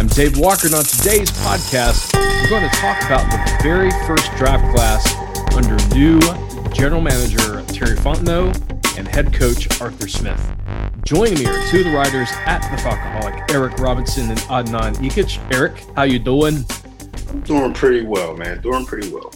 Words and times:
I'm 0.00 0.06
Dave 0.06 0.38
Walker, 0.38 0.64
and 0.64 0.74
on 0.76 0.84
today's 0.84 1.30
podcast, 1.30 2.14
we're 2.14 2.48
going 2.48 2.62
to 2.62 2.74
talk 2.76 3.04
about 3.04 3.30
the 3.30 3.62
very 3.62 3.90
first 4.06 4.34
draft 4.34 4.64
class 4.74 5.14
under 5.54 5.76
new 5.94 6.18
general 6.72 7.02
manager 7.02 7.62
Terry 7.66 7.98
Fontenot 7.98 8.96
and 8.96 9.06
head 9.06 9.34
coach 9.34 9.78
Arthur 9.78 10.08
Smith. 10.08 10.40
Joining 11.04 11.34
me 11.34 11.44
are 11.44 11.66
two 11.66 11.80
of 11.80 11.84
the 11.84 11.92
writers 11.94 12.30
at 12.46 12.60
the 12.70 12.80
Falcoholic, 12.80 13.50
Eric 13.52 13.76
Robinson 13.76 14.30
and 14.30 14.38
Adnan 14.40 14.94
Ikic. 14.94 15.38
Eric, 15.52 15.84
how 15.94 16.04
you 16.04 16.18
doing? 16.18 16.64
I'm 17.28 17.42
doing 17.42 17.74
pretty 17.74 18.06
well, 18.06 18.34
man. 18.34 18.62
Doing 18.62 18.86
pretty 18.86 19.12
well. 19.12 19.34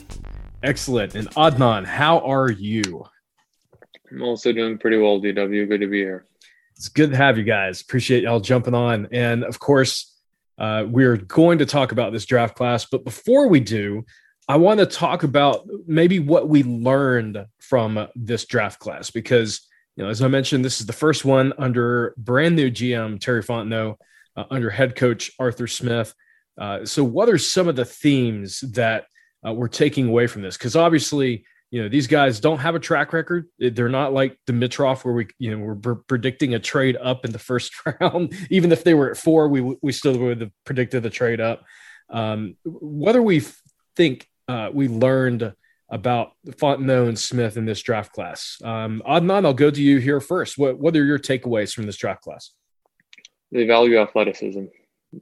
Excellent. 0.62 1.14
And 1.14 1.28
Adnan, 1.32 1.84
how 1.84 2.20
are 2.20 2.50
you? 2.50 3.04
I'm 4.10 4.22
also 4.22 4.50
doing 4.50 4.78
pretty 4.78 4.96
well, 4.96 5.20
DW. 5.20 5.68
Good 5.68 5.82
to 5.82 5.88
be 5.88 5.98
here. 5.98 6.24
It's 6.74 6.88
good 6.88 7.10
to 7.10 7.18
have 7.18 7.36
you 7.36 7.44
guys. 7.44 7.82
Appreciate 7.82 8.22
y'all 8.22 8.40
jumping 8.40 8.72
on. 8.72 9.08
And 9.12 9.44
of 9.44 9.58
course, 9.58 10.12
uh, 10.58 10.84
we're 10.88 11.16
going 11.16 11.58
to 11.58 11.66
talk 11.66 11.92
about 11.92 12.12
this 12.12 12.26
draft 12.26 12.56
class. 12.56 12.84
But 12.84 13.04
before 13.04 13.48
we 13.48 13.60
do, 13.60 14.04
I 14.48 14.56
want 14.56 14.80
to 14.80 14.86
talk 14.86 15.22
about 15.22 15.66
maybe 15.86 16.18
what 16.18 16.48
we 16.48 16.62
learned 16.62 17.46
from 17.60 18.08
this 18.14 18.44
draft 18.44 18.78
class 18.78 19.10
because, 19.10 19.66
you 19.96 20.04
know, 20.04 20.10
as 20.10 20.22
I 20.22 20.28
mentioned, 20.28 20.64
this 20.64 20.80
is 20.80 20.86
the 20.86 20.92
first 20.92 21.24
one 21.24 21.52
under 21.58 22.14
brand 22.18 22.56
new 22.56 22.70
GM 22.70 23.20
Terry 23.20 23.42
Fontenot, 23.42 23.96
uh, 24.36 24.44
under 24.50 24.70
head 24.70 24.96
coach 24.96 25.30
Arthur 25.38 25.66
Smith. 25.66 26.14
Uh, 26.60 26.84
so, 26.84 27.02
what 27.02 27.28
are 27.28 27.38
some 27.38 27.68
of 27.68 27.76
the 27.76 27.84
themes 27.84 28.60
that 28.72 29.06
uh, 29.46 29.52
we're 29.52 29.68
taking 29.68 30.08
away 30.08 30.26
from 30.26 30.42
this? 30.42 30.56
Because 30.56 30.76
obviously, 30.76 31.46
you 31.74 31.82
know 31.82 31.88
these 31.88 32.06
guys 32.06 32.38
don't 32.38 32.60
have 32.60 32.76
a 32.76 32.78
track 32.78 33.12
record 33.12 33.48
they're 33.58 33.88
not 33.88 34.12
like 34.12 34.38
Dimitroff 34.46 35.04
where 35.04 35.12
we 35.12 35.26
you 35.40 35.50
know 35.50 35.58
we're 35.58 35.74
pr- 35.74 36.02
predicting 36.06 36.54
a 36.54 36.60
trade 36.60 36.96
up 37.02 37.24
in 37.24 37.32
the 37.32 37.38
first 37.40 37.72
round 38.00 38.32
even 38.48 38.70
if 38.70 38.84
they 38.84 38.94
were 38.94 39.10
at 39.10 39.16
four 39.16 39.48
we 39.48 39.76
we 39.82 39.90
still 39.90 40.16
would 40.16 40.40
have 40.40 40.52
predicted 40.64 41.02
the 41.02 41.10
trade 41.10 41.40
up 41.40 41.64
um, 42.10 42.56
whether 42.64 43.20
we 43.20 43.42
think 43.96 44.28
uh, 44.46 44.70
we 44.72 44.86
learned 44.86 45.52
about 45.90 46.32
Fontenot 46.46 47.08
and 47.08 47.18
Smith 47.18 47.56
in 47.56 47.64
this 47.64 47.82
draft 47.82 48.12
class. 48.12 48.58
Um, 48.62 49.02
Adnan, 49.06 49.44
I'll 49.44 49.54
go 49.54 49.70
to 49.70 49.82
you 49.82 49.98
here 49.98 50.20
first. 50.20 50.58
What 50.58 50.78
what 50.78 50.94
are 50.96 51.04
your 51.04 51.18
takeaways 51.18 51.72
from 51.72 51.86
this 51.86 51.96
draft 51.96 52.22
class? 52.22 52.52
They 53.50 53.66
value 53.66 53.98
athleticism. 53.98 54.64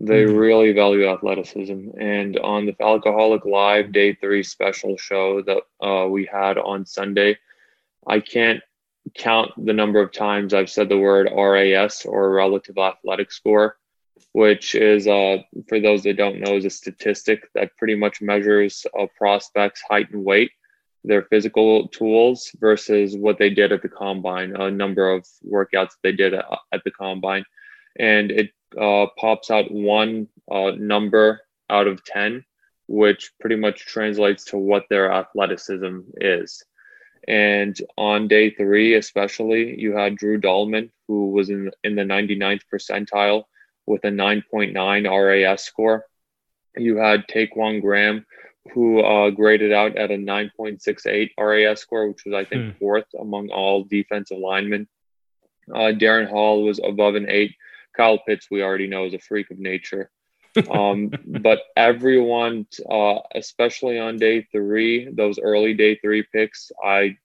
They 0.00 0.24
mm-hmm. 0.24 0.36
really 0.36 0.72
value 0.72 1.08
athleticism. 1.08 1.90
And 1.98 2.38
on 2.38 2.66
the 2.66 2.72
Falcoholic 2.72 3.44
Live 3.44 3.92
Day 3.92 4.14
3 4.14 4.42
special 4.42 4.96
show 4.96 5.42
that 5.42 5.62
uh, 5.86 6.08
we 6.08 6.24
had 6.24 6.58
on 6.58 6.86
Sunday, 6.86 7.38
I 8.06 8.20
can't 8.20 8.62
count 9.14 9.52
the 9.56 9.72
number 9.72 10.00
of 10.00 10.12
times 10.12 10.54
I've 10.54 10.70
said 10.70 10.88
the 10.88 10.98
word 10.98 11.28
RAS 11.34 12.04
or 12.06 12.30
relative 12.30 12.78
athletic 12.78 13.32
score, 13.32 13.76
which 14.32 14.74
is, 14.74 15.06
uh, 15.06 15.38
for 15.68 15.80
those 15.80 16.04
that 16.04 16.16
don't 16.16 16.40
know, 16.40 16.56
is 16.56 16.64
a 16.64 16.70
statistic 16.70 17.48
that 17.54 17.76
pretty 17.76 17.94
much 17.94 18.22
measures 18.22 18.86
a 18.98 19.06
prospect's 19.06 19.82
height 19.88 20.10
and 20.10 20.24
weight, 20.24 20.52
their 21.04 21.22
physical 21.22 21.88
tools 21.88 22.50
versus 22.60 23.16
what 23.16 23.38
they 23.38 23.50
did 23.50 23.72
at 23.72 23.82
the 23.82 23.88
combine, 23.88 24.54
a 24.56 24.70
number 24.70 25.10
of 25.10 25.26
workouts 25.44 25.92
they 26.02 26.12
did 26.12 26.34
at 26.34 26.84
the 26.84 26.90
combine. 26.92 27.44
And 27.98 28.30
it 28.30 28.50
uh, 28.78 29.06
pops 29.18 29.50
out 29.50 29.70
one 29.70 30.28
uh, 30.50 30.72
number 30.76 31.40
out 31.70 31.86
of 31.86 32.04
10, 32.04 32.44
which 32.86 33.32
pretty 33.40 33.56
much 33.56 33.86
translates 33.86 34.44
to 34.46 34.58
what 34.58 34.84
their 34.90 35.10
athleticism 35.12 36.00
is. 36.16 36.64
And 37.28 37.76
on 37.96 38.28
day 38.28 38.50
three, 38.50 38.94
especially, 38.94 39.78
you 39.80 39.96
had 39.96 40.16
Drew 40.16 40.40
Dalman, 40.40 40.90
who 41.06 41.30
was 41.30 41.50
in, 41.50 41.70
in 41.84 41.94
the 41.94 42.02
99th 42.02 42.62
percentile 42.72 43.44
with 43.86 44.04
a 44.04 44.08
9.9 44.08 45.44
RAS 45.44 45.64
score. 45.64 46.04
You 46.76 46.96
had 46.96 47.28
Ta'Quon 47.28 47.80
Graham, 47.80 48.26
who 48.72 49.00
uh, 49.00 49.30
graded 49.30 49.72
out 49.72 49.96
at 49.96 50.10
a 50.10 50.16
9.68 50.16 51.30
RAS 51.38 51.80
score, 51.80 52.08
which 52.08 52.24
was, 52.24 52.34
I 52.34 52.44
think, 52.44 52.72
hmm. 52.72 52.78
fourth 52.78 53.06
among 53.18 53.50
all 53.50 53.84
defensive 53.84 54.38
linemen. 54.38 54.88
Uh, 55.72 55.92
Darren 55.92 56.28
Hall 56.28 56.64
was 56.64 56.80
above 56.82 57.14
an 57.14 57.28
eight 57.28 57.54
Kyle 57.96 58.18
Pitts, 58.18 58.48
we 58.50 58.62
already 58.62 58.86
know, 58.86 59.06
is 59.06 59.14
a 59.14 59.18
freak 59.18 59.50
of 59.50 59.58
nature. 59.58 60.10
um, 60.70 61.10
but 61.26 61.60
everyone, 61.76 62.66
uh, 62.90 63.18
especially 63.34 63.98
on 63.98 64.18
day 64.18 64.46
three, 64.52 65.08
those 65.12 65.38
early 65.38 65.74
day 65.74 65.96
three 65.96 66.24
picks, 66.32 66.70
I 66.84 67.16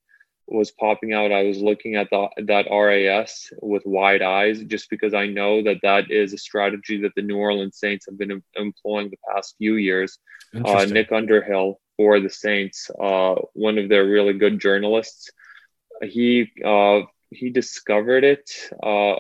was 0.47 0.71
popping 0.71 1.13
out. 1.13 1.31
I 1.31 1.43
was 1.43 1.57
looking 1.57 1.95
at 1.95 2.09
the, 2.09 2.29
that 2.45 2.67
RAS 2.71 3.51
with 3.61 3.83
wide 3.85 4.21
eyes, 4.21 4.63
just 4.63 4.89
because 4.89 5.13
I 5.13 5.27
know 5.27 5.61
that 5.63 5.79
that 5.83 6.09
is 6.09 6.33
a 6.33 6.37
strategy 6.37 7.01
that 7.01 7.11
the 7.15 7.21
New 7.21 7.37
Orleans 7.37 7.77
Saints 7.77 8.05
have 8.07 8.17
been 8.17 8.31
em- 8.31 8.43
employing 8.55 9.09
the 9.09 9.17
past 9.33 9.55
few 9.57 9.75
years. 9.75 10.17
Uh, 10.55 10.85
Nick 10.85 11.11
Underhill 11.11 11.79
for 11.97 12.19
the 12.21 12.29
Saints, 12.29 12.89
uh, 13.01 13.35
one 13.53 13.77
of 13.77 13.89
their 13.89 14.05
really 14.05 14.33
good 14.33 14.59
journalists, 14.59 15.29
he 16.01 16.51
uh, 16.63 17.01
he 17.29 17.49
discovered 17.49 18.23
it 18.23 18.49
uh, 18.81 19.15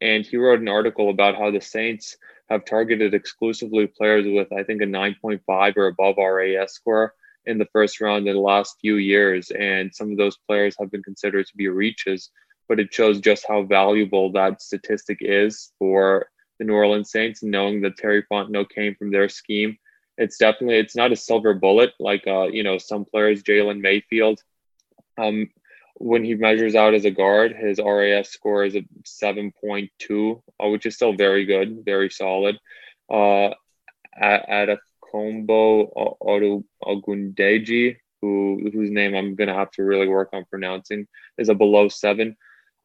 and 0.00 0.24
he 0.24 0.36
wrote 0.36 0.60
an 0.60 0.68
article 0.68 1.10
about 1.10 1.36
how 1.36 1.50
the 1.50 1.60
Saints 1.60 2.16
have 2.48 2.64
targeted 2.64 3.14
exclusively 3.14 3.86
players 3.86 4.26
with, 4.26 4.52
I 4.52 4.64
think, 4.64 4.82
a 4.82 4.86
9.5 4.86 5.76
or 5.76 5.86
above 5.86 6.16
RAS 6.18 6.74
score 6.74 7.14
in 7.46 7.58
the 7.58 7.68
first 7.72 8.00
round 8.00 8.26
in 8.26 8.34
the 8.34 8.40
last 8.40 8.76
few 8.80 8.96
years. 8.96 9.50
And 9.50 9.94
some 9.94 10.10
of 10.10 10.18
those 10.18 10.36
players 10.48 10.76
have 10.80 10.90
been 10.90 11.02
considered 11.02 11.46
to 11.46 11.56
be 11.56 11.68
reaches, 11.68 12.30
but 12.68 12.80
it 12.80 12.92
shows 12.92 13.20
just 13.20 13.46
how 13.46 13.62
valuable 13.62 14.32
that 14.32 14.60
statistic 14.60 15.18
is 15.20 15.72
for 15.78 16.28
the 16.58 16.64
New 16.64 16.74
Orleans 16.74 17.10
Saints, 17.10 17.42
knowing 17.42 17.80
that 17.82 17.96
Terry 17.96 18.24
Fontenot 18.30 18.70
came 18.70 18.94
from 18.94 19.10
their 19.10 19.28
scheme. 19.28 19.78
It's 20.18 20.36
definitely 20.36 20.76
it's 20.76 20.96
not 20.96 21.12
a 21.12 21.16
silver 21.16 21.54
bullet 21.54 21.92
like 21.98 22.26
uh, 22.26 22.48
you 22.48 22.62
know 22.62 22.76
some 22.78 23.06
players, 23.06 23.42
Jalen 23.42 23.80
Mayfield. 23.80 24.42
Um, 25.16 25.48
when 26.00 26.24
he 26.24 26.34
measures 26.34 26.74
out 26.74 26.94
as 26.94 27.04
a 27.04 27.10
guard, 27.10 27.54
his 27.54 27.78
RAS 27.78 28.30
score 28.30 28.64
is 28.64 28.74
a 28.74 28.82
7.2, 29.04 30.42
uh, 30.58 30.68
which 30.68 30.86
is 30.86 30.94
still 30.94 31.12
very 31.12 31.44
good, 31.44 31.84
very 31.84 32.08
solid. 32.08 32.58
Uh, 33.12 33.50
at, 34.18 34.48
at 34.48 34.68
a 34.70 34.78
combo 35.12 35.84
Auto 35.84 36.64
Ogundeji, 36.82 37.96
who 38.22 38.70
whose 38.72 38.90
name 38.90 39.14
I'm 39.14 39.34
gonna 39.34 39.54
have 39.54 39.70
to 39.72 39.84
really 39.84 40.08
work 40.08 40.30
on 40.32 40.46
pronouncing, 40.46 41.06
is 41.36 41.50
a 41.50 41.54
below 41.54 41.88
seven. 41.88 42.34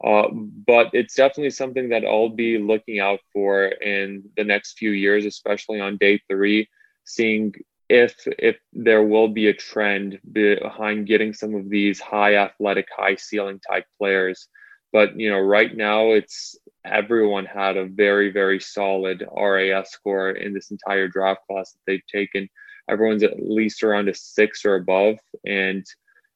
Uh, 0.04 0.28
but 0.31 0.90
it's 0.92 1.16
definitely 1.16 1.51
something 1.51 1.90
that 1.90 2.04
I'll 2.04 2.30
be 2.30 2.57
looking 2.57 3.00
out 3.00 3.22
for 3.31 3.63
in 3.66 4.25
the 4.36 4.44
next 4.44 4.78
few 4.78 4.92
years, 4.92 5.25
especially 5.25 5.80
on 5.80 5.95
day 5.98 6.19
three, 6.30 6.68
seeing 7.06 7.54
if 7.90 8.16
if 8.40 8.58
there 8.74 9.04
will 9.04 9.28
be 9.28 9.48
a 9.48 9.54
trend 9.54 10.20
behind 10.32 11.08
getting 11.08 11.34
some 11.34 11.56
of 11.56 11.70
these 11.70 12.00
high 12.00 12.36
athletic, 12.36 12.88
high 12.96 13.16
ceiling 13.16 13.60
type 13.60 13.86
players. 13.98 14.48
But 14.92 15.20
you 15.20 15.30
know, 15.30 15.40
right 15.40 15.76
now 15.76 16.12
it's 16.12 16.58
everyone 16.84 17.46
had 17.46 17.78
a 17.78 17.86
very 17.86 18.32
very 18.32 18.60
solid 18.60 19.26
RAS 19.36 19.92
score 19.92 20.32
in 20.32 20.54
this 20.54 20.72
entire 20.72 21.08
draft 21.08 21.42
class 21.48 21.74
that 21.74 21.80
they've 21.86 22.08
taken. 22.08 22.50
Everyone's 22.90 23.24
at 23.24 23.42
least 23.42 23.84
around 23.84 24.10
a 24.10 24.14
six 24.14 24.64
or 24.66 24.76
above, 24.76 25.18
and 25.46 25.86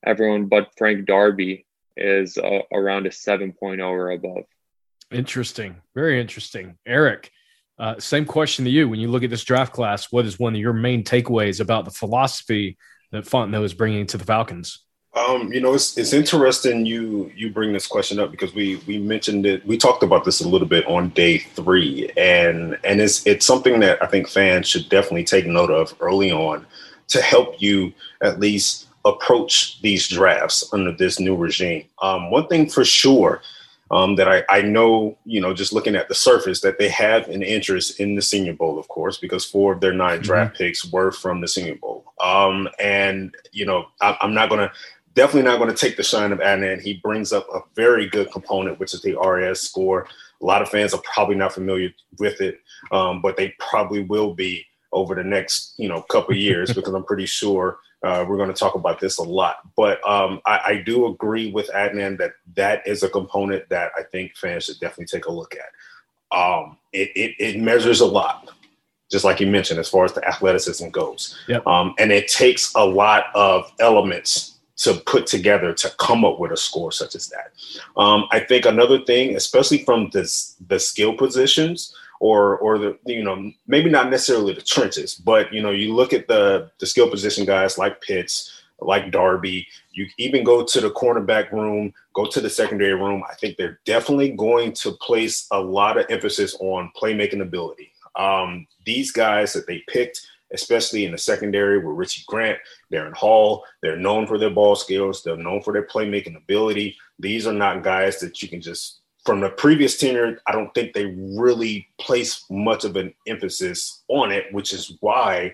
everyone 0.06 0.46
but 0.46 0.70
Frank 0.78 1.06
Darby 1.06 1.66
is 1.96 2.38
uh, 2.38 2.60
around 2.72 3.06
a 3.06 3.10
7.0 3.10 3.80
or 3.82 4.12
above. 4.12 4.46
Interesting, 5.12 5.76
very 5.94 6.20
interesting. 6.20 6.78
Eric, 6.86 7.32
uh, 7.80 7.98
same 7.98 8.26
question 8.26 8.66
to 8.66 8.72
you. 8.72 8.90
When 8.90 9.00
you 9.00 9.08
look 9.08 9.24
at 9.24 9.30
this 9.30 9.44
draft 9.44 9.74
class, 9.74 10.12
what 10.12 10.26
is 10.26 10.38
one 10.38 10.54
of 10.54 10.60
your 10.60 10.74
main 10.74 11.04
takeaways 11.04 11.62
about 11.62 11.86
the 11.86 11.92
philosophy 11.92 12.78
that 13.12 13.24
Fontenot 13.24 13.64
is 13.64 13.74
bringing 13.74 14.06
to 14.08 14.18
the 14.18 14.26
Falcons? 14.26 14.80
Um, 15.16 15.52
you 15.52 15.60
know, 15.60 15.74
it's 15.74 15.98
it's 15.98 16.14
interesting 16.14 16.86
you 16.86 17.32
you 17.36 17.50
bring 17.50 17.74
this 17.74 17.88
question 17.88 18.20
up 18.20 18.30
because 18.30 18.54
we 18.54 18.76
we 18.86 19.00
mentioned 19.00 19.46
it. 19.46 19.66
We 19.66 19.78
talked 19.78 20.04
about 20.04 20.24
this 20.24 20.42
a 20.42 20.48
little 20.48 20.68
bit 20.68 20.86
on 20.86 21.10
day 21.10 21.40
three, 21.40 22.12
and 22.16 22.78
and 22.84 23.02
it's 23.02 23.26
it's 23.26 23.46
something 23.46 23.80
that 23.80 24.02
I 24.04 24.08
think 24.08 24.28
fans 24.28 24.68
should 24.68 24.88
definitely 24.90 25.24
take 25.24 25.48
note 25.48 25.72
of 25.72 25.96
early 26.00 26.32
on 26.32 26.66
to 27.08 27.22
help 27.22 27.60
you 27.60 27.92
at 28.22 28.40
least 28.40 28.88
approach 29.06 29.82
these 29.82 30.08
drafts 30.08 30.72
under 30.74 30.92
this 30.92 31.20
new 31.20 31.36
regime. 31.36 31.86
Um, 32.02 32.30
one 32.30 32.48
thing 32.48 32.70
for 32.70 32.86
sure 32.86 33.42
um, 33.92 34.16
that 34.16 34.28
I, 34.28 34.44
I 34.50 34.62
know, 34.62 35.18
you 35.26 35.42
know, 35.42 35.54
just 35.54 35.74
looking 35.74 35.96
at 35.96 36.08
the 36.08 36.16
surface, 36.16 36.62
that 36.62 36.78
they 36.78 36.90
have 36.90 37.28
an 37.30 37.42
interest 37.42 38.00
in 38.00 38.16
the 38.16 38.22
Senior 38.22 38.54
Bowl, 38.54 38.78
of 38.78 38.88
course, 38.88 39.18
because 39.18 39.46
four 39.46 39.74
of 39.74 39.82
their 39.82 39.94
9 39.94 40.16
mm-hmm. 40.16 40.24
draft 40.24 40.58
picks 40.58 40.86
were 40.92 41.12
from 41.12 41.42
the 41.42 41.48
Senior 41.48 41.76
Bowl. 41.76 42.06
Um, 42.22 42.68
and 42.80 43.36
you 43.52 43.66
know, 43.66 43.88
I, 44.02 44.18
I'm 44.22 44.34
not 44.34 44.50
going 44.50 44.62
to 44.68 44.72
definitely 45.16 45.50
not 45.50 45.58
going 45.58 45.70
to 45.70 45.76
take 45.76 45.98
the 45.98 46.04
shine 46.04 46.32
of 46.32 46.40
Adnan. 46.40 46.82
He 46.82 46.96
brings 46.96 47.34
up 47.34 47.48
a 47.54 47.62
very 47.76 48.08
good 48.08 48.32
component, 48.32 48.80
which 48.80 48.94
is 48.94 49.02
the 49.02 49.16
RAS 49.16 49.62
score. 49.62 50.08
A 50.42 50.46
lot 50.46 50.62
of 50.62 50.70
fans 50.70 50.94
are 50.94 51.02
probably 51.02 51.36
not 51.36 51.54
familiar 51.54 51.90
with 52.20 52.40
it, 52.42 52.60
um, 52.92 53.22
but 53.22 53.36
they 53.36 53.54
probably 53.60 54.04
will 54.04 54.34
be 54.34 54.66
over 54.92 55.14
the 55.14 55.24
next 55.24 55.74
you 55.78 55.88
know 55.88 56.02
couple 56.04 56.36
years 56.36 56.74
because 56.74 56.94
I'm 56.94 57.04
pretty 57.04 57.26
sure 57.26 57.80
uh, 58.04 58.26
we're 58.28 58.38
going 58.38 58.54
to 58.54 58.56
talk 58.56 58.76
about 58.76 59.00
this 59.00 59.18
a 59.18 59.24
lot. 59.24 59.58
But 59.76 60.06
um, 60.08 60.42
I, 60.46 60.62
I, 60.66 60.84
do 60.86 61.08
agree 61.08 61.52
with 61.52 61.70
Adnan 61.76 62.18
that 62.20 62.34
that 62.56 62.88
is 62.88 63.04
a 63.04 63.10
component 63.10 63.68
that 63.70 63.92
I 63.98 64.04
think 64.04 64.38
fans 64.38 64.66
should 64.66 64.80
definitely 64.80 65.08
take 65.08 65.26
a 65.26 65.32
look 65.32 65.54
at. 65.56 66.38
Um, 66.38 66.78
it, 66.94 67.10
it, 67.16 67.36
it 67.40 67.60
measures 67.60 68.00
a 68.00 68.06
lot 68.06 68.50
just 69.12 69.26
like 69.26 69.40
you 69.40 69.48
mentioned, 69.48 69.80
as 69.80 69.90
far 69.90 70.06
as 70.06 70.14
the 70.14 70.26
athleticism 70.28 70.90
goes. 70.90 71.38
Yep. 71.48 71.66
Um, 71.66 71.96
and 71.98 72.12
it 72.12 72.28
takes 72.28 72.74
a 72.76 72.86
lot 72.86 73.26
of 73.34 73.72
elements 73.80 74.60
to 74.78 74.94
put 74.94 75.28
together 75.28 75.74
to 75.74 75.90
come 75.98 76.24
up 76.24 76.40
with 76.40 76.52
a 76.52 76.58
score 76.58 76.92
such 76.92 77.16
as 77.16 77.28
that. 77.30 77.52
Um, 77.98 78.26
I 78.32 78.40
think 78.40 78.66
another 78.66 79.00
thing, 79.00 79.36
especially 79.36 79.84
from 79.84 80.10
this, 80.14 80.56
the 80.68 80.80
skill 80.80 81.14
positions 81.18 81.94
or 82.20 82.58
or 82.58 82.78
the 82.78 82.98
you 83.06 83.24
know 83.24 83.52
maybe 83.68 83.90
not 83.90 84.10
necessarily 84.10 84.54
the 84.54 84.62
trenches, 84.62 85.16
but 85.16 85.54
you 85.54 85.62
know 85.62 85.72
you 85.72 85.94
look 85.94 86.14
at 86.14 86.28
the 86.28 86.70
the 86.80 86.86
skill 86.86 87.10
position 87.10 87.46
guys 87.46 87.78
like 87.78 88.02
Pitts, 88.02 88.64
like 88.80 89.12
Darby. 89.12 89.68
You 89.92 90.08
even 90.18 90.44
go 90.44 90.64
to 90.64 90.82
the 90.82 90.92
cornerback 90.92 91.52
room, 91.52 91.94
go 92.14 92.26
to 92.26 92.42
the 92.42 92.50
secondary 92.50 92.94
room. 92.94 93.24
I 93.30 93.36
think 93.36 93.58
they're 93.58 93.80
definitely 93.86 94.32
going 94.32 94.74
to 94.74 94.92
place 94.94 95.48
a 95.52 95.60
lot 95.60 95.98
of 95.98 96.06
emphasis 96.10 96.56
on 96.60 96.92
playmaking 97.00 97.42
ability. 97.42 97.92
Um, 98.16 98.68
these 98.86 99.12
guys 99.12 99.54
that 99.54 99.68
they 99.68 99.84
picked 99.88 100.22
especially 100.54 101.06
in 101.06 101.12
the 101.12 101.18
secondary 101.18 101.78
with 101.78 101.96
Richie 101.96 102.24
Grant, 102.28 102.60
Darren 102.92 103.14
Hall. 103.14 103.64
They're 103.82 103.98
known 103.98 104.26
for 104.28 104.38
their 104.38 104.50
ball 104.50 104.76
skills. 104.76 105.24
They're 105.24 105.38
known 105.38 105.62
for 105.62 105.74
their 105.74 105.86
playmaking 105.86 106.38
ability. 106.38 106.98
These 107.20 107.48
are 107.48 107.54
not 107.54 107.84
guys 107.84 108.20
that 108.20 108.42
you 108.42 108.50
can 108.50 108.62
just, 108.62 109.02
from 109.30 109.42
the 109.42 109.50
previous 109.52 109.96
tenure, 109.96 110.42
I 110.48 110.54
don't 110.54 110.74
think 110.74 110.94
they 110.94 111.06
really 111.06 111.88
place 112.00 112.46
much 112.50 112.84
of 112.84 112.96
an 112.96 113.14
emphasis 113.28 114.02
on 114.08 114.32
it, 114.32 114.52
which 114.52 114.74
is 114.74 114.98
why 115.02 115.54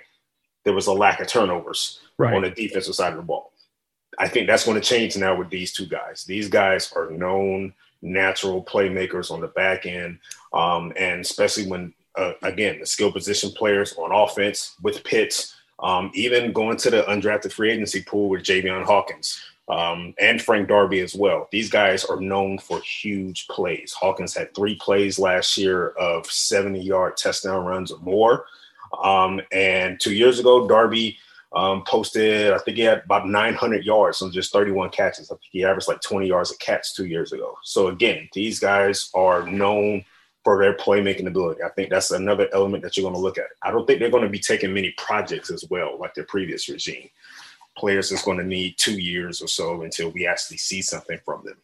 there 0.64 0.72
was 0.72 0.88
a 0.88 0.94
lack 0.94 1.20
of 1.20 1.28
turnovers 1.28 2.00
right. 2.18 2.34
on 2.34 2.44
the 2.44 2.52
defensive 2.52 2.96
side 2.96 3.12
of 3.12 3.18
the 3.18 3.24
ball. 3.24 3.52
I 4.18 4.30
think 4.30 4.48
that's 4.48 4.64
going 4.64 4.80
to 4.80 4.88
change 4.88 5.18
now 5.18 5.38
with 5.38 5.50
these 5.50 5.74
two 5.74 5.88
guys. 5.88 6.24
These 6.24 6.48
guys 6.48 6.94
are 6.96 7.12
known 7.12 7.74
natural 8.02 8.64
playmakers 8.64 9.30
on 9.30 9.42
the 9.42 9.48
back 9.48 9.86
end, 9.86 10.20
um, 10.54 10.94
and 10.96 11.20
especially 11.20 11.68
when 11.68 11.94
uh, 12.18 12.32
again, 12.44 12.80
the 12.80 12.86
skill 12.86 13.12
position 13.12 13.52
players 13.52 13.94
on 13.98 14.14
offense 14.14 14.78
with 14.84 15.04
Pitts, 15.04 15.54
um, 15.80 16.12
even 16.14 16.54
going 16.54 16.78
to 16.78 16.90
the 16.90 17.04
undrafted 17.10 17.52
free 17.52 17.72
agency 17.72 18.02
pool 18.02 18.30
with 18.30 18.44
Javian 18.44 18.86
Hawkins 18.86 19.38
um, 19.68 20.14
and 20.20 20.42
Frank 20.42 20.68
Darby 20.68 21.00
as 21.00 21.16
well. 21.16 21.48
These 21.52 21.70
guys 21.70 22.06
are 22.06 22.20
known 22.20 22.60
for 22.60 22.80
huge 22.82 23.48
plays. 23.48 23.94
Hawkins 23.94 24.36
had 24.36 24.54
three 24.54 24.76
plays 24.76 25.18
last 25.18 25.58
year 25.58 25.90
of 25.90 26.26
70 26.28 26.80
yard 26.80 27.18
touchdown 27.18 27.66
runs 27.66 27.92
or 27.92 28.00
more. 28.00 28.46
Um, 29.04 29.42
and 29.52 30.00
two 30.00 30.14
years 30.14 30.40
ago, 30.40 30.68
Darby 30.68 31.18
um, 31.54 31.84
posted, 31.84 32.54
I 32.54 32.60
think 32.60 32.78
he 32.78 32.84
had 32.84 33.04
about 33.06 33.28
900 33.28 33.84
yards 33.86 34.22
on 34.22 34.32
just 34.32 34.54
31 34.54 34.90
catches. 34.92 35.32
I 35.32 35.36
think 35.36 35.50
he 35.52 35.64
averaged 35.64 35.88
like 35.88 36.02
20 36.02 36.28
yards 36.28 36.52
a 36.52 36.58
catch 36.58 36.94
two 36.94 37.06
years 37.06 37.32
ago. 37.32 37.58
So 37.64 37.88
again, 37.88 38.30
these 38.34 38.60
guys 38.60 39.10
are 39.16 39.48
known 39.48 40.06
for 40.44 40.62
their 40.62 40.76
playmaking 40.76 41.26
ability. 41.26 41.64
I 41.64 41.70
think 41.70 41.90
that's 41.90 42.12
another 42.12 42.48
element 42.54 42.84
that 42.84 42.96
you're 42.96 43.04
going 43.04 43.16
to 43.16 43.20
look 43.20 43.40
at. 43.40 43.48
I 43.64 43.72
don't 43.72 43.88
think 43.88 44.00
they're 44.00 44.12
going 44.12 44.24
to 44.24 44.30
be 44.30 44.40
taking 44.40 44.74
many 44.74 44.92
projects 44.92 45.50
as 45.50 45.66
well, 45.72 45.98
like 46.00 46.14
their 46.14 46.26
previous 46.26 46.70
regime. 46.70 47.10
Players 47.78 48.12
is 48.12 48.22
going 48.22 48.38
to 48.38 48.44
need 48.44 48.76
two 48.78 49.00
years 49.00 49.42
or 49.42 49.48
so 49.48 49.82
until 49.82 50.10
we 50.10 50.28
actually 50.28 50.58
see 50.58 50.82
something 50.82 51.20
from 51.26 51.44
them. 51.44 51.58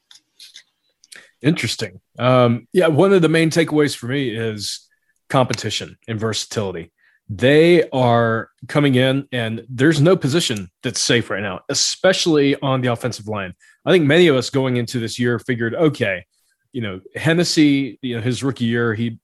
Interesting. 1.41 1.99
Um, 2.19 2.67
yeah, 2.71 2.87
one 2.87 3.13
of 3.13 3.21
the 3.21 3.29
main 3.29 3.49
takeaways 3.49 3.95
for 3.95 4.07
me 4.07 4.29
is 4.29 4.87
competition 5.29 5.97
and 6.07 6.19
versatility. 6.19 6.91
They 7.29 7.89
are 7.91 8.49
coming 8.67 8.95
in, 8.95 9.27
and 9.31 9.65
there's 9.69 10.01
no 10.01 10.17
position 10.17 10.69
that's 10.83 10.99
safe 10.99 11.29
right 11.29 11.41
now, 11.41 11.61
especially 11.69 12.57
on 12.61 12.81
the 12.81 12.91
offensive 12.91 13.27
line. 13.27 13.53
I 13.85 13.91
think 13.91 14.05
many 14.05 14.27
of 14.27 14.35
us 14.35 14.49
going 14.49 14.77
into 14.77 14.99
this 14.99 15.17
year 15.17 15.39
figured, 15.39 15.73
okay, 15.73 16.25
you 16.73 16.81
know, 16.81 16.99
Hennessy, 17.15 17.97
you 18.01 18.17
know, 18.17 18.21
his 18.21 18.43
rookie 18.43 18.65
year, 18.65 18.93
he 18.93 19.17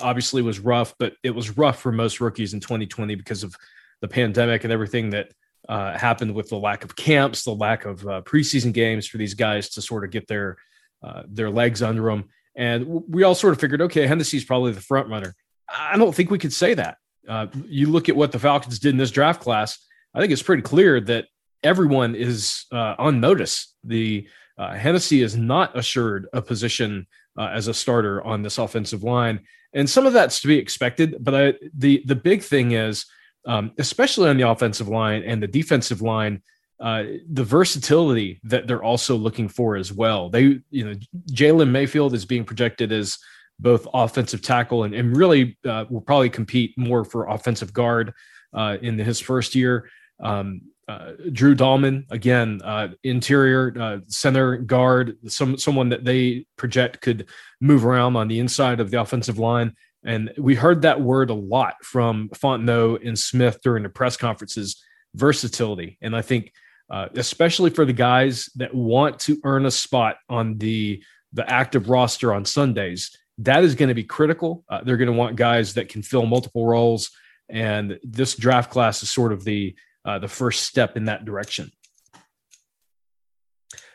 obviously 0.00 0.42
was 0.42 0.58
rough, 0.58 0.94
but 0.98 1.14
it 1.22 1.30
was 1.30 1.56
rough 1.56 1.80
for 1.80 1.92
most 1.92 2.20
rookies 2.20 2.54
in 2.54 2.60
2020 2.60 3.14
because 3.14 3.42
of 3.42 3.54
the 4.00 4.08
pandemic 4.08 4.64
and 4.64 4.72
everything 4.72 5.10
that 5.10 5.32
uh, 5.68 5.96
happened 5.96 6.34
with 6.34 6.48
the 6.48 6.56
lack 6.56 6.84
of 6.84 6.96
camps, 6.96 7.44
the 7.44 7.54
lack 7.54 7.84
of 7.84 8.06
uh, 8.06 8.22
preseason 8.22 8.72
games 8.72 9.06
for 9.06 9.18
these 9.18 9.34
guys 9.34 9.68
to 9.70 9.82
sort 9.82 10.04
of 10.04 10.10
get 10.10 10.26
their 10.26 10.56
uh, 11.02 11.22
their 11.28 11.50
legs 11.50 11.82
under 11.82 12.04
them. 12.04 12.24
And 12.54 12.86
we 13.08 13.22
all 13.22 13.34
sort 13.34 13.54
of 13.54 13.60
figured, 13.60 13.80
okay, 13.82 14.06
Hennessy's 14.06 14.44
probably 14.44 14.72
the 14.72 14.80
front 14.80 15.08
runner. 15.08 15.34
I 15.68 15.96
don't 15.96 16.14
think 16.14 16.30
we 16.30 16.38
could 16.38 16.52
say 16.52 16.74
that. 16.74 16.96
Uh, 17.28 17.46
you 17.66 17.86
look 17.86 18.08
at 18.08 18.16
what 18.16 18.32
the 18.32 18.38
Falcons 18.38 18.78
did 18.78 18.90
in 18.90 18.96
this 18.96 19.10
draft 19.10 19.40
class. 19.40 19.78
I 20.14 20.20
think 20.20 20.32
it's 20.32 20.42
pretty 20.42 20.62
clear 20.62 21.00
that 21.02 21.26
everyone 21.62 22.14
is 22.14 22.66
uh, 22.72 22.96
on 22.98 23.20
notice. 23.20 23.74
The 23.84 24.28
uh, 24.58 24.74
Hennessy 24.74 25.22
is 25.22 25.36
not 25.36 25.78
assured 25.78 26.26
a 26.32 26.42
position 26.42 27.06
as 27.38 27.68
a 27.68 27.74
starter 27.74 28.22
on 28.22 28.42
this 28.42 28.58
offensive 28.58 29.02
line, 29.02 29.40
and 29.72 29.88
some 29.88 30.04
of 30.04 30.12
that's 30.12 30.40
to 30.40 30.48
be 30.48 30.58
expected. 30.58 31.16
But 31.20 31.34
I, 31.34 31.54
the 31.72 32.02
the 32.04 32.16
big 32.16 32.42
thing 32.42 32.72
is, 32.72 33.06
um, 33.46 33.72
especially 33.78 34.28
on 34.28 34.36
the 34.36 34.48
offensive 34.48 34.88
line 34.88 35.22
and 35.22 35.42
the 35.42 35.46
defensive 35.46 36.02
line, 36.02 36.42
uh, 36.80 37.04
the 37.30 37.44
versatility 37.44 38.40
that 38.44 38.66
they're 38.66 38.82
also 38.82 39.16
looking 39.16 39.48
for 39.48 39.76
as 39.76 39.92
well. 39.92 40.30
They, 40.30 40.60
you 40.70 40.84
know, 40.84 40.94
Jalen 41.30 41.70
Mayfield 41.70 42.14
is 42.14 42.24
being 42.24 42.44
projected 42.44 42.92
as 42.92 43.18
both 43.58 43.86
offensive 43.92 44.40
tackle 44.42 44.84
and, 44.84 44.94
and 44.94 45.16
really 45.16 45.58
uh, 45.66 45.84
will 45.90 46.00
probably 46.00 46.30
compete 46.30 46.76
more 46.78 47.04
for 47.04 47.28
offensive 47.28 47.72
guard 47.72 48.14
uh, 48.54 48.78
in 48.80 48.98
his 48.98 49.20
first 49.20 49.54
year. 49.54 49.90
Um, 50.20 50.62
uh, 50.88 51.12
Drew 51.32 51.54
Dalman, 51.54 52.04
again, 52.10 52.60
uh, 52.64 52.88
interior 53.04 53.72
uh, 53.78 53.98
center 54.08 54.56
guard, 54.56 55.18
some 55.28 55.56
someone 55.56 55.90
that 55.90 56.04
they 56.04 56.46
project 56.56 57.00
could 57.00 57.28
move 57.60 57.86
around 57.86 58.16
on 58.16 58.26
the 58.26 58.40
inside 58.40 58.80
of 58.80 58.90
the 58.90 59.00
offensive 59.00 59.38
line. 59.38 59.76
And 60.04 60.32
we 60.38 60.54
heard 60.54 60.82
that 60.82 61.00
word 61.00 61.30
a 61.30 61.34
lot 61.34 61.74
from 61.82 62.30
Fontenot 62.30 63.06
and 63.06 63.18
Smith 63.18 63.60
during 63.62 63.82
the 63.82 63.88
press 63.88 64.16
conferences 64.16 64.82
versatility. 65.14 65.98
And 66.00 66.16
I 66.16 66.22
think, 66.22 66.52
uh, 66.90 67.08
especially 67.14 67.70
for 67.70 67.84
the 67.84 67.92
guys 67.92 68.48
that 68.56 68.74
want 68.74 69.20
to 69.20 69.38
earn 69.44 69.66
a 69.66 69.70
spot 69.70 70.16
on 70.28 70.58
the, 70.58 71.02
the 71.32 71.48
active 71.48 71.88
roster 71.88 72.32
on 72.32 72.44
Sundays, 72.44 73.16
that 73.38 73.64
is 73.64 73.74
going 73.74 73.88
to 73.88 73.94
be 73.94 74.04
critical. 74.04 74.64
Uh, 74.68 74.82
they're 74.82 74.96
going 74.96 75.06
to 75.06 75.12
want 75.12 75.36
guys 75.36 75.74
that 75.74 75.88
can 75.88 76.02
fill 76.02 76.26
multiple 76.26 76.66
roles. 76.66 77.10
And 77.48 77.98
this 78.02 78.36
draft 78.36 78.70
class 78.70 79.02
is 79.02 79.10
sort 79.10 79.32
of 79.32 79.44
the 79.44 79.74
uh, 80.04 80.18
the 80.18 80.28
first 80.28 80.62
step 80.62 80.96
in 80.96 81.04
that 81.06 81.26
direction. 81.26 81.70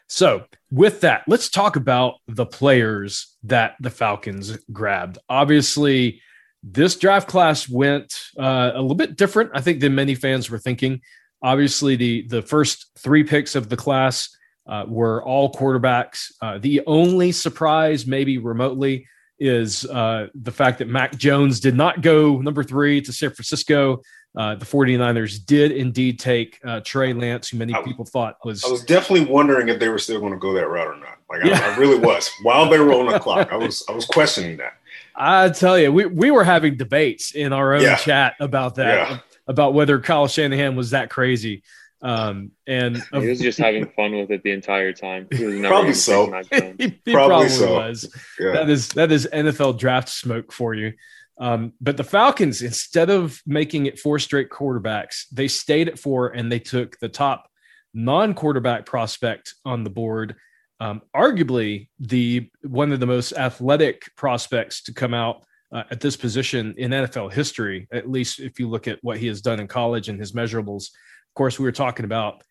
So, 0.07 0.45
with 0.71 1.01
that, 1.01 1.23
let's 1.27 1.49
talk 1.49 1.75
about 1.75 2.15
the 2.27 2.45
players 2.45 3.35
that 3.43 3.75
the 3.79 3.89
Falcons 3.89 4.57
grabbed. 4.71 5.17
Obviously, 5.29 6.21
this 6.61 6.95
draft 6.95 7.27
class 7.27 7.69
went 7.69 8.19
uh, 8.37 8.71
a 8.73 8.81
little 8.81 8.95
bit 8.95 9.15
different, 9.15 9.51
I 9.53 9.61
think, 9.61 9.79
than 9.79 9.95
many 9.95 10.15
fans 10.15 10.49
were 10.49 10.59
thinking. 10.59 11.01
Obviously, 11.41 11.95
the 11.95 12.27
the 12.27 12.41
first 12.41 12.91
three 12.97 13.23
picks 13.23 13.55
of 13.55 13.69
the 13.69 13.77
class 13.77 14.35
uh, 14.67 14.85
were 14.87 15.23
all 15.23 15.51
quarterbacks. 15.51 16.31
Uh, 16.41 16.57
the 16.59 16.81
only 16.87 17.31
surprise, 17.31 18.07
maybe 18.07 18.37
remotely, 18.37 19.07
is 19.39 19.85
uh, 19.85 20.27
the 20.33 20.51
fact 20.51 20.79
that 20.79 20.87
Mac 20.87 21.17
Jones 21.17 21.59
did 21.59 21.75
not 21.75 22.01
go 22.01 22.39
number 22.39 22.63
three 22.63 23.01
to 23.01 23.13
San 23.13 23.31
Francisco. 23.31 24.01
Uh, 24.37 24.55
the 24.55 24.65
49ers 24.65 25.45
did 25.45 25.71
indeed 25.71 26.19
take 26.19 26.59
uh, 26.65 26.81
Trey 26.81 27.13
Lance, 27.13 27.49
who 27.49 27.57
many 27.57 27.73
I, 27.73 27.81
people 27.83 28.03
thought 28.03 28.37
was. 28.43 28.63
I 28.65 28.69
was 28.69 28.83
definitely 28.83 29.31
wondering 29.31 29.69
if 29.69 29.79
they 29.79 29.87
were 29.87 29.97
still 29.97 30.19
going 30.19 30.33
to 30.33 30.39
go 30.39 30.53
that 30.53 30.67
route 30.67 30.87
or 30.87 30.97
not. 30.97 31.17
Like 31.29 31.43
yeah. 31.45 31.59
I, 31.59 31.73
I, 31.73 31.77
really 31.77 31.97
was. 31.97 32.29
While 32.43 32.69
they 32.69 32.79
were 32.79 32.93
on 32.93 33.07
the 33.07 33.19
clock, 33.25 33.51
I 33.51 33.55
was 33.55 33.83
I 33.89 33.93
was 33.93 34.05
questioning 34.05 34.57
that. 34.57 34.73
I 35.15 35.49
tell 35.49 35.79
you, 35.79 35.91
we, 35.91 36.05
we 36.05 36.31
were 36.31 36.43
having 36.43 36.75
debates 36.75 37.33
in 37.33 37.53
our 37.53 37.73
own 37.73 37.81
Yeah. 37.81 37.95
chat 37.95 38.35
about 38.39 38.75
that, 38.75 39.09
Yeah. 39.09 39.17
about 39.47 39.73
whether 39.73 39.99
Kyle 39.99 40.27
Shanahan 40.27 40.75
was 40.75 40.91
that 40.91 41.09
crazy. 41.09 41.63
Um, 42.01 42.51
and 42.67 43.01
He 43.13 43.27
was 43.29 43.39
just 43.39 43.57
having 43.57 43.87
fun 43.95 44.15
with 44.15 44.29
it 44.29 44.43
the 44.43 44.51
entire 44.51 44.91
time. 44.91 45.27
He 45.31 45.45
was 45.45 45.55
never 45.55 45.73
Probably 45.73 45.93
so. 45.93 46.25
he, 46.51 46.59
he 47.05 47.13
Probably 47.13 47.13
probably, 47.13 47.49
so. 47.49 47.73
was. 47.75 48.13
That 48.37 48.69
is 48.69 48.89
that 48.89 49.11
is 49.11 49.27
NFL 49.31 49.79
draft 49.79 50.09
smoke 50.09 50.51
for 50.51 50.73
you. 50.73 50.93
Um, 51.37 51.73
but 51.81 51.97
the 51.97 52.03
Falcons, 52.03 52.61
instead 52.61 53.09
of 53.09 53.41
making 53.45 53.87
it 53.87 53.99
four 53.99 54.19
straight 54.19 54.49
quarterbacks, 54.49 55.25
they 55.31 55.47
stayed 55.47 55.89
at 55.89 55.99
four 55.99 56.29
and 56.29 56.51
they 56.51 56.59
took 56.59 56.97
the 56.99 57.09
top 57.09 57.49
non-quarterback 57.93 58.85
prospect 58.85 59.55
on 59.65 59.83
the 59.83 59.89
board. 59.89 60.35
Um, 60.79 61.01
arguably 61.15 61.89
the 61.99 62.49
one 62.63 62.91
of 62.91 62.99
the 62.99 63.05
most 63.05 63.33
athletic 63.33 64.13
prospects 64.17 64.83
to 64.83 64.93
come 64.93 65.13
out 65.13 65.45
uh, 65.73 65.83
at 65.89 66.01
this 66.01 66.17
position 66.17 66.73
in 66.77 66.91
NFL 66.91 67.33
history, 67.33 67.87
at 67.91 68.09
least 68.09 68.39
if 68.39 68.59
you 68.59 68.69
look 68.69 68.87
at 68.87 68.99
what 69.01 69.17
he 69.17 69.27
has 69.27 69.41
done 69.41 69.59
in 69.59 69.67
college 69.67 70.09
and 70.09 70.19
his 70.19 70.33
measurables. 70.33 70.89
Of 70.89 71.33
course, 71.35 71.59
we 71.59 71.65
were 71.65 71.71
talking 71.71 72.05
about 72.05 72.43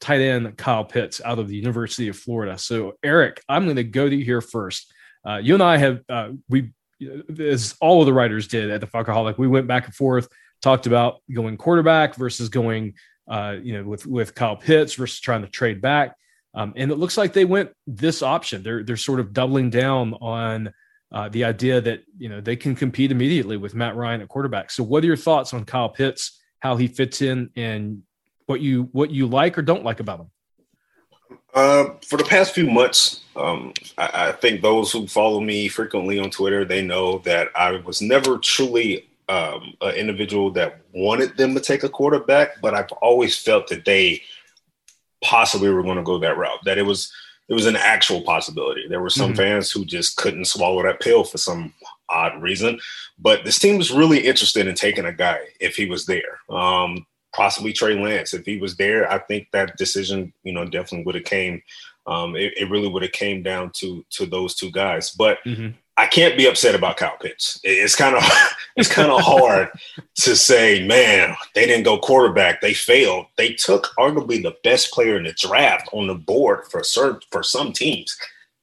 tight 0.00 0.20
end 0.20 0.56
Kyle 0.56 0.84
Pitts 0.84 1.20
out 1.24 1.38
of 1.38 1.48
the 1.48 1.56
University 1.56 2.08
of 2.08 2.16
Florida. 2.16 2.58
So, 2.58 2.94
Eric, 3.02 3.42
I'm 3.48 3.64
going 3.64 3.76
to 3.76 3.84
go 3.84 4.08
to 4.08 4.14
you 4.14 4.24
here 4.24 4.40
first. 4.40 4.92
Uh, 5.26 5.36
you 5.36 5.54
and 5.54 5.62
I 5.62 5.76
have 5.76 6.00
uh, 6.08 6.30
we, 6.48 6.72
as 7.38 7.74
all 7.80 8.00
of 8.00 8.06
the 8.06 8.12
writers 8.12 8.48
did 8.48 8.70
at 8.70 8.80
the 8.80 8.86
Falcoholic, 8.86 9.38
we 9.38 9.48
went 9.48 9.66
back 9.66 9.86
and 9.86 9.94
forth, 9.94 10.28
talked 10.60 10.86
about 10.86 11.22
going 11.32 11.56
quarterback 11.56 12.14
versus 12.14 12.48
going, 12.48 12.94
uh, 13.28 13.56
you 13.62 13.74
know, 13.74 13.84
with 13.84 14.06
with 14.06 14.34
Kyle 14.34 14.56
Pitts 14.56 14.94
versus 14.94 15.20
trying 15.20 15.42
to 15.42 15.48
trade 15.48 15.80
back. 15.80 16.16
Um, 16.54 16.74
and 16.76 16.90
it 16.90 16.96
looks 16.96 17.16
like 17.16 17.32
they 17.32 17.44
went 17.44 17.70
this 17.86 18.22
option. 18.22 18.62
They're 18.62 18.82
they're 18.84 18.96
sort 18.96 19.20
of 19.20 19.32
doubling 19.32 19.70
down 19.70 20.14
on 20.14 20.72
uh, 21.12 21.28
the 21.28 21.44
idea 21.44 21.80
that 21.80 22.02
you 22.18 22.28
know 22.28 22.40
they 22.40 22.56
can 22.56 22.74
compete 22.74 23.10
immediately 23.10 23.56
with 23.56 23.74
Matt 23.74 23.96
Ryan 23.96 24.22
at 24.22 24.28
quarterback. 24.28 24.70
So, 24.70 24.82
what 24.82 25.02
are 25.02 25.06
your 25.06 25.16
thoughts 25.16 25.54
on 25.54 25.64
Kyle 25.64 25.88
Pitts? 25.88 26.40
How 26.60 26.76
he 26.76 26.88
fits 26.88 27.22
in, 27.22 27.50
and 27.56 28.02
what 28.46 28.60
you 28.60 28.88
what 28.92 29.10
you 29.10 29.26
like 29.26 29.58
or 29.58 29.62
don't 29.62 29.84
like 29.84 30.00
about 30.00 30.20
him? 30.20 30.30
Uh, 31.54 31.90
for 32.06 32.16
the 32.16 32.24
past 32.24 32.54
few 32.54 32.66
months, 32.70 33.20
um, 33.36 33.72
I, 33.98 34.28
I 34.28 34.32
think 34.32 34.60
those 34.62 34.92
who 34.92 35.06
follow 35.06 35.40
me 35.40 35.68
frequently 35.68 36.18
on 36.18 36.30
Twitter, 36.30 36.64
they 36.64 36.82
know 36.82 37.18
that 37.18 37.48
I 37.54 37.72
was 37.72 38.00
never 38.00 38.38
truly 38.38 39.06
um, 39.28 39.74
an 39.80 39.94
individual 39.94 40.50
that 40.52 40.80
wanted 40.92 41.36
them 41.36 41.54
to 41.54 41.60
take 41.60 41.82
a 41.84 41.88
quarterback, 41.88 42.60
but 42.60 42.74
I've 42.74 42.92
always 43.00 43.36
felt 43.36 43.68
that 43.68 43.84
they 43.84 44.22
possibly 45.22 45.70
were 45.70 45.82
going 45.82 45.96
to 45.96 46.02
go 46.02 46.18
that 46.18 46.36
route. 46.36 46.58
That 46.64 46.78
it 46.78 46.82
was 46.82 47.12
it 47.48 47.54
was 47.54 47.66
an 47.66 47.76
actual 47.76 48.22
possibility. 48.22 48.86
There 48.88 49.02
were 49.02 49.10
some 49.10 49.32
Mhm. 49.32 49.36
fans 49.36 49.70
who 49.70 49.84
just 49.84 50.16
couldn't 50.16 50.46
swallow 50.46 50.82
that 50.84 51.00
pill 51.00 51.22
for 51.24 51.38
some 51.38 51.74
odd 52.08 52.40
reason. 52.40 52.80
But 53.18 53.44
this 53.44 53.58
team 53.58 53.78
was 53.78 53.90
really 53.90 54.20
interested 54.26 54.66
in 54.66 54.74
taking 54.74 55.04
a 55.04 55.12
guy 55.12 55.38
if 55.60 55.76
he 55.76 55.86
was 55.86 56.06
there. 56.06 56.38
Um, 56.48 57.04
possibly 57.34 57.72
Trey 57.72 57.94
Lance. 57.94 58.34
If 58.34 58.44
he 58.46 58.58
was 58.58 58.76
there, 58.76 59.10
I 59.10 59.18
think 59.18 59.48
that 59.52 59.76
decision, 59.76 60.32
you 60.44 60.52
know, 60.52 60.64
definitely 60.64 61.04
would 61.04 61.14
have 61.16 61.24
came. 61.24 61.62
Um, 62.06 62.34
it, 62.36 62.52
it 62.56 62.70
really 62.70 62.88
would 62.88 63.02
have 63.02 63.12
came 63.12 63.42
down 63.42 63.70
to 63.76 64.04
to 64.10 64.26
those 64.26 64.54
two 64.54 64.70
guys. 64.70 65.10
But 65.12 65.38
Mhm. 65.46 65.74
I 65.98 66.06
can't 66.06 66.38
be 66.38 66.46
upset 66.46 66.74
about 66.74 66.96
Kyle 66.96 67.16
Pitts. 67.20 67.60
It- 67.62 67.78
It's 67.84 67.94
kind 67.94 68.16
of 68.16 68.22
it's 68.76 68.88
kind 68.88 69.10
of 69.10 69.20
hard 69.34 69.68
to 70.16 70.34
say, 70.36 70.84
man, 70.86 71.36
they 71.54 71.66
didn't 71.66 71.84
go 71.84 71.98
quarterback. 71.98 72.60
They 72.60 72.74
failed. 72.74 73.26
They 73.36 73.52
took 73.52 73.88
arguably 73.98 74.42
the 74.42 74.56
best 74.64 74.90
player 74.92 75.16
in 75.16 75.24
the 75.24 75.32
draft 75.34 75.88
on 75.92 76.06
the 76.08 76.14
board 76.14 76.66
for 76.70 76.82
certain 76.82 77.20
for 77.30 77.42
some 77.42 77.72
teams. 77.72 78.16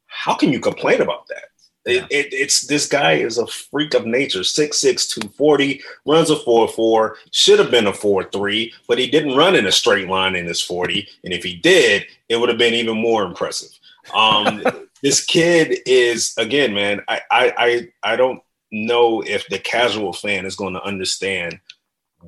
How 0.07 0.33
can 0.35 0.51
you 0.51 0.59
complain 0.59 1.01
about 1.01 1.27
that? 1.27 1.45
It, 1.89 2.03
it, 2.10 2.34
it's 2.34 2.67
this 2.67 2.88
guy 2.88 3.13
is 3.13 3.38
a 3.38 3.48
freak 3.48 3.93
of 3.93 4.05
nature, 4.05 4.41
6'6", 4.41 5.10
240, 5.10 5.81
runs 6.05 6.29
a 6.29 6.36
4-4, 6.36 7.15
should 7.31 7.60
have 7.60 7.72
been 7.72 7.88
a 7.88 7.91
4-3, 7.91 8.72
but 8.88 9.00
he 9.00 9.10
didn't 9.10 9.36
run 9.36 9.55
in 9.55 9.65
a 9.65 9.72
straight 9.72 10.08
line 10.08 10.36
in 10.36 10.46
his 10.46 10.62
40. 10.62 11.08
And 11.24 11.34
if 11.34 11.43
he 11.43 11.55
did, 11.55 12.05
it 12.27 12.38
would 12.38 12.50
have 12.50 12.58
been 12.58 12.74
even 12.74 12.98
more 12.98 13.24
impressive. 13.24 13.69
Um, 14.13 14.63
this 15.03 15.24
kid 15.24 15.79
is 15.86 16.34
again, 16.38 16.74
man. 16.74 17.01
I, 17.08 17.22
I 17.31 17.53
I 17.58 18.12
I 18.13 18.15
don't 18.15 18.41
know 18.72 19.22
if 19.22 19.48
the 19.48 19.60
casual 19.60 20.13
fan 20.13 20.46
is 20.46 20.55
going 20.55 20.74
to 20.74 20.84
understand 20.84 21.60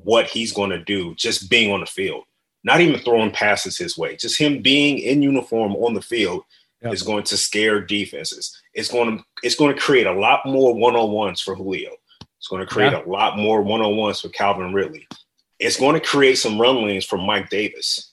what 0.02 0.26
he's 0.26 0.52
going 0.52 0.70
to 0.70 0.82
do 0.82 1.14
just 1.14 1.50
being 1.50 1.72
on 1.72 1.80
the 1.80 1.86
field. 1.86 2.24
Not 2.64 2.80
even 2.80 3.00
throwing 3.00 3.32
passes 3.32 3.76
his 3.76 3.98
way. 3.98 4.16
Just 4.16 4.40
him 4.40 4.62
being 4.62 4.98
in 4.98 5.22
uniform 5.22 5.74
on 5.76 5.94
the 5.94 6.02
field 6.02 6.44
Yep. 6.84 6.92
is 6.92 7.02
going 7.02 7.24
to 7.24 7.36
scare 7.36 7.80
defenses. 7.80 8.60
It's 8.74 8.90
going 8.90 9.18
to 9.18 9.24
it's 9.42 9.54
going 9.54 9.74
to 9.74 9.80
create 9.80 10.06
a 10.06 10.12
lot 10.12 10.40
more 10.44 10.74
one 10.74 10.96
on 10.96 11.10
ones 11.12 11.40
for 11.40 11.54
Julio. 11.54 11.90
It's 12.38 12.48
going 12.48 12.60
to 12.60 12.66
create 12.66 12.92
Yeah. 12.92 13.04
a 13.04 13.08
lot 13.08 13.36
more 13.38 13.62
one 13.62 13.80
on 13.82 13.96
ones 13.96 14.20
for 14.20 14.28
Calvin 14.30 14.72
Ridley. 14.74 15.06
It's 15.60 15.78
going 15.78 15.94
to 15.94 16.04
create 16.06 16.38
some 16.38 16.60
run 16.60 16.84
lanes 16.84 17.04
for 17.04 17.18
Mike 17.18 17.50
Davis. 17.50 18.10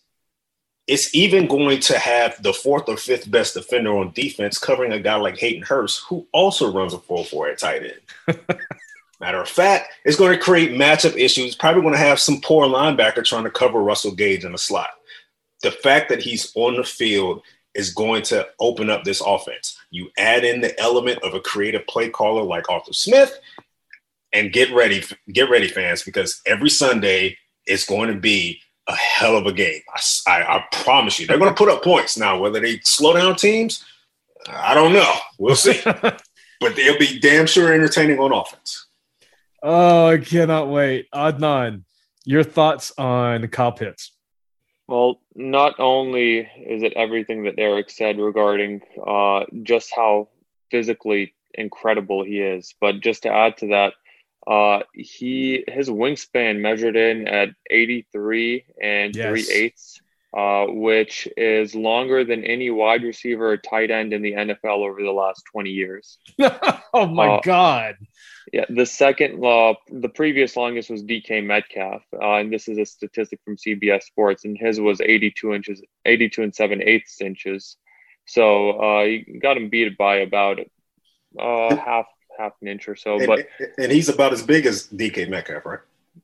It's 0.86 1.14
even 1.16 1.48
going 1.48 1.80
to 1.82 1.98
have 2.00 2.42
the 2.42 2.54
fourth 2.54 2.90
or 2.90 2.98
fifth 2.98 3.30
best 3.30 3.54
defender 3.56 3.96
on 3.98 4.12
defense 4.14 4.58
covering 4.58 4.92
a 4.94 5.00
guy 5.00 5.16
like 5.16 5.38
Hayden 5.38 5.62
Hurst, 5.64 6.04
who 6.08 6.28
also 6.32 6.72
runs 6.72 6.94
a 6.94 7.00
4 7.00 7.26
4 7.26 7.50
at 7.50 7.60
tight 7.60 7.84
end. 8.28 8.40
Matter 9.20 9.42
of 9.42 9.50
fact, 9.50 9.92
it's 10.06 10.18
going 10.18 10.32
to 10.32 10.44
create 10.44 10.72
matchup 10.72 11.16
issues. 11.18 11.56
Probably 11.56 11.82
going 11.82 11.94
to 11.94 12.00
have 12.00 12.20
some 12.20 12.40
poor 12.42 12.66
linebacker 12.68 13.24
trying 13.26 13.44
to 13.44 13.52
cover 13.52 13.82
Russell 13.82 14.16
Gage 14.16 14.46
in 14.46 14.52
the 14.54 14.58
slot. 14.58 14.90
The 15.62 15.72
fact 15.72 16.10
that 16.10 16.22
he's 16.22 16.52
on 16.56 16.76
the 16.78 16.84
field 16.84 17.42
is 17.76 17.94
going 17.94 18.24
to 18.24 18.48
open 18.60 18.90
up 18.90 19.04
this 19.04 19.22
offense. 19.22 19.78
You 19.92 20.10
add 20.18 20.44
in 20.44 20.62
the 20.62 20.78
element 20.80 21.24
of 21.24 21.34
a 21.34 21.40
creative 21.40 21.86
play 21.88 22.10
caller 22.10 22.44
like 22.44 22.70
Arthur 22.70 22.94
Smith, 22.94 23.40
and 24.34 24.54
get 24.54 24.72
ready, 24.74 25.04
get 25.32 25.50
ready, 25.50 25.68
fans, 25.68 26.04
because 26.04 26.42
every 26.46 26.70
Sunday 26.70 27.38
it's 27.66 27.86
going 27.86 28.14
to 28.14 28.20
be 28.20 28.60
a 28.88 28.96
hell 28.96 29.38
of 29.38 29.46
a 29.46 29.54
game. 29.54 29.82
I 30.28 30.64
promise 30.72 31.20
you, 31.20 31.28
they're 31.28 31.38
going 31.38 31.52
to 31.52 31.58
put 31.58 31.70
up 31.70 31.84
points. 31.84 32.18
Now, 32.18 32.40
whether 32.40 32.60
they 32.60 32.80
slow 32.84 33.14
down 33.14 33.36
teams, 33.36 33.84
I 34.48 34.74
don't 34.74 34.94
know. 34.94 35.14
We'll 35.38 35.56
see. 35.56 35.80
but 35.86 36.76
they'll 36.76 36.98
be 36.98 37.20
damn 37.20 37.46
sure 37.46 37.74
entertaining 37.74 38.20
on 38.20 38.34
offense. 38.34 38.88
oh, 39.64 40.08
I 40.08 40.18
cannot 40.18 40.70
wait. 40.70 41.10
Adnan, 41.14 41.84
your 42.26 42.44
thoughts 42.44 42.92
on 42.98 43.48
Kyle 43.48 43.72
Pitts? 43.72 44.12
Well, 44.90 45.22
not 45.36 45.80
only 45.80 46.40
is 46.40 46.82
it 46.84 46.94
everything 46.94 47.44
that 47.44 47.56
Eric 47.60 47.90
said 47.92 48.18
regarding 48.20 48.82
uh, 49.06 49.46
just 49.64 49.94
how 49.96 50.30
physically 50.72 51.34
incredible 51.54 52.24
he 52.24 52.40
is, 52.42 52.74
but 52.82 53.00
just 53.00 53.24
to 53.24 53.30
add 53.30 53.58
to 53.58 53.68
that, 53.68 53.94
uh, 54.48 54.80
he 54.94 55.64
his 55.68 55.90
wingspan 55.90 56.60
measured 56.60 56.96
in 56.96 57.28
at 57.28 57.50
83 57.70 58.66
and 58.82 59.14
Yes. 59.16 59.28
three 59.28 59.48
eighths, 59.52 60.02
uh, 60.36 60.66
which 60.70 61.28
is 61.38 61.76
longer 61.76 62.24
than 62.24 62.44
any 62.44 62.72
wide 62.72 63.04
receiver 63.04 63.52
or 63.52 63.58
tight 63.58 63.92
end 63.92 64.12
in 64.12 64.22
the 64.24 64.34
NFL 64.34 64.80
over 64.90 65.04
the 65.04 65.12
last 65.12 65.44
20 65.52 65.70
years. 65.70 66.18
oh 66.94 67.06
my 67.06 67.28
Uh, 67.28 67.42
god. 67.44 67.96
Yeah, 68.52 68.66
the 68.70 68.86
second, 68.86 69.40
law, 69.40 69.76
the 69.90 70.10
previous 70.10 70.56
longest 70.56 70.90
was 70.90 71.04
DK 71.04 71.46
Metcalf, 71.46 72.02
uh, 72.14 72.36
and 72.36 72.52
this 72.52 72.68
is 72.68 72.78
a 72.78 72.86
statistic 72.86 73.40
from 73.46 73.58
CBS 73.58 74.04
Sports, 74.04 74.44
and 74.46 74.58
his 74.58 74.80
was 74.80 75.02
82 75.02 75.54
inches, 75.54 75.82
82 76.06 76.44
and 76.44 76.56
seven 76.56 76.82
eighths 76.82 77.22
inches. 77.22 77.78
So 78.26 78.82
uh, 78.82 79.02
you 79.04 79.40
got 79.40 79.58
him 79.58 79.70
beat 79.70 79.98
by 79.98 80.18
about 80.18 80.60
uh, 81.40 81.76
half 81.76 82.06
half 82.38 82.54
an 82.62 82.68
inch 82.70 82.88
or 82.88 82.96
so. 82.96 83.18
And, 83.18 83.28
But 83.28 83.48
and 83.78 83.92
he's 83.92 84.10
about 84.10 84.34
as 84.34 84.42
big 84.42 84.66
as 84.66 84.88
DK 84.88 85.30
Metcalf, 85.30 85.66
right? 85.66 85.80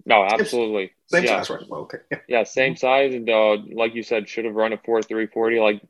no, 0.05 0.23
absolutely, 0.23 0.93
Same 1.07 1.23
yeah, 1.25 1.41
size, 1.41 1.49
right? 1.49 1.69
Well, 1.69 1.81
okay. 1.81 1.99
yeah, 2.27 2.43
same 2.43 2.75
size, 2.75 3.13
and 3.13 3.29
uh, 3.29 3.57
like 3.73 3.93
you 3.95 4.03
said, 4.03 4.27
should 4.27 4.45
have 4.45 4.55
run 4.55 4.73
a 4.73 4.77
four 4.77 5.01
three 5.01 5.27
forty. 5.27 5.59
Like 5.59 5.81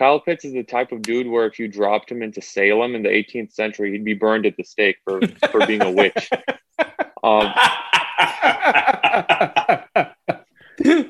Kyle 0.00 0.18
Pitts 0.18 0.46
is 0.46 0.54
the 0.54 0.62
type 0.62 0.92
of 0.92 1.02
dude 1.02 1.26
where 1.26 1.44
if 1.44 1.58
you 1.58 1.68
dropped 1.68 2.10
him 2.10 2.22
into 2.22 2.40
Salem 2.40 2.94
in 2.94 3.02
the 3.02 3.10
18th 3.10 3.52
century, 3.52 3.92
he'd 3.92 4.02
be 4.02 4.14
burned 4.14 4.46
at 4.46 4.56
the 4.56 4.64
stake 4.64 4.96
for 5.04 5.20
for 5.50 5.66
being 5.66 5.82
a 5.82 5.90
witch. 5.90 6.30
Um, 7.22 7.52
I 7.54 8.24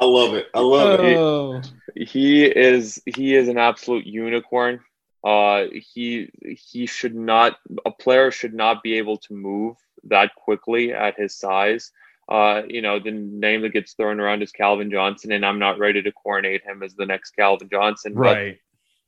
love 0.01 0.35
it. 0.35 0.49
I 0.53 0.59
love 0.59 0.99
it. 0.99 1.17
oh, 1.17 1.63
he 1.95 2.45
is 2.45 3.01
he 3.07 3.37
is 3.37 3.47
an 3.47 3.59
absolute 3.59 4.09
unicorn. 4.09 4.81
Uh, 5.23 5.67
he 5.73 6.31
he 6.43 6.87
should 6.87 7.15
not 7.15 7.59
a 7.87 7.93
player 7.93 8.33
should 8.33 8.55
not 8.55 8.83
be 8.83 8.99
able 8.99 9.19
to 9.19 9.35
move 9.35 9.77
that 10.03 10.35
quickly 10.35 10.93
at 10.93 11.17
his 11.17 11.39
size. 11.39 11.93
Uh, 12.29 12.63
you 12.67 12.83
know, 12.83 12.99
the 12.99 13.13
name 13.13 13.63
that 13.63 13.73
gets 13.73 13.93
thrown 13.93 14.19
around 14.19 14.43
is 14.43 14.51
Calvin 14.51 14.91
Johnson, 14.91 15.31
and 15.31 15.47
I'm 15.47 15.61
not 15.61 15.79
ready 15.79 16.03
to 16.03 16.11
coronate 16.11 16.65
him 16.65 16.83
as 16.83 16.97
the 16.97 17.07
next 17.07 17.37
Calvin 17.37 17.69
Johnson. 17.71 18.15
but 18.15 18.21
right. 18.21 18.59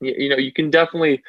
You, 0.02 0.14
you 0.18 0.28
know 0.28 0.36
you 0.36 0.52
can 0.52 0.70
definitely 0.70 1.22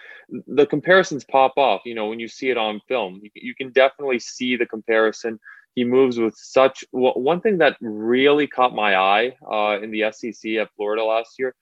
the 0.47 0.65
comparisons 0.65 1.23
pop 1.23 1.53
off 1.57 1.81
you 1.85 1.95
know 1.95 2.07
when 2.07 2.19
you 2.19 2.27
see 2.27 2.49
it 2.49 2.57
on 2.57 2.81
film. 2.87 3.19
You, 3.21 3.29
you 3.35 3.55
can 3.55 3.71
definitely 3.71 4.19
see 4.19 4.57
the 4.57 4.65
comparison. 4.65 5.39
He 5.75 5.83
moves 5.83 6.19
with 6.19 6.35
such 6.35 6.83
well, 6.91 7.13
one 7.13 7.41
thing 7.41 7.59
that 7.59 7.77
really 7.81 8.47
caught 8.47 8.75
my 8.75 8.95
eye 8.95 9.35
uh, 9.49 9.81
in 9.81 9.91
the 9.91 10.03
sec 10.11 10.45
at 10.59 10.69
florida 10.75 11.03
last 11.03 11.39
year 11.39 11.55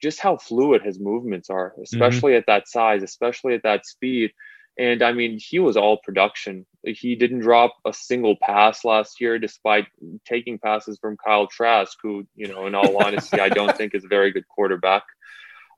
just 0.00 0.20
how 0.20 0.36
fluid 0.36 0.80
his 0.82 1.00
movements 1.00 1.50
are 1.50 1.74
especially 1.82 2.34
at 2.36 2.46
that 2.46 2.68
size 2.68 3.02
especially 3.02 3.54
at 3.54 3.62
that 3.64 3.84
speed. 3.84 4.30
And 4.78 5.02
i 5.02 5.12
mean 5.12 5.38
he 5.40 5.58
was 5.58 5.76
all 5.76 5.98
production. 5.98 6.64
He 6.84 7.16
didn't 7.16 7.40
drop 7.40 7.74
a 7.84 7.92
single 7.92 8.36
pass 8.40 8.84
last 8.84 9.20
year, 9.20 9.38
despite 9.38 9.86
taking 10.24 10.58
passes 10.58 10.98
from 11.00 11.16
Kyle 11.16 11.48
Trask, 11.48 11.98
who, 12.00 12.26
you 12.36 12.46
know, 12.46 12.66
in 12.66 12.76
all 12.76 12.96
honesty, 13.04 13.40
I 13.40 13.48
don't 13.48 13.76
think 13.76 13.94
is 13.94 14.04
a 14.04 14.08
very 14.08 14.30
good 14.30 14.46
quarterback. 14.46 15.02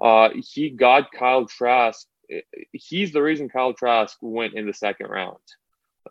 Uh, 0.00 0.30
he 0.34 0.70
got 0.70 1.12
Kyle 1.12 1.46
Trask. 1.46 2.06
He's 2.72 3.12
the 3.12 3.22
reason 3.22 3.48
Kyle 3.48 3.74
Trask 3.74 4.16
went 4.20 4.54
in 4.54 4.66
the 4.66 4.72
second 4.72 5.08
round. 5.08 5.38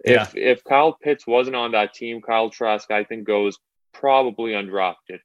Yeah. 0.06 0.24
If 0.24 0.36
if 0.36 0.64
Kyle 0.64 0.94
Pitts 0.94 1.26
wasn't 1.26 1.56
on 1.56 1.72
that 1.72 1.94
team, 1.94 2.22
Kyle 2.22 2.50
Trask, 2.50 2.90
I 2.92 3.04
think, 3.04 3.26
goes 3.26 3.58
probably 3.94 4.52
undrafted. 4.52 5.20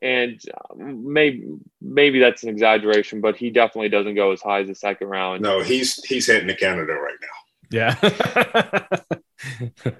And 0.00 0.40
maybe 0.76 1.44
maybe 1.80 2.20
that's 2.20 2.44
an 2.44 2.50
exaggeration, 2.50 3.20
but 3.20 3.36
he 3.36 3.50
definitely 3.50 3.88
doesn't 3.88 4.14
go 4.14 4.30
as 4.30 4.40
high 4.40 4.60
as 4.60 4.68
the 4.68 4.74
second 4.74 5.08
round. 5.08 5.42
No, 5.42 5.60
he's 5.60 6.02
he's 6.04 6.26
heading 6.26 6.48
to 6.48 6.56
Canada 6.56 6.92
right 6.92 7.16
now. 7.20 7.28
Yeah. 7.70 7.94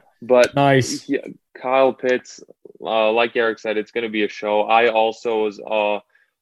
but 0.22 0.54
nice. 0.54 1.02
He, 1.02 1.18
Kyle 1.60 1.92
Pitts, 1.92 2.40
uh, 2.80 3.10
like 3.12 3.36
Eric 3.36 3.58
said, 3.58 3.76
it's 3.76 3.90
going 3.90 4.04
to 4.04 4.10
be 4.10 4.24
a 4.24 4.28
show. 4.28 4.62
I 4.62 4.88
also 4.88 5.44
was 5.44 5.60
uh, 5.60 5.98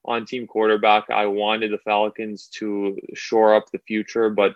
on 0.07 0.27
team 0.27 0.47
quarterback. 0.47 1.11
I 1.11 1.27
wanted 1.27 1.73
the 1.73 1.79
Falcons 1.79 2.49
to 2.55 2.99
shore 3.15 3.55
up 3.55 3.71
the 3.71 3.79
future, 3.79 4.31
but 4.31 4.55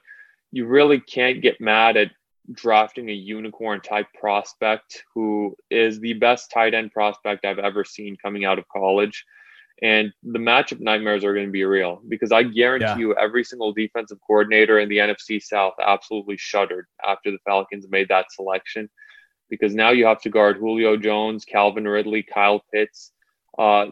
you 0.52 0.66
really 0.66 1.00
can't 1.00 1.42
get 1.42 1.61
mad 1.61 1.97
at 1.97 2.11
drafting 2.52 3.09
a 3.11 3.14
unicorn 3.14 3.80
type 3.80 4.07
prospect 4.19 5.04
who 5.14 5.57
is 5.71 6.00
the 6.00 6.14
best 6.14 6.50
tight 6.50 6.75
end 6.75 6.92
prospect 6.92 7.45
I've 7.45 7.59
ever 7.59 7.85
seen 7.85 8.16
coming 8.16 8.45
out 8.45 8.59
of 8.59 8.69
college. 8.69 9.25
And 9.83 10.12
the 10.23 10.38
matchup 10.38 10.80
nightmares 10.80 11.25
are 11.25 11.33
going 11.33 11.47
to 11.47 11.52
be 11.52 11.64
real 11.64 12.02
because 12.07 12.33
I 12.33 12.42
guarantee 12.42 12.87
yeah. 12.87 12.99
you 12.99 13.16
every 13.16 13.45
single 13.45 13.73
defensive 13.73 14.19
coordinator 14.26 14.78
in 14.78 14.88
the 14.90 14.99
NFC 14.99 15.42
South 15.42 15.75
absolutely 15.80 16.37
shuddered 16.37 16.87
after 17.07 17.30
the 17.30 17.38
Falcons 17.47 17.87
made 17.88 18.09
that 18.09 18.30
selection 18.30 18.90
because 19.49 19.75
now 19.75 19.90
you 19.90 20.07
have 20.07 20.21
to 20.23 20.30
guard 20.30 20.59
Julio 20.59 20.97
Jones, 20.97 21.45
Calvin 21.45 21.88
Ridley, 21.88 22.23
Kyle 22.23 22.62
Pitts. 22.73 23.12
Uh, 23.61 23.90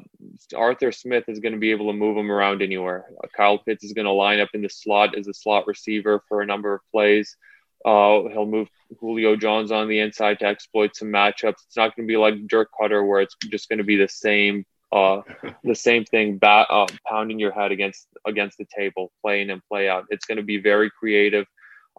Arthur 0.57 0.93
Smith 0.93 1.25
is 1.29 1.41
going 1.41 1.53
to 1.53 1.59
be 1.59 1.73
able 1.73 1.89
to 1.89 1.93
move 1.93 2.17
him 2.17 2.33
around 2.33 2.63
anywhere. 2.63 3.05
Uh, 3.23 3.27
Kyle 3.37 3.59
Pitts 3.59 3.85
is 3.85 3.93
going 3.93 4.07
to 4.07 4.13
line 4.13 4.41
up 4.41 4.49
in 4.55 4.63
the 4.63 4.71
slot 4.71 5.15
as 5.15 5.29
a 5.29 5.35
slot 5.35 5.67
receiver 5.67 6.23
for 6.27 6.41
a 6.41 6.47
number 6.47 6.73
of 6.73 6.81
plays. 6.91 7.37
Uh, 7.85 8.23
he'll 8.33 8.47
move 8.47 8.69
Julio 8.99 9.37
Jones 9.37 9.71
on 9.71 9.87
the 9.87 10.01
inside 10.01 10.39
to 10.39 10.47
exploit 10.47 10.97
some 10.97 11.09
matchups. 11.09 11.67
It's 11.67 11.77
not 11.77 11.95
going 11.95 12.09
to 12.09 12.11
be 12.11 12.17
like 12.17 12.47
Dirk 12.47 12.71
Koetter 12.81 13.07
where 13.07 13.21
it's 13.21 13.37
just 13.51 13.69
going 13.69 13.77
to 13.77 13.85
be 13.85 13.97
the 13.97 14.09
same 14.09 14.65
uh, 14.91 15.21
the 15.65 15.75
same 15.75 16.07
thing, 16.07 16.39
bat, 16.39 16.67
uh, 16.71 16.87
pounding 17.07 17.39
your 17.39 17.53
head 17.53 17.71
against 17.71 18.09
against 18.27 18.57
the 18.57 18.67
table, 18.75 19.13
playing 19.21 19.51
and 19.51 19.61
play 19.71 19.87
out. 19.87 20.07
It's 20.09 20.25
going 20.25 20.39
to 20.39 20.45
be 20.45 20.57
very 20.63 20.91
creative. 20.99 21.45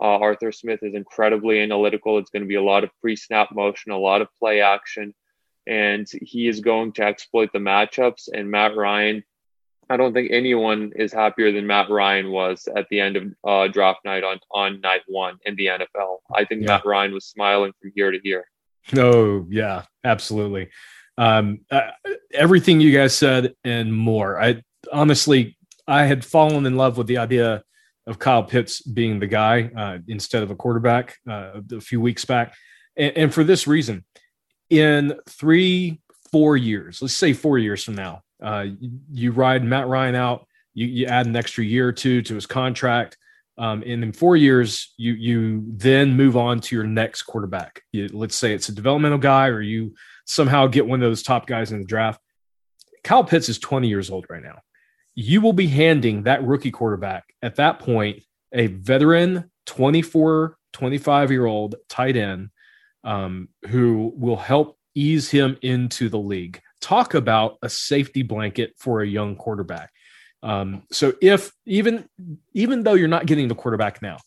Uh, 0.01 0.17
Arthur 0.17 0.51
Smith 0.51 0.79
is 0.81 0.95
incredibly 0.95 1.61
analytical. 1.61 2.17
It's 2.17 2.31
going 2.31 2.41
to 2.41 2.47
be 2.47 2.55
a 2.55 2.63
lot 2.63 2.83
of 2.83 2.89
pre-snap 2.99 3.49
motion, 3.51 3.91
a 3.91 3.97
lot 3.97 4.21
of 4.21 4.29
play 4.39 4.61
action, 4.61 5.13
and 5.69 6.07
he 6.21 6.47
is 6.47 6.59
going 6.59 6.91
to 6.93 7.03
exploit 7.03 7.49
the 7.53 7.59
matchups. 7.59 8.27
And 8.33 8.51
Matt 8.51 8.75
Ryan, 8.75 9.23
I 9.89 9.97
don't 9.97 10.13
think 10.13 10.31
anyone 10.31 10.91
is 10.95 11.13
happier 11.13 11.51
than 11.51 11.67
Matt 11.67 11.89
Ryan 11.89 12.31
was 12.31 12.67
at 12.75 12.87
the 12.89 12.99
end 12.99 13.15
of 13.15 13.23
uh, 13.47 13.67
draft 13.67 13.99
night 14.03 14.23
on 14.23 14.39
on 14.51 14.81
night 14.81 15.01
one 15.07 15.37
in 15.45 15.55
the 15.55 15.67
NFL. 15.67 16.17
I 16.33 16.43
think 16.45 16.63
yeah. 16.63 16.67
Matt 16.67 16.85
Ryan 16.85 17.13
was 17.13 17.25
smiling 17.25 17.71
from 17.81 17.91
ear 17.95 18.11
to 18.11 18.19
ear. 18.27 18.45
Oh 18.97 19.45
yeah, 19.49 19.83
absolutely 20.03 20.69
um, 21.19 21.59
uh, 21.69 21.91
everything 22.33 22.79
you 22.79 22.97
guys 22.97 23.13
said 23.13 23.53
and 23.65 23.93
more. 23.93 24.41
I 24.41 24.63
honestly, 24.91 25.57
I 25.85 26.05
had 26.05 26.23
fallen 26.23 26.65
in 26.65 26.77
love 26.77 26.97
with 26.97 27.07
the 27.07 27.17
idea 27.17 27.61
of 28.07 28.19
Kyle 28.19 28.43
Pitts 28.43 28.81
being 28.81 29.19
the 29.19 29.27
guy 29.27 29.69
uh, 29.77 29.97
instead 30.07 30.43
of 30.43 30.49
a 30.49 30.55
quarterback 30.55 31.17
uh, 31.29 31.59
a 31.73 31.81
few 31.81 31.99
weeks 31.99 32.23
back, 32.23 32.55
and, 32.95 33.17
and, 33.17 33.33
for 33.33 33.43
this 33.43 33.67
reason, 33.67 34.05
in 34.69 35.13
three, 35.27 36.01
four 36.31 36.57
years, 36.57 37.01
let's 37.01 37.13
say 37.13 37.33
four 37.33 37.57
years 37.57 37.83
from 37.83 37.95
now, 37.95 38.21
uh, 38.41 38.65
you, 38.79 38.99
you, 39.11 39.31
ride 39.31 39.63
Matt 39.63 39.87
Ryan 39.87 40.15
out, 40.15 40.47
you, 40.73 40.87
you, 40.87 41.05
add 41.07 41.25
an 41.25 41.35
extra 41.35 41.63
year 41.63 41.87
or 41.87 41.91
two 41.91 42.21
to 42.21 42.35
his 42.35 42.45
contract. 42.45 43.17
Um, 43.57 43.83
and 43.85 44.03
in 44.03 44.13
four 44.13 44.37
years, 44.37 44.93
you 44.95 45.13
you 45.13 45.65
then 45.67 46.15
move 46.15 46.37
on 46.37 46.61
to 46.61 46.75
your 46.75 46.85
next 46.85 47.23
quarterback. 47.23 47.81
You, 47.91 48.07
let's 48.13 48.35
say 48.35 48.53
it's 48.53 48.69
a 48.69 48.73
developmental 48.73 49.17
guy, 49.17 49.47
or 49.47 49.59
you 49.59 49.95
somehow 50.25 50.67
get 50.67 50.87
one 50.87 51.03
of 51.03 51.09
those 51.09 51.23
top 51.23 51.45
guys 51.45 51.73
in 51.73 51.79
the 51.79 51.85
draft. 51.85 52.21
Kyle 53.03 53.23
Pitts 53.23 53.49
is 53.49 53.59
20 53.59 53.89
years 53.89 54.09
old 54.09 54.27
right 54.29 54.43
now. 54.43 54.59
You 55.15 55.41
will 55.41 55.53
be 55.53 55.67
handing 55.67 56.23
that 56.23 56.43
rookie 56.45 56.71
quarterback 56.71 57.25
at 57.41 57.55
that 57.55 57.79
point 57.79 58.23
a 58.53 58.67
veteran 58.67 59.51
24, 59.65 60.57
25 60.73 61.31
year 61.31 61.45
old 61.45 61.75
tight 61.89 62.15
end 62.15 62.49
um, 63.03 63.49
who 63.67 64.13
will 64.15 64.37
help 64.37 64.77
ease 64.95 65.29
him 65.29 65.57
into 65.61 66.09
the 66.09 66.19
league. 66.19 66.61
Talk 66.81 67.13
about 67.13 67.57
a 67.61 67.69
safety 67.69 68.21
blanket 68.21 68.73
for 68.77 69.01
a 69.01 69.07
young 69.07 69.35
quarterback. 69.35 69.91
Um, 70.41 70.83
so 70.91 71.13
if 71.21 71.51
even 71.65 72.07
even 72.53 72.83
though 72.83 72.93
you're 72.93 73.07
not 73.07 73.25
getting 73.25 73.47
the 73.47 73.55
quarterback 73.55 74.01
now, 74.01 74.17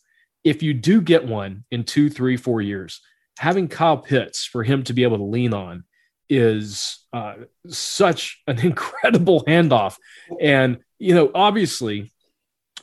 if 0.43 0.61
you 0.61 0.73
do 0.73 1.01
get 1.01 1.25
one 1.25 1.65
in 1.71 1.83
two, 1.83 2.09
three, 2.09 2.37
four 2.37 2.61
years, 2.61 3.01
having 3.39 3.67
Kyle 3.67 3.97
Pitts 3.97 4.45
for 4.45 4.63
him 4.63 4.83
to 4.83 4.93
be 4.93 5.03
able 5.03 5.17
to 5.17 5.23
lean 5.23 5.53
on 5.53 5.83
is 6.29 6.99
uh, 7.13 7.35
such 7.67 8.41
an 8.47 8.59
incredible 8.65 9.43
handoff. 9.45 9.95
And, 10.39 10.79
you 10.99 11.15
know, 11.15 11.31
obviously, 11.33 12.12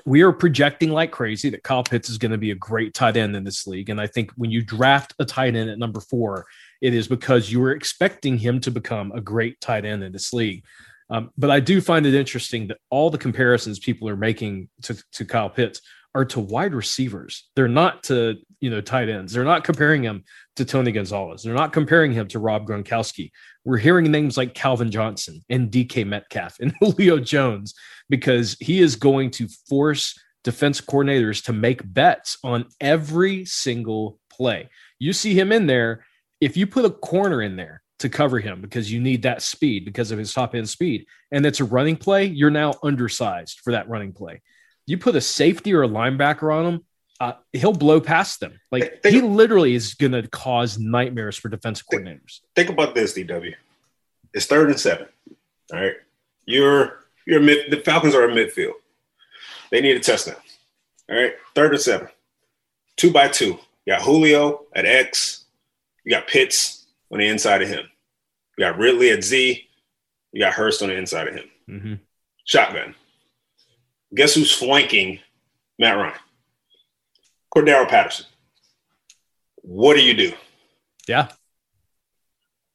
we 0.04 0.22
are 0.22 0.32
projecting 0.32 0.90
like 0.90 1.10
crazy 1.10 1.50
that 1.50 1.62
Kyle 1.62 1.84
Pitts 1.84 2.08
is 2.08 2.18
going 2.18 2.32
to 2.32 2.38
be 2.38 2.50
a 2.50 2.56
great 2.56 2.94
tight 2.94 3.16
end 3.16 3.34
in 3.36 3.44
this 3.44 3.66
league. 3.66 3.90
And 3.90 4.00
I 4.00 4.06
think 4.06 4.30
when 4.36 4.50
you 4.50 4.62
draft 4.62 5.14
a 5.18 5.24
tight 5.24 5.56
end 5.56 5.70
at 5.70 5.78
number 5.78 6.00
four, 6.00 6.46
it 6.80 6.94
is 6.94 7.08
because 7.08 7.50
you 7.50 7.60
were 7.60 7.72
expecting 7.72 8.38
him 8.38 8.60
to 8.60 8.70
become 8.70 9.12
a 9.12 9.20
great 9.20 9.60
tight 9.60 9.84
end 9.84 10.02
in 10.02 10.12
this 10.12 10.32
league. 10.32 10.64
Um, 11.10 11.30
but 11.36 11.50
I 11.50 11.60
do 11.60 11.80
find 11.80 12.06
it 12.06 12.14
interesting 12.14 12.68
that 12.68 12.78
all 12.88 13.10
the 13.10 13.18
comparisons 13.18 13.78
people 13.78 14.08
are 14.08 14.16
making 14.16 14.68
to, 14.82 15.02
to 15.12 15.24
Kyle 15.24 15.50
Pitts 15.50 15.80
are 16.14 16.24
to 16.26 16.40
wide 16.40 16.74
receivers. 16.74 17.48
They're 17.56 17.68
not 17.68 18.04
to, 18.04 18.36
you 18.60 18.70
know, 18.70 18.80
tight 18.80 19.08
ends. 19.08 19.32
They're 19.32 19.44
not 19.44 19.64
comparing 19.64 20.02
him 20.02 20.24
to 20.56 20.64
Tony 20.64 20.92
Gonzalez. 20.92 21.42
They're 21.42 21.54
not 21.54 21.72
comparing 21.72 22.12
him 22.12 22.28
to 22.28 22.38
Rob 22.38 22.66
Gronkowski. 22.66 23.30
We're 23.64 23.78
hearing 23.78 24.10
names 24.10 24.36
like 24.36 24.54
Calvin 24.54 24.90
Johnson 24.90 25.42
and 25.48 25.70
DK 25.70 26.06
Metcalf 26.06 26.56
and 26.60 26.72
Julio 26.80 27.18
Jones 27.18 27.74
because 28.08 28.56
he 28.60 28.80
is 28.80 28.96
going 28.96 29.30
to 29.32 29.48
force 29.68 30.18
defense 30.44 30.80
coordinators 30.80 31.44
to 31.44 31.52
make 31.52 31.80
bets 31.92 32.38
on 32.44 32.66
every 32.80 33.44
single 33.44 34.18
play. 34.30 34.68
You 34.98 35.12
see 35.12 35.34
him 35.34 35.52
in 35.52 35.66
there. 35.66 36.04
If 36.40 36.56
you 36.56 36.66
put 36.66 36.86
a 36.86 36.90
corner 36.90 37.42
in 37.42 37.56
there 37.56 37.82
to 37.98 38.08
cover 38.08 38.38
him 38.38 38.62
because 38.62 38.90
you 38.90 39.00
need 39.00 39.22
that 39.22 39.42
speed 39.42 39.84
because 39.84 40.10
of 40.10 40.18
his 40.18 40.32
top 40.32 40.54
end 40.54 40.68
speed, 40.68 41.06
and 41.30 41.44
it's 41.44 41.60
a 41.60 41.64
running 41.64 41.96
play, 41.96 42.24
you're 42.24 42.50
now 42.50 42.74
undersized 42.82 43.60
for 43.62 43.72
that 43.72 43.88
running 43.88 44.12
play 44.12 44.40
you 44.90 44.98
put 44.98 45.14
a 45.14 45.20
safety 45.20 45.72
or 45.72 45.84
a 45.84 45.88
linebacker 45.88 46.52
on 46.52 46.66
him, 46.66 46.80
uh, 47.20 47.34
he'll 47.52 47.74
blow 47.74 48.00
past 48.00 48.40
them. 48.40 48.58
Like 48.72 49.02
think, 49.02 49.14
he 49.14 49.20
literally 49.20 49.74
is 49.74 49.94
going 49.94 50.12
to 50.12 50.26
cause 50.28 50.78
nightmares 50.78 51.36
for 51.36 51.50
defensive 51.50 51.86
coordinators. 51.92 52.40
Think 52.56 52.70
about 52.70 52.94
this, 52.94 53.12
DW. 53.12 53.54
It's 54.32 54.46
third 54.46 54.70
and 54.70 54.80
seven. 54.80 55.06
All 55.72 55.80
right, 55.80 55.96
you're 56.46 57.04
you're 57.26 57.40
mid. 57.40 57.70
The 57.70 57.76
Falcons 57.78 58.14
are 58.14 58.28
in 58.28 58.34
midfield. 58.34 58.72
They 59.70 59.80
need 59.80 59.96
a 59.96 60.00
touchdown. 60.00 60.36
All 61.10 61.16
right, 61.16 61.34
third 61.54 61.72
and 61.72 61.80
seven, 61.80 62.08
two 62.96 63.12
by 63.12 63.28
two. 63.28 63.58
You 63.84 63.94
got 63.94 64.02
Julio 64.02 64.66
at 64.74 64.86
X. 64.86 65.44
You 66.04 66.12
got 66.12 66.26
Pitts 66.26 66.86
on 67.12 67.18
the 67.18 67.28
inside 67.28 67.60
of 67.62 67.68
him. 67.68 67.84
You 68.56 68.64
got 68.64 68.78
Ridley 68.78 69.10
at 69.10 69.22
Z. 69.22 69.68
You 70.32 70.40
got 70.40 70.54
Hurst 70.54 70.82
on 70.82 70.88
the 70.88 70.96
inside 70.96 71.28
of 71.28 71.34
him. 71.34 71.50
Mm-hmm. 71.68 71.94
Shotgun. 72.44 72.94
Guess 74.14 74.34
who's 74.34 74.52
flanking 74.52 75.20
Matt 75.78 75.96
Ryan? 75.96 76.18
Cordarrelle 77.54 77.88
Patterson. 77.88 78.26
What 79.62 79.94
do 79.94 80.02
you 80.02 80.14
do? 80.14 80.32
Yeah. 81.06 81.28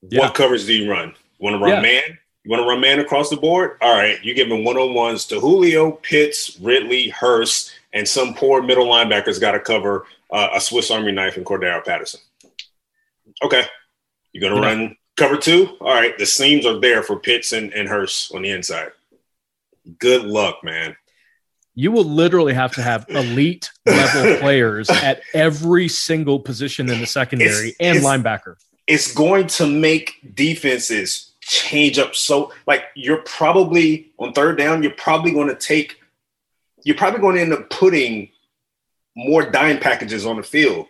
yeah. 0.01 0.21
What 0.21 0.35
coverage 0.35 0.65
do 0.65 0.73
you 0.73 0.89
run? 0.89 1.09
You 1.09 1.43
want 1.43 1.55
to 1.55 1.59
run 1.59 1.75
yeah. 1.75 1.81
man? 1.81 2.17
You 2.43 2.51
want 2.51 2.61
to 2.61 2.67
run 2.67 2.81
man 2.81 2.99
across 2.99 3.29
the 3.29 3.37
board? 3.37 3.77
All 3.81 3.95
right, 3.95 4.23
you're 4.23 4.35
giving 4.35 4.63
one 4.63 4.77
on 4.77 4.93
ones 4.93 5.25
to 5.27 5.39
Julio, 5.39 5.91
Pitts, 5.91 6.59
Ridley, 6.59 7.09
Hurst, 7.09 7.73
and 7.93 8.07
some 8.07 8.35
poor 8.35 8.61
middle 8.61 8.85
linebackers 8.85 9.41
got 9.41 9.53
to 9.53 9.59
cover 9.59 10.05
uh, 10.31 10.49
a 10.53 10.61
Swiss 10.61 10.91
Army 10.91 11.11
knife 11.11 11.37
and 11.37 11.45
Cordarrelle 11.45 11.83
Patterson. 11.83 12.19
Okay, 13.43 13.63
you're 14.31 14.47
gonna 14.47 14.61
yeah. 14.61 14.67
run 14.67 14.97
cover 15.17 15.37
two. 15.37 15.75
All 15.81 15.93
right, 15.93 16.17
the 16.17 16.25
seams 16.25 16.65
are 16.65 16.79
there 16.79 17.01
for 17.01 17.17
Pitts 17.17 17.51
and, 17.51 17.73
and 17.73 17.89
Hurst 17.89 18.33
on 18.35 18.43
the 18.43 18.51
inside. 18.51 18.91
Good 19.97 20.23
luck, 20.23 20.63
man 20.63 20.95
you 21.75 21.91
will 21.91 22.05
literally 22.05 22.53
have 22.53 22.73
to 22.73 22.81
have 22.81 23.05
elite 23.09 23.69
level 23.85 24.37
players 24.37 24.89
at 24.89 25.21
every 25.33 25.87
single 25.87 26.39
position 26.39 26.89
in 26.89 26.99
the 26.99 27.05
secondary 27.05 27.69
it's, 27.69 27.77
and 27.79 27.97
it's, 27.97 28.05
linebacker. 28.05 28.55
It's 28.87 29.13
going 29.13 29.47
to 29.47 29.67
make 29.67 30.35
defenses 30.35 31.33
change 31.41 31.99
up 31.99 32.15
so 32.15 32.51
like 32.65 32.85
you're 32.95 33.21
probably 33.21 34.11
on 34.17 34.33
third 34.33 34.57
down, 34.57 34.81
you're 34.81 34.93
probably 34.93 35.31
going 35.31 35.47
to 35.47 35.55
take 35.55 35.99
you're 36.83 36.95
probably 36.95 37.19
going 37.19 37.35
to 37.35 37.41
end 37.41 37.53
up 37.53 37.69
putting 37.69 38.29
more 39.15 39.49
dime 39.49 39.79
packages 39.79 40.25
on 40.25 40.37
the 40.37 40.43
field 40.43 40.87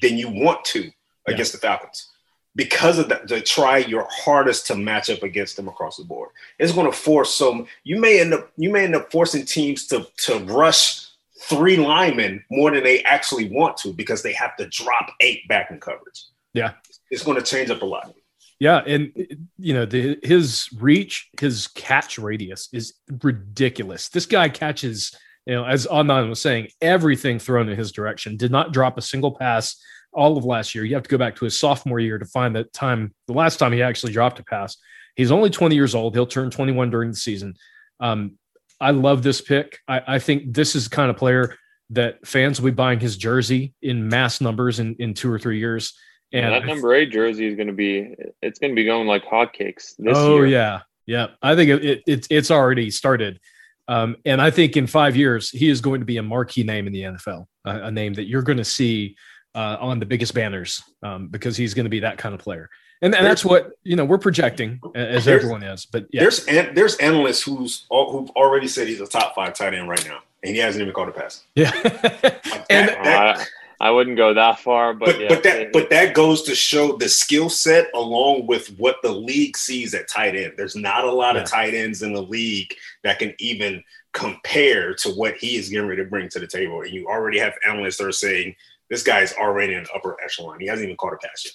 than 0.00 0.16
you 0.16 0.28
want 0.28 0.64
to 0.64 0.90
against 1.26 1.52
the 1.52 1.58
Falcons 1.58 2.08
because 2.56 2.98
of 2.98 3.08
that, 3.08 3.28
to 3.28 3.40
try 3.40 3.78
your 3.78 4.06
hardest 4.10 4.66
to 4.68 4.76
match 4.76 5.10
up 5.10 5.22
against 5.22 5.56
them 5.56 5.68
across 5.68 5.96
the 5.96 6.04
board. 6.04 6.30
It's 6.58 6.72
going 6.72 6.90
to 6.90 6.96
force 6.96 7.34
some. 7.34 7.66
You 7.82 8.00
may 8.00 8.20
end 8.20 8.34
up 8.34 8.50
you 8.56 8.70
may 8.70 8.84
end 8.84 8.94
up 8.94 9.10
forcing 9.10 9.44
teams 9.44 9.86
to 9.88 10.06
to 10.18 10.38
rush 10.40 11.06
three 11.42 11.76
linemen 11.76 12.44
more 12.50 12.70
than 12.70 12.84
they 12.84 13.02
actually 13.02 13.50
want 13.50 13.76
to 13.78 13.92
because 13.92 14.22
they 14.22 14.32
have 14.32 14.56
to 14.56 14.66
drop 14.68 15.10
eight 15.20 15.46
back 15.48 15.70
in 15.70 15.80
coverage. 15.80 16.24
Yeah, 16.52 16.72
it's 17.10 17.24
going 17.24 17.38
to 17.38 17.44
change 17.44 17.70
up 17.70 17.82
a 17.82 17.86
lot. 17.86 18.14
Yeah, 18.60 18.78
and 18.86 19.12
you 19.58 19.74
know 19.74 19.84
the, 19.84 20.18
his 20.22 20.68
reach, 20.78 21.30
his 21.40 21.66
catch 21.68 22.18
radius 22.18 22.68
is 22.72 22.94
ridiculous. 23.22 24.08
This 24.08 24.26
guy 24.26 24.48
catches, 24.48 25.14
you 25.44 25.54
know, 25.54 25.64
as 25.64 25.86
Adnan 25.88 26.28
was 26.28 26.40
saying, 26.40 26.68
everything 26.80 27.40
thrown 27.40 27.68
in 27.68 27.76
his 27.76 27.90
direction. 27.90 28.36
Did 28.36 28.52
not 28.52 28.72
drop 28.72 28.96
a 28.96 29.02
single 29.02 29.32
pass 29.32 29.76
all 30.14 30.36
of 30.36 30.44
last 30.44 30.74
year. 30.74 30.84
You 30.84 30.94
have 30.94 31.02
to 31.02 31.08
go 31.08 31.18
back 31.18 31.36
to 31.36 31.44
his 31.44 31.58
sophomore 31.58 32.00
year 32.00 32.18
to 32.18 32.24
find 32.24 32.56
that 32.56 32.72
time, 32.72 33.14
the 33.26 33.32
last 33.32 33.58
time 33.58 33.72
he 33.72 33.82
actually 33.82 34.12
dropped 34.12 34.38
a 34.38 34.44
pass. 34.44 34.76
He's 35.16 35.30
only 35.30 35.50
20 35.50 35.74
years 35.74 35.94
old. 35.94 36.14
He'll 36.14 36.26
turn 36.26 36.50
21 36.50 36.90
during 36.90 37.10
the 37.10 37.16
season. 37.16 37.54
Um, 38.00 38.38
I 38.80 38.90
love 38.90 39.22
this 39.22 39.40
pick. 39.40 39.78
I, 39.86 40.02
I, 40.06 40.18
think 40.18 40.52
this 40.52 40.74
is 40.74 40.88
the 40.88 40.96
kind 40.96 41.10
of 41.10 41.16
player 41.16 41.56
that 41.90 42.26
fans 42.26 42.60
will 42.60 42.70
be 42.70 42.74
buying 42.74 42.98
his 42.98 43.16
jersey 43.16 43.72
in 43.82 44.08
mass 44.08 44.40
numbers 44.40 44.80
in, 44.80 44.96
in 44.98 45.14
two 45.14 45.30
or 45.30 45.38
three 45.38 45.58
years. 45.58 45.94
And 46.32 46.52
that 46.52 46.66
number 46.66 46.92
eight 46.94 47.12
jersey 47.12 47.46
is 47.46 47.54
going 47.54 47.68
to 47.68 47.72
be, 47.72 48.12
it's 48.42 48.58
going 48.58 48.72
to 48.72 48.74
be 48.74 48.84
going 48.84 49.06
like 49.06 49.24
hotcakes 49.24 49.94
this 49.96 50.16
oh, 50.16 50.36
year. 50.36 50.46
yeah. 50.46 50.80
Yeah. 51.06 51.28
I 51.42 51.54
think 51.54 51.70
it, 51.70 52.02
it, 52.06 52.26
it's 52.28 52.50
already 52.50 52.90
started. 52.90 53.38
Um, 53.86 54.16
and 54.24 54.40
I 54.40 54.50
think 54.50 54.76
in 54.76 54.86
five 54.86 55.14
years, 55.14 55.50
he 55.50 55.68
is 55.68 55.80
going 55.80 56.00
to 56.00 56.06
be 56.06 56.16
a 56.16 56.22
marquee 56.22 56.64
name 56.64 56.86
in 56.86 56.92
the 56.92 57.02
NFL, 57.02 57.46
a, 57.64 57.84
a 57.84 57.90
name 57.90 58.14
that 58.14 58.24
you're 58.24 58.42
going 58.42 58.58
to 58.58 58.64
see 58.64 59.16
uh, 59.54 59.76
on 59.80 59.98
the 59.98 60.06
biggest 60.06 60.34
banners 60.34 60.82
um, 61.02 61.28
because 61.28 61.56
he's 61.56 61.74
going 61.74 61.84
to 61.84 61.90
be 61.90 62.00
that 62.00 62.18
kind 62.18 62.34
of 62.34 62.40
player. 62.40 62.70
And, 63.02 63.14
and 63.14 63.26
that's 63.26 63.44
what 63.44 63.72
you 63.82 63.96
know 63.96 64.04
we're 64.04 64.18
projecting 64.18 64.80
as 64.94 65.28
everyone 65.28 65.62
is. 65.62 65.84
But 65.84 66.06
yeah. 66.10 66.22
there's 66.22 66.46
there's 66.46 66.96
analysts 66.96 67.42
who's 67.42 67.86
who've 67.90 68.30
already 68.30 68.66
said 68.66 68.88
he's 68.88 69.00
a 69.00 69.06
top 69.06 69.34
five 69.34 69.52
tight 69.52 69.74
end 69.74 69.88
right 69.88 70.04
now, 70.06 70.20
and 70.42 70.54
he 70.54 70.60
hasn't 70.60 70.80
even 70.80 70.94
called 70.94 71.08
a 71.08 71.12
pass. 71.12 71.42
Yeah, 71.54 71.70
like 71.84 72.04
and 72.70 72.88
that, 72.88 73.46
I, 73.80 73.88
I, 73.88 73.90
wouldn't 73.90 74.16
go 74.16 74.32
that 74.32 74.60
far, 74.60 74.94
but 74.94 75.06
but, 75.06 75.20
yeah. 75.20 75.28
but 75.28 75.42
that 75.42 75.72
but 75.72 75.90
that 75.90 76.14
goes 76.14 76.42
to 76.44 76.54
show 76.54 76.96
the 76.96 77.08
skill 77.08 77.50
set 77.50 77.88
along 77.94 78.46
with 78.46 78.68
what 78.78 78.96
the 79.02 79.12
league 79.12 79.56
sees 79.58 79.92
at 79.92 80.08
tight 80.08 80.34
end. 80.34 80.54
There's 80.56 80.76
not 80.76 81.04
a 81.04 81.12
lot 81.12 81.34
yeah. 81.34 81.42
of 81.42 81.48
tight 81.50 81.74
ends 81.74 82.02
in 82.02 82.14
the 82.14 82.22
league 82.22 82.74
that 83.02 83.18
can 83.18 83.34
even 83.38 83.82
compare 84.14 84.94
to 84.94 85.10
what 85.10 85.36
he 85.36 85.56
is 85.56 85.68
getting 85.68 85.88
ready 85.88 86.02
to 86.02 86.08
bring 86.08 86.28
to 86.30 86.38
the 86.38 86.46
table. 86.46 86.80
And 86.80 86.92
you 86.92 87.06
already 87.06 87.38
have 87.40 87.52
analysts 87.66 87.98
that 87.98 88.06
are 88.06 88.12
saying 88.12 88.54
this 88.94 89.02
guy 89.02 89.20
is 89.20 89.34
already 89.34 89.74
in 89.74 89.84
upper 89.92 90.16
echelon. 90.24 90.60
He 90.60 90.66
hasn't 90.66 90.84
even 90.84 90.96
caught 90.96 91.14
a 91.14 91.16
pass 91.16 91.44
yet. 91.44 91.54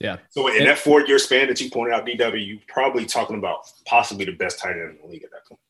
Yeah. 0.00 0.16
So 0.30 0.48
in 0.48 0.64
that 0.64 0.78
four 0.78 1.04
year 1.06 1.18
span 1.18 1.48
that 1.48 1.60
you 1.60 1.70
pointed 1.70 1.92
out, 1.92 2.06
DW, 2.06 2.46
you're 2.46 2.58
probably 2.66 3.04
talking 3.04 3.36
about 3.36 3.66
possibly 3.84 4.24
the 4.24 4.32
best 4.32 4.58
tight 4.58 4.72
end 4.72 4.90
in 4.90 4.98
the 5.02 5.06
league 5.06 5.24
at 5.24 5.30
that 5.32 5.46
point. 5.46 5.60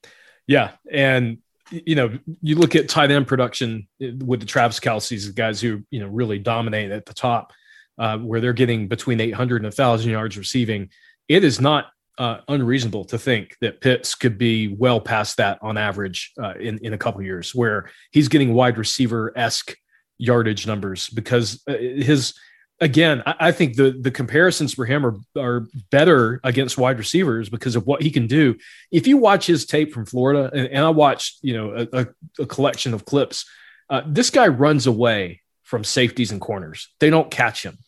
Yeah. 0.47 0.73
And 0.91 1.39
you 1.71 1.97
know, 1.97 2.19
you 2.41 2.55
look 2.55 2.77
at 2.77 2.89
tight 2.89 3.11
end 3.11 3.27
production 3.27 3.89
with 4.01 4.41
the 4.41 4.47
Travis 4.47 4.81
Kelce's, 4.81 5.27
the 5.27 5.33
guys 5.33 5.61
who, 5.61 5.83
you 5.91 6.01
know, 6.01 6.07
really 6.07 6.39
dominate 6.39 6.91
at 6.91 7.05
the 7.05 7.13
top, 7.13 7.53
uh, 7.99 8.17
where 8.19 8.41
they're 8.41 8.53
getting 8.53 8.89
between 8.89 9.21
800 9.21 9.57
and 9.57 9.65
1,000 9.65 10.11
yards 10.11 10.39
receiving. 10.39 10.89
It 11.29 11.45
is 11.45 11.61
not 11.61 11.87
uh, 12.17 12.39
unreasonable 12.49 13.05
to 13.07 13.19
think 13.19 13.57
that 13.61 13.81
Pitts 13.81 14.15
could 14.15 14.39
be 14.39 14.69
well 14.69 15.01
past 15.01 15.37
that 15.37 15.59
on 15.61 15.77
average 15.77 16.33
uh, 16.43 16.55
in, 16.59 16.79
in 16.79 16.93
a 16.95 16.99
couple 16.99 17.23
years, 17.23 17.55
where 17.55 17.91
he's 18.13 18.29
getting 18.29 18.55
wide 18.55 18.79
receiver 18.79 19.33
esque 19.37 19.77
yardage 20.19 20.67
numbers 20.67 21.09
because 21.09 21.63
uh, 21.69 21.73
his 21.73 22.35
again, 22.81 23.23
I, 23.27 23.53
think 23.53 23.77
the 23.77 23.97
the 23.99 24.11
comparisons 24.11 24.75
for 24.75 24.85
him 24.85 25.05
are 25.07 25.17
are 25.37 25.67
better 25.91 26.41
against 26.45 26.79
wide 26.79 26.99
receivers 26.99 27.49
because 27.49 27.77
of 27.77 27.87
what 27.87 28.03
he 28.03 28.11
can 28.11 28.27
do. 28.27 28.57
If 28.91 29.07
you 29.07 29.17
watch 29.17 29.47
his 29.47 29.67
tape 29.67 29.93
from 29.93 30.07
Florida, 30.07 30.51
and, 30.53 30.69
and 30.69 30.85
I 30.85 30.91
watched 30.91 31.39
you 31.43 31.55
know 31.55 31.87
a, 31.93 32.01
a, 32.01 32.07
a 32.41 32.47
collection 32.47 32.95
of 32.95 33.05
clips, 33.05 33.47
uh, 33.91 34.03
this 34.07 34.31
guy 34.31 34.49
runs 34.49 34.87
away 34.87 35.43
from 35.63 35.85
safeties 35.85 36.33
and 36.33 36.41
corners. 36.41 36.89
They 37.01 37.11
don't 37.11 37.31
catch 37.31 37.63
him. 37.63 37.79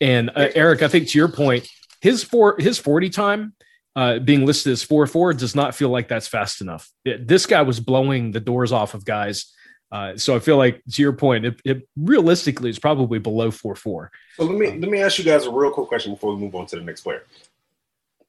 And 0.00 0.30
uh, 0.30 0.48
Eric, 0.54 0.82
I 0.82 0.88
think 0.88 1.08
to 1.08 1.18
your 1.18 1.28
point, 1.28 1.68
his 2.00 2.22
four 2.22 2.56
his 2.58 2.78
forty 2.78 3.10
time. 3.10 3.54
Uh, 3.96 4.20
being 4.20 4.46
listed 4.46 4.70
as 4.70 4.80
4 4.84 5.08
4 5.08 5.32
does 5.32 5.56
not 5.56 5.74
feel 5.74 5.88
like 5.88 6.06
that's 6.06 6.28
fast 6.28 6.60
enough. 6.60 6.88
It, 7.04 7.26
this 7.26 7.46
guy 7.46 7.62
was 7.62 7.80
blowing 7.80 8.30
the 8.30 8.38
doors 8.38 8.70
off 8.70 8.94
of 8.94 9.04
guys 9.04 9.52
uh, 9.90 10.16
so 10.16 10.36
I 10.36 10.38
feel 10.38 10.58
like 10.58 10.82
to 10.92 11.02
your 11.02 11.12
point, 11.12 11.46
it, 11.46 11.60
it 11.64 11.88
realistically 11.96 12.68
is 12.68 12.78
probably 12.78 13.18
below 13.18 13.50
four 13.50 13.74
four. 13.74 14.10
So 14.36 14.44
let 14.44 14.58
me 14.58 14.78
let 14.78 14.90
me 14.90 15.00
ask 15.00 15.18
you 15.18 15.24
guys 15.24 15.46
a 15.46 15.50
real 15.50 15.70
quick 15.70 15.88
question 15.88 16.12
before 16.12 16.34
we 16.34 16.40
move 16.40 16.54
on 16.54 16.66
to 16.66 16.76
the 16.76 16.82
next 16.82 17.02
player. 17.02 17.24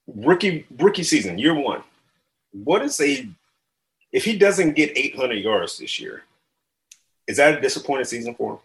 Rookie 0.08 0.66
rookie 0.78 1.04
season, 1.04 1.38
year 1.38 1.54
one. 1.54 1.84
What 2.52 2.82
is 2.82 3.00
a 3.02 3.28
if 4.12 4.24
he 4.24 4.38
doesn't 4.38 4.74
get 4.74 4.98
800 4.98 5.36
yards 5.36 5.78
this 5.78 6.00
year? 6.00 6.24
Is 7.28 7.38
that 7.38 7.58
a 7.58 7.62
disappointing 7.62 8.06
season 8.06 8.34
for 8.36 8.54
him? 8.54 8.60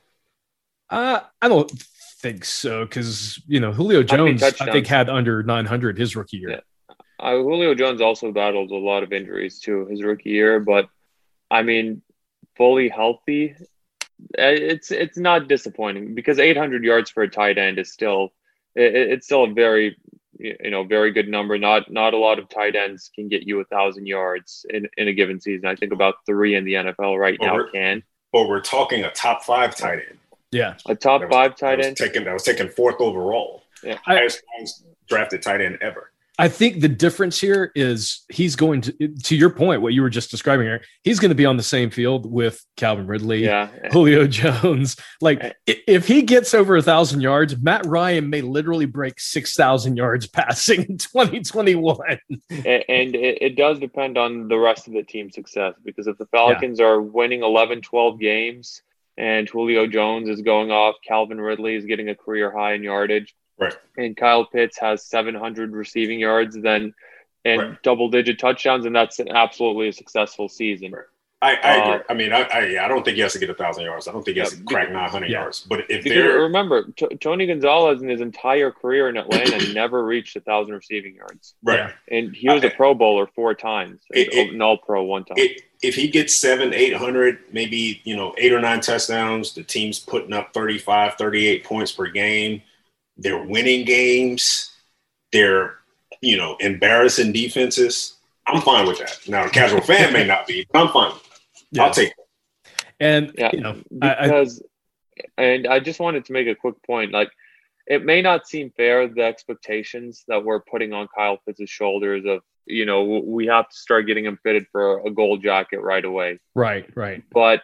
Uh, 0.89 1.21
I 1.43 1.49
don't 1.49 1.71
think 1.71 2.45
so 2.45 2.85
because 2.85 3.43
you 3.49 3.59
know 3.59 3.73
Julio 3.73 4.05
Jones 4.05 4.43
I 4.43 4.51
think 4.51 4.87
had 4.87 5.11
under 5.11 5.43
900 5.43 5.99
his 5.99 6.15
rookie 6.15 6.37
year. 6.37 6.51
Yeah. 6.51 6.95
Uh, 7.19 7.37
Julio 7.37 7.75
Jones 7.75 8.01
also 8.01 8.31
battled 8.31 8.71
a 8.71 8.77
lot 8.77 9.03
of 9.03 9.13
injuries 9.13 9.59
too 9.59 9.87
his 9.87 10.03
rookie 10.03 10.31
year, 10.31 10.61
but 10.61 10.89
I 11.51 11.63
mean 11.63 12.03
fully 12.57 12.89
healthy, 12.89 13.55
eh, 14.39 14.51
it's 14.51 14.91
it's 14.91 15.19
not 15.19 15.49
disappointing 15.49 16.15
because 16.15 16.39
800 16.39 16.85
yards 16.85 17.11
for 17.11 17.23
a 17.23 17.31
tight 17.31 17.59
end 17.59 17.79
is 17.79 17.93
still 17.93 18.33
it, 18.75 18.95
it's 18.95 19.27
still 19.27 19.45
a 19.45 19.53
very 19.53 19.97
you 20.39 20.71
know 20.71 20.85
very 20.85 21.13
good 21.13 21.29
number. 21.29 21.59
Not 21.59 21.91
not 21.91 22.15
a 22.15 22.19
lot 22.19 22.39
of 22.39 22.49
tight 22.49 22.77
ends 22.77 23.11
can 23.15 23.29
get 23.29 23.43
you 23.43 23.61
a 23.61 23.65
thousand 23.65 24.07
yards 24.07 24.67
in, 24.71 24.89
in 24.97 25.09
a 25.09 25.13
given 25.13 25.41
season. 25.41 25.67
I 25.67 25.77
think 25.77 25.93
about 25.93 26.17
three 26.27 26.55
in 26.55 26.65
the 26.65 26.75
NFL 26.75 27.19
right 27.19 27.37
but 27.39 27.47
now 27.47 27.65
can. 27.73 28.03
But 28.33 28.49
we're 28.49 28.61
talking 28.61 29.05
a 29.05 29.13
top 29.13 29.45
five 29.45 29.77
tight 29.77 30.01
end. 30.09 30.19
Yeah, 30.51 30.77
a 30.87 30.95
top 30.95 31.23
five 31.31 31.57
tight 31.57 31.85
end. 31.85 31.97
Taken, 31.97 32.27
I 32.29 32.33
was 32.33 32.43
taken 32.43 32.69
fourth 32.69 33.01
overall. 33.01 33.63
Yeah, 33.83 33.99
highest, 34.05 34.43
highest 34.57 34.85
drafted 35.09 35.43
tight 35.43 35.61
end 35.61 35.79
ever. 35.81 36.11
I 36.37 36.49
think 36.49 36.81
the 36.81 36.89
difference 36.89 37.41
here 37.41 37.71
is 37.77 38.25
he's 38.29 38.57
going 38.57 38.81
to, 38.83 39.09
to 39.09 39.37
your 39.37 39.51
point, 39.51 39.83
what 39.83 39.93
you 39.93 40.03
were 40.03 40.11
just 40.11 40.33
describing 40.33 40.67
here, 40.67 40.83
he's 41.05 41.21
going 41.21 41.29
to 41.29 41.37
be 41.37 41.47
on 41.47 41.57
the 41.57 41.63
same 41.63 41.91
field 41.91 42.31
with 42.31 42.61
Calvin 42.77 43.07
Ridley, 43.07 43.45
yeah. 43.45 43.69
Julio 43.93 44.27
Jones. 44.29 44.97
Like 45.21 45.55
if 45.67 46.09
he 46.09 46.23
gets 46.23 46.53
over 46.53 46.77
a 46.77 46.83
thousand 46.83 47.21
yards, 47.21 47.57
Matt 47.57 47.87
Ryan 47.87 48.31
may 48.31 48.41
literally 48.41 48.87
break 48.87 49.21
6,000 49.21 49.97
yards 49.97 50.27
passing 50.27 50.83
in 50.83 50.99
2021. 50.99 51.99
And 52.51 53.15
it 53.15 53.57
does 53.57 53.79
depend 53.79 54.19
on 54.19 54.49
the 54.49 54.59
rest 54.59 54.89
of 54.89 54.95
the 54.95 55.05
team's 55.05 55.35
success 55.37 55.75
because 55.85 56.09
if 56.09 56.19
the 56.19 56.27
Falcons 56.27 56.81
yeah. 56.81 56.87
are 56.87 57.01
winning 57.01 57.45
11, 57.45 57.83
12 57.83 58.19
games 58.19 58.83
and 59.17 59.49
Julio 59.49 59.87
Jones 59.87 60.29
is 60.29 60.43
going 60.43 60.73
off, 60.73 60.97
Calvin 61.07 61.41
Ridley 61.41 61.77
is 61.77 61.85
getting 61.85 62.09
a 62.09 62.17
career 62.17 62.51
high 62.51 62.75
in 62.75 62.83
yardage 62.83 63.35
Right. 63.59 63.77
And 63.97 64.17
Kyle 64.17 64.45
Pitts 64.45 64.79
has 64.79 65.05
700 65.07 65.73
receiving 65.73 66.19
yards, 66.21 66.57
then 66.61 66.95
and 67.45 67.61
right. 67.61 67.83
double 67.83 68.09
digit 68.09 68.39
touchdowns, 68.39 68.87
and 68.87 68.97
that's 68.97 69.19
an 69.19 69.29
absolutely 69.29 69.89
a 69.89 69.93
successful 69.93 70.49
season. 70.49 70.93
Right. 70.93 71.05
I, 71.43 71.57
I 71.57 71.79
uh, 71.79 71.95
agree. 71.95 72.05
I 72.09 72.15
mean, 72.15 72.33
I, 72.33 72.43
I, 72.43 72.85
I 72.85 72.89
don't 72.89 73.05
think 73.05 73.17
he 73.17 73.21
has 73.21 73.35
to 73.35 73.39
get 73.39 73.51
a 73.51 73.55
thousand 73.55 73.85
yards. 73.85 74.09
I 74.09 74.13
don't 74.13 74.25
think 74.25 74.37
he 74.37 74.41
has 74.41 74.55
yeah, 74.55 74.59
to 74.61 74.65
crack 74.65 74.91
nine 74.91 75.11
hundred 75.11 75.31
yeah. 75.31 75.41
yards. 75.41 75.61
But 75.61 75.91
if 75.91 76.03
they 76.03 76.17
remember, 76.17 76.85
T- 76.97 77.17
Tony 77.21 77.47
Gonzalez 77.47 78.01
in 78.01 78.09
his 78.09 78.23
entire 78.23 78.71
career 78.71 79.11
in 79.11 79.19
Atlanta 79.19 79.73
never 79.75 80.05
reached 80.05 80.37
a 80.37 80.41
thousand 80.41 80.75
receiving 80.75 81.17
yards. 81.17 81.55
Right, 81.63 81.93
and 82.11 82.35
he 82.35 82.49
was 82.49 82.65
I, 82.65 82.69
a 82.69 82.71
Pro 82.71 82.95
Bowler 82.95 83.27
four 83.27 83.55
times, 83.55 84.01
it, 84.11 84.33
it, 84.33 84.55
an 84.55 84.63
All 84.63 84.79
Pro 84.79 85.03
one 85.03 85.25
time. 85.27 85.37
It, 85.37 85.61
if 85.83 85.95
he 85.95 86.09
gets 86.09 86.35
seven, 86.35 86.73
eight 86.73 86.97
hundred, 86.97 87.41
maybe 87.53 88.01
you 88.05 88.17
know 88.17 88.35
eight 88.39 88.53
or 88.55 88.61
nine 88.61 88.81
touchdowns, 88.81 89.53
the 89.53 89.63
team's 89.63 89.99
putting 89.99 90.33
up 90.33 90.55
35, 90.55 91.17
38 91.17 91.65
points 91.65 91.93
per 91.93 92.07
game 92.07 92.63
they're 93.17 93.43
winning 93.43 93.85
games. 93.85 94.73
They're, 95.33 95.77
you 96.21 96.37
know, 96.37 96.57
embarrassing 96.61 97.33
defenses. 97.33 98.17
I'm 98.47 98.61
fine 98.63 98.87
with 98.87 98.99
that. 98.99 99.19
Now, 99.29 99.47
a 99.47 99.51
casual 99.51 99.81
fan 99.83 100.13
may 100.13 100.27
not 100.27 100.47
be, 100.47 100.67
but 100.73 100.81
I'm 100.81 100.93
fine. 100.93 101.13
Yeah. 101.71 101.85
I'll 101.85 101.93
take 101.93 102.11
it. 102.11 102.65
And, 103.01 103.33
yeah, 103.37 103.51
you 103.53 103.61
know, 103.61 103.83
because, 103.91 104.63
I, 105.39 105.43
I, 105.43 105.45
and 105.45 105.67
I 105.67 105.81
just 105.81 106.01
wanted 106.01 106.25
to 106.27 106.33
make 106.33 106.47
a 106.47 106.55
quick 106.55 106.77
point. 106.87 107.13
Like, 107.13 107.31
it 107.87 108.05
may 108.05 108.23
not 108.23 108.47
seem 108.47 108.71
fair 108.77 109.09
the 109.09 109.23
expectations 109.23 110.25
that 110.29 110.45
we're 110.45 110.61
putting 110.61 110.93
on 110.93 111.09
Kyle 111.15 111.39
Pitts' 111.45 111.69
shoulders 111.69 112.25
of 112.27 112.41
you 112.67 112.87
know 112.87 113.05
we 113.05 113.47
have 113.47 113.69
to 113.69 113.77
start 113.77 114.07
getting 114.07 114.25
him 114.25 114.39
fitted 114.43 114.67
for 114.73 115.07
a 115.07 115.11
gold 115.11 115.43
jacket 115.43 115.81
right 115.83 116.05
away. 116.05 116.39
Right, 116.55 116.89
right. 116.97 117.23
But 117.31 117.63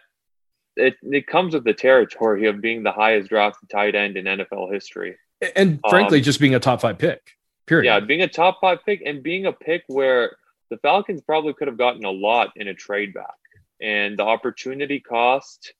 it 0.75 0.95
it 1.01 1.27
comes 1.27 1.53
with 1.53 1.63
the 1.63 1.73
territory 1.73 2.47
of 2.47 2.61
being 2.61 2.83
the 2.83 2.91
highest 2.91 3.29
drafted 3.29 3.69
tight 3.69 3.95
end 3.95 4.17
in 4.17 4.25
NFL 4.25 4.71
history 4.71 5.15
and 5.55 5.79
frankly, 5.89 6.19
um, 6.19 6.23
just 6.23 6.39
being 6.39 6.55
a 6.55 6.59
top 6.59 6.81
five 6.81 6.97
pick. 6.97 7.37
Period. 7.67 7.85
Yeah, 7.85 7.99
being 7.99 8.21
a 8.21 8.27
top 8.27 8.59
five 8.61 8.79
pick 8.85 9.01
and 9.05 9.23
being 9.23 9.45
a 9.45 9.53
pick 9.53 9.83
where 9.87 10.35
the 10.69 10.77
Falcons 10.77 11.21
probably 11.21 11.53
could 11.53 11.67
have 11.67 11.77
gotten 11.77 12.03
a 12.05 12.11
lot 12.11 12.51
in 12.55 12.67
a 12.67 12.73
trade 12.73 13.13
back, 13.13 13.35
and 13.81 14.17
the 14.17 14.23
opportunity 14.23 14.99
cost. 14.99 15.73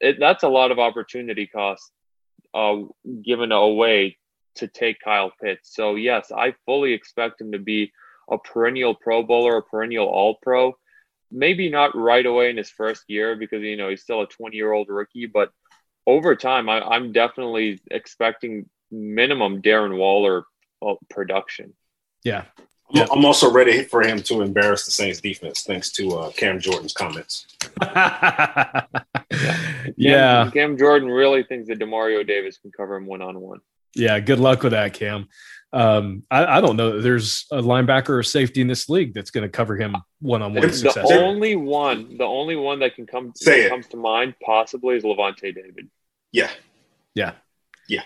It, 0.00 0.18
that's 0.20 0.42
a 0.42 0.48
lot 0.48 0.70
of 0.70 0.78
opportunity 0.78 1.46
cost 1.46 1.90
uh, 2.52 2.76
given 3.22 3.50
away 3.50 4.18
to 4.56 4.68
take 4.68 5.00
Kyle 5.00 5.32
Pitts. 5.40 5.74
So 5.74 5.94
yes, 5.94 6.30
I 6.30 6.54
fully 6.66 6.92
expect 6.92 7.40
him 7.40 7.52
to 7.52 7.58
be 7.58 7.92
a 8.30 8.38
perennial 8.38 8.94
Pro 8.94 9.22
Bowler, 9.22 9.58
a 9.58 9.62
perennial 9.62 10.06
All 10.06 10.38
Pro. 10.42 10.74
Maybe 11.30 11.70
not 11.70 11.96
right 11.96 12.26
away 12.26 12.50
in 12.50 12.56
his 12.56 12.70
first 12.70 13.04
year 13.08 13.36
because 13.36 13.62
you 13.62 13.76
know 13.76 13.88
he's 13.88 14.02
still 14.02 14.22
a 14.22 14.26
20 14.26 14.56
year 14.56 14.72
old 14.72 14.88
rookie, 14.88 15.26
but 15.26 15.50
over 16.06 16.34
time, 16.34 16.68
I, 16.68 16.80
I'm 16.80 17.12
definitely 17.12 17.80
expecting 17.90 18.68
minimum 18.90 19.62
Darren 19.62 19.96
Waller 19.96 20.44
uh, 20.86 20.94
production. 21.08 21.74
Yeah. 22.24 22.44
Yeah. 22.92 23.06
I'm 23.12 23.24
also 23.24 23.50
ready 23.50 23.84
for 23.84 24.02
him 24.02 24.20
to 24.24 24.42
embarrass 24.42 24.84
the 24.84 24.90
Saints 24.90 25.20
defense, 25.20 25.62
thanks 25.62 25.92
to 25.92 26.10
uh, 26.12 26.30
Cam 26.32 26.58
Jordan's 26.58 26.92
comments. 26.92 27.46
yeah. 27.82 28.84
Cam, 29.96 30.50
Cam, 30.50 30.76
Jordan 30.76 31.08
really 31.08 31.44
thinks 31.44 31.68
that 31.68 31.78
Demario 31.78 32.26
Davis 32.26 32.58
can 32.58 32.72
cover 32.72 32.96
him 32.96 33.06
one 33.06 33.22
on 33.22 33.40
one. 33.40 33.60
Yeah. 33.94 34.18
Good 34.18 34.40
luck 34.40 34.64
with 34.64 34.72
that, 34.72 34.92
Cam. 34.92 35.28
Um, 35.72 36.24
I, 36.30 36.58
I, 36.58 36.60
don't 36.60 36.76
know. 36.76 37.00
There's 37.00 37.46
a 37.52 37.62
linebacker 37.62 38.08
or 38.08 38.22
safety 38.24 38.60
in 38.60 38.66
this 38.66 38.88
league 38.88 39.14
that's 39.14 39.30
going 39.30 39.42
to 39.42 39.48
cover 39.48 39.76
him 39.76 39.94
one 40.20 40.42
on 40.42 40.52
one. 40.52 40.62
The 40.62 41.06
only 41.12 41.54
one, 41.54 42.16
the 42.16 42.24
only 42.24 42.56
one 42.56 42.80
that 42.80 42.96
can 42.96 43.06
come 43.06 43.32
Say 43.36 43.62
that 43.62 43.70
comes 43.70 43.86
to 43.88 43.96
mind 43.96 44.34
possibly 44.44 44.96
is 44.96 45.04
Lavonte 45.04 45.54
David. 45.54 45.88
Yeah. 46.32 46.50
Yeah. 47.14 47.34
Yeah. 47.88 48.02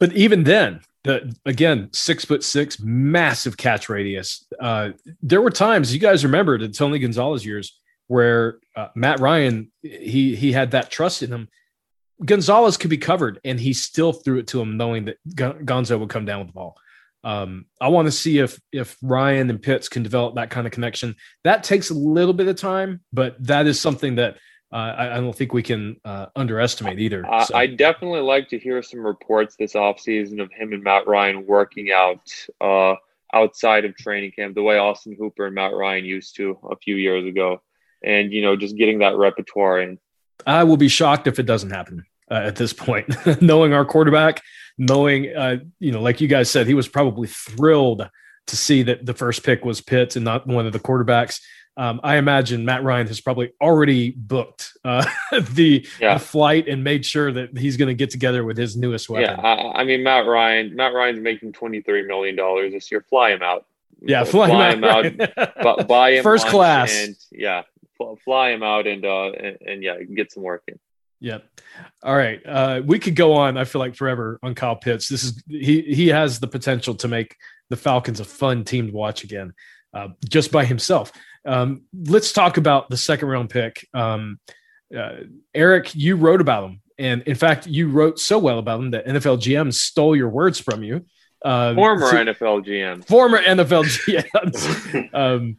But 0.00 0.14
even 0.14 0.44
then, 0.44 0.80
the 1.04 1.34
again 1.46 1.90
six 1.92 2.24
foot 2.24 2.42
six, 2.42 2.80
massive 2.80 3.56
catch 3.56 3.88
radius. 3.88 4.46
Uh, 4.58 4.90
there 5.22 5.40
were 5.40 5.50
times 5.50 5.94
you 5.94 6.00
guys 6.00 6.24
remember 6.24 6.58
the 6.58 6.68
Tony 6.68 6.98
Gonzalez 6.98 7.44
years 7.44 7.78
where 8.08 8.58
uh, 8.74 8.88
Matt 8.96 9.20
Ryan 9.20 9.70
he 9.82 10.34
he 10.34 10.52
had 10.52 10.72
that 10.72 10.90
trust 10.90 11.22
in 11.22 11.32
him. 11.32 11.48
Gonzalez 12.24 12.76
could 12.76 12.90
be 12.90 12.98
covered, 12.98 13.40
and 13.44 13.58
he 13.58 13.72
still 13.72 14.12
threw 14.12 14.38
it 14.38 14.48
to 14.48 14.60
him, 14.60 14.76
knowing 14.76 15.06
that 15.06 15.16
Gonzo 15.34 15.98
would 15.98 16.10
come 16.10 16.26
down 16.26 16.40
with 16.40 16.48
the 16.48 16.52
ball. 16.52 16.76
Um, 17.22 17.66
I 17.80 17.88
want 17.88 18.06
to 18.06 18.12
see 18.12 18.38
if 18.38 18.60
if 18.72 18.96
Ryan 19.02 19.48
and 19.48 19.62
Pitts 19.62 19.88
can 19.88 20.02
develop 20.02 20.34
that 20.34 20.50
kind 20.50 20.66
of 20.66 20.72
connection. 20.72 21.16
That 21.44 21.64
takes 21.64 21.90
a 21.90 21.94
little 21.94 22.34
bit 22.34 22.48
of 22.48 22.56
time, 22.56 23.00
but 23.12 23.42
that 23.46 23.66
is 23.66 23.80
something 23.80 24.16
that 24.16 24.36
uh, 24.72 24.76
I, 24.76 25.16
I, 25.16 25.20
don't 25.20 25.34
think 25.34 25.52
we 25.52 25.64
can 25.64 26.00
uh, 26.04 26.26
underestimate 26.36 27.00
either. 27.00 27.24
So. 27.46 27.56
I 27.56 27.66
definitely 27.66 28.20
like 28.20 28.48
to 28.50 28.58
hear 28.58 28.82
some 28.82 29.00
reports 29.00 29.56
this 29.56 29.72
offseason 29.72 30.40
of 30.40 30.52
him 30.52 30.72
and 30.72 30.84
Matt 30.84 31.08
Ryan 31.08 31.44
working 31.44 31.90
out 31.90 32.20
uh, 32.60 32.94
outside 33.34 33.84
of 33.84 33.96
training 33.96 34.30
camp, 34.30 34.54
the 34.54 34.62
way 34.62 34.78
Austin 34.78 35.16
Hooper 35.18 35.46
and 35.46 35.56
Matt 35.56 35.74
Ryan 35.74 36.04
used 36.04 36.36
to 36.36 36.56
a 36.70 36.76
few 36.76 36.94
years 36.94 37.26
ago, 37.26 37.60
and 38.04 38.32
you 38.32 38.42
know 38.42 38.54
just 38.54 38.76
getting 38.76 39.00
that 39.00 39.16
repertoire 39.16 39.80
in. 39.80 39.98
I 40.46 40.62
will 40.62 40.76
be 40.76 40.88
shocked 40.88 41.26
if 41.26 41.40
it 41.40 41.46
doesn't 41.46 41.70
happen 41.70 42.04
uh, 42.30 42.34
at 42.34 42.54
this 42.54 42.72
point. 42.72 43.08
knowing 43.42 43.72
our 43.72 43.84
quarterback, 43.84 44.40
knowing 44.78 45.34
uh, 45.34 45.56
you 45.80 45.90
know, 45.90 46.00
like 46.00 46.20
you 46.20 46.28
guys 46.28 46.48
said, 46.48 46.68
he 46.68 46.74
was 46.74 46.86
probably 46.86 47.26
thrilled 47.26 48.08
to 48.46 48.56
see 48.56 48.84
that 48.84 49.04
the 49.04 49.14
first 49.14 49.42
pick 49.42 49.64
was 49.64 49.80
Pitts 49.80 50.14
and 50.14 50.24
not 50.24 50.46
one 50.46 50.66
of 50.66 50.72
the 50.72 50.80
quarterbacks 50.80 51.40
um, 51.76 52.00
I 52.02 52.16
imagine 52.16 52.64
Matt 52.64 52.82
Ryan 52.82 53.06
has 53.06 53.20
probably 53.20 53.52
already 53.60 54.10
booked 54.10 54.72
uh, 54.84 55.06
the, 55.52 55.86
yeah. 56.00 56.14
the, 56.14 56.20
flight 56.20 56.68
and 56.68 56.84
made 56.84 57.06
sure 57.06 57.32
that 57.32 57.56
he's 57.56 57.76
going 57.76 57.88
to 57.88 57.94
get 57.94 58.10
together 58.10 58.44
with 58.44 58.56
his 58.56 58.76
newest 58.76 59.08
weapon. 59.08 59.38
Yeah, 59.38 59.40
I, 59.40 59.80
I, 59.80 59.84
mean 59.84 60.02
Matt 60.02 60.26
Ryan. 60.26 60.74
Matt 60.74 60.92
Ryan's 60.92 61.20
making 61.20 61.52
twenty 61.52 61.80
three 61.80 62.06
million 62.06 62.36
dollars 62.36 62.72
this 62.72 62.90
year. 62.90 63.04
Fly 63.08 63.30
him 63.30 63.42
out. 63.42 63.66
Yeah, 64.02 64.24
fly, 64.24 64.48
fly 64.48 64.72
him 64.72 64.84
out. 64.84 65.66
out 65.66 65.88
buy 65.88 66.12
him 66.12 66.22
first 66.22 66.46
class. 66.48 67.04
And 67.04 67.16
yeah, 67.30 67.62
fly 68.24 68.50
him 68.50 68.62
out 68.62 68.86
and 68.86 69.04
uh 69.04 69.30
and, 69.32 69.58
and 69.66 69.82
yeah, 69.82 70.02
get 70.02 70.32
some 70.32 70.42
work 70.42 70.64
in. 70.68 70.78
Yep. 71.20 71.44
All 72.02 72.16
right. 72.16 72.40
Uh, 72.46 72.80
we 72.84 72.98
could 72.98 73.14
go 73.14 73.34
on. 73.34 73.58
I 73.58 73.64
feel 73.64 73.78
like 73.78 73.94
forever 73.94 74.38
on 74.42 74.54
Kyle 74.54 74.76
Pitts. 74.76 75.08
This 75.08 75.22
is 75.22 75.42
he. 75.46 75.82
He 75.82 76.08
has 76.08 76.40
the 76.40 76.46
potential 76.46 76.94
to 76.96 77.08
make 77.08 77.36
the 77.68 77.76
Falcons 77.76 78.20
a 78.20 78.24
fun 78.24 78.64
team 78.64 78.86
to 78.86 78.92
watch 78.92 79.22
again, 79.22 79.52
uh, 79.92 80.08
just 80.28 80.50
by 80.50 80.64
himself. 80.64 81.12
Um, 81.44 81.82
let's 81.94 82.32
talk 82.32 82.56
about 82.56 82.90
the 82.90 82.96
second 82.96 83.28
round 83.28 83.50
pick. 83.50 83.86
Um, 83.94 84.38
uh, 84.96 85.16
Eric, 85.54 85.94
you 85.94 86.16
wrote 86.16 86.40
about 86.40 86.64
him. 86.64 86.82
And 86.98 87.22
in 87.22 87.34
fact, 87.34 87.66
you 87.66 87.88
wrote 87.88 88.18
so 88.18 88.38
well 88.38 88.58
about 88.58 88.80
him 88.80 88.90
that 88.90 89.06
NFL 89.06 89.38
GM 89.38 89.72
stole 89.72 90.14
your 90.14 90.28
words 90.28 90.60
from 90.60 90.82
you. 90.82 91.06
Um, 91.42 91.74
former 91.74 92.06
NFL 92.06 92.66
GM. 92.66 93.06
Former 93.06 93.38
NFL 93.38 93.84
GM. 93.84 95.14
um, 95.14 95.56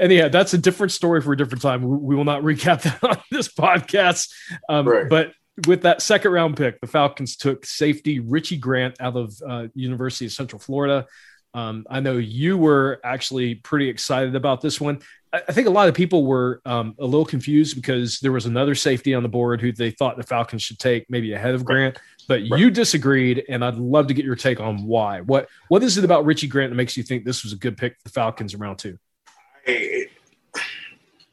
anyhow, 0.00 0.28
that's 0.28 0.54
a 0.54 0.58
different 0.58 0.92
story 0.92 1.20
for 1.20 1.32
a 1.32 1.36
different 1.36 1.62
time. 1.62 1.82
We, 1.82 1.96
we 1.96 2.16
will 2.16 2.24
not 2.24 2.42
recap 2.42 2.82
that 2.82 3.02
on 3.04 3.18
this 3.30 3.48
podcast. 3.48 4.32
Um, 4.68 4.88
right. 4.88 5.08
But 5.08 5.32
with 5.68 5.82
that 5.82 6.02
second 6.02 6.32
round 6.32 6.56
pick, 6.56 6.80
the 6.80 6.88
Falcons 6.88 7.36
took 7.36 7.64
safety 7.64 8.18
Richie 8.18 8.56
Grant 8.56 8.96
out 9.00 9.16
of 9.16 9.34
uh, 9.48 9.68
University 9.74 10.26
of 10.26 10.32
Central 10.32 10.58
Florida. 10.58 11.06
Um, 11.54 11.86
I 11.88 12.00
know 12.00 12.16
you 12.16 12.58
were 12.58 13.00
actually 13.04 13.54
pretty 13.54 13.88
excited 13.88 14.34
about 14.34 14.60
this 14.60 14.80
one. 14.80 15.00
I, 15.32 15.42
I 15.48 15.52
think 15.52 15.68
a 15.68 15.70
lot 15.70 15.88
of 15.88 15.94
people 15.94 16.26
were 16.26 16.60
um, 16.66 16.94
a 16.98 17.04
little 17.04 17.24
confused 17.24 17.76
because 17.76 18.18
there 18.20 18.32
was 18.32 18.46
another 18.46 18.74
safety 18.74 19.14
on 19.14 19.22
the 19.22 19.28
board 19.28 19.60
who 19.60 19.72
they 19.72 19.90
thought 19.90 20.16
the 20.16 20.24
Falcons 20.24 20.62
should 20.62 20.78
take 20.78 21.08
maybe 21.08 21.32
ahead 21.32 21.54
of 21.54 21.64
Grant, 21.64 21.98
but 22.28 22.42
right. 22.50 22.60
you 22.60 22.70
disagreed, 22.70 23.44
and 23.48 23.64
I'd 23.64 23.76
love 23.76 24.08
to 24.08 24.14
get 24.14 24.24
your 24.24 24.36
take 24.36 24.60
on 24.60 24.84
why. 24.84 25.20
What 25.20 25.48
what 25.68 25.82
is 25.82 25.96
it 25.96 26.04
about 26.04 26.24
Richie 26.24 26.48
Grant 26.48 26.70
that 26.70 26.76
makes 26.76 26.96
you 26.96 27.02
think 27.02 27.24
this 27.24 27.44
was 27.44 27.52
a 27.52 27.56
good 27.56 27.76
pick 27.76 27.94
for 27.94 28.02
the 28.04 28.10
Falcons 28.10 28.52
in 28.52 28.60
round 28.60 28.78
two? 28.78 28.98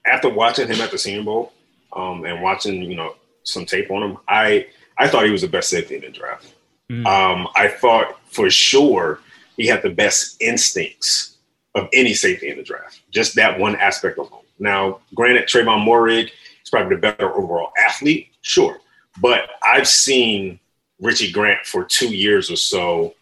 after 0.05 0.29
watching 0.29 0.67
him 0.67 0.81
at 0.81 0.91
the 0.91 0.97
Senior 0.97 1.23
Bowl 1.23 1.53
um, 1.93 2.25
and 2.25 2.41
watching 2.41 2.81
you 2.81 2.95
know 2.95 3.15
some 3.43 3.65
tape 3.65 3.89
on 3.91 4.03
him, 4.03 4.17
I 4.27 4.67
I 4.97 5.07
thought 5.07 5.25
he 5.25 5.31
was 5.31 5.41
the 5.41 5.47
best 5.47 5.69
safety 5.69 5.95
in 5.95 6.01
the 6.01 6.09
draft. 6.09 6.53
Mm. 6.89 7.05
Um, 7.05 7.47
I 7.55 7.67
thought 7.67 8.19
for 8.29 8.49
sure 8.49 9.19
he 9.57 9.67
had 9.67 9.81
the 9.81 9.89
best 9.89 10.41
instincts 10.41 11.37
of 11.75 11.87
any 11.93 12.13
safety 12.13 12.49
in 12.49 12.57
the 12.57 12.63
draft. 12.63 13.01
Just 13.11 13.35
that 13.35 13.57
one 13.57 13.75
aspect 13.75 14.17
alone. 14.17 14.41
Now, 14.59 14.99
granted, 15.15 15.47
Trevon 15.47 15.85
Moehrig 15.85 16.25
is 16.63 16.69
probably 16.69 16.95
the 16.95 17.01
better 17.01 17.33
overall 17.33 17.71
athlete, 17.83 18.27
sure, 18.41 18.79
but 19.19 19.49
I've 19.65 19.87
seen 19.87 20.59
Richie 20.99 21.31
Grant 21.31 21.65
for 21.65 21.83
two 21.83 22.15
years 22.15 22.51
or 22.51 22.55
so 22.55 23.15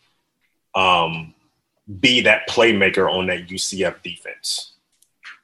um, 0.76 1.34
be 2.00 2.22
that 2.22 2.48
playmaker 2.50 3.12
on 3.12 3.28
that 3.28 3.48
UCF 3.48 4.02
defense. 4.04 4.74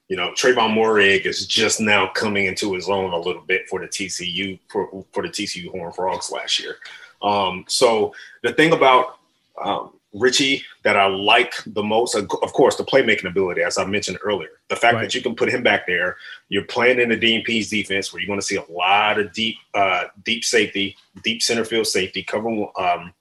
You 0.10 0.18
know, 0.18 0.32
Trevon 0.32 0.76
Moehrig 0.76 1.26
is 1.26 1.48
just 1.48 1.80
now 1.80 2.08
coming 2.08 2.46
into 2.46 2.74
his 2.74 2.90
own 2.90 3.14
a 3.14 3.18
little 3.18 3.42
bit 3.42 3.68
for 3.68 3.80
the 3.80 3.88
TCU 3.88 4.60
for, 4.70 5.04
for 5.12 5.24
the 5.24 5.30
TCU 5.30 5.72
Horned 5.72 5.96
Frogs 5.96 6.30
last 6.30 6.60
year. 6.60 6.76
Um, 7.24 7.66
so 7.68 8.14
the 8.44 8.54
thing 8.54 8.74
about 8.74 9.18
um, 9.64 9.94
Richie 10.16 10.64
that 10.84 10.96
I 10.96 11.08
like 11.08 11.54
the 11.66 11.84
most, 11.84 12.16
of 12.16 12.28
course, 12.28 12.76
the 12.78 12.84
playmaking 12.84 13.28
ability, 13.28 13.62
as 13.62 13.78
I 13.78 13.86
mentioned 13.86 14.18
earlier. 14.24 14.50
The 14.70 14.76
fact 14.76 14.96
right. 14.96 15.02
that 15.02 15.16
you 15.16 15.22
can 15.22 15.36
put 15.36 15.50
him 15.50 15.62
back 15.62 15.86
there, 15.86 16.18
you're 16.50 16.64
playing 16.64 17.00
in 17.00 17.10
the 17.10 17.18
DMP's 17.18 17.70
defense 17.70 18.12
where 18.12 18.22
you're 18.22 18.28
going 18.28 18.40
to 18.40 18.46
see 18.46 18.56
a 18.56 18.72
lot 18.72 19.20
of 19.20 19.34
deep, 19.34 19.58
uh, 19.74 20.06
deep 20.24 20.44
safety, 20.44 20.96
deep 21.24 21.42
center 21.42 21.66
field 21.66 21.88
safety, 21.88 22.24
covering. 22.24 22.70
Um, 22.78 23.14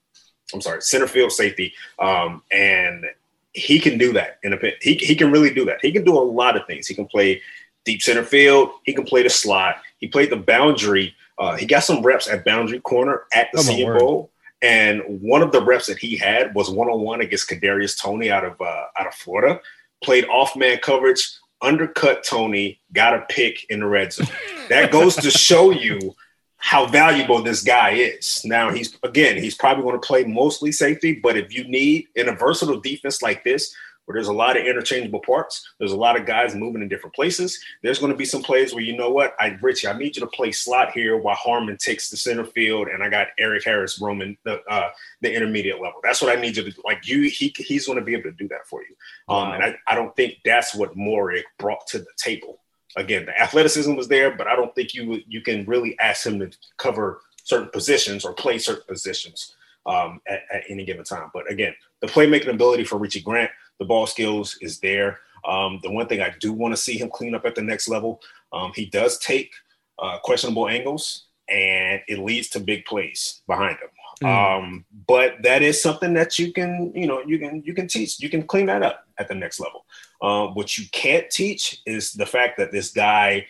I'm 0.53 0.61
sorry, 0.61 0.81
center 0.81 1.07
field 1.07 1.31
safety, 1.31 1.73
um, 1.99 2.43
and 2.51 3.05
he 3.53 3.79
can 3.79 3.97
do 3.97 4.13
that 4.13 4.39
in 4.43 4.53
a. 4.53 4.57
He 4.81 4.93
he 4.95 5.15
can 5.15 5.31
really 5.31 5.53
do 5.53 5.65
that. 5.65 5.79
He 5.81 5.91
can 5.91 6.03
do 6.03 6.17
a 6.17 6.21
lot 6.21 6.55
of 6.55 6.65
things. 6.67 6.87
He 6.87 6.93
can 6.93 7.07
play 7.07 7.41
deep 7.83 8.01
center 8.01 8.23
field. 8.23 8.69
He 8.83 8.93
can 8.93 9.05
play 9.05 9.23
the 9.23 9.29
slot. 9.29 9.77
He 9.97 10.07
played 10.07 10.29
the 10.29 10.37
boundary. 10.37 11.15
Uh, 11.37 11.55
he 11.55 11.65
got 11.65 11.83
some 11.83 12.01
reps 12.03 12.29
at 12.29 12.45
boundary 12.45 12.79
corner 12.79 13.23
at 13.33 13.49
the 13.53 13.61
Senior 13.61 13.97
Bowl. 13.97 14.31
And 14.61 15.01
one 15.21 15.41
of 15.41 15.51
the 15.51 15.63
reps 15.63 15.87
that 15.87 15.97
he 15.97 16.15
had 16.15 16.55
was 16.55 16.69
one 16.69 16.87
on 16.87 17.01
one 17.01 17.21
against 17.21 17.49
Kadarius 17.49 17.99
Toney 17.99 18.31
out 18.31 18.45
of 18.45 18.59
uh, 18.59 18.85
out 18.97 19.07
of 19.07 19.13
Florida. 19.13 19.59
Played 20.03 20.25
off 20.25 20.55
man 20.55 20.79
coverage, 20.81 21.37
undercut 21.61 22.23
Toney, 22.23 22.79
got 22.93 23.13
a 23.13 23.25
pick 23.29 23.65
in 23.69 23.81
the 23.81 23.87
red 23.87 24.13
zone. 24.13 24.27
that 24.69 24.91
goes 24.91 25.15
to 25.17 25.29
show 25.29 25.71
you 25.71 26.15
how 26.57 26.87
valuable 26.87 27.43
this 27.43 27.61
guy 27.61 27.91
is. 27.91 28.41
Now 28.45 28.71
he's 28.71 28.97
again, 29.03 29.37
he's 29.37 29.55
probably 29.55 29.83
going 29.83 29.99
to 29.99 30.07
play 30.07 30.23
mostly 30.23 30.71
safety, 30.71 31.19
but 31.21 31.37
if 31.37 31.53
you 31.53 31.65
need 31.65 32.07
in 32.15 32.29
a 32.29 32.35
versatile 32.35 32.79
defense 32.79 33.21
like 33.21 33.43
this, 33.43 33.75
where 34.05 34.13
there's 34.13 34.27
a 34.27 34.33
lot 34.33 34.57
of 34.57 34.65
interchangeable 34.65 35.19
parts. 35.19 35.73
There's 35.79 35.91
a 35.91 35.97
lot 35.97 36.19
of 36.19 36.25
guys 36.25 36.55
moving 36.55 36.81
in 36.81 36.87
different 36.87 37.15
places. 37.15 37.59
There's 37.81 37.99
going 37.99 38.11
to 38.11 38.17
be 38.17 38.25
some 38.25 38.43
plays 38.43 38.73
where 38.73 38.83
you 38.83 38.95
know 38.95 39.09
what, 39.09 39.35
I 39.39 39.57
Richie, 39.61 39.87
I 39.87 39.97
need 39.97 40.15
you 40.15 40.21
to 40.21 40.27
play 40.27 40.51
slot 40.51 40.91
here 40.91 41.17
while 41.17 41.35
Harmon 41.35 41.77
takes 41.77 42.09
the 42.09 42.17
center 42.17 42.45
field, 42.45 42.87
and 42.87 43.03
I 43.03 43.09
got 43.09 43.27
Erik 43.39 43.65
Harris 43.65 43.99
roaming 43.99 44.37
the 44.43 44.61
uh, 44.69 44.89
the 45.21 45.33
intermediate 45.33 45.81
level. 45.81 45.99
That's 46.03 46.21
what 46.21 46.35
I 46.35 46.39
need 46.39 46.57
you 46.57 46.63
to 46.63 46.71
do. 46.71 46.81
Like 46.85 47.07
you, 47.07 47.23
he 47.23 47.53
he's 47.57 47.85
going 47.85 47.99
to 47.99 48.05
be 48.05 48.13
able 48.13 48.23
to 48.23 48.31
do 48.31 48.47
that 48.49 48.67
for 48.67 48.81
you. 48.81 48.95
Um, 49.33 49.53
and 49.53 49.63
I, 49.63 49.75
I 49.87 49.95
don't 49.95 50.15
think 50.15 50.35
that's 50.45 50.75
what 50.75 50.95
Moehrig 50.95 51.43
brought 51.57 51.87
to 51.87 51.99
the 51.99 52.05
table. 52.17 52.59
Again, 52.97 53.25
the 53.25 53.39
athleticism 53.39 53.93
was 53.95 54.07
there, 54.07 54.35
but 54.35 54.47
I 54.47 54.55
don't 54.55 54.73
think 54.75 54.93
you 54.93 55.21
you 55.27 55.41
can 55.41 55.65
really 55.65 55.97
ask 55.99 56.25
him 56.25 56.39
to 56.39 56.51
cover 56.77 57.21
certain 57.43 57.69
positions 57.69 58.25
or 58.25 58.33
play 58.33 58.57
certain 58.57 58.83
positions 58.87 59.55
um, 59.85 60.21
at, 60.27 60.43
at 60.51 60.63
any 60.69 60.85
given 60.85 61.03
time. 61.03 61.29
But 61.33 61.49
again, 61.51 61.73
the 62.01 62.07
playmaking 62.07 62.49
ability 62.49 62.83
for 62.83 62.97
Richie 62.97 63.21
Grant 63.21 63.51
the 63.79 63.85
ball 63.85 64.07
skills 64.07 64.57
is 64.61 64.79
there. 64.79 65.19
Um, 65.47 65.79
the 65.83 65.91
one 65.91 66.07
thing 66.07 66.21
I 66.21 66.33
do 66.39 66.53
want 66.53 66.73
to 66.73 66.81
see 66.81 66.97
him 66.97 67.09
clean 67.09 67.35
up 67.35 67.45
at 67.45 67.55
the 67.55 67.61
next 67.61 67.87
level, 67.87 68.21
um, 68.51 68.71
he 68.73 68.85
does 68.85 69.19
take 69.19 69.53
uh, 69.99 70.17
questionable 70.19 70.67
angles 70.67 71.25
and 71.47 72.01
it 72.07 72.19
leads 72.19 72.49
to 72.49 72.59
big 72.59 72.85
plays 72.85 73.41
behind 73.47 73.77
him. 73.77 73.89
Mm. 74.23 74.57
Um, 74.57 74.85
but 75.07 75.35
that 75.43 75.61
is 75.61 75.81
something 75.81 76.13
that 76.13 76.39
you 76.39 76.53
can, 76.53 76.91
you 76.95 77.05
know, 77.05 77.21
you 77.25 77.37
can 77.37 77.61
you 77.65 77.73
can 77.73 77.87
teach. 77.87 78.19
You 78.19 78.29
can 78.29 78.43
clean 78.43 78.67
that 78.67 78.81
up 78.81 79.05
at 79.17 79.27
the 79.27 79.35
next 79.35 79.59
level. 79.59 79.85
Uh, 80.21 80.47
what 80.47 80.77
you 80.77 80.85
can't 80.91 81.29
teach 81.29 81.81
is 81.85 82.13
the 82.13 82.25
fact 82.25 82.57
that 82.57 82.71
this 82.71 82.91
guy. 82.91 83.47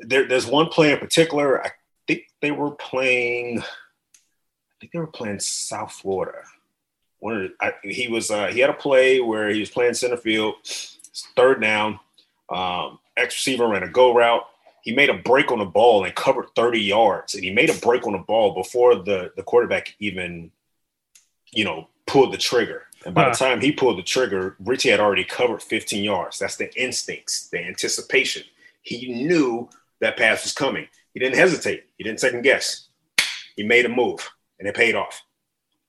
There, 0.00 0.28
there's 0.28 0.46
one 0.46 0.68
player 0.68 0.94
in 0.94 1.00
particular. 1.00 1.60
I 1.60 1.70
think 2.06 2.22
they 2.40 2.52
were 2.52 2.70
playing. 2.70 3.60
I 3.60 4.74
think 4.80 4.92
they 4.92 5.00
were 5.00 5.08
playing 5.08 5.40
South 5.40 5.90
Florida. 5.90 6.38
One 7.20 7.36
of 7.36 7.42
the, 7.42 7.54
I, 7.60 7.72
he 7.82 8.08
was 8.08 8.30
uh, 8.30 8.46
he 8.48 8.60
had 8.60 8.70
a 8.70 8.74
play 8.74 9.20
where 9.20 9.48
he 9.50 9.60
was 9.60 9.70
playing 9.70 9.94
center 9.94 10.16
field, 10.16 10.54
third 11.36 11.60
down. 11.60 12.00
Um, 12.48 12.98
X 13.16 13.34
receiver 13.34 13.66
ran 13.66 13.82
a 13.82 13.88
go 13.88 14.14
route 14.14 14.44
he 14.88 14.94
made 14.94 15.10
a 15.10 15.18
break 15.18 15.52
on 15.52 15.58
the 15.58 15.66
ball 15.66 16.04
and 16.04 16.14
covered 16.14 16.46
30 16.56 16.80
yards. 16.80 17.34
And 17.34 17.44
he 17.44 17.50
made 17.50 17.68
a 17.68 17.74
break 17.74 18.06
on 18.06 18.14
the 18.14 18.20
ball 18.20 18.54
before 18.54 18.94
the, 18.94 19.30
the 19.36 19.42
quarterback 19.42 19.94
even, 19.98 20.50
you 21.52 21.64
know, 21.64 21.88
pulled 22.06 22.32
the 22.32 22.38
trigger. 22.38 22.84
And 23.04 23.14
by 23.14 23.28
the 23.28 23.34
time 23.34 23.60
he 23.60 23.70
pulled 23.70 23.98
the 23.98 24.02
trigger, 24.02 24.56
Richie 24.60 24.88
had 24.88 24.98
already 24.98 25.24
covered 25.24 25.62
15 25.62 26.02
yards. 26.02 26.38
That's 26.38 26.56
the 26.56 26.74
instincts, 26.80 27.48
the 27.48 27.62
anticipation. 27.62 28.44
He 28.80 29.12
knew 29.12 29.68
that 30.00 30.16
pass 30.16 30.44
was 30.44 30.54
coming. 30.54 30.88
He 31.12 31.20
didn't 31.20 31.36
hesitate. 31.36 31.84
He 31.98 32.04
didn't 32.04 32.20
second 32.20 32.40
guess. 32.40 32.88
He 33.56 33.64
made 33.64 33.84
a 33.84 33.90
move, 33.90 34.26
and 34.58 34.66
it 34.66 34.74
paid 34.74 34.94
off. 34.94 35.22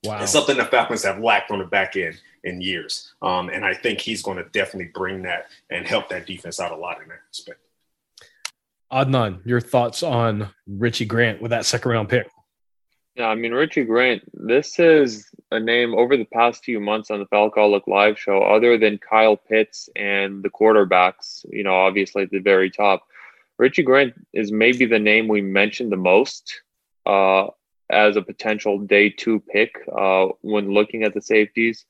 Wow. 0.04 0.22
It's 0.22 0.32
something 0.32 0.56
the 0.56 0.64
Falcons 0.64 1.04
have 1.04 1.20
lacked 1.20 1.50
on 1.50 1.58
the 1.58 1.66
back 1.66 1.94
end 1.96 2.18
in 2.44 2.60
years. 2.60 3.12
Um, 3.20 3.50
and 3.50 3.64
I 3.64 3.74
think 3.74 4.00
he's 4.00 4.22
going 4.22 4.38
to 4.38 4.44
definitely 4.44 4.90
bring 4.94 5.22
that 5.22 5.48
and 5.70 5.86
help 5.86 6.08
that 6.08 6.26
defense 6.26 6.58
out 6.58 6.72
a 6.72 6.76
lot 6.76 7.02
in 7.02 7.08
that 7.08 7.20
respect. 7.28 7.60
Adnan, 8.90 9.44
your 9.46 9.60
thoughts 9.60 10.02
on 10.02 10.48
Richie 10.66 11.04
Grant 11.04 11.40
with 11.40 11.50
that 11.50 11.66
second 11.66 11.90
round 11.90 12.08
pick? 12.08 12.28
Yeah, 13.14 13.26
I 13.26 13.34
mean 13.34 13.52
Richie 13.52 13.84
Grant. 13.84 14.22
This 14.32 14.78
is 14.78 15.28
a 15.50 15.60
name 15.60 15.94
over 15.94 16.16
the 16.16 16.24
past 16.24 16.64
few 16.64 16.80
months 16.80 17.10
on 17.10 17.18
the 17.18 17.26
Falcoholic 17.26 17.86
Live 17.86 18.18
show, 18.18 18.40
other 18.42 18.78
than 18.78 18.98
Kyle 18.98 19.36
Pitts 19.36 19.88
and 19.94 20.42
the 20.42 20.50
quarterbacks. 20.50 21.44
You 21.50 21.62
know, 21.62 21.74
obviously 21.74 22.22
at 22.22 22.30
the 22.30 22.38
very 22.38 22.70
top, 22.70 23.06
Richie 23.58 23.82
Grant 23.82 24.14
is 24.32 24.50
maybe 24.50 24.86
the 24.86 24.98
name 24.98 25.28
we 25.28 25.42
mentioned 25.42 25.92
the 25.92 25.96
most 25.96 26.62
uh, 27.04 27.48
as 27.90 28.16
a 28.16 28.22
potential 28.22 28.78
day 28.78 29.10
two 29.10 29.40
pick 29.40 29.74
uh, 29.96 30.26
when 30.42 30.72
looking 30.72 31.02
at 31.02 31.14
the 31.14 31.20
safeties. 31.20 31.84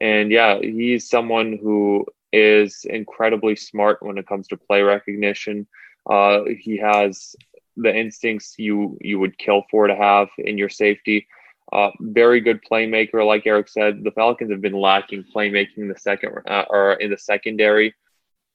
And 0.00 0.30
yeah, 0.30 0.58
he's 0.60 1.08
someone 1.08 1.58
who 1.62 2.06
is 2.32 2.86
incredibly 2.88 3.56
smart 3.56 4.02
when 4.02 4.18
it 4.18 4.26
comes 4.26 4.48
to 4.48 4.56
play 4.56 4.82
recognition. 4.82 5.66
Uh, 6.08 6.40
he 6.58 6.78
has 6.78 7.36
the 7.76 7.94
instincts 7.94 8.54
you 8.58 8.98
you 9.00 9.18
would 9.18 9.38
kill 9.38 9.64
for 9.70 9.86
to 9.86 9.94
have 9.94 10.28
in 10.38 10.58
your 10.58 10.68
safety. 10.68 11.26
Uh, 11.72 11.90
very 12.00 12.40
good 12.40 12.60
playmaker, 12.70 13.26
like 13.26 13.46
Eric 13.46 13.68
said. 13.68 14.04
The 14.04 14.10
Falcons 14.10 14.50
have 14.50 14.60
been 14.60 14.74
lacking 14.74 15.24
playmaking 15.34 15.78
in 15.78 15.88
the 15.88 15.98
second 15.98 16.32
uh, 16.46 16.64
or 16.68 16.94
in 16.94 17.10
the 17.10 17.18
secondary. 17.18 17.94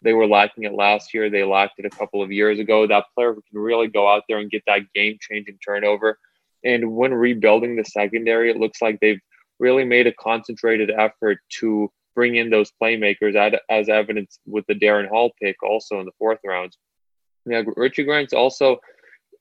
They 0.03 0.13
were 0.13 0.27
lacking 0.27 0.65
it 0.65 0.73
last 0.73 1.13
year. 1.13 1.29
They 1.29 1.43
lacked 1.43 1.79
it 1.79 1.85
a 1.85 1.89
couple 1.89 2.21
of 2.21 2.31
years 2.31 2.59
ago. 2.59 2.85
That 2.85 3.05
player 3.15 3.33
who 3.33 3.41
can 3.49 3.59
really 3.59 3.87
go 3.87 4.07
out 4.07 4.23
there 4.27 4.37
and 4.37 4.51
get 4.51 4.63
that 4.67 4.93
game-changing 4.93 5.57
turnover. 5.65 6.19
And 6.67 6.95
when 6.95 7.13
rebuilding 7.13 7.77
the 7.77 7.85
secondary, 7.85 8.51
it 8.51 8.57
looks 8.57 8.81
like 8.81 8.99
they've 8.99 9.21
really 9.57 9.85
made 9.85 10.05
a 10.05 10.13
concentrated 10.13 10.91
effort 10.91 11.39
to 11.59 11.89
bring 12.13 12.35
in 12.35 12.49
those 12.49 12.71
playmakers, 12.81 13.57
as 13.69 13.89
evidence 13.89 14.39
with 14.45 14.65
the 14.67 14.75
Darren 14.75 15.07
Hall 15.07 15.31
pick, 15.41 15.63
also 15.63 15.99
in 15.99 16.05
the 16.05 16.11
fourth 16.19 16.39
round. 16.45 16.75
Yeah, 17.45 17.63
Richie 17.77 18.03
Grant's 18.03 18.33
also 18.33 18.79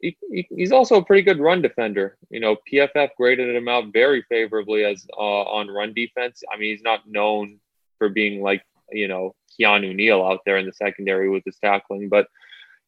he, 0.01 0.17
he's 0.31 0.73
also 0.73 0.97
a 0.97 1.05
pretty 1.05 1.23
good 1.23 1.41
run 1.41 1.63
defender. 1.63 2.17
You 2.31 2.39
know, 2.39 2.57
PFF 2.71 3.11
graded 3.17 3.57
him 3.57 3.69
out 3.69 3.93
very 3.93 4.23
favorably 4.29 4.85
as 4.85 5.05
uh, 5.17 5.43
on 5.43 5.69
run 5.69 5.95
defense. 5.95 6.43
I 6.53 6.57
mean, 6.57 6.71
he's 6.71 6.85
not 6.85 7.09
known 7.09 7.59
for 7.99 8.09
being 8.09 8.43
like 8.43 8.63
you 8.93 9.09
know 9.09 9.35
Keanu 9.59 9.95
Neal 9.97 10.23
out 10.23 10.41
there 10.47 10.59
in 10.59 10.67
the 10.67 10.73
secondary 10.73 11.29
with 11.29 11.43
his 11.45 11.57
tackling, 11.57 12.09
but 12.09 12.29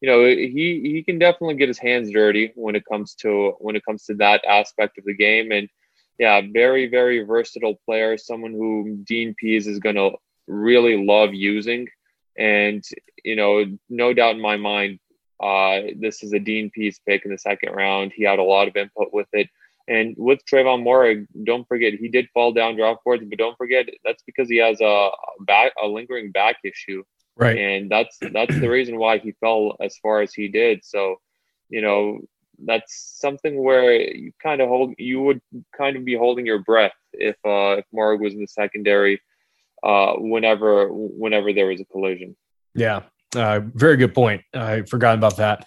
you 0.00 0.08
know 0.08 0.24
he 0.24 0.80
he 0.82 1.02
can 1.02 1.18
definitely 1.18 1.56
get 1.56 1.68
his 1.68 1.78
hands 1.78 2.10
dirty 2.10 2.52
when 2.54 2.76
it 2.76 2.84
comes 2.84 3.14
to 3.16 3.54
when 3.58 3.76
it 3.76 3.84
comes 3.84 4.04
to 4.04 4.14
that 4.14 4.44
aspect 4.44 4.98
of 4.98 5.04
the 5.04 5.14
game. 5.14 5.52
And 5.52 5.68
yeah, 6.18 6.40
very 6.52 6.88
very 6.88 7.22
versatile 7.24 7.78
player, 7.84 8.16
someone 8.18 8.52
who 8.52 8.98
Dean 9.04 9.34
Pees 9.34 9.66
is 9.66 9.78
going 9.78 9.96
to 9.96 10.12
really 10.46 11.04
love 11.04 11.34
using. 11.34 11.88
And 12.36 12.84
you 13.24 13.36
know, 13.36 13.64
no 13.88 14.12
doubt 14.12 14.36
in 14.36 14.40
my 14.40 14.56
mind, 14.56 15.00
uh, 15.42 15.80
this 15.96 16.22
is 16.22 16.32
a 16.32 16.38
Dean 16.38 16.70
Pees 16.70 17.00
pick 17.06 17.24
in 17.24 17.30
the 17.30 17.38
second 17.38 17.72
round. 17.72 18.12
He 18.14 18.24
had 18.24 18.38
a 18.38 18.44
lot 18.44 18.68
of 18.68 18.76
input 18.76 19.12
with 19.12 19.28
it. 19.32 19.48
And 19.88 20.14
with 20.18 20.40
Trevon 20.44 20.82
Moehrig, 20.84 21.26
don't 21.44 21.66
forget 21.66 21.94
he 21.94 22.08
did 22.08 22.28
fall 22.34 22.52
down 22.52 22.76
draft 22.76 23.00
boards, 23.04 23.24
but 23.26 23.38
don't 23.38 23.56
forget 23.56 23.88
that's 24.04 24.22
because 24.22 24.48
he 24.48 24.58
has 24.58 24.80
a 24.80 25.10
back 25.40 25.72
a 25.82 25.86
lingering 25.86 26.30
back 26.30 26.56
issue. 26.62 27.02
Right. 27.38 27.56
And 27.56 27.90
that's 27.90 28.18
that's 28.32 28.58
the 28.58 28.68
reason 28.68 28.98
why 28.98 29.18
he 29.18 29.32
fell 29.40 29.76
as 29.80 29.96
far 29.98 30.20
as 30.22 30.34
he 30.34 30.48
did. 30.48 30.84
So, 30.84 31.16
you 31.68 31.80
know, 31.80 32.20
that's 32.64 33.16
something 33.20 33.62
where 33.62 33.92
you 33.92 34.32
kind 34.42 34.60
of 34.60 34.68
hold 34.68 34.94
you 34.98 35.20
would 35.22 35.40
kind 35.76 35.96
of 35.96 36.04
be 36.04 36.16
holding 36.16 36.44
your 36.44 36.58
breath 36.58 36.92
if 37.12 37.36
uh 37.44 37.78
if 37.78 37.84
Moehrig 37.94 38.20
was 38.20 38.34
in 38.34 38.40
the 38.40 38.48
secondary 38.48 39.22
uh 39.84 40.14
whenever 40.14 40.88
whenever 40.90 41.52
there 41.52 41.66
was 41.66 41.80
a 41.80 41.84
collision. 41.84 42.36
Yeah, 42.74 43.02
uh, 43.36 43.60
very 43.74 43.96
good 43.96 44.14
point. 44.14 44.42
I 44.52 44.82
forgot 44.82 45.14
about 45.14 45.36
that. 45.36 45.66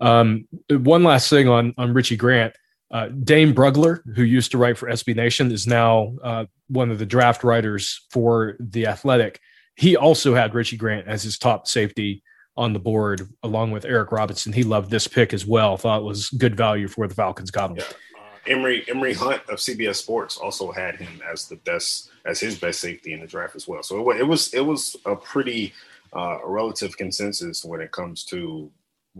Um, 0.00 0.46
one 0.70 1.02
last 1.02 1.28
thing 1.28 1.48
on 1.48 1.74
on 1.76 1.92
Richie 1.94 2.16
Grant. 2.16 2.54
Uh, 2.90 3.08
Dane 3.08 3.54
Brugler, 3.54 4.00
who 4.14 4.22
used 4.22 4.50
to 4.52 4.58
write 4.58 4.78
for 4.78 4.88
SB 4.88 5.14
Nation, 5.14 5.52
is 5.52 5.66
now 5.66 6.16
uh, 6.22 6.46
one 6.68 6.90
of 6.90 6.98
the 6.98 7.04
draft 7.04 7.44
writers 7.44 8.06
for 8.10 8.56
the 8.60 8.86
Athletic. 8.86 9.40
He 9.78 9.96
also 9.96 10.34
had 10.34 10.54
Richie 10.54 10.76
Grant 10.76 11.06
as 11.06 11.22
his 11.22 11.38
top 11.38 11.68
safety 11.68 12.24
on 12.56 12.72
the 12.72 12.80
board, 12.80 13.28
along 13.44 13.70
with 13.70 13.84
Eric 13.84 14.10
Robinson. 14.10 14.52
He 14.52 14.64
loved 14.64 14.90
this 14.90 15.06
pick 15.06 15.32
as 15.32 15.46
well. 15.46 15.76
Thought 15.76 16.00
it 16.00 16.04
was 16.04 16.30
good 16.30 16.56
value 16.56 16.88
for 16.88 17.06
the 17.06 17.14
Falcons 17.14 17.52
got 17.52 17.70
him. 17.70 17.76
Yeah. 17.76 17.84
Uh, 17.84 18.38
Emory 18.48 18.84
Emory 18.88 19.14
Hunt 19.14 19.40
of 19.48 19.58
CBS 19.58 19.94
Sports 19.94 20.36
also 20.36 20.72
had 20.72 20.96
him 20.96 21.22
as 21.30 21.46
the 21.46 21.54
best 21.56 22.10
as 22.26 22.40
his 22.40 22.58
best 22.58 22.80
safety 22.80 23.12
in 23.12 23.20
the 23.20 23.26
draft 23.28 23.54
as 23.54 23.68
well. 23.68 23.84
So 23.84 24.10
it, 24.10 24.18
it 24.18 24.24
was 24.24 24.52
it 24.52 24.62
was 24.62 24.96
a 25.06 25.14
pretty 25.14 25.72
uh, 26.12 26.38
a 26.44 26.48
relative 26.48 26.96
consensus 26.96 27.64
when 27.64 27.80
it 27.80 27.92
comes 27.92 28.24
to 28.24 28.72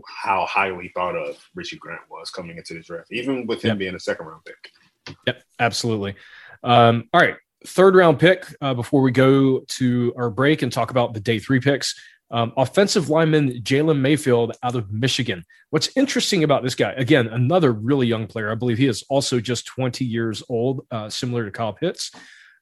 how 0.05 0.45
highly 0.45 0.91
thought 0.93 1.15
of 1.15 1.37
Richie 1.55 1.77
Grant 1.77 2.01
was 2.11 2.31
coming 2.31 2.57
into 2.57 2.73
the 2.73 2.81
draft, 2.81 3.13
even 3.13 3.47
with 3.47 3.61
him 3.61 3.69
yep. 3.69 3.77
being 3.77 3.95
a 3.95 3.99
second 3.99 4.25
round 4.25 4.43
pick. 4.43 5.15
Yep, 5.25 5.41
absolutely. 5.59 6.15
Um, 6.63 7.07
all 7.13 7.21
right, 7.21 7.37
third 7.65 7.95
round 7.95 8.19
pick 8.19 8.45
uh, 8.61 8.73
before 8.73 9.01
we 9.01 9.11
go 9.11 9.59
to 9.59 10.13
our 10.17 10.29
break 10.29 10.61
and 10.61 10.71
talk 10.71 10.91
about 10.91 11.13
the 11.13 11.19
day 11.19 11.39
three 11.39 11.59
picks. 11.59 11.93
Um, 12.31 12.53
offensive 12.57 13.09
lineman 13.09 13.61
Jalen 13.63 13.99
Mayfield 13.99 14.55
out 14.61 14.75
of 14.75 14.91
Michigan. 14.91 15.43
What's 15.71 15.89
interesting 15.97 16.43
about 16.43 16.61
this 16.61 16.75
guy, 16.75 16.91
again, 16.91 17.27
another 17.27 17.71
really 17.71 18.05
young 18.05 18.27
player. 18.27 18.51
I 18.51 18.55
believe 18.55 18.77
he 18.77 18.85
is 18.85 19.03
also 19.09 19.39
just 19.39 19.65
20 19.65 20.05
years 20.05 20.43
old, 20.47 20.85
uh, 20.91 21.09
similar 21.09 21.45
to 21.45 21.51
Kyle 21.51 21.73
Pitts. 21.73 22.11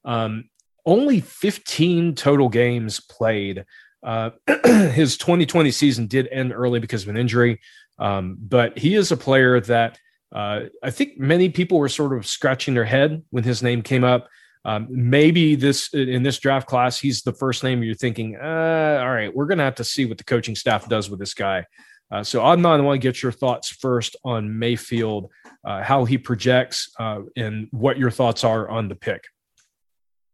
Um, 0.05 0.49
only 0.85 1.19
15 1.19 2.15
total 2.15 2.47
games 2.47 3.01
played 3.01 3.65
uh, 4.03 4.29
his 4.93 5.17
2020 5.17 5.71
season 5.71 6.07
did 6.07 6.29
end 6.31 6.53
early 6.53 6.79
because 6.79 7.03
of 7.03 7.09
an 7.09 7.17
injury, 7.17 7.59
um, 7.99 8.37
but 8.39 8.77
he 8.77 8.95
is 8.95 9.11
a 9.11 9.17
player 9.17 9.59
that 9.59 9.99
uh, 10.33 10.61
I 10.83 10.91
think 10.91 11.17
many 11.17 11.49
people 11.49 11.79
were 11.79 11.89
sort 11.89 12.15
of 12.17 12.25
scratching 12.25 12.73
their 12.73 12.85
head 12.85 13.23
when 13.31 13.43
his 13.43 13.63
name 13.63 13.81
came 13.81 14.03
up. 14.03 14.29
Um, 14.67 14.87
maybe 14.89 15.55
this 15.55 15.93
in 15.93 16.23
this 16.23 16.39
draft 16.39 16.67
class, 16.67 16.99
he's 16.99 17.21
the 17.21 17.31
first 17.31 17.63
name 17.63 17.81
you're 17.81 17.95
thinking. 17.95 18.35
Uh, 18.35 18.99
all 19.01 19.11
right, 19.11 19.33
we're 19.33 19.45
going 19.45 19.59
to 19.59 19.63
have 19.63 19.75
to 19.75 19.83
see 19.85 20.05
what 20.05 20.17
the 20.17 20.25
coaching 20.25 20.55
staff 20.55 20.89
does 20.89 21.09
with 21.09 21.19
this 21.19 21.33
guy. 21.33 21.65
Uh, 22.11 22.21
so, 22.21 22.41
Adnan, 22.41 22.79
I 22.79 22.81
want 22.81 23.01
to 23.01 23.07
get 23.07 23.23
your 23.23 23.31
thoughts 23.31 23.69
first 23.69 24.17
on 24.25 24.59
Mayfield, 24.59 25.29
uh, 25.65 25.83
how 25.83 26.03
he 26.03 26.17
projects, 26.17 26.91
uh, 26.99 27.21
and 27.37 27.69
what 27.71 27.97
your 27.97 28.11
thoughts 28.11 28.43
are 28.43 28.69
on 28.69 28.89
the 28.89 28.95
pick. 28.95 29.23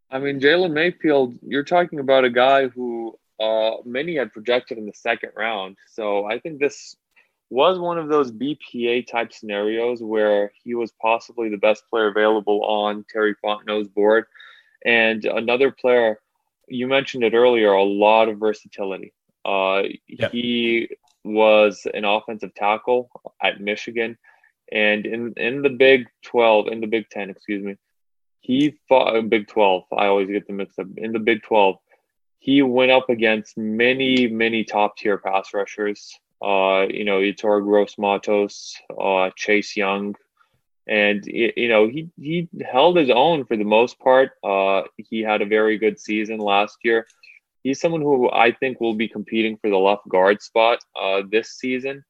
I 0.09 0.17
mean, 0.19 0.39
Jalen 0.39 0.73
Mayfield, 0.73 1.35
you're 1.41 1.63
talking 1.63 1.99
about 1.99 2.25
a 2.25 2.29
guy 2.29 2.69
who 2.69 3.15
uh, 3.39 3.77
many 3.85 4.15
had 4.15 4.33
projected 4.33 4.79
in 4.79 4.85
the 4.87 4.93
second 4.93 5.31
round. 5.35 5.77
So 5.89 6.25
I 6.25 6.39
think 6.39 6.59
this 6.59 6.95
was 7.53 7.77
one 7.77 7.99
of 7.99 8.09
those 8.09 8.31
BPA 8.31 9.05
type 9.05 9.31
scenarios 9.31 10.01
where 10.01 10.51
he 10.63 10.73
was 10.73 10.91
possibly 10.99 11.49
the 11.49 11.57
best 11.57 11.83
player 11.89 12.07
available 12.07 12.65
on 12.65 13.05
Terry 13.11 13.35
Fontenot's 13.43 13.87
board. 13.87 14.25
And 14.83 15.23
another 15.25 15.71
player, 15.71 16.19
you 16.67 16.87
mentioned 16.87 17.23
it 17.23 17.35
earlier, 17.35 17.71
a 17.71 17.83
lot 17.83 18.27
of 18.27 18.39
versatility. 18.39 19.13
Uh. 19.45 19.83
He 20.31 20.89
was 21.23 21.85
an 21.93 22.05
offensive 22.05 22.55
tackle 22.55 23.09
at 23.41 23.61
Michigan. 23.61 24.17
And 24.71 25.05
in, 25.05 25.33
in 25.37 25.61
the 25.61 25.69
Big 25.69 26.07
12, 26.23 26.69
in 26.69 26.81
the 26.81 26.87
Big 26.87 27.07
10, 27.09 27.29
excuse 27.29 27.63
me, 27.63 27.77
he 28.41 28.79
fought 28.89 29.15
in 29.15 29.29
Big 29.29 29.47
12. 29.47 29.83
I 29.95 30.07
always 30.07 30.27
get 30.27 30.47
them 30.47 30.57
mixed 30.57 30.79
up. 30.79 30.87
In 30.97 31.11
the 31.11 31.19
Big 31.19 31.43
12, 31.43 31.75
he 32.39 32.61
went 32.63 32.91
up 32.91 33.09
against 33.09 33.57
many, 33.57 34.27
many 34.27 34.63
top 34.63 34.97
tier 34.97 35.19
pass 35.19 35.53
rushers. 35.53 36.19
Uh, 36.43 36.87
you 36.89 37.05
know, 37.05 37.19
Yetur 37.19 37.63
Gross 37.63 37.97
Matos, 37.97 38.75
uh, 38.99 39.29
Chase 39.35 39.77
Young, 39.77 40.15
and 40.87 41.25
you 41.25 41.69
know 41.69 41.87
he 41.87 42.09
he 42.19 42.49
held 42.69 42.97
his 42.97 43.09
own 43.09 43.45
for 43.45 43.55
the 43.55 43.63
most 43.63 43.99
part. 43.99 44.31
Uh, 44.43 44.83
he 44.97 45.21
had 45.21 45.41
a 45.41 45.45
very 45.45 45.77
good 45.77 45.99
season 45.99 46.39
last 46.39 46.77
year. 46.83 47.07
He's 47.63 47.79
someone 47.79 48.01
who 48.01 48.29
I 48.29 48.51
think 48.51 48.81
will 48.81 48.95
be 48.95 49.07
competing 49.07 49.57
for 49.57 49.69
the 49.69 49.77
left 49.77 50.07
guard 50.09 50.41
spot 50.41 50.79
uh, 50.99 51.21
this 51.31 51.51
season. 51.51 52.03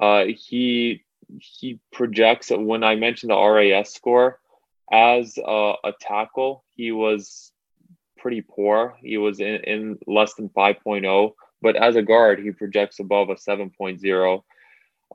Uh, 0.00 0.26
he 0.26 1.04
he 1.38 1.80
projects 1.92 2.50
when 2.50 2.84
I 2.84 2.96
mentioned 2.96 3.30
the 3.30 3.40
RAS 3.40 3.94
score 3.94 4.38
as 4.92 5.38
a, 5.38 5.74
a 5.84 5.92
tackle, 6.00 6.64
he 6.76 6.92
was 6.92 7.52
pretty 8.18 8.42
poor. 8.42 8.96
He 9.02 9.18
was 9.18 9.40
in, 9.40 9.56
in 9.64 9.98
less 10.06 10.34
than 10.34 10.48
5.0, 10.50 11.32
but 11.66 11.74
as 11.74 11.96
a 11.96 12.02
guard, 12.02 12.38
he 12.38 12.52
projects 12.52 13.00
above 13.00 13.28
a 13.28 13.34
7.0. 13.34 14.42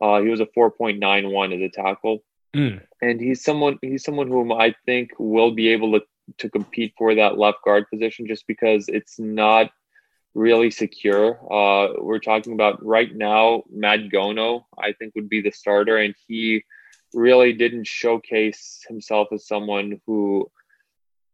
Uh, 0.01 0.21
he 0.21 0.27
was 0.27 0.41
a 0.41 0.45
4.91 0.47 1.55
as 1.55 1.61
a 1.61 1.69
tackle. 1.69 2.25
Mm. 2.53 2.81
And 3.01 3.21
he's 3.21 3.41
someone 3.41 3.79
he's 3.81 4.03
someone 4.03 4.27
whom 4.27 4.51
I 4.51 4.75
think 4.85 5.11
will 5.17 5.51
be 5.51 5.69
able 5.69 5.93
to 5.93 6.01
to 6.39 6.49
compete 6.49 6.93
for 6.97 7.15
that 7.15 7.37
left 7.37 7.59
guard 7.63 7.85
position 7.89 8.27
just 8.27 8.45
because 8.47 8.89
it's 8.89 9.17
not 9.17 9.71
really 10.33 10.71
secure. 10.71 11.39
Uh, 11.49 11.93
we're 12.01 12.19
talking 12.19 12.51
about 12.51 12.85
right 12.85 13.15
now, 13.15 13.63
Matt 13.71 14.09
Gono, 14.13 14.65
I 14.77 14.91
think 14.91 15.15
would 15.15 15.29
be 15.29 15.39
the 15.39 15.51
starter, 15.51 15.95
and 15.95 16.13
he 16.27 16.65
really 17.13 17.53
didn't 17.53 17.87
showcase 17.87 18.83
himself 18.89 19.29
as 19.31 19.47
someone 19.47 20.01
who 20.05 20.51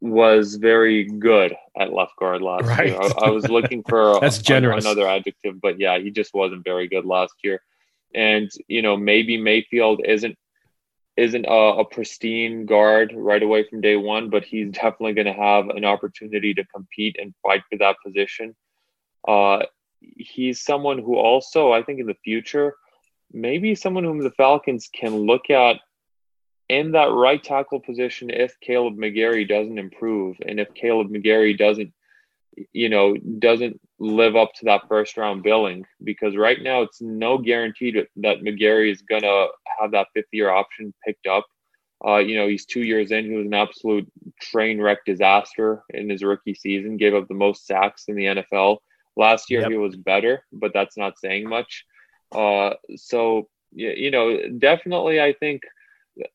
was 0.00 0.54
very 0.54 1.04
good 1.04 1.54
at 1.78 1.92
left 1.92 2.16
guard 2.16 2.42
last 2.42 2.66
right. 2.66 2.88
year. 2.88 3.00
I, 3.00 3.26
I, 3.26 3.30
was 3.30 3.48
looking 3.48 3.82
for 3.82 4.18
that's 4.20 4.38
generous. 4.38 4.84
another 4.84 5.08
adjective, 5.08 5.60
but 5.60 5.80
yeah, 5.80 5.98
he 5.98 6.10
just 6.10 6.32
wasn't 6.34 6.64
very 6.64 6.88
good 6.88 7.04
last 7.04 7.34
year. 7.42 7.60
And 8.14 8.50
you 8.68 8.82
know, 8.82 8.96
maybe 8.96 9.36
Mayfield 9.36 10.00
isn't 10.04 10.36
isn't 11.16 11.46
a, 11.46 11.80
a 11.80 11.84
pristine 11.84 12.64
guard 12.64 13.12
right 13.16 13.42
away 13.42 13.64
from 13.68 13.80
day 13.80 13.96
one, 13.96 14.30
but 14.30 14.44
he's 14.44 14.70
definitely 14.70 15.14
going 15.14 15.26
to 15.26 15.32
have 15.32 15.68
an 15.68 15.84
opportunity 15.84 16.54
to 16.54 16.64
compete 16.66 17.16
and 17.20 17.34
fight 17.42 17.62
for 17.70 17.78
that 17.78 17.96
position. 18.04 18.54
Uh, 19.26 19.64
he's 20.00 20.62
someone 20.62 20.98
who 20.98 21.16
also, 21.16 21.72
I 21.72 21.82
think, 21.82 21.98
in 21.98 22.06
the 22.06 22.16
future 22.22 22.74
maybe 23.32 23.74
someone 23.74 24.04
whom 24.04 24.22
the 24.22 24.30
Falcons 24.30 24.88
can 24.92 25.14
look 25.14 25.50
at 25.50 25.76
in 26.68 26.92
that 26.92 27.10
right 27.12 27.42
tackle 27.42 27.80
position 27.80 28.30
if 28.30 28.56
Kaleb 28.60 28.96
McGary 28.96 29.48
doesn't 29.48 29.78
improve 29.78 30.36
and 30.46 30.60
if 30.60 30.68
Kaleb 30.74 31.08
McGary 31.10 31.56
doesn't 31.56 31.92
you 32.72 32.88
know 32.88 33.16
doesn't 33.16 33.80
live 33.98 34.36
up 34.36 34.52
to 34.54 34.64
that 34.66 34.82
first 34.88 35.16
round 35.16 35.42
billing 35.42 35.84
because 36.02 36.36
right 36.36 36.62
now 36.62 36.82
it's 36.82 37.00
no 37.00 37.38
guarantee 37.38 37.92
that, 38.16 38.42
McGary 38.42 38.92
is 38.92 39.02
gonna 39.02 39.46
have 39.80 39.92
that 39.92 40.08
fifth 40.14 40.28
year 40.32 40.50
option 40.50 40.94
picked 41.04 41.26
up. 41.26 41.44
Uh, 42.06 42.18
you 42.18 42.36
know, 42.36 42.46
he's 42.46 42.64
two 42.64 42.82
years 42.82 43.10
in. 43.10 43.24
He 43.24 43.36
was 43.36 43.46
an 43.46 43.54
absolute 43.54 44.08
train 44.40 44.80
wreck 44.80 44.98
disaster 45.04 45.82
in 45.90 46.08
his 46.08 46.22
rookie 46.22 46.54
season. 46.54 46.96
Gave 46.96 47.14
up 47.14 47.26
the 47.26 47.34
most 47.34 47.66
sacks 47.66 48.04
in 48.06 48.14
the 48.14 48.26
NFL. 48.26 48.78
Last 49.16 49.50
year 49.50 49.62
yep. 49.62 49.70
he 49.70 49.76
was 49.76 49.96
better, 49.96 50.44
but 50.52 50.72
that's 50.72 50.96
not 50.96 51.18
saying 51.18 51.48
much. 51.48 51.84
Uh, 52.30 52.74
so 52.94 53.48
you 53.72 54.10
know, 54.10 54.38
definitely, 54.58 55.20
I 55.20 55.32
think 55.32 55.62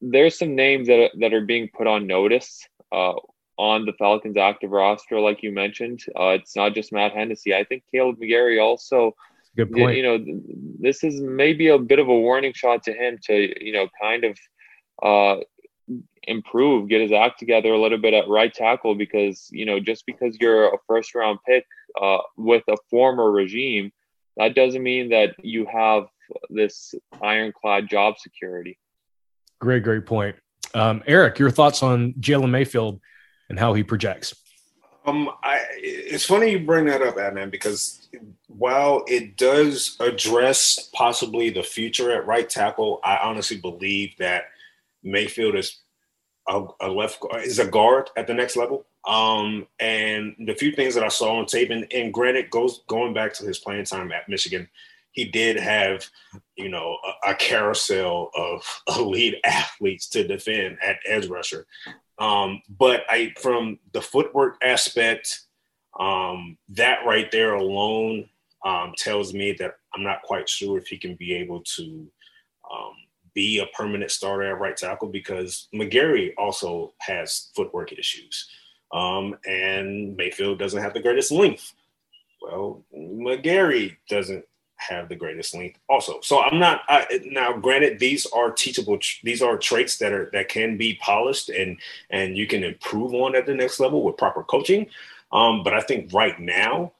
there's 0.01 0.37
some 0.37 0.55
names 0.55 0.87
that 0.87 0.99
are, 0.99 1.09
that 1.19 1.33
are 1.33 1.45
being 1.45 1.69
put 1.75 1.87
on 1.87 2.07
notice 2.07 2.67
uh, 2.91 3.13
on 3.57 3.85
the 3.85 3.93
Falcons 3.93 4.37
active 4.37 4.71
roster, 4.71 5.19
like 5.19 5.43
you 5.43 5.51
mentioned. 5.51 6.01
Uh, 6.19 6.29
it's 6.29 6.55
not 6.55 6.73
just 6.73 6.91
Matt 6.91 7.13
Hennessy. 7.13 7.53
I 7.53 7.63
think 7.63 7.83
Kaleb 7.93 8.17
McGary 8.17 8.61
also. 8.61 9.15
Good 9.55 9.71
point. 9.71 9.97
You 9.97 10.03
know, 10.03 10.25
this 10.79 11.03
is 11.03 11.21
maybe 11.21 11.67
a 11.67 11.77
bit 11.77 11.99
of 11.99 12.07
a 12.07 12.19
warning 12.19 12.53
shot 12.53 12.83
to 12.83 12.93
him 12.93 13.19
to 13.25 13.63
you 13.63 13.73
know 13.73 13.87
kind 14.01 14.23
of 14.23 14.37
uh, 15.03 15.43
improve, 16.23 16.89
get 16.89 17.01
his 17.01 17.11
act 17.11 17.37
together 17.37 17.71
a 17.71 17.79
little 17.79 17.99
bit 17.99 18.15
at 18.15 18.27
right 18.27 18.53
tackle 18.53 18.95
because 18.95 19.47
you 19.51 19.65
know 19.65 19.79
just 19.79 20.05
because 20.07 20.37
you're 20.39 20.73
a 20.73 20.77
first 20.87 21.13
round 21.13 21.37
pick 21.47 21.65
uh, 22.01 22.17
with 22.35 22.63
a 22.67 22.77
former 22.89 23.29
regime 23.29 23.91
that 24.37 24.55
doesn't 24.55 24.83
mean 24.83 25.09
that 25.09 25.35
you 25.43 25.65
have 25.71 26.05
this 26.49 26.95
ironclad 27.21 27.89
job 27.89 28.17
security. 28.17 28.77
Great, 29.63 29.81
great 29.83 30.05
point. 30.05 30.35
Um, 30.73 31.01
Eric, 31.07 31.39
your 31.39 31.49
thoughts 31.49 31.81
on 31.83 32.11
Jalen 32.15 32.49
Mayfield 32.49 32.99
and 33.47 33.57
how 33.57 33.73
he 33.73 33.81
projects? 33.81 34.35
Um, 35.05 35.29
I, 35.41 35.61
it's 35.77 36.25
funny 36.25 36.51
you 36.51 36.59
bring 36.59 36.85
that 36.87 37.01
up, 37.01 37.15
Adnan, 37.15 37.49
because 37.49 38.09
while 38.47 39.05
it 39.07 39.37
does 39.37 39.95
address 40.01 40.89
possibly 40.91 41.49
the 41.49 41.63
future 41.63 42.11
at 42.11 42.27
right 42.27 42.49
tackle, 42.49 42.99
I 43.05 43.19
honestly 43.23 43.55
believe 43.55 44.17
that 44.19 44.47
Mayfield 45.01 45.55
is 45.55 45.79
a, 46.49 46.65
a 46.81 46.89
left 46.89 47.23
is 47.37 47.59
a 47.59 47.65
guard 47.65 48.09
at 48.17 48.27
the 48.27 48.33
next 48.33 48.57
level. 48.57 48.85
Um, 49.07 49.65
and 49.79 50.35
the 50.45 50.55
few 50.55 50.73
things 50.73 50.93
that 50.95 51.05
I 51.05 51.07
saw 51.07 51.39
on 51.39 51.45
tape, 51.45 51.69
and, 51.69 51.87
and 51.93 52.13
granted, 52.13 52.49
goes 52.49 52.81
going 52.89 53.13
back 53.13 53.33
to 53.35 53.45
his 53.45 53.59
playing 53.59 53.85
time 53.85 54.11
at 54.11 54.27
Michigan, 54.27 54.67
he 55.13 55.25
did 55.25 55.57
have, 55.57 56.07
you 56.55 56.69
know, 56.69 56.97
a, 57.23 57.31
a 57.31 57.35
carousel 57.35 58.29
of 58.35 58.83
elite 58.97 59.35
athletes 59.45 60.09
to 60.09 60.27
defend 60.27 60.77
at 60.83 60.99
edge 61.05 61.27
rusher. 61.27 61.65
Um, 62.19 62.61
but 62.69 63.03
I, 63.09 63.33
from 63.39 63.79
the 63.93 64.01
footwork 64.01 64.57
aspect, 64.61 65.41
um, 65.99 66.57
that 66.69 67.05
right 67.05 67.31
there 67.31 67.53
alone 67.53 68.29
um, 68.65 68.93
tells 68.97 69.33
me 69.33 69.53
that 69.53 69.75
I'm 69.93 70.03
not 70.03 70.23
quite 70.23 70.49
sure 70.49 70.77
if 70.77 70.87
he 70.87 70.97
can 70.97 71.15
be 71.15 71.33
able 71.35 71.61
to 71.75 72.07
um, 72.71 72.93
be 73.33 73.59
a 73.59 73.67
permanent 73.77 74.11
starter 74.11 74.43
at 74.43 74.59
right 74.59 74.75
tackle 74.75 75.09
because 75.09 75.67
McGary 75.73 76.33
also 76.37 76.93
has 76.99 77.51
footwork 77.55 77.91
issues. 77.91 78.49
Um, 78.91 79.35
and 79.45 80.15
Mayfield 80.15 80.59
doesn't 80.59 80.81
have 80.81 80.93
the 80.93 81.01
greatest 81.01 81.31
length. 81.31 81.73
Well, 82.41 82.83
McGary 82.95 83.97
doesn't 84.09 84.45
have 84.89 85.09
the 85.09 85.15
greatest 85.15 85.55
length 85.55 85.79
also. 85.89 86.19
So 86.21 86.41
I'm 86.41 86.59
not 86.59 86.81
I, 86.87 87.21
now. 87.25 87.57
Granted, 87.57 87.99
these 87.99 88.25
are 88.27 88.51
teachable. 88.51 88.99
These 89.23 89.41
are 89.41 89.57
traits 89.57 89.97
that 89.97 90.11
are 90.11 90.29
that 90.33 90.49
can 90.49 90.77
be 90.77 90.95
polished 90.95 91.49
and 91.49 91.77
and 92.09 92.37
you 92.37 92.47
can 92.47 92.63
improve 92.63 93.13
on 93.13 93.35
at 93.35 93.45
the 93.45 93.53
next 93.53 93.79
level 93.79 94.03
with 94.03 94.17
proper 94.17 94.43
coaching. 94.43 94.87
Um, 95.31 95.63
but 95.63 95.73
I 95.73 95.81
think 95.81 96.13
right 96.13 96.39
now, 96.39 96.93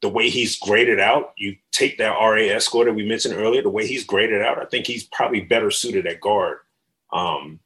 the 0.00 0.08
way 0.08 0.30
he's 0.30 0.58
graded 0.58 1.00
out, 1.00 1.32
you 1.36 1.56
take 1.72 1.98
that 1.98 2.16
RAS 2.16 2.64
score 2.64 2.84
that 2.84 2.94
we 2.94 3.06
mentioned 3.06 3.34
earlier. 3.34 3.62
The 3.62 3.70
way 3.70 3.86
he's 3.86 4.04
graded 4.04 4.42
out, 4.42 4.58
I 4.58 4.66
think 4.66 4.86
he's 4.86 5.04
probably 5.04 5.40
better 5.40 5.70
suited 5.70 6.06
at 6.06 6.20
guard. 6.20 6.58
Um, 7.12 7.60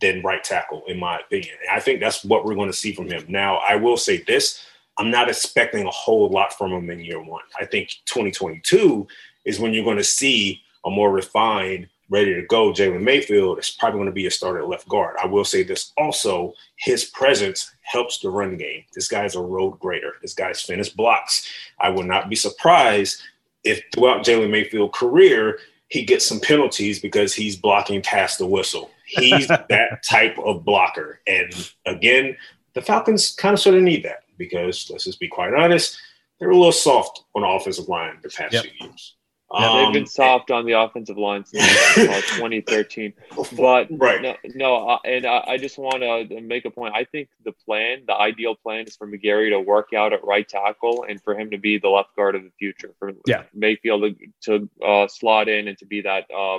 than 0.00 0.22
right 0.22 0.42
tackle, 0.42 0.82
in 0.86 0.98
my 0.98 1.18
opinion. 1.18 1.54
And 1.62 1.76
I 1.76 1.80
think 1.80 2.00
that's 2.00 2.24
what 2.24 2.44
we're 2.44 2.54
going 2.54 2.70
to 2.70 2.76
see 2.76 2.92
from 2.92 3.08
him. 3.08 3.24
Now, 3.28 3.56
I 3.56 3.76
will 3.76 3.96
say 3.96 4.22
this 4.22 4.62
I'm 4.98 5.10
not 5.10 5.28
expecting 5.28 5.86
a 5.86 5.90
whole 5.90 6.28
lot 6.30 6.56
from 6.56 6.72
him 6.72 6.90
in 6.90 7.00
year 7.00 7.22
one. 7.22 7.42
I 7.60 7.66
think 7.66 7.90
2022 8.06 9.06
is 9.44 9.60
when 9.60 9.72
you're 9.72 9.84
going 9.84 9.96
to 9.98 10.04
see 10.04 10.62
a 10.84 10.90
more 10.90 11.10
refined, 11.10 11.88
ready 12.08 12.34
to 12.34 12.42
go 12.46 12.72
Jalen 12.72 13.02
Mayfield. 13.02 13.58
It's 13.58 13.70
probably 13.70 13.98
going 13.98 14.06
to 14.06 14.12
be 14.12 14.26
a 14.26 14.30
starter 14.30 14.64
left 14.64 14.88
guard. 14.88 15.16
I 15.22 15.26
will 15.26 15.44
say 15.44 15.62
this 15.62 15.92
also 15.98 16.54
his 16.76 17.04
presence 17.04 17.72
helps 17.82 18.18
the 18.18 18.30
run 18.30 18.56
game. 18.56 18.84
This 18.94 19.08
guy's 19.08 19.34
a 19.34 19.40
road 19.40 19.78
grader. 19.80 20.14
This 20.22 20.34
guy's 20.34 20.62
finished 20.62 20.96
blocks. 20.96 21.48
I 21.80 21.90
would 21.90 22.06
not 22.06 22.28
be 22.28 22.36
surprised 22.36 23.22
if 23.64 23.82
throughout 23.92 24.24
Jalen 24.24 24.50
Mayfield's 24.50 24.96
career, 24.96 25.58
he 25.88 26.04
gets 26.04 26.26
some 26.26 26.40
penalties 26.40 27.00
because 27.00 27.34
he's 27.34 27.56
blocking 27.56 28.02
past 28.02 28.38
the 28.38 28.46
whistle. 28.46 28.90
He's 29.04 29.48
that 29.68 30.02
type 30.04 30.38
of 30.38 30.64
blocker. 30.64 31.20
And 31.26 31.72
again, 31.84 32.36
the 32.76 32.82
Falcons 32.82 33.32
kind 33.32 33.54
of 33.54 33.58
sort 33.58 33.74
of 33.74 33.82
need 33.82 34.04
that 34.04 34.24
because 34.36 34.88
let's 34.90 35.04
just 35.04 35.18
be 35.18 35.28
quite 35.28 35.54
honest, 35.54 35.98
they're 36.38 36.50
a 36.50 36.54
little 36.56 36.70
soft 36.70 37.24
on 37.34 37.40
the 37.40 37.48
offensive 37.48 37.88
line 37.88 38.18
the 38.22 38.28
past 38.28 38.52
yep. 38.52 38.64
few 38.64 38.86
years. 38.86 39.16
Yeah, 39.50 39.84
they've 39.84 39.92
been 39.94 40.02
um, 40.02 40.06
soft 40.06 40.50
on 40.50 40.66
the 40.66 40.72
offensive 40.72 41.16
line 41.16 41.46
since 41.46 41.64
uh, 41.96 42.20
2013. 42.36 43.14
But 43.56 43.86
right. 43.92 44.20
no, 44.20 44.36
no 44.54 44.88
uh, 44.88 44.98
and 45.06 45.24
I, 45.24 45.44
I 45.46 45.56
just 45.56 45.78
want 45.78 46.02
to 46.02 46.40
make 46.42 46.66
a 46.66 46.70
point. 46.70 46.94
I 46.94 47.04
think 47.04 47.30
the 47.44 47.52
plan, 47.52 48.02
the 48.06 48.14
ideal 48.14 48.56
plan, 48.56 48.86
is 48.86 48.96
for 48.96 49.06
McGary 49.06 49.50
to 49.50 49.60
work 49.60 49.94
out 49.96 50.12
at 50.12 50.22
right 50.22 50.46
tackle 50.46 51.06
and 51.08 51.22
for 51.22 51.38
him 51.38 51.52
to 51.52 51.58
be 51.58 51.78
the 51.78 51.88
left 51.88 52.14
guard 52.14 52.34
of 52.34 52.42
the 52.42 52.50
future. 52.58 52.92
For 52.98 53.12
yeah. 53.26 53.44
Mayfield 53.54 54.16
to, 54.42 54.58
to 54.58 54.84
uh, 54.84 55.08
slot 55.08 55.48
in 55.48 55.68
and 55.68 55.78
to 55.78 55.86
be 55.86 56.02
that 56.02 56.26
uh, 56.36 56.58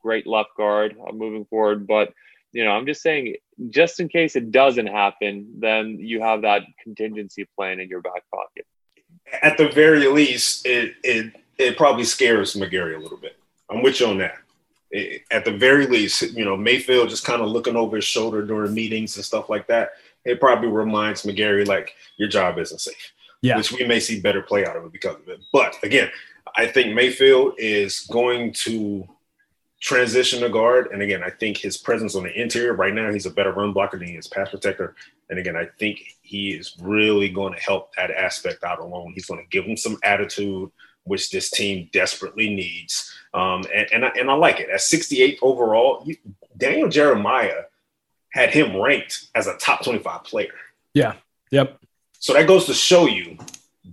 great 0.00 0.26
left 0.26 0.50
guard 0.56 0.96
uh, 1.06 1.12
moving 1.12 1.44
forward. 1.44 1.86
But 1.86 2.14
you 2.52 2.64
know, 2.64 2.70
I'm 2.70 2.86
just 2.86 3.02
saying, 3.02 3.34
just 3.70 4.00
in 4.00 4.08
case 4.08 4.36
it 4.36 4.50
doesn't 4.50 4.86
happen, 4.86 5.52
then 5.58 5.98
you 5.98 6.20
have 6.22 6.42
that 6.42 6.62
contingency 6.82 7.46
plan 7.56 7.80
in 7.80 7.88
your 7.88 8.00
back 8.00 8.22
pocket. 8.32 8.66
At 9.42 9.58
the 9.58 9.68
very 9.68 10.06
least, 10.08 10.66
it 10.66 10.94
it 11.02 11.34
it 11.58 11.76
probably 11.76 12.04
scares 12.04 12.54
McGary 12.54 12.96
a 12.96 12.98
little 12.98 13.18
bit. 13.18 13.36
I'm 13.70 13.82
with 13.82 14.00
you 14.00 14.06
on 14.06 14.18
that. 14.18 14.38
It, 14.90 15.22
at 15.30 15.44
the 15.44 15.52
very 15.52 15.86
least, 15.86 16.22
you 16.32 16.44
know, 16.44 16.56
Mayfield 16.56 17.10
just 17.10 17.24
kind 17.24 17.42
of 17.42 17.48
looking 17.48 17.76
over 17.76 17.96
his 17.96 18.04
shoulder 18.04 18.42
during 18.42 18.72
meetings 18.72 19.16
and 19.16 19.24
stuff 19.24 19.50
like 19.50 19.66
that. 19.66 19.90
It 20.24 20.40
probably 20.40 20.68
reminds 20.68 21.22
McGary 21.22 21.66
like 21.66 21.94
your 22.16 22.28
job 22.28 22.58
isn't 22.58 22.80
safe. 22.80 23.12
Yeah. 23.42 23.56
Which 23.56 23.72
we 23.72 23.86
may 23.86 24.00
see 24.00 24.20
better 24.20 24.42
play 24.42 24.66
out 24.66 24.76
of 24.76 24.84
it 24.84 24.92
because 24.92 25.16
of 25.16 25.28
it. 25.28 25.40
But 25.52 25.76
again, 25.82 26.10
I 26.56 26.66
think 26.66 26.94
Mayfield 26.94 27.54
is 27.58 28.00
going 28.10 28.52
to 28.64 29.06
transition 29.80 30.40
to 30.40 30.48
guard. 30.48 30.88
And 30.92 31.02
again, 31.02 31.22
I 31.22 31.30
think 31.30 31.56
his 31.56 31.76
presence 31.76 32.14
on 32.14 32.24
the 32.24 32.40
interior 32.40 32.74
right 32.74 32.92
now, 32.92 33.12
he's 33.12 33.26
a 33.26 33.30
better 33.30 33.52
run 33.52 33.72
blocker 33.72 33.98
than 33.98 34.08
he 34.08 34.14
is 34.14 34.26
pass 34.26 34.50
protector. 34.50 34.94
And 35.30 35.38
again, 35.38 35.56
I 35.56 35.66
think 35.78 36.16
he 36.22 36.50
is 36.50 36.76
really 36.80 37.28
going 37.28 37.54
to 37.54 37.60
help 37.60 37.94
that 37.94 38.10
aspect 38.10 38.64
out 38.64 38.80
alone. 38.80 39.12
He's 39.14 39.26
going 39.26 39.40
to 39.40 39.48
give 39.50 39.64
him 39.64 39.76
some 39.76 39.98
attitude, 40.02 40.70
which 41.04 41.30
this 41.30 41.50
team 41.50 41.88
desperately 41.92 42.54
needs. 42.54 43.14
Um, 43.34 43.64
and, 43.74 43.86
and, 43.92 44.04
I, 44.04 44.08
and 44.18 44.30
I 44.30 44.34
like 44.34 44.58
it. 44.60 44.70
At 44.70 44.80
68 44.80 45.38
overall, 45.42 46.02
you, 46.04 46.16
Daniel 46.56 46.88
Jeremiah 46.88 47.62
had 48.32 48.50
him 48.50 48.76
ranked 48.76 49.28
as 49.34 49.46
a 49.46 49.56
top 49.58 49.84
25 49.84 50.24
player. 50.24 50.52
Yeah. 50.94 51.14
Yep. 51.50 51.78
So 52.18 52.32
that 52.32 52.48
goes 52.48 52.66
to 52.66 52.74
show 52.74 53.06
you 53.06 53.38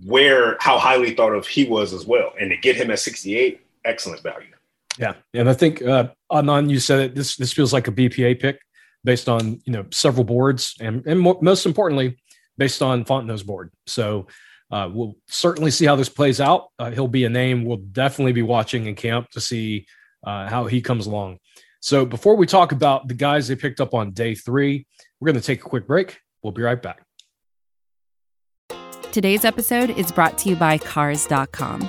where 0.04 0.56
how 0.60 0.78
highly 0.78 1.14
thought 1.14 1.32
of 1.32 1.46
he 1.46 1.64
was 1.64 1.92
as 1.92 2.06
well. 2.06 2.32
And 2.40 2.50
to 2.50 2.56
get 2.56 2.76
him 2.76 2.90
at 2.90 2.98
68, 2.98 3.60
excellent 3.84 4.22
value. 4.22 4.55
Yeah, 4.98 5.14
and 5.34 5.48
I 5.48 5.54
think 5.54 5.82
uh, 5.82 6.08
Adnan, 6.32 6.70
you 6.70 6.80
said 6.80 7.00
it. 7.00 7.14
This 7.14 7.36
this 7.36 7.52
feels 7.52 7.72
like 7.72 7.88
a 7.88 7.92
BPA 7.92 8.40
pick 8.40 8.60
based 9.04 9.28
on 9.28 9.60
you 9.64 9.72
know 9.72 9.86
several 9.90 10.24
boards, 10.24 10.74
and 10.80 11.06
and 11.06 11.20
most 11.20 11.66
importantly, 11.66 12.18
based 12.58 12.82
on 12.82 13.04
Fontenot's 13.04 13.42
board. 13.42 13.70
So 13.86 14.26
uh, 14.70 14.88
we'll 14.92 15.16
certainly 15.28 15.70
see 15.70 15.86
how 15.86 15.96
this 15.96 16.08
plays 16.08 16.40
out. 16.40 16.68
Uh, 16.78 16.90
he'll 16.90 17.08
be 17.08 17.24
a 17.24 17.28
name 17.28 17.64
we'll 17.64 17.76
definitely 17.76 18.32
be 18.32 18.42
watching 18.42 18.86
in 18.86 18.94
camp 18.94 19.30
to 19.30 19.40
see 19.40 19.86
uh, 20.26 20.48
how 20.48 20.66
he 20.66 20.80
comes 20.80 21.06
along. 21.06 21.38
So 21.80 22.04
before 22.04 22.36
we 22.36 22.46
talk 22.46 22.72
about 22.72 23.06
the 23.06 23.14
guys 23.14 23.48
they 23.48 23.54
picked 23.54 23.80
up 23.80 23.94
on 23.94 24.10
day 24.10 24.34
three, 24.34 24.86
we're 25.20 25.26
going 25.26 25.40
to 25.40 25.46
take 25.46 25.60
a 25.60 25.68
quick 25.68 25.86
break. 25.86 26.18
We'll 26.42 26.52
be 26.52 26.62
right 26.62 26.80
back. 26.80 27.02
Today's 29.12 29.44
episode 29.44 29.90
is 29.90 30.10
brought 30.12 30.36
to 30.38 30.50
you 30.50 30.56
by 30.56 30.78
Cars.com. 30.78 31.88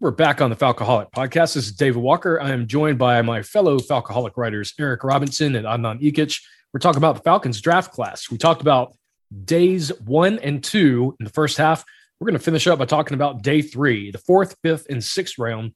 We're 0.00 0.10
back 0.10 0.42
on 0.42 0.50
the 0.50 0.56
Falcoholic 0.56 1.12
podcast. 1.12 1.54
This 1.54 1.66
is 1.66 1.72
David 1.72 2.02
Walker. 2.02 2.40
I 2.40 2.50
am 2.50 2.66
joined 2.66 2.98
by 2.98 3.22
my 3.22 3.42
fellow 3.42 3.78
Falcoholic 3.78 4.32
writers, 4.36 4.74
Eric 4.78 5.04
Robinson 5.04 5.54
and 5.54 5.64
Adnan 5.64 6.02
Ikic. 6.02 6.42
We're 6.72 6.80
talking 6.80 6.98
about 6.98 7.14
the 7.14 7.22
Falcons 7.22 7.60
draft 7.60 7.92
class. 7.92 8.28
We 8.28 8.36
talked 8.36 8.60
about 8.60 8.96
days 9.44 9.92
one 10.00 10.40
and 10.40 10.64
two 10.64 11.14
in 11.20 11.24
the 11.24 11.30
first 11.30 11.56
half. 11.56 11.84
We're 12.18 12.26
going 12.26 12.38
to 12.38 12.44
finish 12.44 12.66
up 12.66 12.80
by 12.80 12.86
talking 12.86 13.14
about 13.14 13.42
day 13.42 13.62
three, 13.62 14.10
the 14.10 14.18
fourth, 14.18 14.56
fifth, 14.64 14.88
and 14.90 15.02
sixth 15.02 15.38
round, 15.38 15.72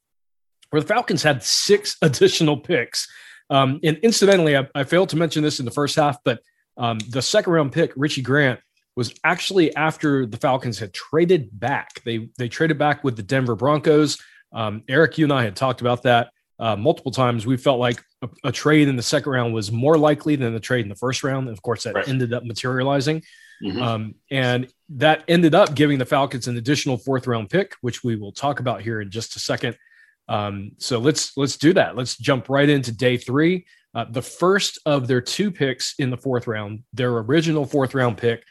where 0.70 0.82
the 0.82 0.88
Falcons 0.88 1.22
had 1.22 1.44
six 1.44 1.96
additional 2.02 2.56
picks. 2.56 3.06
Um, 3.50 3.78
and 3.84 3.98
incidentally, 3.98 4.56
I, 4.56 4.66
I, 4.74 4.82
failed 4.82 5.10
to 5.10 5.16
mention 5.16 5.44
this 5.44 5.60
in 5.60 5.64
the 5.64 5.70
first 5.70 5.94
half, 5.94 6.18
but 6.24 6.40
um, 6.76 6.98
the 7.08 7.22
second 7.22 7.52
round 7.52 7.70
pick, 7.70 7.92
Richie 7.94 8.22
Grant, 8.22 8.58
was 8.98 9.14
actually 9.22 9.72
after 9.76 10.26
the 10.26 10.36
Falcons 10.36 10.76
had 10.76 10.92
traded 10.92 11.48
back. 11.52 12.02
They 12.02 12.30
they 12.36 12.48
traded 12.48 12.78
back 12.78 13.04
with 13.04 13.16
the 13.16 13.22
Denver 13.22 13.54
Broncos. 13.54 14.18
Um, 14.52 14.82
Eric, 14.88 15.18
you 15.18 15.24
and 15.24 15.32
I 15.32 15.44
had 15.44 15.54
talked 15.54 15.80
about 15.80 16.02
that 16.02 16.32
uh, 16.58 16.74
multiple 16.74 17.12
times. 17.12 17.46
We 17.46 17.56
felt 17.56 17.78
like 17.78 18.02
a, 18.22 18.28
a, 18.42 18.50
trade 18.50 18.88
in 18.88 18.96
the 18.96 19.02
second 19.02 19.30
round 19.30 19.54
was 19.54 19.70
more 19.70 19.96
likely 19.96 20.34
than 20.34 20.52
the 20.52 20.58
trade 20.58 20.84
in 20.84 20.88
the 20.88 20.96
first 20.96 21.22
round. 21.22 21.46
And 21.46 21.56
of 21.56 21.62
course, 21.62 21.84
that 21.84 21.94
right. 21.94 22.08
ended 22.08 22.32
up 22.32 22.42
materializing. 22.42 23.22
Mm-hmm. 23.62 23.80
Um, 23.80 24.14
and 24.32 24.68
that 24.88 25.22
ended 25.28 25.54
up 25.54 25.76
giving 25.76 25.98
the 25.98 26.04
Falcons 26.04 26.48
an 26.48 26.56
additional 26.56 26.98
fourth 26.98 27.28
round 27.28 27.50
pick, 27.50 27.76
which 27.82 28.02
we 28.02 28.16
will 28.16 28.32
talk 28.32 28.58
about 28.58 28.82
here 28.82 29.00
in 29.00 29.12
just 29.12 29.36
a 29.36 29.38
second. 29.38 29.78
Um, 30.26 30.72
so 30.78 30.98
let's 30.98 31.36
let's 31.36 31.56
do 31.56 31.72
that. 31.74 31.94
Let's 31.94 32.16
jump 32.16 32.48
right 32.48 32.68
into 32.68 32.90
day 32.90 33.16
three. 33.16 33.64
Uh, 33.94 34.06
the 34.10 34.22
first 34.22 34.80
of 34.86 35.06
their 35.06 35.20
two 35.20 35.52
picks 35.52 35.94
in 36.00 36.10
the 36.10 36.16
fourth 36.16 36.48
round, 36.48 36.82
their 36.92 37.16
original 37.16 37.64
fourth 37.64 37.94
round 37.94 38.18
pick 38.18 38.42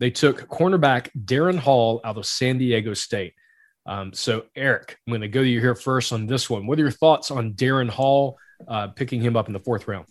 they 0.00 0.10
took 0.10 0.48
cornerback 0.48 1.08
Darren 1.24 1.58
Hall 1.58 2.00
out 2.04 2.16
of 2.16 2.26
San 2.26 2.58
Diego 2.58 2.94
State. 2.94 3.34
Um, 3.86 4.12
so, 4.12 4.46
Eric, 4.56 4.98
I'm 5.06 5.10
going 5.10 5.20
to 5.20 5.28
go 5.28 5.42
to 5.42 5.48
you 5.48 5.60
here 5.60 5.74
first 5.74 6.12
on 6.12 6.26
this 6.26 6.48
one. 6.48 6.66
What 6.66 6.78
are 6.78 6.82
your 6.82 6.90
thoughts 6.90 7.30
on 7.30 7.52
Darren 7.52 7.88
Hall 7.88 8.38
uh, 8.66 8.88
picking 8.88 9.20
him 9.20 9.36
up 9.36 9.46
in 9.46 9.52
the 9.52 9.60
fourth 9.60 9.86
round? 9.86 10.06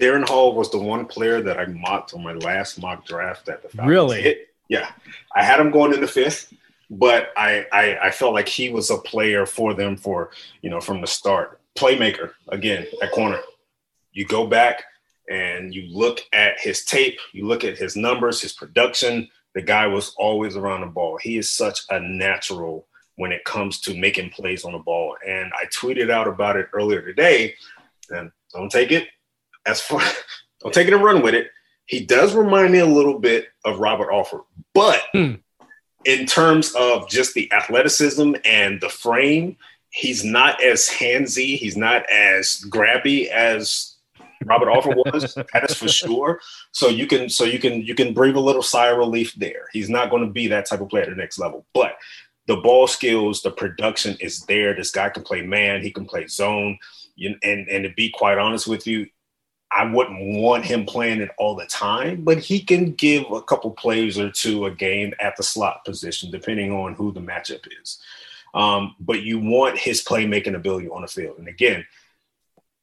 Darren 0.00 0.28
Hall 0.28 0.54
was 0.54 0.70
the 0.70 0.78
one 0.78 1.06
player 1.06 1.40
that 1.40 1.58
I 1.58 1.66
mocked 1.66 2.14
on 2.14 2.22
my 2.22 2.34
last 2.34 2.80
mock 2.80 3.06
draft 3.06 3.48
at 3.48 3.62
the 3.62 3.68
Falcons 3.68 3.88
really 3.88 4.22
hit. 4.22 4.48
Yeah, 4.68 4.90
I 5.34 5.44
had 5.44 5.60
him 5.60 5.70
going 5.70 5.94
in 5.94 6.00
the 6.00 6.08
fifth, 6.08 6.52
but 6.90 7.30
I, 7.36 7.66
I 7.72 7.98
I 8.08 8.10
felt 8.10 8.34
like 8.34 8.48
he 8.48 8.68
was 8.68 8.90
a 8.90 8.98
player 8.98 9.46
for 9.46 9.74
them 9.74 9.96
for 9.96 10.30
you 10.60 10.70
know 10.70 10.80
from 10.80 11.00
the 11.00 11.06
start. 11.06 11.60
Playmaker 11.76 12.32
again 12.48 12.86
at 13.00 13.12
corner. 13.12 13.40
You 14.12 14.26
go 14.26 14.46
back 14.46 14.82
and 15.28 15.74
you 15.74 15.88
look 15.88 16.20
at 16.32 16.58
his 16.60 16.84
tape, 16.84 17.18
you 17.32 17.46
look 17.46 17.64
at 17.64 17.78
his 17.78 17.96
numbers, 17.96 18.40
his 18.40 18.52
production, 18.52 19.28
the 19.54 19.62
guy 19.62 19.86
was 19.86 20.14
always 20.18 20.56
around 20.56 20.82
the 20.82 20.86
ball. 20.86 21.18
He 21.20 21.38
is 21.38 21.50
such 21.50 21.80
a 21.90 21.98
natural 21.98 22.86
when 23.16 23.32
it 23.32 23.44
comes 23.44 23.80
to 23.80 23.98
making 23.98 24.30
plays 24.30 24.64
on 24.64 24.72
the 24.72 24.78
ball. 24.78 25.16
And 25.26 25.50
I 25.54 25.64
tweeted 25.66 26.10
out 26.10 26.28
about 26.28 26.56
it 26.56 26.68
earlier 26.72 27.02
today. 27.02 27.54
And 28.10 28.30
don't 28.52 28.70
take 28.70 28.92
it 28.92 29.08
as 29.64 29.80
far, 29.80 30.02
don't 30.60 30.74
take 30.74 30.86
it 30.88 30.94
and 30.94 31.02
run 31.02 31.22
with 31.22 31.34
it. 31.34 31.48
He 31.86 32.04
does 32.04 32.34
remind 32.34 32.72
me 32.72 32.80
a 32.80 32.86
little 32.86 33.18
bit 33.18 33.46
of 33.64 33.78
Robert 33.78 34.12
Alford, 34.12 34.42
but 34.74 35.00
hmm. 35.12 35.34
in 36.04 36.26
terms 36.26 36.74
of 36.74 37.08
just 37.08 37.32
the 37.34 37.50
athleticism 37.52 38.34
and 38.44 38.80
the 38.80 38.88
frame, 38.88 39.56
he's 39.90 40.24
not 40.24 40.62
as 40.62 40.88
handsy, 40.88 41.56
he's 41.56 41.76
not 41.76 42.04
as 42.10 42.64
grabby 42.68 43.28
as 43.28 43.95
Robert 44.46 44.70
Alford 44.70 44.96
was. 45.12 45.34
that 45.34 45.68
is 45.68 45.76
for 45.76 45.88
sure. 45.88 46.40
So 46.72 46.88
you 46.88 47.06
can 47.06 47.28
so 47.28 47.44
you 47.44 47.58
can 47.58 47.82
you 47.82 47.94
can 47.94 48.14
breathe 48.14 48.36
a 48.36 48.40
little 48.40 48.62
sigh 48.62 48.88
of 48.88 48.98
relief 48.98 49.34
there. 49.34 49.68
He's 49.72 49.90
not 49.90 50.10
going 50.10 50.24
to 50.24 50.32
be 50.32 50.46
that 50.48 50.66
type 50.66 50.80
of 50.80 50.88
player 50.88 51.04
at 51.04 51.10
the 51.10 51.16
next 51.16 51.38
level, 51.38 51.66
but 51.74 51.96
the 52.46 52.56
ball 52.56 52.86
skills, 52.86 53.42
the 53.42 53.50
production 53.50 54.16
is 54.20 54.44
there. 54.46 54.74
This 54.74 54.92
guy 54.92 55.08
can 55.08 55.24
play 55.24 55.42
man. 55.42 55.82
He 55.82 55.90
can 55.90 56.06
play 56.06 56.26
zone. 56.26 56.78
And 57.18 57.38
and 57.42 57.84
to 57.84 57.90
be 57.96 58.10
quite 58.10 58.38
honest 58.38 58.66
with 58.66 58.86
you, 58.86 59.06
I 59.72 59.84
wouldn't 59.84 60.38
want 60.38 60.64
him 60.64 60.86
playing 60.86 61.20
it 61.20 61.30
all 61.38 61.56
the 61.56 61.66
time, 61.66 62.22
but 62.22 62.38
he 62.38 62.60
can 62.60 62.92
give 62.92 63.30
a 63.32 63.42
couple 63.42 63.70
plays 63.72 64.18
or 64.18 64.30
two 64.30 64.66
a 64.66 64.70
game 64.70 65.12
at 65.18 65.36
the 65.36 65.42
slot 65.42 65.84
position, 65.84 66.30
depending 66.30 66.72
on 66.72 66.94
who 66.94 67.12
the 67.12 67.20
matchup 67.20 67.66
is. 67.82 68.00
Um, 68.54 68.94
but 69.00 69.22
you 69.22 69.38
want 69.38 69.78
his 69.78 70.04
playmaking 70.04 70.54
ability 70.54 70.88
on 70.88 71.02
the 71.02 71.08
field. 71.08 71.38
And 71.38 71.48
again, 71.48 71.84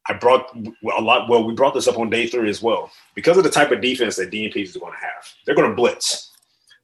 I 0.07 0.13
brought 0.13 0.55
a 0.55 1.01
lot. 1.01 1.29
Well, 1.29 1.43
we 1.43 1.53
brought 1.53 1.73
this 1.73 1.87
up 1.87 1.97
on 1.97 2.09
day 2.09 2.27
three 2.27 2.49
as 2.49 2.61
well. 2.61 2.91
Because 3.15 3.37
of 3.37 3.43
the 3.43 3.49
type 3.49 3.71
of 3.71 3.81
defense 3.81 4.15
that 4.17 4.31
Dean 4.31 4.51
Pees 4.51 4.71
is 4.71 4.77
going 4.77 4.93
to 4.93 4.99
have, 4.99 5.33
they're 5.45 5.55
going 5.55 5.69
to 5.69 5.75
blitz. 5.75 6.31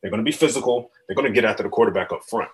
They're 0.01 0.11
going 0.11 0.23
to 0.23 0.29
be 0.29 0.35
physical. 0.35 0.91
They're 1.07 1.15
going 1.15 1.27
to 1.27 1.33
get 1.33 1.43
after 1.43 1.63
the 1.63 1.69
quarterback 1.69 2.11
up 2.13 2.23
front. 2.23 2.49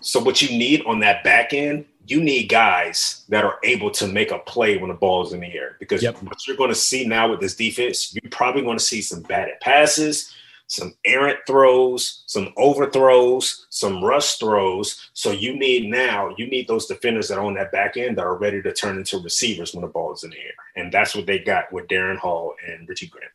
So, 0.00 0.18
what 0.20 0.40
you 0.40 0.56
need 0.56 0.82
on 0.86 1.00
that 1.00 1.22
back 1.22 1.52
end, 1.52 1.84
you 2.06 2.22
need 2.22 2.48
guys 2.48 3.24
that 3.28 3.44
are 3.44 3.58
able 3.62 3.90
to 3.92 4.06
make 4.06 4.30
a 4.30 4.38
play 4.38 4.78
when 4.78 4.88
the 4.88 4.94
ball 4.94 5.24
is 5.26 5.34
in 5.34 5.40
the 5.40 5.54
air. 5.54 5.76
Because 5.78 6.02
yep. 6.02 6.20
what 6.22 6.46
you're 6.46 6.56
going 6.56 6.70
to 6.70 6.74
see 6.74 7.06
now 7.06 7.30
with 7.30 7.40
this 7.40 7.54
defense, 7.54 8.14
you're 8.14 8.30
probably 8.30 8.62
going 8.62 8.78
to 8.78 8.84
see 8.84 9.02
some 9.02 9.20
batted 9.22 9.60
passes 9.60 10.34
some 10.72 10.94
errant 11.04 11.38
throws, 11.46 12.24
some 12.26 12.48
overthrows, 12.56 13.66
some 13.68 14.02
rush 14.02 14.36
throws. 14.36 15.10
So 15.12 15.30
you 15.30 15.54
need 15.54 15.90
now, 15.90 16.34
you 16.38 16.46
need 16.46 16.66
those 16.66 16.86
defenders 16.86 17.28
that 17.28 17.36
are 17.36 17.44
on 17.44 17.52
that 17.54 17.72
back 17.72 17.98
end 17.98 18.16
that 18.16 18.24
are 18.24 18.38
ready 18.38 18.62
to 18.62 18.72
turn 18.72 18.96
into 18.96 19.18
receivers 19.18 19.74
when 19.74 19.82
the 19.82 19.88
ball 19.88 20.14
is 20.14 20.24
in 20.24 20.30
the 20.30 20.38
air. 20.38 20.54
And 20.76 20.90
that's 20.90 21.14
what 21.14 21.26
they 21.26 21.40
got 21.40 21.70
with 21.72 21.88
Darren 21.88 22.16
Hall 22.16 22.54
and 22.66 22.88
Richie 22.88 23.08
Grant. 23.08 23.30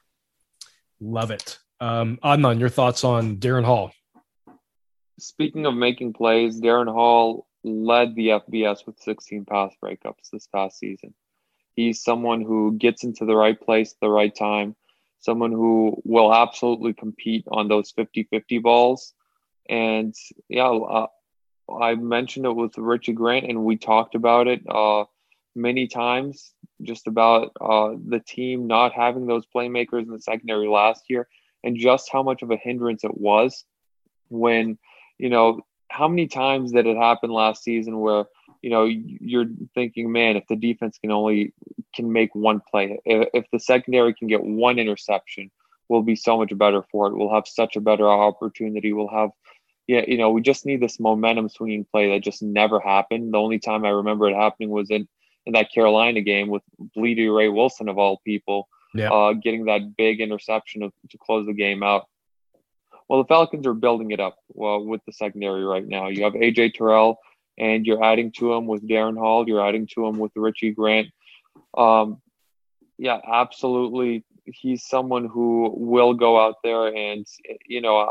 Love 1.00 1.30
it. 1.30 1.60
Um, 1.80 2.18
Adnan, 2.24 2.60
your 2.60 2.70
thoughts 2.70 3.04
on 3.04 3.38
Darren 3.38 3.66
Hall? 3.66 3.92
Speaking 5.20 5.68
of 5.68 5.76
making 5.76 6.14
plays, 6.14 6.60
Darren 6.60 6.92
Hall 6.92 7.46
led 7.64 8.16
the 8.16 8.30
FBS 8.30 8.88
with 8.88 9.00
16 9.00 9.46
pass 9.46 9.76
breakups 9.84 10.32
this 10.34 10.48
past 10.48 10.80
season. 10.80 11.14
He's 11.76 12.02
someone 12.02 12.42
who 12.42 12.76
gets 12.80 13.04
into 13.04 13.26
the 13.26 13.36
right 13.36 13.62
place 13.62 13.92
at 13.92 14.00
the 14.02 14.10
right 14.10 14.36
time 14.36 14.76
someone 15.20 15.52
who 15.52 16.02
will 16.04 16.34
absolutely 16.34 16.94
compete 16.94 17.46
on 17.50 17.68
those 17.68 17.92
50 17.92 18.24
50 18.24 18.60
balls. 18.60 19.14
And 19.70 20.16
yeah, 20.48 20.70
uh, 20.70 21.08
I 21.72 21.96
mentioned 21.96 22.46
it 22.46 22.56
with 22.56 22.78
Richie 22.78 23.14
Grant, 23.14 23.46
and 23.46 23.66
we 23.66 23.78
talked 23.78 24.16
about 24.16 24.48
it 24.48 24.62
uh, 24.70 25.06
many 25.56 25.88
times 25.88 26.54
just 26.82 27.08
about 27.08 27.52
uh, 27.60 27.96
the 28.08 28.20
team 28.20 28.68
not 28.68 28.94
having 28.94 29.26
those 29.26 29.46
playmakers 29.54 30.04
in 30.04 30.12
the 30.12 30.22
secondary 30.22 30.68
last 30.68 31.04
year 31.10 31.28
and 31.64 31.78
just 31.78 32.10
how 32.12 32.22
much 32.22 32.44
of 32.44 32.52
a 32.52 32.58
hindrance 32.58 33.04
it 33.04 33.18
was 33.18 33.66
when, 34.30 34.78
you 35.18 35.30
know, 35.30 35.62
how 35.90 36.08
many 36.08 36.28
times 36.28 36.72
did 36.72 36.86
it 36.86 36.98
happen 36.98 37.32
last 37.32 37.64
season 37.64 38.00
where 38.00 38.26
you 38.62 38.70
know 38.70 38.86
you're 38.86 39.46
thinking, 39.74 40.12
man, 40.12 40.36
if 40.36 40.46
the 40.48 40.56
defense 40.56 40.98
can 41.00 41.12
only 41.12 41.54
can 41.98 42.14
make 42.14 42.34
one 42.34 42.62
play, 42.72 43.00
if, 43.04 43.28
if 43.34 43.46
the 43.52 43.60
secondary 43.60 44.14
can 44.14 44.30
get 44.30 44.42
one 44.42 44.80
interception, 44.80 45.52
we'll 45.90 46.04
be 46.04 46.16
so 46.16 46.38
much 46.38 46.58
better 46.58 46.84
for 46.92 47.08
it. 47.08 47.18
We'll 47.18 47.34
have 47.34 47.48
such 47.48 47.76
a 47.76 47.82
better 47.82 48.08
opportunity. 48.10 48.94
We'll 48.94 49.10
have 49.10 49.32
yeah, 49.88 50.04
you 50.06 50.18
know, 50.18 50.32
we 50.32 50.42
just 50.42 50.66
need 50.66 50.82
this 50.82 51.00
momentum 51.00 51.48
swinging 51.48 51.86
play 51.86 52.12
that 52.12 52.24
just 52.24 52.44
never 52.44 52.80
happened. 52.80 53.34
The 53.34 53.38
only 53.38 53.58
time 53.58 53.86
I 53.86 53.90
remember 53.90 54.28
it 54.28 54.36
happening 54.36 54.70
was 54.70 54.92
in 54.92 55.08
in 55.46 55.54
that 55.54 55.72
Carolina 55.72 56.20
game 56.20 56.50
with 56.50 56.62
Blidi 56.96 57.34
Wreh-Wilson 57.34 57.88
of 57.88 57.98
all 57.98 58.20
people, 58.26 58.68
yeah. 58.94 59.10
uh, 59.10 59.32
getting 59.32 59.66
that 59.66 59.96
big 59.96 60.20
interception 60.20 60.82
to, 60.82 60.92
to 61.10 61.18
close 61.18 61.46
the 61.46 61.54
game 61.54 61.84
out. 61.84 62.06
Well, 63.08 63.24
the 63.24 63.28
Falcons 63.28 63.66
are 63.66 63.74
building 63.74 64.12
it 64.12 64.20
up 64.20 64.36
well 64.50 64.84
with 64.84 65.00
the 65.06 65.14
secondary 65.14 65.64
right 65.64 65.88
now. 65.88 66.10
You 66.10 66.26
have 66.26 66.34
AJ 66.34 66.74
Terrell, 66.74 67.20
and 67.58 67.86
you're 67.86 68.04
adding 68.04 68.34
to 68.34 68.52
him 68.54 68.68
with 68.68 68.86
Darren 68.86 69.18
Hall. 69.18 69.48
You're 69.48 69.66
adding 69.66 69.88
to 69.96 70.06
him 70.06 70.20
with 70.20 70.34
Richie 70.36 70.72
Grant. 70.72 71.08
Um, 71.78 72.22
yeah, 72.98 73.20
absolutely. 73.26 74.24
He's 74.46 74.86
someone 74.86 75.28
who 75.28 75.74
will 75.76 76.14
go 76.14 76.40
out 76.40 76.56
there 76.64 76.88
and 76.88 77.26
you 77.68 77.82
know 77.82 78.10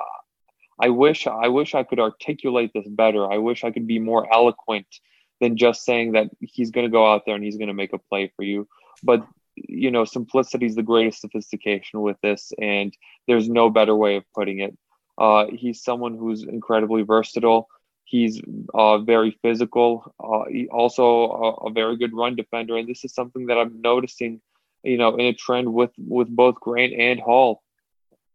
I 0.79 0.91
wish 0.91 1.27
I 1.27 1.49
wish 1.49 1.75
I 1.75 1.85
could 1.85 2.01
articulate 2.01 2.73
this 2.75 2.87
better. 2.89 3.31
I 3.31 3.39
wish 3.39 3.65
I 3.65 3.71
could 3.71 3.87
be 3.87 3.99
more 3.99 4.33
eloquent 4.33 4.87
than 5.41 5.57
just 5.57 5.85
saying 5.85 6.13
that 6.13 6.29
he's 6.41 6.71
going 6.71 6.87
to 6.87 6.91
go 6.91 7.11
out 7.11 7.23
there 7.27 7.35
and 7.35 7.45
he's 7.45 7.57
going 7.57 7.69
to 7.69 7.75
make 7.75 7.93
a 7.93 7.99
play 7.99 8.33
for 8.37 8.43
you. 8.43 8.69
But 9.03 9.27
you 9.55 9.91
know, 9.91 10.05
simplicity 10.05 10.67
is 10.67 10.75
the 10.75 10.83
greatest 10.83 11.23
sophistication 11.23 12.03
with 12.03 12.19
this, 12.23 12.53
and 12.61 12.95
there's 13.27 13.49
no 13.49 13.71
better 13.71 13.97
way 13.97 14.17
of 14.17 14.25
putting 14.35 14.61
it. 14.61 14.77
Uh, 15.19 15.47
he's 15.51 15.83
someone 15.83 16.17
who's 16.17 16.43
incredibly 16.43 17.03
versatile. 17.03 17.69
He's 18.09 18.41
uh, 18.73 18.99
very 18.99 19.37
physical. 19.43 20.15
Uh, 20.23 20.49
he 20.49 20.69
also 20.69 21.05
a, 21.05 21.53
a, 21.67 21.71
very 21.73 21.97
good 21.97 22.15
run 22.15 22.37
defender, 22.37 22.77
and 22.77 22.89
this 22.89 23.05
is 23.05 23.13
something 23.13 23.47
that 23.47 23.59
I'm 23.59 23.81
noticing, 23.81 24.41
you 24.85 24.97
know, 24.97 25.17
in 25.17 25.27
a 25.27 25.35
trend 25.35 25.75
with 25.75 25.91
with 25.99 26.29
both 26.29 26.55
Grant 26.61 26.93
and 26.93 27.19
Hall. 27.19 27.65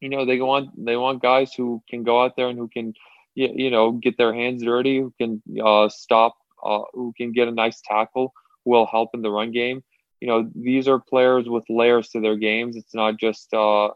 You 0.02 0.10
know 0.10 0.26
they 0.26 0.42
want 0.42 0.72
they 0.86 0.98
want 0.98 1.22
guys 1.22 1.54
who 1.54 1.82
can 1.90 2.04
go 2.04 2.22
out 2.22 2.36
there 2.36 2.50
and 2.50 2.60
who 2.60 2.68
can 2.68 2.94
you 3.34 3.72
know 3.72 3.94
get 3.94 4.18
their 4.18 4.34
hands 4.34 4.62
dirty 4.62 4.98
who 5.00 5.14
can 5.18 5.42
uh, 5.64 5.88
stop 5.88 6.36
uh, 6.62 6.82
who 6.92 7.14
can 7.16 7.32
get 7.32 7.48
a 7.48 7.52
nice 7.52 7.80
tackle 7.80 8.34
who 8.66 8.72
will 8.72 8.86
help 8.86 9.12
in 9.14 9.22
the 9.22 9.32
run 9.32 9.54
game. 9.54 9.86
You 10.20 10.28
know 10.28 10.50
these 10.54 10.90
are 10.90 11.00
players 11.00 11.48
with 11.48 11.64
layers 11.70 12.10
to 12.10 12.20
their 12.20 12.36
games. 12.36 12.76
It's 12.76 12.94
not 12.94 13.16
just 13.18 13.54
uh 13.54 13.92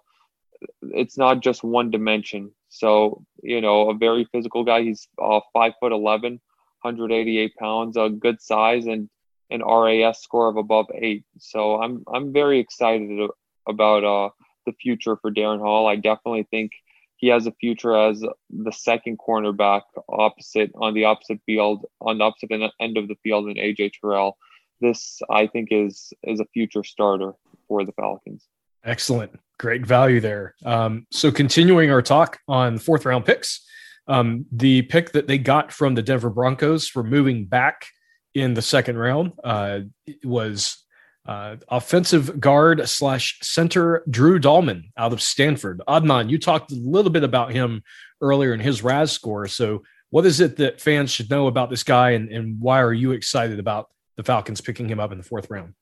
it's 0.81 1.17
not 1.17 1.41
just 1.41 1.65
one 1.65 1.91
dimension 1.91 2.51
so 2.75 3.23
you 3.41 3.61
know 3.61 3.89
a 3.89 3.93
very 3.93 4.25
physical 4.31 4.63
guy 4.63 4.81
he's 4.81 5.07
uh, 5.21 5.39
five 5.53 5.73
foot 5.79 5.91
11 5.91 6.39
188 6.81 7.55
pounds 7.55 7.97
a 7.97 8.09
good 8.09 8.41
size 8.41 8.85
and 8.85 9.09
an 9.49 9.61
ras 9.61 10.21
score 10.21 10.47
of 10.47 10.57
above 10.57 10.87
eight 10.93 11.23
so 11.37 11.81
i'm 11.81 12.03
i'm 12.13 12.33
very 12.33 12.59
excited 12.59 13.29
about 13.67 14.03
uh 14.03 14.29
the 14.65 14.73
future 14.73 15.15
for 15.15 15.31
Darren 15.31 15.59
Hall. 15.59 15.87
I 15.87 15.95
definitely 15.95 16.47
think 16.49 16.71
he 17.17 17.27
has 17.27 17.47
a 17.47 17.51
future 17.51 17.95
as 17.95 18.23
the 18.49 18.71
second 18.71 19.19
cornerback 19.19 19.81
opposite 20.09 20.71
on 20.75 20.93
the 20.93 21.05
opposite 21.05 21.39
field 21.45 21.85
on 22.01 22.17
the 22.17 22.25
opposite 22.25 22.51
end 22.79 22.97
of 22.97 23.07
the 23.07 23.15
field 23.23 23.47
in 23.47 23.55
AJ 23.55 23.93
Terrell. 24.01 24.37
This 24.81 25.21
I 25.29 25.47
think 25.47 25.69
is 25.71 26.13
is 26.23 26.39
a 26.39 26.45
future 26.45 26.83
starter 26.83 27.33
for 27.67 27.85
the 27.85 27.93
Falcons. 27.93 28.45
Excellent, 28.83 29.39
great 29.57 29.85
value 29.85 30.19
there. 30.19 30.55
Um, 30.65 31.07
so 31.11 31.31
continuing 31.31 31.91
our 31.91 32.01
talk 32.01 32.39
on 32.47 32.77
fourth 32.77 33.05
round 33.05 33.25
picks, 33.25 33.65
um, 34.07 34.45
the 34.51 34.83
pick 34.83 35.11
that 35.13 35.27
they 35.27 35.37
got 35.37 35.71
from 35.71 35.95
the 35.95 36.01
Denver 36.01 36.29
Broncos 36.29 36.87
for 36.87 37.03
moving 37.03 37.45
back 37.45 37.85
in 38.33 38.53
the 38.53 38.61
second 38.61 38.97
round 38.97 39.33
uh, 39.43 39.79
was 40.23 40.83
uh, 41.25 41.55
offensive 41.69 42.39
guard 42.39 42.87
slash 42.87 43.39
center 43.41 44.03
Drew 44.09 44.39
Dalman 44.39 44.91
out 44.97 45.13
of 45.13 45.21
Stanford. 45.21 45.81
Adnan, 45.87 46.29
you 46.29 46.37
talked 46.37 46.71
a 46.71 46.75
little 46.75 47.11
bit 47.11 47.23
about 47.23 47.51
him 47.51 47.81
earlier 48.21 48.53
in 48.53 48.59
his 48.59 48.83
RAS 48.83 49.11
score. 49.11 49.47
So, 49.47 49.83
what 50.11 50.25
is 50.25 50.39
it 50.39 50.57
that 50.57 50.79
fans 50.79 51.11
should 51.11 51.29
know 51.29 51.47
about 51.47 51.69
this 51.69 51.83
guy, 51.83 52.11
and, 52.11 52.29
and 52.29 52.61
why 52.61 52.79
are 52.81 52.93
you 52.93 53.11
excited 53.11 53.59
about 53.59 53.89
the 54.17 54.23
Falcons 54.23 54.61
picking 54.61 54.87
him 54.87 54.99
up 54.99 55.11
in 55.11 55.17
the 55.17 55.23
fourth 55.23 55.49
round? 55.49 55.73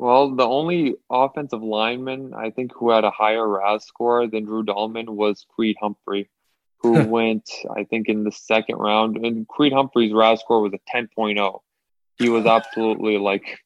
Well, 0.00 0.34
the 0.34 0.46
only 0.46 0.94
offensive 1.10 1.62
lineman 1.62 2.32
I 2.32 2.48
think 2.48 2.72
who 2.74 2.88
had 2.88 3.04
a 3.04 3.10
higher 3.10 3.46
RAS 3.46 3.84
score 3.84 4.26
than 4.26 4.46
Drew 4.46 4.64
Dalman 4.64 5.10
was 5.10 5.44
Creed 5.54 5.76
Humphrey, 5.78 6.30
who 6.78 7.04
went, 7.06 7.50
I 7.76 7.84
think, 7.84 8.08
in 8.08 8.24
the 8.24 8.32
second 8.32 8.76
round. 8.76 9.18
And 9.18 9.46
Creed 9.46 9.74
Humphrey's 9.74 10.14
RAS 10.14 10.40
score 10.40 10.62
was 10.62 10.72
a 10.72 10.96
10.0. 10.96 11.60
He 12.16 12.30
was 12.30 12.46
absolutely 12.46 13.18
like 13.18 13.60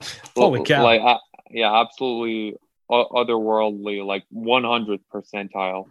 Holy 0.34 0.64
cow! 0.64 0.82
Like, 0.82 1.02
uh, 1.02 1.18
yeah, 1.50 1.78
absolutely 1.82 2.56
otherworldly, 2.90 4.02
like 4.06 4.24
100th 4.34 5.00
percentile. 5.12 5.84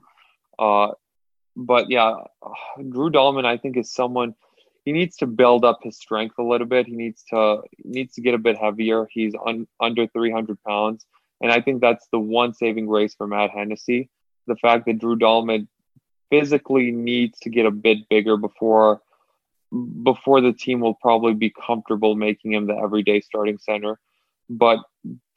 Uh, 0.58 0.94
but 1.56 1.92
yeah, 1.92 2.16
Drew 2.78 3.12
Dalman, 3.12 3.46
I 3.46 3.58
think, 3.58 3.78
is 3.78 3.94
someone 3.94 4.34
he 4.86 4.92
needs 4.92 5.18
to 5.18 5.28
build 5.28 5.64
up 5.64 5.80
his 5.84 5.98
strength 5.98 6.36
a 6.38 6.44
little 6.44 6.68
bit. 6.68 6.88
He 6.88 6.96
needs 6.96 7.24
to 7.30 7.62
needs 7.84 8.16
to 8.16 8.22
get 8.22 8.34
a 8.34 8.38
bit 8.40 8.58
heavier. 8.58 9.08
He's 9.10 9.34
un, 9.46 9.68
under 9.80 10.08
300 10.08 10.62
pounds, 10.64 11.06
and 11.42 11.52
I 11.52 11.62
think 11.62 11.82
that's 11.82 12.08
the 12.12 12.20
one 12.20 12.54
saving 12.54 12.88
grace 12.88 13.16
for 13.16 13.28
Matt 13.28 13.52
Hennessy. 13.52 14.10
The 14.48 14.58
fact 14.58 14.86
that 14.86 15.00
Drew 15.00 15.18
Dalman 15.18 15.68
physically 16.30 16.92
needs 16.92 17.40
to 17.40 17.50
get 17.50 17.66
a 17.66 17.72
bit 17.72 18.10
bigger 18.10 18.38
before 18.38 19.02
before 20.04 20.42
the 20.42 20.54
team 20.54 20.82
will 20.82 20.94
probably 20.94 21.34
be 21.34 21.50
comfortable 21.50 22.16
making 22.16 22.54
him 22.54 22.68
the 22.68 22.76
everyday 22.76 23.22
starting 23.22 23.58
center. 23.58 24.00
But 24.50 24.80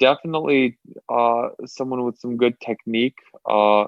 definitely 0.00 0.78
uh, 1.08 1.50
someone 1.64 2.04
with 2.04 2.18
some 2.18 2.36
good 2.36 2.58
technique, 2.60 3.18
uh, 3.48 3.86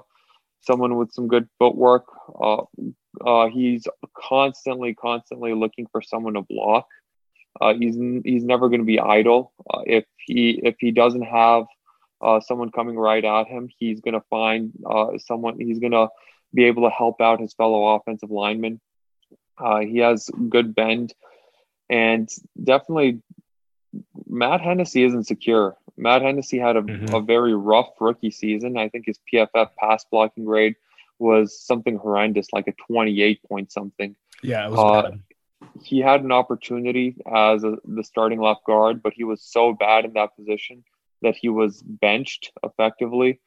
someone 0.61 0.97
with 0.97 1.13
some 1.13 1.29
good 1.29 1.49
footwork. 1.59 2.05
Uh, 2.41 2.63
uh 3.25 3.49
he's 3.49 3.87
constantly, 4.17 4.95
constantly 4.95 5.55
looking 5.55 5.87
for 5.91 6.03
someone 6.03 6.35
to 6.35 6.43
block. 6.43 6.87
Uh, 7.61 7.75
he's 7.75 7.97
he's 8.25 8.45
never 8.45 8.69
going 8.69 8.81
to 8.81 8.87
be 8.87 9.01
idle. 9.01 9.53
Uh, 9.69 9.81
if 9.87 10.05
he 10.19 10.61
if 10.63 10.77
he 10.79 10.91
doesn't 10.93 11.23
have 11.23 11.65
someone 12.41 12.71
coming 12.71 12.97
right 12.97 13.25
at 13.25 13.47
him, 13.47 13.69
he's 13.79 14.01
going 14.01 14.15
to 14.15 14.23
find 14.29 14.73
someone. 15.19 15.59
He's 15.59 15.79
going 15.79 15.93
to 15.93 16.09
be 16.55 16.65
able 16.65 16.83
to 16.83 16.91
help 16.91 17.21
out 17.21 17.41
his 17.41 17.55
fellow 17.55 17.95
offensive 17.95 18.31
linemen 18.31 18.81
uh, 19.59 19.81
he 19.81 19.99
has 19.99 20.31
good 20.49 20.75
bend, 20.75 21.15
and 21.89 22.29
definitely 22.63 23.21
Matt 24.29 24.61
Hennessy 24.61 25.05
isn't 25.05 25.27
secure. 25.27 25.77
Matt 25.97 26.23
Hennessy 26.23 26.59
had 26.59 26.77
a, 26.77 26.83
mm-hmm. 26.83 27.15
a 27.15 27.21
very 27.21 27.55
rough 27.55 27.91
rookie 28.01 28.31
season. 28.31 28.77
I 28.77 28.89
think 28.89 29.07
his 29.07 29.19
PFF 29.33 29.71
pass 29.79 30.05
blocking 30.11 30.45
grade 30.45 30.77
was 31.19 31.61
something 31.61 31.97
horrendous, 31.97 32.49
like 32.53 32.69
a 32.69 32.73
28 32.73 33.43
point 33.45 33.73
something. 33.73 34.17
Yeah, 34.43 34.67
it 34.67 34.71
was 34.71 34.79
uh, 34.79 35.11
bad. 35.11 35.21
He 35.83 36.01
had 36.01 36.23
an 36.23 36.33
opportunity 36.33 37.17
as 37.27 37.65
a, 37.65 37.77
the 37.85 38.05
starting 38.05 38.41
left 38.41 38.65
guard, 38.65 39.03
but 39.03 39.13
he 39.13 39.25
was 39.25 39.43
so 39.43 39.73
bad 39.73 40.05
in 40.05 40.13
that 40.15 40.37
position 40.37 40.85
that 41.23 41.37
he 41.37 41.49
was 41.49 41.83
benched 41.83 42.53
effectively. 42.63 43.41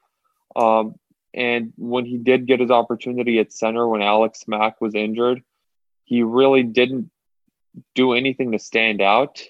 Um, 0.54 0.96
and 1.34 1.72
when 1.76 2.04
he 2.04 2.18
did 2.18 2.46
get 2.46 2.60
his 2.60 2.70
opportunity 2.70 3.38
at 3.38 3.52
center, 3.52 3.88
when 3.88 4.02
Alex 4.02 4.44
Mack 4.46 4.80
was 4.80 4.94
injured, 4.94 5.42
he 6.04 6.22
really 6.22 6.62
didn't 6.62 7.10
do 7.94 8.12
anything 8.12 8.52
to 8.52 8.58
stand 8.58 9.00
out. 9.00 9.42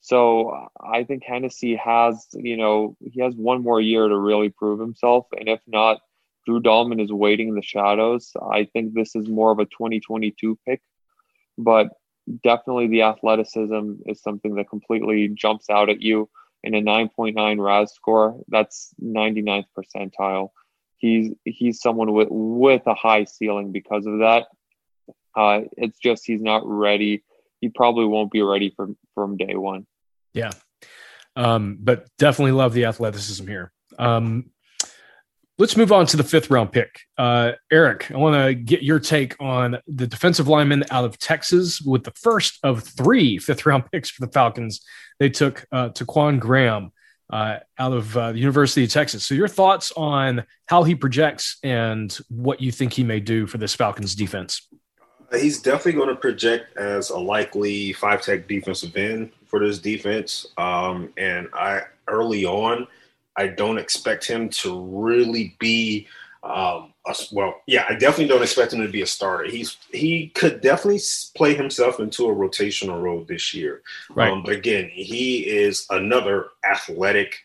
So 0.00 0.68
I 0.80 1.04
think 1.04 1.24
Hennessy 1.24 1.76
has, 1.76 2.26
you 2.32 2.56
know, 2.56 2.96
he 3.04 3.20
has 3.20 3.34
one 3.34 3.62
more 3.62 3.80
year 3.80 4.08
to 4.08 4.16
really 4.16 4.48
prove 4.48 4.80
himself. 4.80 5.26
And 5.38 5.46
if 5.46 5.60
not, 5.66 6.00
Drew 6.46 6.60
Dalman 6.60 7.02
is 7.02 7.12
waiting 7.12 7.48
in 7.48 7.54
the 7.54 7.62
shadows. 7.62 8.32
I 8.40 8.64
think 8.64 8.94
this 8.94 9.14
is 9.14 9.28
more 9.28 9.52
of 9.52 9.58
a 9.58 9.66
2022 9.66 10.58
pick, 10.66 10.80
but 11.58 11.90
definitely 12.42 12.88
the 12.88 13.02
athleticism 13.02 13.94
is 14.06 14.22
something 14.22 14.54
that 14.54 14.68
completely 14.68 15.28
jumps 15.28 15.68
out 15.70 15.90
at 15.90 16.00
you. 16.00 16.28
In 16.62 16.74
a 16.74 16.82
9.9 16.82 17.58
RAS 17.58 17.94
score, 17.94 18.38
that's 18.48 18.92
99th 19.02 19.64
percentile. 19.76 20.50
He's 20.98 21.32
he's 21.44 21.80
someone 21.80 22.12
with 22.12 22.28
with 22.30 22.82
a 22.86 22.92
high 22.92 23.24
ceiling 23.24 23.72
because 23.72 24.04
of 24.04 24.18
that. 24.18 24.48
Uh, 25.34 25.62
it's 25.78 25.98
just 25.98 26.26
he's 26.26 26.42
not 26.42 26.62
ready. 26.66 27.22
He 27.62 27.70
probably 27.70 28.04
won't 28.04 28.30
be 28.30 28.42
ready 28.42 28.74
from 28.76 28.98
from 29.14 29.38
day 29.38 29.54
one. 29.54 29.86
Yeah, 30.34 30.50
um, 31.34 31.78
but 31.80 32.06
definitely 32.18 32.52
love 32.52 32.74
the 32.74 32.84
athleticism 32.84 33.46
here. 33.46 33.72
Um, 33.98 34.50
let's 35.60 35.76
move 35.76 35.92
on 35.92 36.06
to 36.06 36.16
the 36.16 36.24
fifth 36.24 36.50
round 36.50 36.72
pick. 36.72 37.00
Uh, 37.18 37.52
Eric, 37.70 38.10
I 38.10 38.16
want 38.16 38.34
to 38.34 38.54
get 38.54 38.82
your 38.82 38.98
take 38.98 39.36
on 39.40 39.76
the 39.86 40.06
defensive 40.06 40.48
lineman 40.48 40.84
out 40.90 41.04
of 41.04 41.18
Texas 41.18 41.82
with 41.82 42.02
the 42.02 42.12
first 42.12 42.58
of 42.62 42.82
three 42.82 43.38
fifth 43.38 43.66
round 43.66 43.84
picks 43.92 44.08
for 44.10 44.24
the 44.24 44.32
Falcons. 44.32 44.80
They 45.18 45.28
took 45.28 45.66
uh, 45.70 45.90
Ta'Quon 45.90 46.40
Graham 46.40 46.92
uh, 47.28 47.58
out 47.78 47.92
of 47.92 48.16
uh, 48.16 48.32
the 48.32 48.38
University 48.38 48.84
of 48.84 48.90
Texas. 48.90 49.24
So, 49.24 49.34
your 49.34 49.48
thoughts 49.48 49.92
on 49.96 50.44
how 50.66 50.82
he 50.82 50.94
projects 50.94 51.58
and 51.62 52.10
what 52.30 52.62
you 52.62 52.72
think 52.72 52.94
he 52.94 53.04
may 53.04 53.20
do 53.20 53.46
for 53.46 53.58
this 53.58 53.74
Falcons 53.74 54.14
defense? 54.14 54.66
Uh, 55.30 55.36
he's 55.36 55.60
definitely 55.60 55.92
going 55.92 56.08
to 56.08 56.16
project 56.16 56.74
as 56.78 57.10
a 57.10 57.18
likely 57.18 57.92
five 57.92 58.22
tech 58.22 58.48
defensive 58.48 58.96
end 58.96 59.30
for 59.44 59.60
this 59.60 59.78
defense. 59.78 60.46
Um, 60.56 61.12
and 61.18 61.48
I 61.52 61.82
early 62.08 62.46
on, 62.46 62.88
I 63.36 63.48
don't 63.48 63.78
expect 63.78 64.26
him 64.26 64.48
to 64.50 64.80
really 64.80 65.56
be 65.58 66.08
um, 66.42 66.94
a, 67.06 67.14
well. 67.32 67.54
Yeah, 67.66 67.84
I 67.88 67.94
definitely 67.94 68.28
don't 68.28 68.42
expect 68.42 68.72
him 68.72 68.80
to 68.80 68.88
be 68.88 69.02
a 69.02 69.06
starter. 69.06 69.44
He's 69.44 69.76
he 69.92 70.28
could 70.28 70.60
definitely 70.60 71.00
play 71.36 71.54
himself 71.54 72.00
into 72.00 72.28
a 72.28 72.34
rotational 72.34 73.02
role 73.02 73.24
this 73.24 73.52
year. 73.52 73.82
Right. 74.14 74.32
Um, 74.32 74.42
but 74.42 74.54
again, 74.54 74.88
he 74.92 75.46
is 75.46 75.86
another 75.90 76.48
athletic 76.64 77.36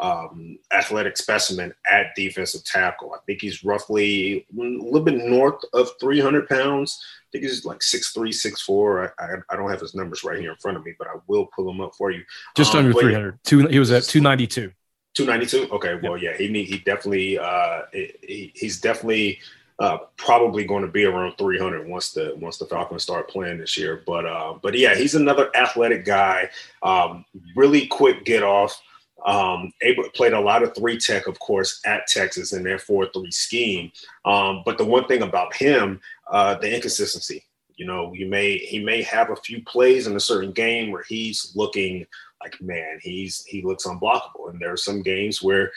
um, 0.00 0.58
athletic 0.72 1.16
specimen 1.16 1.72
at 1.88 2.14
defensive 2.16 2.64
tackle. 2.64 3.12
I 3.14 3.18
think 3.26 3.40
he's 3.40 3.64
roughly 3.64 4.46
a 4.58 4.60
little 4.60 5.04
bit 5.04 5.24
north 5.24 5.62
of 5.72 5.90
300 6.00 6.48
pounds. 6.48 7.00
I 7.02 7.26
think 7.30 7.44
he's 7.44 7.64
like 7.64 7.78
6'3, 7.78 8.28
6'4. 8.28 9.12
I, 9.18 9.24
I, 9.24 9.36
I, 9.50 9.56
don't 9.56 9.70
have 9.70 9.80
his 9.80 9.94
numbers 9.94 10.24
right 10.24 10.38
here 10.38 10.50
in 10.50 10.56
front 10.56 10.76
of 10.76 10.84
me, 10.84 10.94
but 10.98 11.06
I 11.06 11.14
will 11.28 11.48
pull 11.54 11.64
them 11.64 11.80
up 11.80 11.94
for 11.94 12.10
you. 12.10 12.24
Just 12.56 12.74
um, 12.74 12.86
under 12.86 12.92
300. 12.92 13.38
Two, 13.44 13.68
he 13.68 13.78
was 13.78 13.92
at 13.92 14.02
292. 14.02 14.72
292. 15.14 15.72
Okay. 15.72 15.98
Well, 16.02 16.16
yeah, 16.16 16.36
he 16.36 16.48
he 16.64 16.78
definitely 16.78 17.38
uh, 17.38 17.82
he, 17.92 18.52
he's 18.54 18.80
definitely 18.80 19.38
uh, 19.78 19.98
probably 20.16 20.64
going 20.64 20.82
to 20.82 20.90
be 20.90 21.04
around 21.04 21.36
300 21.36 21.88
once 21.88 22.12
the 22.12 22.34
once 22.36 22.58
the 22.58 22.66
Falcons 22.66 23.02
start 23.02 23.28
playing 23.28 23.58
this 23.58 23.76
year. 23.76 24.02
But 24.06 24.26
uh, 24.26 24.54
but 24.62 24.76
yeah, 24.76 24.94
he's 24.94 25.14
another 25.14 25.50
athletic 25.56 26.04
guy. 26.04 26.50
Um, 26.82 27.24
really 27.56 27.86
quick 27.86 28.24
get 28.24 28.42
off. 28.42 28.80
Um, 29.26 29.72
able 29.80 30.04
played 30.10 30.34
a 30.34 30.40
lot 30.40 30.62
of 30.62 30.74
three 30.74 30.98
tech, 30.98 31.26
of 31.26 31.38
course, 31.38 31.80
at 31.86 32.06
Texas 32.06 32.52
in 32.52 32.62
their 32.62 32.78
four 32.78 33.08
three 33.12 33.30
scheme. 33.30 33.90
Um, 34.24 34.62
but 34.64 34.78
the 34.78 34.84
one 34.84 35.06
thing 35.06 35.22
about 35.22 35.54
him, 35.54 36.00
uh, 36.30 36.56
the 36.56 36.74
inconsistency. 36.74 37.44
You 37.76 37.86
know, 37.86 38.12
you 38.14 38.26
may 38.26 38.58
he 38.58 38.82
may 38.82 39.02
have 39.02 39.30
a 39.30 39.36
few 39.36 39.62
plays 39.64 40.06
in 40.06 40.16
a 40.16 40.20
certain 40.20 40.52
game 40.52 40.90
where 40.90 41.04
he's 41.08 41.52
looking 41.54 42.06
like, 42.42 42.60
man, 42.60 42.98
he's 43.02 43.44
he 43.44 43.62
looks 43.62 43.86
unblockable. 43.86 44.50
And 44.50 44.60
there 44.60 44.72
are 44.72 44.76
some 44.76 45.02
games 45.02 45.42
where 45.42 45.72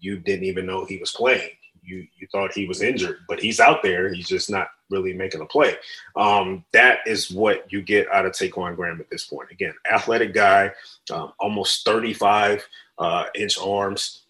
you 0.00 0.18
didn't 0.18 0.44
even 0.44 0.66
know 0.66 0.84
he 0.84 0.98
was 0.98 1.12
playing. 1.12 1.50
You 1.82 2.06
you 2.16 2.26
thought 2.30 2.52
he 2.52 2.66
was 2.66 2.80
injured, 2.80 3.18
but 3.28 3.40
he's 3.40 3.60
out 3.60 3.82
there. 3.82 4.12
He's 4.12 4.28
just 4.28 4.50
not 4.50 4.68
really 4.88 5.12
making 5.12 5.40
a 5.40 5.46
play. 5.46 5.76
Um, 6.14 6.64
that 6.72 6.98
is 7.06 7.30
what 7.30 7.70
you 7.72 7.82
get 7.82 8.08
out 8.12 8.26
of 8.26 8.32
Ta'Quon 8.34 8.76
Graham 8.76 9.00
at 9.00 9.10
this 9.10 9.24
point. 9.24 9.50
Again, 9.50 9.74
athletic 9.90 10.32
guy, 10.34 10.70
um, 11.10 11.32
almost 11.40 11.84
35 11.84 12.64
uh, 12.98 13.24
inch 13.34 13.58
arms, 13.58 14.24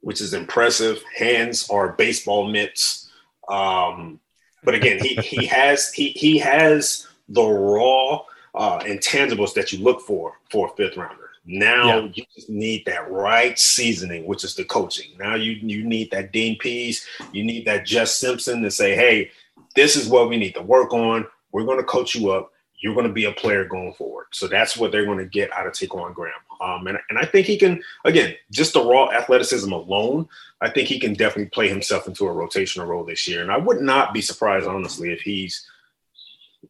which 0.00 0.20
is 0.20 0.34
impressive. 0.34 1.02
Hands 1.16 1.68
are 1.70 1.92
baseball 1.92 2.48
mitts. 2.48 3.10
Um, 3.48 4.20
but 4.64 4.74
again, 4.74 4.98
he 5.02 5.14
he 5.16 5.46
has 5.60 5.92
he 5.92 6.08
he 6.10 6.38
has 6.38 7.06
the 7.28 7.42
raw 7.42 8.22
uh, 8.54 8.80
intangibles 8.80 9.54
that 9.54 9.72
you 9.72 9.82
look 9.82 10.00
for 10.00 10.38
for 10.50 10.68
a 10.68 10.76
fifth 10.76 10.96
rounder. 10.96 11.30
Now 11.46 11.86
yeah. 11.86 12.10
you 12.14 12.24
just 12.34 12.48
need 12.48 12.84
that 12.86 13.10
right 13.10 13.58
seasoning, 13.58 14.24
which 14.26 14.44
is 14.44 14.54
the 14.54 14.64
coaching. 14.64 15.12
Now 15.18 15.34
you 15.34 15.52
you 15.52 15.84
need 15.84 16.10
that 16.10 16.32
Dean 16.32 16.58
Pees, 16.58 17.06
you 17.32 17.44
need 17.44 17.66
that 17.66 17.84
Jess 17.84 18.16
Simpson 18.16 18.62
to 18.62 18.70
say, 18.70 18.94
hey, 18.94 19.30
this 19.76 19.96
is 19.96 20.08
what 20.08 20.28
we 20.28 20.36
need 20.36 20.54
to 20.54 20.62
work 20.62 20.92
on. 20.92 21.26
We're 21.52 21.64
going 21.64 21.78
to 21.78 21.84
coach 21.84 22.14
you 22.14 22.30
up. 22.30 22.52
You're 22.80 22.94
going 22.94 23.06
to 23.06 23.12
be 23.12 23.24
a 23.26 23.32
player 23.32 23.64
going 23.64 23.94
forward. 23.94 24.26
So 24.32 24.46
that's 24.46 24.76
what 24.76 24.92
they're 24.92 25.04
going 25.06 25.18
to 25.18 25.26
get 25.26 25.52
out 25.52 25.66
of 25.66 25.72
Ta'Quon 25.72 26.12
Graham. 26.14 26.34
Um, 26.60 26.86
and, 26.86 26.98
and 27.10 27.18
I 27.18 27.24
think 27.24 27.46
he 27.46 27.56
can, 27.56 27.82
again, 28.04 28.34
just 28.50 28.72
the 28.72 28.84
raw 28.84 29.10
athleticism 29.10 29.72
alone, 29.72 30.28
I 30.60 30.70
think 30.70 30.88
he 30.88 30.98
can 30.98 31.14
definitely 31.14 31.50
play 31.50 31.68
himself 31.68 32.06
into 32.06 32.26
a 32.26 32.32
rotational 32.32 32.86
role 32.86 33.04
this 33.04 33.28
year. 33.28 33.42
And 33.42 33.50
I 33.50 33.58
would 33.58 33.80
not 33.80 34.14
be 34.14 34.20
surprised, 34.20 34.66
honestly, 34.66 35.12
if 35.12 35.20
he's 35.20 35.68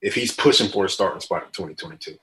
if 0.03 0.15
he's 0.15 0.33
pushing 0.33 0.69
for 0.69 0.85
a 0.85 0.89
starting 0.89 1.21
spot 1.21 1.45
in 1.45 1.53
2022. 1.53 2.19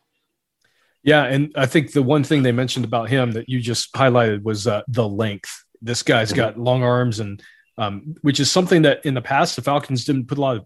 Yeah, 1.03 1.23
and 1.23 1.51
I 1.55 1.65
think 1.65 1.93
the 1.93 2.03
one 2.03 2.23
thing 2.23 2.43
they 2.43 2.51
mentioned 2.51 2.85
about 2.85 3.09
him 3.09 3.31
that 3.31 3.49
you 3.49 3.59
just 3.59 3.93
highlighted 3.93 4.43
was 4.43 4.67
uh, 4.67 4.83
the 4.87 5.07
length. 5.07 5.63
This 5.81 6.03
guy's 6.03 6.29
mm-hmm. 6.29 6.37
got 6.37 6.59
long 6.59 6.83
arms, 6.83 7.19
and 7.19 7.41
um, 7.77 8.15
which 8.21 8.39
is 8.39 8.51
something 8.51 8.83
that 8.83 9.05
in 9.05 9.15
the 9.15 9.21
past 9.21 9.55
the 9.55 9.63
Falcons 9.63 10.05
didn't 10.05 10.27
put 10.27 10.37
a 10.37 10.41
lot 10.41 10.57
of 10.57 10.65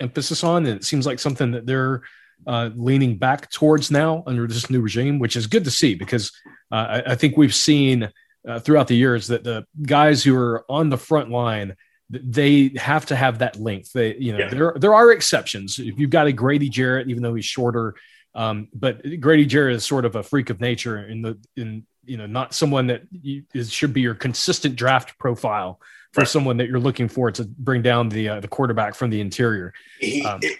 emphasis 0.00 0.42
on, 0.42 0.66
and 0.66 0.76
it 0.76 0.84
seems 0.84 1.06
like 1.06 1.18
something 1.18 1.52
that 1.52 1.66
they're 1.66 2.02
uh, 2.46 2.70
leaning 2.74 3.16
back 3.16 3.50
towards 3.50 3.90
now 3.90 4.22
under 4.26 4.46
this 4.46 4.70
new 4.70 4.80
regime, 4.80 5.18
which 5.18 5.36
is 5.36 5.46
good 5.46 5.64
to 5.64 5.70
see 5.70 5.94
because 5.94 6.32
uh, 6.72 7.02
I, 7.06 7.12
I, 7.12 7.14
think 7.14 7.36
we've 7.36 7.54
seen 7.54 8.10
uh, 8.48 8.60
throughout 8.60 8.88
the 8.88 8.96
years 8.96 9.26
that 9.26 9.44
the 9.44 9.66
guys 9.82 10.22
who 10.22 10.36
are 10.36 10.64
on 10.68 10.88
the 10.88 10.98
front 10.98 11.30
line 11.30 11.74
they 12.10 12.72
have 12.76 13.06
to 13.06 13.16
have 13.16 13.40
that 13.40 13.56
length. 13.60 13.92
They, 13.92 14.16
you 14.16 14.32
know, 14.32 14.38
yeah. 14.38 14.48
there 14.48 14.74
there 14.76 14.94
are 14.94 15.12
exceptions. 15.12 15.78
If 15.78 15.98
you've 15.98 16.10
got 16.10 16.26
a 16.26 16.32
Grady 16.32 16.68
Jarrett, 16.68 17.10
even 17.10 17.22
though 17.22 17.34
he's 17.34 17.44
shorter, 17.44 17.94
um, 18.34 18.68
but 18.72 19.02
Grady 19.20 19.44
Jarrett 19.44 19.76
is 19.76 19.84
sort 19.84 20.04
of 20.04 20.16
a 20.16 20.22
freak 20.22 20.50
of 20.50 20.60
nature 20.60 21.06
in 21.06 21.22
the 21.22 21.38
in 21.56 21.86
you 22.04 22.16
know 22.16 22.26
not 22.26 22.54
someone 22.54 22.86
that 22.86 23.02
you, 23.10 23.42
is, 23.54 23.70
should 23.70 23.92
be 23.92 24.00
your 24.00 24.14
consistent 24.14 24.76
draft 24.76 25.18
profile 25.18 25.80
for 26.12 26.20
right. 26.22 26.28
someone 26.28 26.56
that 26.56 26.68
you're 26.68 26.80
looking 26.80 27.06
for 27.06 27.30
to 27.30 27.44
bring 27.44 27.82
down 27.82 28.08
the 28.08 28.28
uh, 28.28 28.40
the 28.40 28.48
quarterback 28.48 28.94
from 28.94 29.10
the 29.10 29.20
interior. 29.20 29.74
He, 30.00 30.24
um, 30.24 30.40
it, 30.42 30.58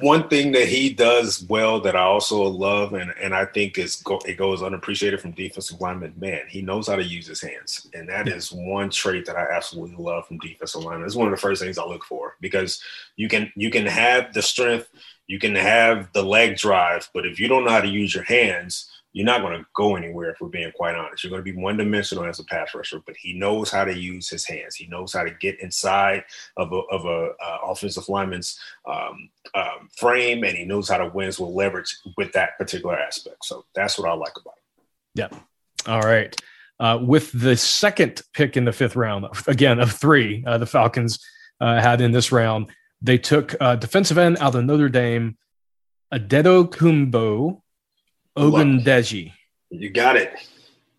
one 0.00 0.28
thing 0.28 0.52
that 0.52 0.66
he 0.66 0.92
does 0.92 1.44
well 1.48 1.80
that 1.82 1.94
I 1.94 2.02
also 2.02 2.42
love 2.42 2.94
and 2.94 3.12
and 3.20 3.34
I 3.34 3.44
think 3.44 3.78
is 3.78 3.96
go, 4.02 4.20
it 4.26 4.36
goes 4.36 4.62
unappreciated 4.62 5.20
from 5.20 5.32
defensive 5.32 5.80
linemen. 5.80 6.14
Man, 6.16 6.42
he 6.48 6.62
knows 6.62 6.88
how 6.88 6.96
to 6.96 7.04
use 7.04 7.26
his 7.26 7.40
hands, 7.40 7.88
and 7.94 8.08
that 8.08 8.26
yeah. 8.26 8.34
is 8.34 8.50
one 8.50 8.90
trait 8.90 9.24
that 9.26 9.36
I 9.36 9.46
absolutely 9.50 9.96
love 9.96 10.26
from 10.26 10.38
defensive 10.38 10.82
linemen. 10.82 11.06
It's 11.06 11.14
one 11.14 11.28
of 11.28 11.32
the 11.32 11.40
first 11.40 11.62
things 11.62 11.78
I 11.78 11.84
look 11.84 12.04
for 12.04 12.36
because 12.40 12.82
you 13.16 13.28
can 13.28 13.52
you 13.54 13.70
can 13.70 13.86
have 13.86 14.34
the 14.34 14.42
strength, 14.42 14.88
you 15.28 15.38
can 15.38 15.54
have 15.54 16.12
the 16.12 16.24
leg 16.24 16.56
drive, 16.56 17.08
but 17.14 17.24
if 17.24 17.38
you 17.38 17.46
don't 17.46 17.64
know 17.64 17.70
how 17.70 17.80
to 17.80 17.88
use 17.88 18.14
your 18.14 18.24
hands 18.24 18.90
you're 19.12 19.26
not 19.26 19.40
going 19.40 19.58
to 19.58 19.66
go 19.74 19.96
anywhere 19.96 20.30
if 20.30 20.40
we're 20.40 20.48
being 20.48 20.70
quite 20.72 20.94
honest. 20.94 21.24
You're 21.24 21.30
going 21.30 21.44
to 21.44 21.52
be 21.52 21.58
one 21.58 21.76
dimensional 21.76 22.24
as 22.24 22.38
a 22.38 22.44
pass 22.44 22.74
rusher, 22.74 23.00
but 23.06 23.16
he 23.16 23.32
knows 23.32 23.70
how 23.70 23.84
to 23.84 23.96
use 23.96 24.28
his 24.28 24.46
hands. 24.46 24.76
He 24.76 24.86
knows 24.86 25.12
how 25.12 25.24
to 25.24 25.30
get 25.30 25.60
inside 25.60 26.24
of 26.56 26.72
a, 26.72 26.80
of 26.90 27.04
a 27.06 27.30
uh, 27.42 27.58
offensive 27.66 28.08
lineman's 28.08 28.58
um, 28.86 29.30
um, 29.54 29.88
frame, 29.96 30.44
and 30.44 30.56
he 30.56 30.64
knows 30.64 30.88
how 30.88 30.98
to 30.98 31.10
win 31.12 31.28
with 31.28 31.40
leverage 31.40 31.96
with 32.16 32.32
that 32.32 32.58
particular 32.58 32.98
aspect. 32.98 33.44
So 33.44 33.64
that's 33.74 33.98
what 33.98 34.08
I 34.08 34.14
like 34.14 34.34
about 34.40 34.54
him. 34.54 34.84
Yeah. 35.14 35.92
All 35.92 36.02
right. 36.02 36.34
Uh, 36.80 36.98
with 37.02 37.32
the 37.32 37.56
second 37.56 38.22
pick 38.34 38.56
in 38.56 38.64
the 38.64 38.72
fifth 38.72 38.94
round, 38.94 39.26
again 39.46 39.80
of 39.80 39.90
three, 39.90 40.44
uh, 40.46 40.58
the 40.58 40.66
Falcons 40.66 41.18
uh, 41.60 41.80
had 41.80 42.00
in 42.00 42.12
this 42.12 42.30
round, 42.30 42.68
they 43.00 43.18
took 43.18 43.54
uh, 43.60 43.74
defensive 43.76 44.18
end 44.18 44.36
out 44.38 44.54
of 44.54 44.64
Notre 44.64 44.88
Dame, 44.88 45.36
Adetokunbo 46.12 47.62
Ogundeji. 48.38 49.32
You 49.70 49.90
got 49.90 50.16
it. 50.16 50.32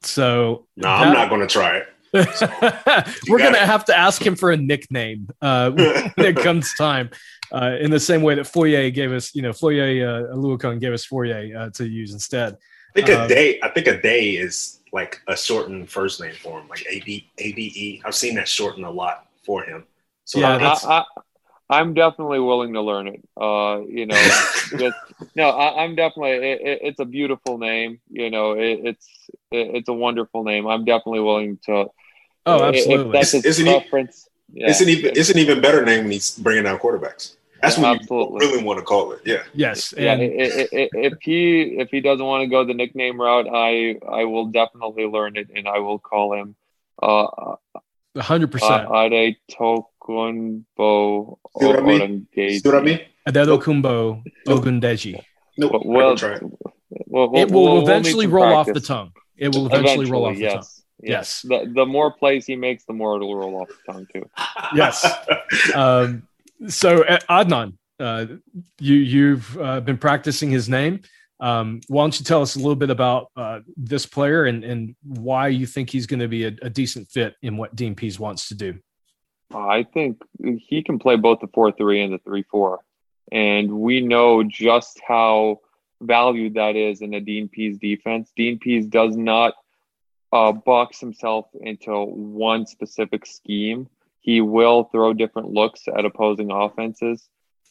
So 0.01 0.67
no, 0.75 0.87
that, 0.87 1.07
I'm 1.07 1.13
not 1.13 1.29
going 1.29 1.41
to 1.41 1.47
try 1.47 1.77
it. 1.77 1.87
We're 3.29 3.37
going 3.37 3.53
to 3.53 3.65
have 3.65 3.85
to 3.85 3.97
ask 3.97 4.21
him 4.25 4.35
for 4.35 4.51
a 4.51 4.57
nickname 4.57 5.29
uh, 5.41 5.71
when 5.71 6.13
it 6.17 6.37
comes 6.37 6.73
time. 6.75 7.09
Uh, 7.51 7.77
in 7.79 7.89
the 7.89 7.99
same 7.99 8.21
way 8.21 8.35
that 8.35 8.45
Foye 8.45 8.91
gave 8.91 9.11
us, 9.11 9.33
you 9.33 9.41
know, 9.41 9.51
Foye 9.51 10.01
uh, 10.01 10.73
gave 10.75 10.93
us 10.93 11.05
Foye 11.05 11.51
uh, 11.55 11.69
to 11.71 11.87
use 11.87 12.13
instead. 12.13 12.53
I 12.53 12.93
think 12.93 13.09
a 13.09 13.23
um, 13.23 13.27
day. 13.27 13.59
I 13.61 13.69
think 13.69 13.87
a 13.87 13.99
day 14.01 14.31
is 14.31 14.79
like 14.91 15.21
a 15.27 15.35
shortened 15.35 15.89
first 15.89 16.21
name 16.21 16.33
for 16.33 16.59
him, 16.59 16.67
like 16.67 16.85
A 16.89 17.01
B 17.01 17.29
A 17.39 17.51
B 17.53 17.71
E. 17.75 18.01
I've 18.05 18.15
seen 18.15 18.35
that 18.35 18.47
shortened 18.47 18.85
a 18.85 18.89
lot 18.89 19.27
for 19.43 19.63
him. 19.63 19.85
So 20.25 20.39
yeah, 20.39 20.75
I, 20.83 21.03
I'm 21.69 21.93
definitely 21.93 22.39
willing 22.39 22.73
to 22.73 22.81
learn 22.81 23.07
it. 23.07 23.21
Uh, 23.39 23.81
you 23.87 24.07
know, 24.07 24.15
just, 24.77 24.97
no, 25.35 25.49
I, 25.49 25.83
am 25.83 25.95
definitely. 25.95 26.31
It, 26.31 26.61
it, 26.61 26.79
it's 26.81 26.99
a 26.99 27.05
beautiful 27.05 27.57
name. 27.57 27.99
You 28.09 28.31
know, 28.31 28.53
it, 28.53 28.79
it's 28.83 29.07
it's 29.51 29.89
a 29.89 29.93
wonderful 29.93 30.43
name. 30.43 30.67
I'm 30.67 30.85
definitely 30.85 31.21
willing 31.21 31.59
to. 31.65 31.87
Oh, 32.45 32.63
absolutely. 32.63 33.05
If 33.05 33.11
that's 33.11 33.31
his 33.33 33.45
isn't 33.45 33.65
preference. 33.65 34.27
He, 34.51 34.61
yeah. 34.61 34.69
It's 34.69 34.81
an 34.81 34.89
even 34.89 35.11
it's 35.15 35.29
an 35.29 35.37
even 35.37 35.61
better 35.61 35.85
name 35.85 36.05
when 36.05 36.11
he's 36.11 36.37
bringing 36.39 36.63
down 36.63 36.79
quarterbacks. 36.79 37.35
That's 37.61 37.77
yeah, 37.77 37.91
what 37.91 38.01
absolutely. 38.01 38.45
you 38.45 38.51
really 38.51 38.63
want 38.63 38.79
to 38.79 38.85
call 38.85 39.11
it. 39.11 39.21
Yeah. 39.25 39.43
Yes. 39.53 39.93
And 39.93 40.21
yeah. 40.21 40.27
if 40.71 41.13
he 41.21 41.61
if 41.77 41.89
he 41.91 42.01
doesn't 42.01 42.25
want 42.25 42.43
to 42.43 42.47
go 42.47 42.65
the 42.65 42.73
nickname 42.73 43.21
route, 43.21 43.47
I 43.51 43.99
I 44.09 44.25
will 44.25 44.45
definitely 44.45 45.05
learn 45.05 45.35
it, 45.35 45.49
and 45.55 45.67
I 45.67 45.79
will 45.79 45.99
call 45.99 46.33
him. 46.33 46.55
Uh, 47.01 47.55
hundred 48.17 48.51
percent. 48.51 48.89
Ade 48.91 49.37
Tokunbo 50.09 51.37
See 51.59 51.65
what 51.65 51.79
I 51.79 51.81
mean? 51.81 52.27
See 52.35 52.61
what 52.63 52.75
I 52.75 52.81
mean? 52.81 52.99
Adedokumbo 53.27 54.23
Ogundeji. 54.47 55.21
Well, 55.57 55.81
well, 55.85 57.35
it 57.35 57.51
will 57.51 57.63
we'll, 57.63 57.81
eventually 57.81 58.27
roll 58.27 58.45
practice. 58.45 58.69
off 58.69 58.73
the 58.73 58.87
tongue. 58.87 59.11
It 59.37 59.53
will 59.53 59.67
eventually, 59.67 60.05
eventually 60.05 60.11
roll 60.11 60.25
off 60.25 60.37
yes. 60.37 60.51
the 60.51 60.57
tongue. 60.57 60.65
Yes. 61.01 61.45
yes. 61.51 61.63
The, 61.65 61.71
the 61.73 61.85
more 61.85 62.11
plays 62.11 62.45
he 62.45 62.55
makes, 62.55 62.85
the 62.85 62.93
more 62.93 63.17
it'll 63.17 63.35
roll 63.35 63.61
off 63.61 63.67
the 63.67 63.93
tongue 63.93 64.07
too. 64.11 64.29
yes. 64.75 65.05
Um, 65.75 66.23
so 66.67 67.03
uh, 67.03 67.19
Adnan, 67.29 67.73
uh, 67.99 68.25
you 68.79 68.95
you've 68.95 69.57
uh, 69.59 69.81
been 69.81 69.97
practicing 69.97 70.51
his 70.51 70.69
name. 70.69 71.01
Um, 71.39 71.81
why 71.87 72.03
don't 72.03 72.19
you 72.19 72.25
tell 72.25 72.41
us 72.41 72.55
a 72.55 72.59
little 72.59 72.75
bit 72.75 72.89
about 72.89 73.31
uh, 73.35 73.59
this 73.77 74.05
player 74.05 74.45
and, 74.45 74.63
and 74.63 74.95
why 75.03 75.47
you 75.47 75.65
think 75.65 75.89
he's 75.89 76.05
going 76.05 76.19
to 76.19 76.27
be 76.27 76.45
a, 76.45 76.51
a, 76.61 76.69
decent 76.69 77.09
fit 77.09 77.33
in 77.41 77.55
what 77.55 77.73
Dean 77.75 77.95
Pees 77.95 78.19
wants 78.19 78.49
to 78.49 78.55
do? 78.55 78.77
I 79.53 79.83
think 79.83 80.21
he 80.37 80.83
can 80.83 80.99
play 80.99 81.15
both 81.15 81.39
the 81.39 81.47
four 81.47 81.71
three 81.71 82.01
and 82.01 82.13
the 82.13 82.19
three 82.19 82.43
four. 82.43 82.79
And 83.31 83.71
we 83.71 84.01
know 84.01 84.43
just 84.43 84.99
how 85.05 85.61
valued 86.01 86.55
that 86.55 86.75
is 86.75 87.01
in 87.01 87.13
a 87.13 87.19
Dean 87.19 87.49
Pees 87.49 87.77
defense. 87.77 88.31
Dean 88.35 88.59
Pees 88.59 88.87
does 88.87 89.15
not 89.15 89.53
uh, 90.31 90.51
box 90.51 90.99
himself 90.99 91.47
into 91.59 91.91
one 92.05 92.65
specific 92.65 93.25
scheme. 93.25 93.87
He 94.21 94.41
will 94.41 94.85
throw 94.85 95.13
different 95.13 95.51
looks 95.51 95.83
at 95.87 96.05
opposing 96.05 96.51
offenses. 96.51 97.27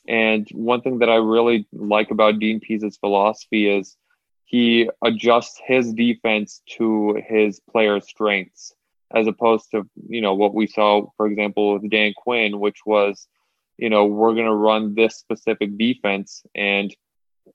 And 0.07 0.49
one 0.53 0.81
thing 0.81 0.99
that 1.01 1.11
I 1.11 1.17
really 1.17 1.67
like 1.73 2.11
about 2.11 2.39
Dean 2.39 2.61
Pees's 2.61 2.97
philosophy 2.97 3.69
is 3.69 3.97
he 4.45 4.89
adjusts 5.05 5.61
his 5.65 5.93
defense 5.93 6.63
to 6.79 7.21
his 7.27 7.61
players' 7.71 8.09
strengths, 8.09 8.73
as 9.15 9.27
opposed 9.27 9.71
to 9.71 9.89
you 10.09 10.21
know 10.21 10.35
what 10.35 10.55
we 10.55 10.67
saw, 10.67 11.07
for 11.17 11.27
example, 11.27 11.75
with 11.75 11.91
Dan 11.91 12.13
Quinn, 12.17 12.61
which 12.61 12.79
was, 12.87 13.27
you 13.77 13.91
know, 13.91 14.07
we're 14.07 14.35
going 14.35 14.47
to 14.47 14.55
run 14.55 14.95
this 14.95 15.17
specific 15.17 15.77
defense, 15.79 16.43
and 16.55 16.95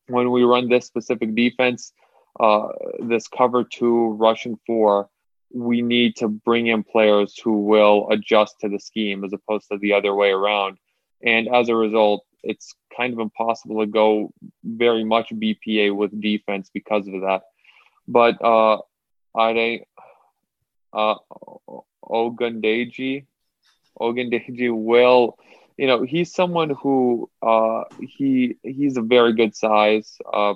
when 0.07 0.31
we 0.31 0.43
run 0.43 0.69
this 0.69 0.85
specific 0.85 1.35
defense, 1.35 1.93
uh, 2.39 2.67
this 2.99 3.27
cover 3.27 3.63
two 3.63 4.09
rushing 4.13 4.57
four, 4.65 5.09
we 5.53 5.81
need 5.81 6.15
to 6.17 6.27
bring 6.27 6.67
in 6.67 6.83
players 6.83 7.37
who 7.43 7.61
will 7.61 8.07
adjust 8.09 8.55
to 8.59 8.69
the 8.69 8.79
scheme 8.79 9.23
as 9.23 9.33
opposed 9.33 9.67
to 9.71 9.77
the 9.77 9.93
other 9.93 10.13
way 10.15 10.29
around. 10.31 10.77
And 11.21 11.47
as 11.47 11.69
a 11.69 11.75
result, 11.75 12.25
it's 12.43 12.73
kind 12.95 13.13
of 13.13 13.19
impossible 13.19 13.79
to 13.79 13.85
go 13.85 14.33
very 14.63 15.03
much 15.03 15.29
BPA 15.29 15.95
with 15.95 16.19
defense 16.19 16.69
because 16.73 17.07
of 17.07 17.21
that. 17.21 17.43
But 18.07 18.43
uh, 18.43 18.79
I 19.35 19.81
uh, 20.93 21.15
Ogundeji, 22.03 23.25
Ogundeji 23.99 24.69
will, 24.71 25.37
you 25.77 25.87
know, 25.87 26.03
he's 26.03 26.33
someone 26.33 26.69
who 26.69 27.29
uh, 27.41 27.83
he 27.99 28.55
he's 28.63 28.97
a 28.97 29.01
very 29.01 29.33
good 29.33 29.55
size, 29.55 30.17
uh, 30.31 30.53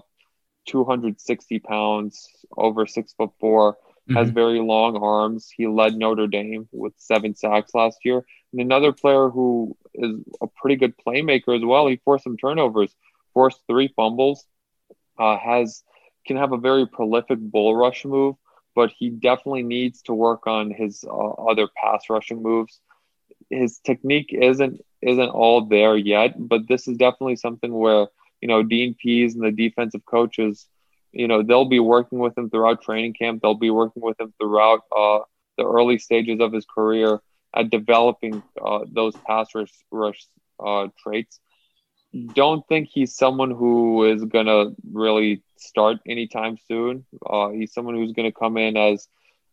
260 0.67 1.59
pounds, 1.59 2.29
over 2.55 2.85
six 2.85 3.13
foot 3.13 3.31
4 3.39 3.73
mm-hmm. 3.73 4.15
has 4.15 4.29
very 4.29 4.59
long 4.59 4.97
arms. 4.97 5.49
He 5.55 5.67
led 5.67 5.95
Notre 5.95 6.27
Dame 6.27 6.67
with 6.71 6.93
seven 6.97 7.35
sacks 7.35 7.73
last 7.73 7.99
year. 8.03 8.25
And 8.51 8.61
another 8.61 8.93
player 8.93 9.29
who 9.29 9.75
is 9.93 10.15
a 10.41 10.47
pretty 10.47 10.75
good 10.75 10.93
playmaker 11.05 11.57
as 11.57 11.65
well. 11.65 11.87
He 11.87 11.97
forced 11.97 12.23
some 12.23 12.37
turnovers, 12.37 12.93
forced 13.33 13.59
three 13.67 13.91
fumbles, 13.95 14.45
uh, 15.17 15.37
has 15.37 15.83
can 16.25 16.37
have 16.37 16.51
a 16.51 16.57
very 16.57 16.85
prolific 16.85 17.39
bull 17.39 17.75
rush 17.75 18.05
move, 18.05 18.35
but 18.77 18.91
he 18.99 19.09
definitely 19.09 19.63
needs 19.63 20.03
to 20.03 20.13
work 20.13 20.47
on 20.47 20.71
his 20.71 21.03
uh, 21.09 21.31
other 21.51 21.67
pass 21.81 22.01
rushing 22.09 22.43
moves. 22.43 22.79
His 23.49 23.79
technique 23.79 24.31
isn't 24.33 24.81
isn't 25.01 25.29
all 25.29 25.65
there 25.65 25.97
yet, 25.97 26.31
but 26.37 26.67
this 26.69 26.87
is 26.87 26.97
definitely 26.97 27.37
something 27.37 27.73
where 27.73 28.07
you 28.41 28.47
know 28.49 28.61
Dean 28.63 28.95
Pees 29.01 29.35
and 29.35 29.43
the 29.43 29.51
defensive 29.51 30.05
coaches, 30.05 30.67
you 31.11 31.27
know, 31.27 31.43
they'll 31.43 31.73
be 31.79 31.79
working 31.95 32.19
with 32.19 32.37
him 32.37 32.49
throughout 32.49 32.81
training 32.83 33.13
camp. 33.21 33.41
They'll 33.41 33.65
be 33.69 33.71
working 33.71 34.03
with 34.03 34.19
him 34.19 34.33
throughout 34.39 34.81
uh, 34.95 35.19
the 35.57 35.65
early 35.65 35.97
stages 35.97 36.39
of 36.39 36.53
his 36.53 36.65
career 36.65 37.19
at 37.55 37.69
developing 37.71 38.43
uh, 38.63 38.81
those 38.91 39.15
pass 39.27 39.55
rush, 39.55 39.73
rush 39.91 40.27
uh, 40.63 40.87
traits. 41.01 41.39
Don't 42.33 42.65
think 42.67 42.89
he's 42.91 43.15
someone 43.15 43.51
who 43.51 44.05
is 44.05 44.23
gonna 44.25 44.71
really 44.91 45.43
start 45.57 45.97
anytime 46.07 46.57
soon. 46.67 47.05
Uh, 47.25 47.49
he's 47.49 47.73
someone 47.73 47.95
who's 47.95 48.13
gonna 48.13 48.31
come 48.31 48.57
in 48.57 48.77
as 48.77 49.07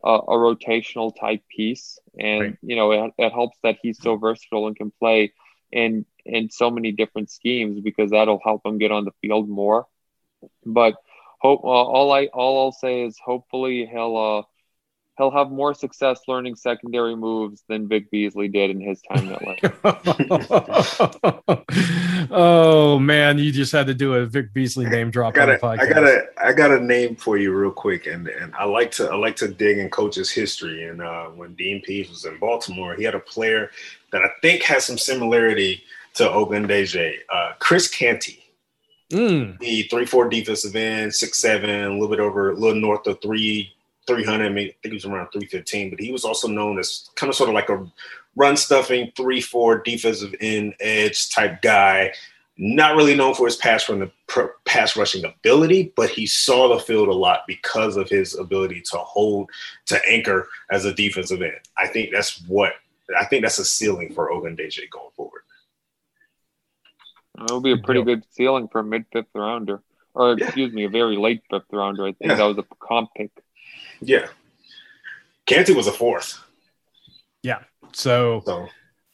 a, 0.05 0.11
a 0.11 0.37
rotational 0.37 1.13
type 1.19 1.43
piece, 1.55 1.99
and 2.19 2.41
right. 2.41 2.59
you 2.63 2.77
know 2.77 2.93
it, 2.93 3.13
it 3.19 3.33
helps 3.33 3.59
that 3.63 3.79
he's 3.83 4.01
so 4.01 4.17
versatile 4.17 4.67
and 4.67 4.77
can 4.77 4.93
play 4.99 5.33
in 5.73 6.07
in 6.25 6.51
so 6.51 6.71
many 6.71 6.93
different 6.93 7.31
schemes 7.31 7.81
because 7.81 8.11
that'll 8.11 8.41
help 8.43 8.65
him 8.65 8.79
get 8.79 8.93
on 8.93 9.05
the 9.05 9.13
field 9.21 9.49
more. 9.49 9.87
But 10.65 10.95
hope 11.41 11.65
uh, 11.65 11.67
all 11.67 12.13
I 12.13 12.27
all 12.27 12.65
I'll 12.65 12.73
say 12.73 13.03
is 13.03 13.19
hopefully 13.23 13.87
he'll 13.87 14.17
uh, 14.17 14.43
he'll 15.17 15.31
have 15.31 15.51
more 15.51 15.75
success 15.75 16.21
learning 16.27 16.57
secondary 16.57 17.15
moves 17.15 17.63
than 17.69 17.89
Vic 17.89 18.11
Beasley 18.11 18.49
did 18.49 18.71
in 18.71 18.81
his 18.81 19.01
time 19.03 19.33
at 19.33 19.47
Lane. 19.47 19.59
oh 22.31 22.99
man, 22.99 23.39
you 23.39 23.53
just 23.53 23.73
had 23.73 23.87
to 23.87 23.95
do 23.95 24.15
a 24.15 24.27
Vic 24.27 24.53
Beasley 24.53 24.87
name 24.87 25.11
drop. 25.11 25.35
I 25.35 25.37
got 25.37 25.49
a, 25.51 25.67
I 25.67 25.87
got 25.87 26.05
a 26.05 26.27
I 26.43 26.53
got 26.53 26.71
a 26.73 26.81
name 26.81 27.17
for 27.17 27.37
you 27.37 27.53
real 27.53 27.71
quick, 27.71 28.07
and 28.07 28.29
and 28.29 28.55
I 28.55 28.65
like 28.65 28.91
to 28.93 29.09
I 29.09 29.17
like 29.17 29.37
to 29.37 29.49
dig 29.49 29.79
in 29.79 29.91
coach's 29.91 30.31
history. 30.31 30.89
And 30.89 31.03
uh, 31.03 31.27
when 31.27 31.55
Dean 31.55 31.83
Pees 31.83 32.11
was 32.11 32.25
in 32.25 32.39
Baltimore, 32.39 32.95
he 32.95 33.05
had 33.05 33.15
a 33.15 33.21
player 33.21 33.71
that 34.13 34.23
I 34.23 34.29
think 34.43 34.63
has 34.65 34.85
some 34.85 34.99
similarity 34.99 35.83
to 36.15 36.25
Ogundeji, 36.25 37.17
uh, 37.33 37.53
Chris 37.59 37.89
Canty. 37.89 38.41
Mm. 39.13 39.59
The 39.59 39.83
three 39.85 40.07
four 40.07 40.29
defensive 40.29 40.75
end, 40.75 41.15
six 41.15 41.39
seven, 41.39 41.71
a 41.71 41.93
little 41.93 42.09
bit 42.09 42.21
over, 42.21 42.51
a 42.51 42.55
little 42.55 42.81
north 42.81 43.07
of 43.07 43.21
three 43.21 43.74
300. 44.07 44.45
I, 44.45 44.49
mean, 44.49 44.69
I 44.69 44.77
think 44.83 44.93
he 44.93 44.93
was 44.93 45.05
around 45.05 45.29
315, 45.33 45.91
but 45.91 46.01
he 46.01 46.13
was 46.13 46.25
also 46.25 46.49
known 46.49 46.79
as 46.79 47.09
kind 47.17 47.31
of 47.31 47.37
sort 47.37 47.49
of 47.49 47.55
like 47.55 47.69
a 47.69 47.87
run 48.37 48.57
stuffing, 48.57 49.13
three, 49.17 49.41
four 49.41 49.79
defensive 49.79 50.35
end 50.41 50.75
edge 50.81 51.31
type 51.31 51.63
guy. 51.63 52.13
Not 52.57 52.95
really 52.95 53.17
known 53.17 53.35
for 53.35 53.47
his 53.47 53.57
pass 53.57 53.83
from 53.83 53.99
the 53.99 54.11
pass 54.65 54.97
rushing 54.97 55.25
ability, 55.25 55.93
but 55.97 56.09
he 56.09 56.25
saw 56.25 56.69
the 56.69 56.79
field 56.79 57.09
a 57.09 57.13
lot 57.13 57.41
because 57.49 57.97
of 57.97 58.09
his 58.09 58.39
ability 58.39 58.81
to 58.93 58.99
hold, 58.99 59.51
to 59.87 60.01
anchor 60.09 60.49
as 60.71 60.85
a 60.85 60.95
defensive 60.95 61.43
end. 61.43 61.59
I 61.77 61.89
think 61.89 62.11
that's 62.13 62.41
what 62.47 62.75
I 63.19 63.25
think 63.25 63.43
that's 63.43 63.59
a 63.59 63.65
ceiling 63.65 64.13
for 64.15 64.31
Ogundeji 64.31 64.89
going 64.91 65.11
forward. 65.17 65.43
It 67.41 67.51
will 67.51 67.61
be 67.61 67.73
a 67.73 67.79
pretty 67.79 68.03
good 68.03 68.25
ceiling 68.31 68.69
for 68.71 68.81
a 68.81 68.85
mid 68.85 69.07
fifth 69.13 69.27
rounder, 69.35 69.83
or 70.15 70.35
excuse 70.35 70.71
yeah. 70.71 70.77
me, 70.77 70.85
a 70.85 70.89
very 70.89 71.17
late 71.17 71.43
fifth 71.51 71.65
rounder. 71.73 72.05
I 72.05 72.13
think 72.13 72.31
yeah. 72.31 72.35
that 72.37 72.45
was 72.45 72.59
a 72.59 72.65
comp 72.79 73.11
pick. 73.17 73.31
Yeah. 74.07 74.27
Canty 75.47 75.73
was 75.73 75.87
a 75.87 75.93
fourth. 75.93 76.39
Yeah. 77.43 77.61
So, 77.93 78.43
so. 78.47 78.69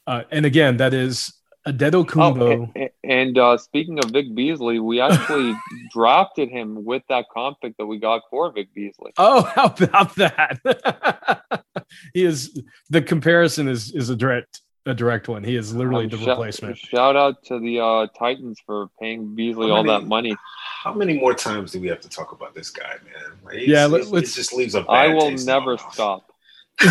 Uh, 0.07 0.23
and 0.31 0.45
again, 0.45 0.77
that 0.77 0.93
is 0.93 1.33
Adetokunbo. 1.67 2.41
Oh, 2.41 2.71
and, 2.75 2.89
and 3.03 3.37
uh, 3.37 3.57
speaking 3.57 3.99
of 3.99 4.11
Vic 4.11 4.33
Beasley, 4.33 4.79
we 4.79 4.99
actually 4.99 5.55
drafted 5.93 6.49
him 6.49 6.83
with 6.83 7.03
that 7.09 7.25
comp 7.31 7.61
pick 7.61 7.77
that 7.77 7.85
we 7.85 7.99
got 7.99 8.23
for 8.29 8.51
Vic 8.51 8.73
Beasley. 8.73 9.11
Oh, 9.17 9.43
how 9.55 9.65
about 9.65 10.15
that? 10.15 11.63
he 12.13 12.23
is 12.23 12.61
the 12.89 13.01
comparison 13.01 13.67
is 13.67 13.91
is 13.91 14.09
a 14.09 14.15
direct 14.15 14.61
a 14.87 14.95
direct 14.95 15.27
one. 15.27 15.43
He 15.43 15.55
is 15.55 15.75
literally 15.75 16.05
um, 16.05 16.09
the 16.09 16.17
replacement. 16.17 16.77
Shout 16.77 17.15
out 17.15 17.43
to 17.45 17.59
the 17.59 17.79
uh, 17.79 18.07
Titans 18.17 18.59
for 18.65 18.87
paying 18.99 19.35
Beasley 19.35 19.69
all 19.69 19.83
that 19.83 20.05
money. 20.05 20.35
How 20.83 20.91
many 20.91 21.19
more 21.19 21.35
times 21.35 21.73
do 21.73 21.79
we 21.79 21.89
have 21.89 22.01
to 22.01 22.09
talk 22.09 22.31
about 22.31 22.55
this 22.55 22.71
guy, 22.71 22.95
man? 23.03 23.37
Like, 23.45 23.67
yeah, 23.67 23.85
let's, 23.85 24.11
it 24.11 24.35
just 24.35 24.51
leaves 24.51 24.73
a. 24.73 24.79
I 24.89 25.09
will 25.09 25.29
never 25.29 25.77
stop. 25.77 26.33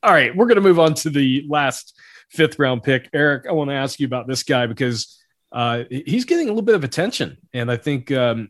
all 0.00 0.12
right, 0.12 0.34
we're 0.36 0.46
going 0.46 0.54
to 0.54 0.60
move 0.60 0.78
on 0.78 0.94
to 0.94 1.10
the 1.10 1.44
last 1.48 2.00
fifth 2.30 2.56
round 2.56 2.84
pick. 2.84 3.10
Eric, 3.12 3.46
I 3.48 3.52
want 3.52 3.70
to 3.70 3.74
ask 3.74 3.98
you 3.98 4.06
about 4.06 4.28
this 4.28 4.44
guy 4.44 4.68
because 4.68 5.20
uh, 5.50 5.82
he's 5.90 6.24
getting 6.24 6.46
a 6.46 6.50
little 6.50 6.62
bit 6.62 6.76
of 6.76 6.84
attention, 6.84 7.38
and 7.52 7.68
I 7.68 7.78
think 7.78 8.12
um, 8.12 8.48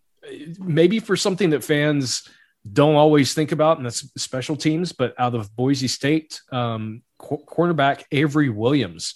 maybe 0.59 1.01
for 1.01 1.16
something 1.16 1.49
that 1.51 1.64
fans 1.64 2.28
don't 2.70 2.97
always 2.97 3.32
think 3.32 3.51
about, 3.51 3.78
and 3.78 3.86
that's 3.86 4.07
special 4.22 4.57
teams. 4.57 4.92
But 4.92 5.14
out 5.18 5.34
of 5.34 5.57
Boise 5.57 5.88
State, 5.88 6.42
um, 6.53 7.01
cornerback 7.18 8.03
Avery 8.12 8.51
Williams, 8.51 9.14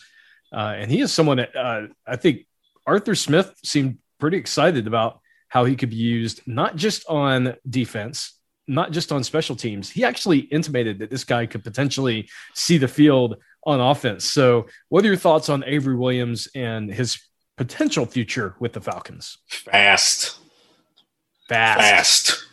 uh, 0.55 0.75
and 0.79 0.91
he 0.91 1.03
is 1.03 1.13
someone 1.13 1.37
that 1.37 1.55
uh, 1.55 1.89
I 2.07 2.17
think 2.17 2.47
Arthur 2.87 3.15
Smith 3.15 3.55
seemed 3.63 3.99
pretty 4.19 4.37
excited 4.37 4.87
about 4.87 5.21
how 5.49 5.65
he 5.65 5.77
could 5.77 5.91
be 5.91 5.97
used, 5.97 6.43
not 6.47 6.77
just 6.77 7.07
on 7.09 7.55
defense, 7.69 8.39
not 8.67 8.93
just 8.93 9.13
on 9.13 9.25
special 9.25 9.57
teams. 9.57 9.91
He 9.91 10.05
actually 10.05 10.39
intimated 10.39 10.99
that 10.99 11.11
this 11.11 11.25
guy 11.25 11.47
could 11.47 11.65
potentially 11.65 12.29
see 12.55 12.77
the 12.77 12.89
field 12.89 13.37
on 13.65 13.81
offense. 13.81 14.25
So, 14.25 14.67
what 14.89 15.05
are 15.05 15.09
your 15.09 15.17
thoughts 15.17 15.49
on 15.49 15.65
Avery 15.65 15.97
Williams 15.97 16.49
and 16.55 16.93
his 16.93 17.19
potential 17.57 18.05
future 18.07 18.55
with 18.61 18.75
the 18.75 18.81
Falcons? 18.81 19.39
Fast. 19.49 20.39
Fast. 21.49 21.81
Fast. 21.81 22.45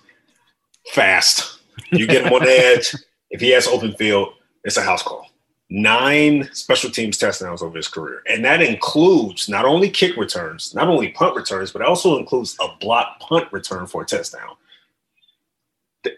Fast. 0.91 1.59
You 1.91 2.07
get 2.07 2.25
him 2.25 2.33
on 2.33 2.43
the 2.43 2.49
edge. 2.49 2.95
If 3.29 3.41
he 3.41 3.49
has 3.49 3.67
open 3.67 3.93
field, 3.95 4.29
it's 4.63 4.77
a 4.77 4.81
house 4.81 5.03
call 5.03 5.24
nine 5.69 6.47
special 6.53 6.91
teams 6.91 7.17
touchdowns 7.17 7.61
over 7.61 7.77
his 7.77 7.87
career. 7.87 8.21
And 8.27 8.45
that 8.45 8.61
includes 8.61 9.49
not 9.49 9.65
only 9.65 9.89
kick 9.89 10.15
returns, 10.15 10.75
not 10.75 10.87
only 10.87 11.09
punt 11.09 11.35
returns, 11.35 11.71
but 11.71 11.81
also 11.81 12.19
includes 12.19 12.55
a 12.61 12.67
block 12.79 13.19
punt 13.19 13.51
return 13.51 13.87
for 13.87 14.03
a 14.03 14.05
touchdown. 14.05 14.55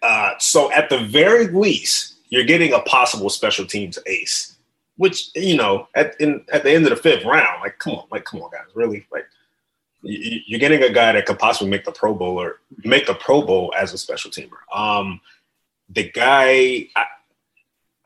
Uh, 0.03 0.31
so 0.37 0.71
at 0.73 0.89
the 0.89 0.99
very 0.99 1.47
least, 1.47 2.15
you're 2.29 2.43
getting 2.43 2.73
a 2.73 2.79
possible 2.81 3.29
special 3.29 3.65
teams 3.65 3.97
ace, 4.05 4.57
which, 4.97 5.29
you 5.33 5.55
know, 5.55 5.87
at, 5.95 6.19
in, 6.19 6.43
at 6.51 6.63
the 6.63 6.71
end 6.71 6.85
of 6.85 6.89
the 6.89 6.97
fifth 6.97 7.23
round, 7.23 7.61
like, 7.61 7.79
come 7.79 7.93
on, 7.93 8.05
like, 8.11 8.25
come 8.25 8.41
on, 8.41 8.51
guys, 8.51 8.67
really? 8.75 9.07
Like, 9.11 9.25
you're 10.01 10.59
getting 10.59 10.83
a 10.83 10.91
guy 10.91 11.13
that 11.13 11.25
could 11.25 11.39
possibly 11.39 11.69
make 11.69 11.85
the 11.85 11.91
Pro 11.91 12.13
Bowl 12.13 12.39
or 12.39 12.59
make 12.83 13.07
the 13.07 13.13
Pro 13.13 13.41
Bowl 13.41 13.73
as 13.77 13.93
a 13.93 13.97
special 13.97 14.29
teamer. 14.29 14.59
Um, 14.75 15.21
the 15.89 16.09
guy, 16.11 16.87
I, 16.97 17.05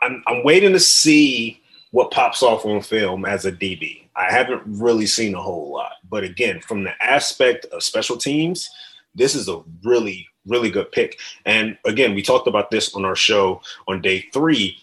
I'm, 0.02 0.24
I'm 0.28 0.44
waiting 0.44 0.74
to 0.74 0.80
see 0.80 1.62
what 1.92 2.12
pops 2.12 2.42
off 2.42 2.66
on 2.66 2.82
film 2.82 3.26
as 3.26 3.46
a 3.46 3.52
DB. 3.52 4.08
I 4.16 4.32
haven't 4.32 4.64
really 4.66 5.06
seen 5.06 5.36
a 5.36 5.42
whole 5.42 5.72
lot. 5.72 5.94
But 6.10 6.24
again, 6.24 6.60
from 6.62 6.84
the 6.84 6.94
aspect 7.02 7.66
of 7.66 7.84
special 7.84 8.18
teams, 8.18 8.70
this 9.14 9.36
is 9.36 9.48
a 9.48 9.62
really, 9.84 10.28
really 10.46 10.70
good 10.70 10.92
pick. 10.92 11.20
And 11.46 11.78
again, 11.86 12.16
we 12.16 12.22
talked 12.22 12.48
about 12.48 12.72
this 12.72 12.96
on 12.96 13.06
our 13.06 13.16
show 13.16 13.62
on 13.88 14.02
day 14.02 14.26
three. 14.34 14.78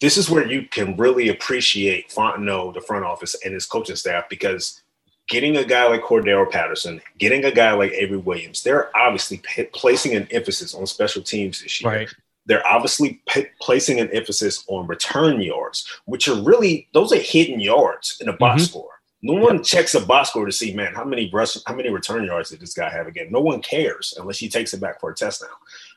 This 0.00 0.16
is 0.16 0.30
where 0.30 0.46
you 0.46 0.66
can 0.68 0.96
really 0.96 1.28
appreciate 1.28 2.10
Fontenot, 2.10 2.74
the 2.74 2.80
front 2.80 3.04
office, 3.04 3.36
and 3.44 3.54
his 3.54 3.66
coaching 3.66 3.96
staff 3.96 4.24
because 4.28 4.82
getting 5.28 5.56
a 5.56 5.64
guy 5.64 5.86
like 5.86 6.02
Cordarrelle 6.02 6.50
Patterson, 6.50 7.00
getting 7.18 7.44
a 7.44 7.50
guy 7.50 7.72
like 7.72 7.92
Avery 7.92 8.18
Williams, 8.18 8.62
they're 8.62 8.94
obviously 8.96 9.38
p- 9.38 9.64
placing 9.64 10.14
an 10.14 10.28
emphasis 10.30 10.74
on 10.74 10.86
special 10.86 11.22
teams 11.22 11.62
this 11.62 11.80
year. 11.80 11.90
Right. 11.90 12.14
They're 12.46 12.66
obviously 12.66 13.20
p- 13.28 13.46
placing 13.60 14.00
an 14.00 14.10
emphasis 14.10 14.64
on 14.68 14.86
return 14.86 15.40
yards, 15.40 15.86
which 16.04 16.28
are 16.28 16.40
really 16.42 16.88
those 16.92 17.12
are 17.12 17.18
hidden 17.18 17.60
yards 17.60 18.18
in 18.20 18.28
a 18.28 18.32
box 18.34 18.62
Mhm. 18.62 18.68
score. 18.68 18.90
No 19.22 19.32
one 19.32 19.62
checks 19.64 19.94
a 19.94 20.00
box 20.00 20.28
score 20.28 20.44
to 20.44 20.52
see, 20.52 20.74
man, 20.74 20.92
how 20.94 21.04
many 21.04 21.30
rush, 21.32 21.56
how 21.66 21.74
many 21.74 21.88
return 21.88 22.24
yards 22.24 22.50
did 22.50 22.60
this 22.60 22.74
guy 22.74 22.90
have 22.90 23.06
again? 23.06 23.28
No 23.30 23.40
one 23.40 23.62
cares 23.62 24.12
unless 24.18 24.36
he 24.38 24.48
takes 24.50 24.74
it 24.74 24.80
back 24.80 25.00
for 25.00 25.10
a 25.10 25.14
touchdown. 25.14 25.48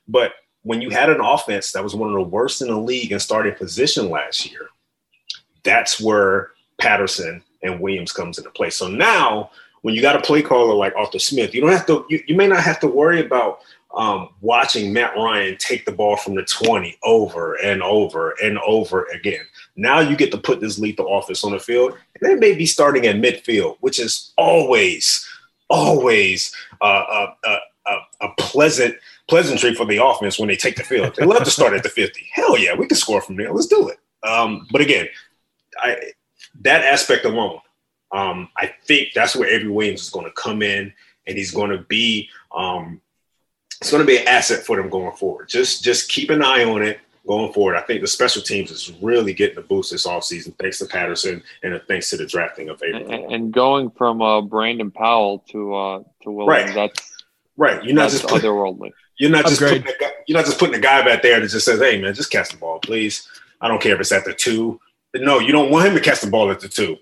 But 0.07 0.31
when 0.63 0.81
you 0.81 0.89
had 0.89 1.09
an 1.09 1.19
offense 1.19 1.73
that 1.73 1.83
was 1.83 1.93
one 1.95 2.07
of 2.07 2.15
the 2.15 2.21
worst 2.21 2.61
in 2.61 2.69
the 2.69 2.77
league 2.77 3.11
in 3.11 3.19
starting 3.19 3.53
position 3.55 4.09
last 4.09 4.49
year, 4.49 4.67
that's 5.63 5.99
where 5.99 6.51
Patterson 6.79 7.43
and 7.63 7.79
Williams 7.81 8.13
comes 8.13 8.37
into 8.37 8.49
play. 8.51 8.69
So 8.69 8.87
now, 8.87 9.51
when 9.81 9.93
you 9.95 10.01
got 10.01 10.15
a 10.15 10.21
play 10.21 10.41
caller 10.41 10.73
like 10.75 10.93
Arthur 10.95 11.19
Smith, 11.19 11.53
you 11.53 11.61
don't 11.61 11.71
have 11.71 11.85
to. 11.87 12.05
You, 12.09 12.21
you 12.27 12.35
may 12.35 12.47
not 12.47 12.63
have 12.63 12.79
to 12.81 12.87
worry 12.87 13.19
about 13.25 13.59
um, 13.97 14.29
watching 14.41 14.93
Matt 14.93 15.15
Ryan 15.15 15.57
take 15.57 15.85
the 15.85 15.91
ball 15.91 16.17
from 16.17 16.35
the 16.35 16.43
20 16.43 16.97
over 17.03 17.55
and 17.55 17.81
over 17.81 18.35
and 18.41 18.59
over 18.59 19.05
again. 19.05 19.41
Now 19.75 19.99
you 19.99 20.15
get 20.15 20.31
to 20.31 20.37
put 20.37 20.61
this 20.61 20.77
lethal 20.77 21.17
offense 21.17 21.43
on 21.43 21.51
the 21.51 21.59
field, 21.59 21.97
and 22.21 22.29
they 22.29 22.35
may 22.35 22.55
be 22.55 22.67
starting 22.67 23.07
at 23.07 23.15
midfield, 23.15 23.77
which 23.79 23.99
is 23.99 24.33
always, 24.37 25.27
always 25.69 26.55
uh, 26.79 27.03
a, 27.43 27.49
a, 27.49 27.59
a, 27.87 28.27
a 28.27 28.29
pleasant 28.37 28.95
pleasantry 29.27 29.73
for 29.73 29.85
the 29.85 30.03
offense 30.03 30.39
when 30.39 30.47
they 30.47 30.55
take 30.55 30.75
the 30.75 30.83
field. 30.83 31.15
They 31.15 31.25
love 31.25 31.43
to 31.43 31.51
start 31.51 31.73
at 31.73 31.83
the 31.83 31.89
50. 31.89 32.29
Hell 32.31 32.57
yeah, 32.57 32.75
we 32.75 32.85
can 32.85 32.95
score 32.95 33.21
from 33.21 33.35
there. 33.35 33.51
Let's 33.51 33.67
do 33.67 33.89
it. 33.89 33.97
Um, 34.23 34.67
but 34.71 34.79
again, 34.79 35.07
I, 35.81 36.11
that 36.61 36.83
aspect 36.83 37.25
alone, 37.25 37.59
um, 38.11 38.47
I 38.55 38.73
think 38.85 39.09
that's 39.13 39.35
where 39.35 39.49
Avery 39.49 39.69
Williams 39.69 40.03
is 40.03 40.09
going 40.09 40.25
to 40.25 40.31
come 40.31 40.61
in, 40.61 40.93
and 41.25 41.37
he's 41.37 41.51
going 41.51 41.71
to 41.71 41.79
be 41.79 42.29
um, 42.55 43.01
it's 43.81 43.91
going 43.91 44.01
to 44.01 44.07
be 44.07 44.17
an 44.17 44.27
asset 44.27 44.63
for 44.65 44.77
them 44.77 44.89
going 44.89 45.15
forward. 45.15 45.49
Just 45.49 45.83
just 45.83 46.09
keep 46.09 46.29
an 46.29 46.43
eye 46.43 46.63
on 46.63 46.81
it 46.81 46.99
going 47.27 47.51
forward. 47.53 47.75
I 47.75 47.81
think 47.81 48.01
the 48.01 48.07
special 48.07 48.41
teams 48.41 48.71
is 48.71 48.91
really 49.01 49.33
getting 49.33 49.57
a 49.57 49.61
boost 49.61 49.91
this 49.91 50.07
offseason 50.07 50.57
thanks 50.57 50.79
to 50.79 50.85
Patterson 50.85 51.43
and 51.63 51.79
thanks 51.87 52.09
to 52.11 52.17
the 52.17 52.25
drafting 52.25 52.69
of 52.69 52.81
Avery. 52.81 53.03
And, 53.23 53.31
and 53.33 53.53
going 53.53 53.89
from 53.91 54.21
uh, 54.21 54.41
Brandon 54.41 54.91
Powell 54.91 55.39
to 55.49 55.75
uh, 55.75 56.03
to 56.23 56.31
Williams, 56.31 56.67
Right. 56.69 56.75
that's 56.75 57.11
right, 57.57 57.83
you're 57.83 57.93
not 57.93 58.03
that's 58.09 58.13
just 58.21 58.27
put, 58.27 58.39
otherwhelly. 58.39 58.93
you're 59.19 59.29
not 59.31 59.45
just 59.45 59.61
Upgrade. 59.61 59.83
putting 59.85 59.95
a, 59.95 59.99
guy- 59.99 60.15
you're 60.27 60.37
not 60.37 60.45
just 60.45 60.59
putting 60.59 60.75
a 60.75 60.79
guy 60.79 61.03
back 61.03 61.21
there 61.21 61.39
that 61.39 61.49
just 61.49 61.65
says, 61.65 61.79
"Hey 61.79 61.99
man, 62.01 62.13
just 62.13 62.31
catch 62.31 62.49
the 62.49 62.57
ball, 62.57 62.79
please." 62.79 63.27
I 63.61 63.67
don't 63.67 63.81
care 63.81 63.95
if 63.95 63.99
it's 64.01 64.11
at 64.11 64.23
the 64.25 64.33
two. 64.33 64.79
No, 65.15 65.39
you 65.39 65.51
don't 65.51 65.71
want 65.71 65.87
him 65.87 65.95
to 65.95 65.99
catch 66.01 66.21
the 66.21 66.29
ball 66.29 66.51
at 66.51 66.59
the 66.59 66.67
two. 66.69 66.97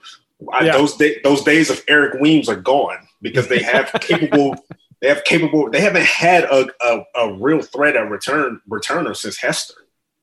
I, 0.54 0.66
Yeah. 0.66 0.74
Those 0.78 0.96
day, 0.96 1.20
those 1.24 1.44
days 1.44 1.70
of 1.70 1.82
Eric 1.88 2.20
Weems 2.22 2.48
are 2.50 2.56
gone 2.56 2.98
because 3.22 3.48
they 3.48 3.60
have 3.62 3.92
capable. 4.02 4.56
They 5.06 5.10
have 5.10 5.24
capable. 5.24 5.70
They 5.70 5.82
haven't 5.82 6.06
had 6.06 6.46
a, 6.46 6.66
a, 6.82 7.04
a 7.14 7.34
real 7.36 7.62
threat 7.62 7.96
at 7.96 8.10
return 8.10 8.60
returner 8.68 9.16
since 9.16 9.38
Hester. 9.38 9.76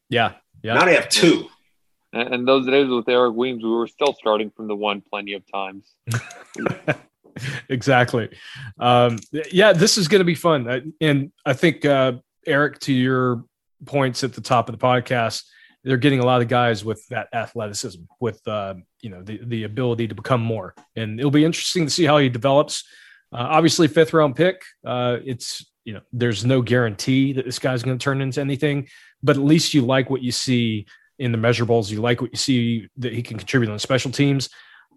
Yeah. 0.08 0.32
Yeah. 0.64 0.74
Now 0.74 0.86
they 0.86 0.96
have 0.96 1.08
two. 1.08 1.46
And, 2.12 2.34
and 2.34 2.48
those 2.48 2.66
days 2.66 2.88
with 2.88 3.08
Eric 3.08 3.36
Weems, 3.36 3.62
we 3.62 3.70
were 3.70 3.86
still 3.86 4.12
starting 4.18 4.50
from 4.50 4.66
the 4.66 4.74
one 4.74 5.00
plenty 5.00 5.34
of 5.34 5.44
times. 5.52 5.94
exactly. 7.68 8.30
Um, 8.80 9.20
yeah, 9.52 9.72
this 9.72 9.96
is 9.96 10.08
going 10.08 10.18
to 10.18 10.24
be 10.24 10.34
fun. 10.34 10.92
And 11.00 11.30
I 11.46 11.52
think, 11.52 11.84
uh, 11.84 12.14
Eric, 12.44 12.80
to 12.80 12.92
your 12.92 13.44
points 13.84 14.24
at 14.24 14.32
the 14.32 14.40
top 14.40 14.68
of 14.68 14.76
the 14.76 14.84
podcast, 14.84 15.44
they're 15.84 15.96
getting 15.96 16.18
a 16.18 16.26
lot 16.26 16.42
of 16.42 16.48
guys 16.48 16.84
with 16.84 17.06
that 17.10 17.28
athleticism, 17.32 18.00
with, 18.18 18.40
uh, 18.48 18.74
you 19.00 19.10
know, 19.10 19.22
the, 19.22 19.38
the 19.44 19.62
ability 19.62 20.08
to 20.08 20.16
become 20.16 20.40
more. 20.40 20.74
And 20.96 21.20
it'll 21.20 21.30
be 21.30 21.44
interesting 21.44 21.84
to 21.84 21.90
see 21.90 22.04
how 22.04 22.18
he 22.18 22.28
develops. 22.28 22.82
Uh, 23.32 23.48
obviously, 23.50 23.88
fifth 23.88 24.12
round 24.12 24.36
pick. 24.36 24.62
Uh, 24.86 25.18
it's, 25.24 25.70
you 25.84 25.94
know, 25.94 26.00
there's 26.12 26.44
no 26.44 26.62
guarantee 26.62 27.32
that 27.32 27.44
this 27.44 27.58
guy's 27.58 27.82
going 27.82 27.98
to 27.98 28.02
turn 28.02 28.20
into 28.20 28.40
anything, 28.40 28.86
but 29.22 29.36
at 29.36 29.42
least 29.42 29.74
you 29.74 29.82
like 29.82 30.10
what 30.10 30.22
you 30.22 30.32
see 30.32 30.86
in 31.18 31.32
the 31.32 31.38
measurables. 31.38 31.90
You 31.90 32.00
like 32.00 32.20
what 32.20 32.32
you 32.32 32.36
see 32.36 32.88
that 32.98 33.12
he 33.12 33.22
can 33.22 33.38
contribute 33.38 33.70
on 33.70 33.78
special 33.78 34.10
teams. 34.10 34.48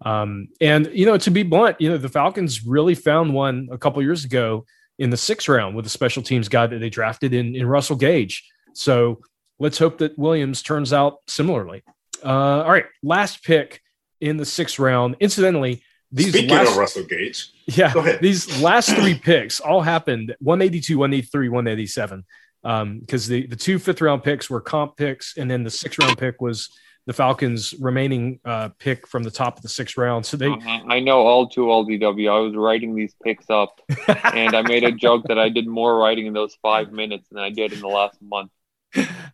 Um, 0.02 0.50
and 0.60 0.90
you 0.94 1.06
know, 1.06 1.18
to 1.18 1.32
be 1.32 1.44
blunt, 1.44 1.80
you 1.80 1.90
know, 1.90 1.98
the 1.98 2.10
Falcons 2.10 2.66
really 2.66 2.96
found 2.96 3.34
one 3.34 3.70
a 3.72 3.78
couple 3.78 4.02
years 4.04 4.26
ago 4.26 4.66
in 5.00 5.10
the 5.10 5.18
sixth 5.18 5.48
round 5.48 5.76
with 5.76 5.86
a 5.86 5.90
special 5.90 6.22
teams 6.22 6.50
guy 6.50 6.68
that 6.68 6.80
they 6.80 6.90
drafted 6.90 7.34
in, 7.34 7.56
in 7.56 7.66
Russell 7.66 7.96
Gage. 7.96 8.44
So 8.74 9.22
let's 9.60 9.78
hope 9.78 10.00
that 10.00 10.18
Williams 10.18 10.62
turns 10.62 10.92
out 10.92 11.20
similarly. 11.28 11.84
Uh, 12.24 12.64
all 12.64 12.72
right, 12.72 12.86
last 13.04 13.44
pick 13.44 13.82
in 14.20 14.38
the 14.38 14.46
sixth 14.46 14.80
round. 14.80 15.16
Incidentally, 15.20 15.84
these 16.16 16.30
Speaking 16.30 16.50
last, 16.56 16.72
of 16.72 16.78
Russell 16.78 17.04
Gage, 17.04 17.52
yeah, 17.68 17.94
Go 17.94 18.00
ahead. 18.00 18.20
these 18.22 18.62
last 18.62 18.96
three 18.96 19.16
picks 19.16 19.60
all 19.60 19.82
happened 19.82 20.34
182, 20.40 20.98
183, 20.98 21.50
187. 21.50 22.26
Um, 22.64 23.00
because 23.00 23.28
the, 23.28 23.46
the 23.46 23.56
two 23.56 23.78
fifth 23.78 24.02
round 24.02 24.24
picks 24.24 24.50
were 24.50 24.62
comp 24.62 24.96
picks, 24.98 25.38
and 25.38 25.52
then 25.52 25.64
the 25.64 25.70
sixth 25.70 26.00
round 26.00 26.18
pick 26.18 26.42
was 26.42 26.70
the 27.06 27.14
Falcons' 27.14 27.76
remaining 27.80 28.40
uh, 28.46 28.70
pick 28.80 29.08
from 29.08 29.22
the 29.24 29.30
top 29.30 29.58
of 29.58 29.62
the 29.62 29.70
sixth 29.70 29.98
round. 29.98 30.26
So 30.26 30.38
they, 30.38 30.48
Uh, 30.48 30.58
I 30.88 31.00
know 31.02 31.20
all 31.20 31.48
too 31.48 31.66
well, 31.68 31.86
DW. 31.86 32.32
I 32.32 32.40
was 32.40 32.56
writing 32.56 32.96
these 32.96 33.14
picks 33.24 33.50
up, 33.50 33.80
and 34.34 34.56
I 34.56 34.62
made 34.64 34.84
a 34.86 34.92
joke 34.92 35.26
that 35.28 35.38
I 35.38 35.50
did 35.50 35.68
more 35.68 35.98
writing 36.00 36.26
in 36.28 36.34
those 36.34 36.56
five 36.62 36.92
minutes 36.92 37.28
than 37.30 37.40
I 37.44 37.50
did 37.50 37.74
in 37.74 37.82
the 37.82 37.88
last 37.88 38.20
month. 38.22 38.52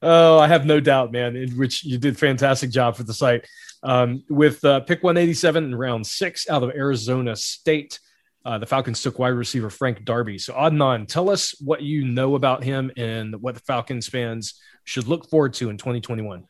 Oh, 0.01 0.39
I 0.39 0.47
have 0.47 0.65
no 0.65 0.79
doubt, 0.79 1.11
man. 1.11 1.35
In 1.35 1.51
which 1.51 1.83
you 1.83 1.97
did 1.97 2.15
a 2.15 2.17
fantastic 2.17 2.69
job 2.69 2.95
for 2.95 3.03
the 3.03 3.13
site. 3.13 3.45
Um, 3.83 4.23
with 4.29 4.63
uh, 4.63 4.81
pick 4.81 5.03
187 5.03 5.63
in 5.63 5.75
round 5.75 6.05
six 6.05 6.49
out 6.49 6.63
of 6.63 6.69
Arizona 6.71 7.35
State, 7.35 7.99
uh, 8.45 8.57
the 8.57 8.65
Falcons 8.65 9.01
took 9.01 9.19
wide 9.19 9.29
receiver 9.29 9.69
Frank 9.69 10.03
Darby. 10.03 10.37
So, 10.37 10.53
Adnan, 10.53 11.07
tell 11.07 11.29
us 11.29 11.55
what 11.61 11.81
you 11.81 12.05
know 12.05 12.35
about 12.35 12.63
him 12.63 12.91
and 12.97 13.41
what 13.41 13.55
the 13.55 13.61
Falcons 13.61 14.07
fans 14.07 14.59
should 14.83 15.07
look 15.07 15.29
forward 15.29 15.53
to 15.55 15.69
in 15.69 15.77
2021. 15.77 16.45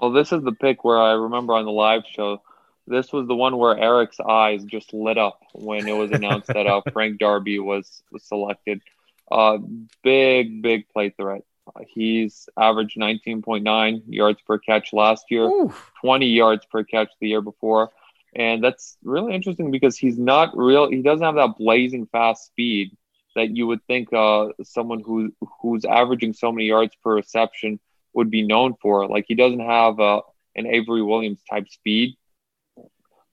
Well, 0.00 0.10
this 0.10 0.32
is 0.32 0.42
the 0.42 0.52
pick 0.52 0.84
where 0.84 1.00
I 1.00 1.12
remember 1.12 1.54
on 1.54 1.64
the 1.64 1.70
live 1.70 2.02
show. 2.10 2.42
This 2.88 3.12
was 3.12 3.28
the 3.28 3.36
one 3.36 3.56
where 3.56 3.78
Eric's 3.78 4.18
eyes 4.18 4.64
just 4.64 4.92
lit 4.92 5.16
up 5.16 5.40
when 5.54 5.86
it 5.86 5.92
was 5.92 6.10
announced 6.10 6.48
that 6.48 6.66
uh, 6.66 6.80
Frank 6.92 7.18
Darby 7.18 7.60
was, 7.60 8.02
was 8.10 8.24
selected. 8.24 8.82
Uh, 9.30 9.58
big, 10.02 10.60
big 10.60 10.88
play 10.88 11.10
threat. 11.10 11.42
Uh, 11.66 11.82
he's 11.88 12.48
averaged 12.58 12.98
19.9 12.98 14.02
yards 14.06 14.40
per 14.46 14.58
catch 14.58 14.92
last 14.92 15.26
year. 15.30 15.44
Ooh, 15.44 15.72
20 16.00 16.26
yards 16.26 16.66
per 16.66 16.82
catch 16.84 17.10
the 17.20 17.28
year 17.28 17.40
before. 17.40 17.90
And 18.34 18.64
that's 18.64 18.96
really 19.04 19.34
interesting 19.34 19.70
because 19.70 19.96
he's 19.96 20.18
not 20.18 20.56
real. 20.56 20.90
He 20.90 21.02
doesn't 21.02 21.24
have 21.24 21.34
that 21.34 21.58
blazing 21.58 22.06
fast 22.06 22.46
speed 22.46 22.96
that 23.34 23.54
you 23.56 23.66
would 23.66 23.84
think 23.86 24.12
uh, 24.12 24.48
someone 24.62 25.00
who 25.00 25.34
who's 25.60 25.84
averaging 25.84 26.32
so 26.32 26.50
many 26.52 26.66
yards 26.66 26.94
per 27.02 27.14
reception 27.14 27.78
would 28.14 28.30
be 28.30 28.42
known 28.42 28.74
for. 28.80 29.06
Like 29.08 29.26
he 29.28 29.34
doesn't 29.34 29.60
have 29.60 30.00
uh, 30.00 30.22
an 30.54 30.66
Avery 30.66 31.02
Williams 31.02 31.40
type 31.50 31.68
speed, 31.68 32.16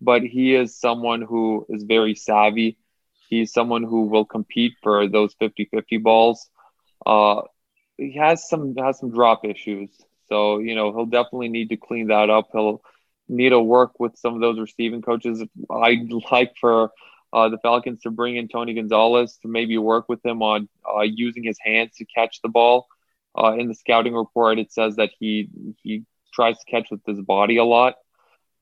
but 0.01 0.21
he 0.23 0.55
is 0.55 0.77
someone 0.79 1.21
who 1.21 1.65
is 1.69 1.83
very 1.83 2.15
savvy. 2.15 2.77
He's 3.29 3.53
someone 3.53 3.83
who 3.83 4.03
will 4.03 4.25
compete 4.25 4.73
for 4.81 5.07
those 5.07 5.35
50-50 5.35 6.01
balls. 6.01 6.49
Uh, 7.05 7.41
he 7.99 8.13
has 8.13 8.47
some 8.47 8.75
has 8.77 8.99
some 8.99 9.11
drop 9.11 9.45
issues. 9.45 9.89
So, 10.27 10.59
you 10.59 10.75
know, 10.75 10.91
he'll 10.93 11.05
definitely 11.05 11.49
need 11.49 11.69
to 11.69 11.77
clean 11.77 12.07
that 12.07 12.29
up. 12.29 12.49
He'll 12.51 12.81
need 13.27 13.49
to 13.49 13.59
work 13.59 13.99
with 13.99 14.17
some 14.17 14.35
of 14.35 14.41
those 14.41 14.59
receiving 14.59 15.01
coaches. 15.01 15.43
I'd 15.69 16.09
like 16.31 16.53
for 16.59 16.91
uh, 17.33 17.49
the 17.49 17.57
Falcons 17.59 18.01
to 18.01 18.11
bring 18.11 18.35
in 18.35 18.47
Tony 18.47 18.73
Gonzalez 18.73 19.37
to 19.41 19.47
maybe 19.47 19.77
work 19.77 20.07
with 20.07 20.25
him 20.25 20.41
on 20.41 20.69
uh, 20.87 21.01
using 21.01 21.43
his 21.43 21.57
hands 21.63 21.95
to 21.97 22.05
catch 22.05 22.41
the 22.41 22.49
ball. 22.49 22.87
Uh, 23.37 23.53
in 23.53 23.67
the 23.67 23.75
scouting 23.75 24.15
report, 24.15 24.57
it 24.57 24.71
says 24.71 24.95
that 24.95 25.11
he 25.19 25.49
he 25.83 26.03
tries 26.33 26.57
to 26.57 26.65
catch 26.65 26.89
with 26.89 27.01
his 27.05 27.21
body 27.21 27.57
a 27.57 27.63
lot. 27.63 27.95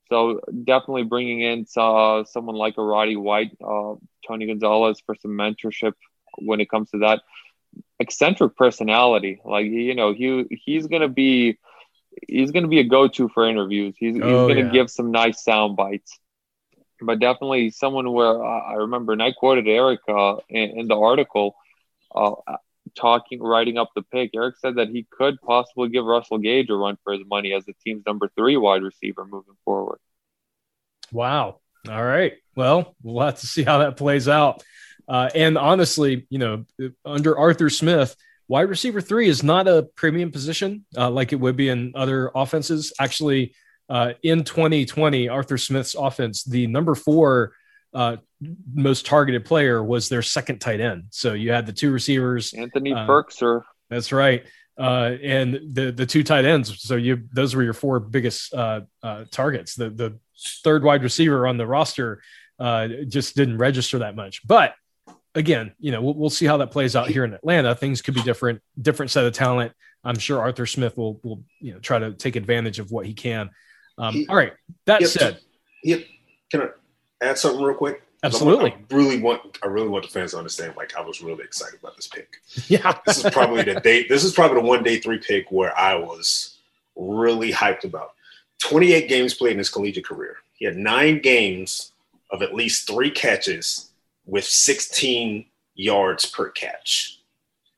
So 0.09 0.39
definitely 0.63 1.03
bringing 1.03 1.41
in 1.41 1.65
uh, 1.75 2.23
someone 2.25 2.55
like 2.55 2.77
a 2.77 2.83
Roddy 2.83 3.15
White, 3.17 3.51
uh, 3.61 3.95
Tony 4.27 4.47
Gonzalez 4.47 5.01
for 5.05 5.15
some 5.15 5.31
mentorship 5.31 5.93
when 6.37 6.61
it 6.61 6.69
comes 6.69 6.91
to 6.91 6.99
that 6.99 7.21
eccentric 7.99 8.55
personality. 8.55 9.39
Like 9.45 9.65
you 9.65 9.95
know, 9.95 10.13
he 10.13 10.45
he's 10.65 10.87
gonna 10.87 11.07
be 11.09 11.57
he's 12.27 12.51
gonna 12.51 12.67
be 12.67 12.79
a 12.79 12.83
go 12.83 13.07
to 13.07 13.29
for 13.29 13.47
interviews. 13.47 13.95
He's 13.97 14.15
he's 14.15 14.23
Oh, 14.23 14.47
gonna 14.47 14.61
yeah. 14.61 14.69
give 14.71 14.89
some 14.89 15.11
nice 15.11 15.43
sound 15.43 15.75
bites. 15.75 16.17
But 16.99 17.19
definitely 17.19 17.69
someone 17.69 18.11
where 18.11 18.43
uh, 18.43 18.59
I 18.61 18.73
remember, 18.75 19.13
and 19.13 19.21
I 19.21 19.31
quoted 19.31 19.67
Eric 19.67 19.99
uh, 20.09 20.37
in, 20.49 20.79
in 20.79 20.87
the 20.87 20.97
article, 20.97 21.55
uh, 22.15 22.31
talking, 22.95 23.39
writing 23.39 23.77
up 23.77 23.89
the 23.95 24.01
pick. 24.01 24.31
Eric 24.33 24.55
said 24.57 24.75
that 24.77 24.89
he 24.89 25.05
could 25.11 25.39
possibly 25.41 25.89
give 25.89 26.05
Russell 26.05 26.39
Gage 26.39 26.69
a 26.71 26.75
run 26.75 26.97
for 27.03 27.13
his 27.13 27.21
money 27.27 27.53
as 27.53 27.65
the 27.65 27.73
team's 27.83 28.03
number 28.07 28.29
three 28.35 28.57
wide 28.57 28.81
receiver 28.81 29.25
moving 29.25 29.57
forward. 29.63 29.99
wow. 31.11 31.59
All 31.89 32.03
right. 32.03 32.33
Well, 32.55 32.95
we'll 33.01 33.25
have 33.25 33.39
to 33.39 33.47
see 33.47 33.63
how 33.63 33.77
that 33.79 33.95
plays 33.97 34.27
out. 34.27 34.63
Uh, 35.07 35.29
and 35.33 35.57
honestly, 35.57 36.27
you 36.29 36.39
know, 36.39 36.65
under 37.05 37.37
Arthur 37.37 37.69
Smith, 37.69 38.15
wide 38.47 38.69
receiver 38.69 39.01
three 39.01 39.27
is 39.27 39.43
not 39.43 39.67
a 39.67 39.83
premium 39.95 40.31
position 40.31 40.85
uh, 40.97 41.09
like 41.09 41.33
it 41.33 41.37
would 41.37 41.55
be 41.55 41.69
in 41.69 41.93
other 41.95 42.31
offenses. 42.35 42.93
Actually, 42.99 43.55
uh, 43.89 44.13
in 44.23 44.43
2020, 44.43 45.29
Arthur 45.29 45.57
Smith's 45.57 45.95
offense, 45.95 46.43
the 46.43 46.67
number 46.67 46.95
four 46.95 47.53
uh, 47.93 48.17
most 48.73 49.05
targeted 49.05 49.45
player 49.45 49.83
was 49.83 50.09
their 50.09 50.21
second 50.21 50.59
tight 50.59 50.81
end. 50.81 51.05
So 51.09 51.33
you 51.33 51.51
had 51.51 51.65
the 51.65 51.73
two 51.73 51.91
receivers, 51.91 52.53
Anthony 52.53 52.91
Firkser. 52.91 53.63
That's 53.89 54.11
right. 54.11 54.45
Uh, 54.77 55.15
and 55.23 55.59
the 55.73 55.91
the 55.91 56.05
two 56.05 56.23
tight 56.23 56.45
ends. 56.45 56.83
So 56.83 56.95
you 56.95 57.23
those 57.33 57.55
were 57.55 57.63
your 57.63 57.73
four 57.73 57.99
biggest 57.99 58.53
uh, 58.53 58.81
uh, 59.01 59.23
targets. 59.31 59.75
The 59.75 59.89
the 59.89 60.19
third 60.63 60.83
wide 60.83 61.01
receiver 61.01 61.47
on 61.47 61.57
the 61.57 61.65
roster 61.65 62.21
uh, 62.59 62.87
just 63.07 63.35
didn't 63.35 63.57
register 63.57 63.99
that 63.99 64.15
much. 64.15 64.45
But 64.45 64.75
again, 65.37 65.71
you 65.79 65.91
know, 65.91 66.01
we'll, 66.01 66.15
we'll, 66.15 66.29
see 66.29 66.45
how 66.45 66.57
that 66.57 66.71
plays 66.71 66.95
out 66.95 67.07
here 67.07 67.23
in 67.23 67.33
Atlanta. 67.33 67.75
Things 67.75 68.01
could 68.01 68.15
be 68.15 68.23
different, 68.23 68.61
different 68.81 69.11
set 69.11 69.23
of 69.23 69.33
talent. 69.33 69.71
I'm 70.03 70.17
sure 70.17 70.39
Arthur 70.39 70.65
Smith 70.65 70.97
will, 70.97 71.19
will 71.23 71.43
you 71.59 71.73
know, 71.73 71.79
try 71.79 71.99
to 71.99 72.13
take 72.13 72.35
advantage 72.35 72.79
of 72.79 72.91
what 72.91 73.05
he 73.05 73.13
can. 73.13 73.49
Um, 73.97 74.13
he, 74.13 74.27
all 74.27 74.35
right. 74.35 74.53
That 74.85 75.01
yep, 75.01 75.09
said, 75.09 75.39
yep. 75.83 76.05
Can 76.51 76.61
I 76.61 76.67
add 77.21 77.37
something 77.37 77.63
real 77.63 77.77
quick? 77.77 78.01
Absolutely. 78.23 78.71
I 78.71 78.95
really 78.95 79.21
want, 79.21 79.59
I 79.63 79.67
really 79.67 79.89
want 79.89 80.03
the 80.05 80.09
fans 80.09 80.31
to 80.31 80.37
understand. 80.37 80.75
Like, 80.75 80.95
I 80.97 81.01
was 81.01 81.21
really 81.21 81.43
excited 81.43 81.79
about 81.79 81.95
this 81.95 82.07
pick. 82.07 82.41
Yeah. 82.67 82.97
this 83.05 83.23
is 83.23 83.31
probably 83.31 83.63
the 83.63 83.79
day. 83.79 84.07
This 84.07 84.23
is 84.23 84.33
probably 84.33 84.61
the 84.61 84.67
one 84.67 84.83
day 84.83 84.99
three 84.99 85.19
pick 85.19 85.51
where 85.51 85.77
I 85.77 85.95
was 85.95 86.57
really 86.95 87.51
hyped 87.51 87.83
about. 87.83 88.13
28 88.59 89.07
games 89.07 89.35
played 89.35 89.51
in 89.51 89.57
his 89.59 89.69
collegiate 89.69 90.05
career. 90.05 90.37
He 90.55 90.65
had 90.65 90.77
nine 90.77 91.21
games 91.21 91.91
of 92.31 92.41
at 92.41 92.55
least 92.55 92.87
three 92.87 93.11
catches 93.11 93.91
with 94.27 94.45
16 94.45 95.45
yards 95.75 96.25
per 96.25 96.49
catch 96.49 97.21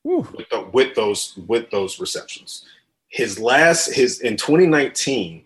with, 0.04 0.48
the, 0.50 0.68
with, 0.72 0.94
those 0.94 1.38
with 1.46 1.70
those 1.70 2.00
receptions. 2.00 2.64
His 3.08 3.38
last 3.38 3.92
his 3.92 4.20
in 4.20 4.36
2019, 4.36 5.44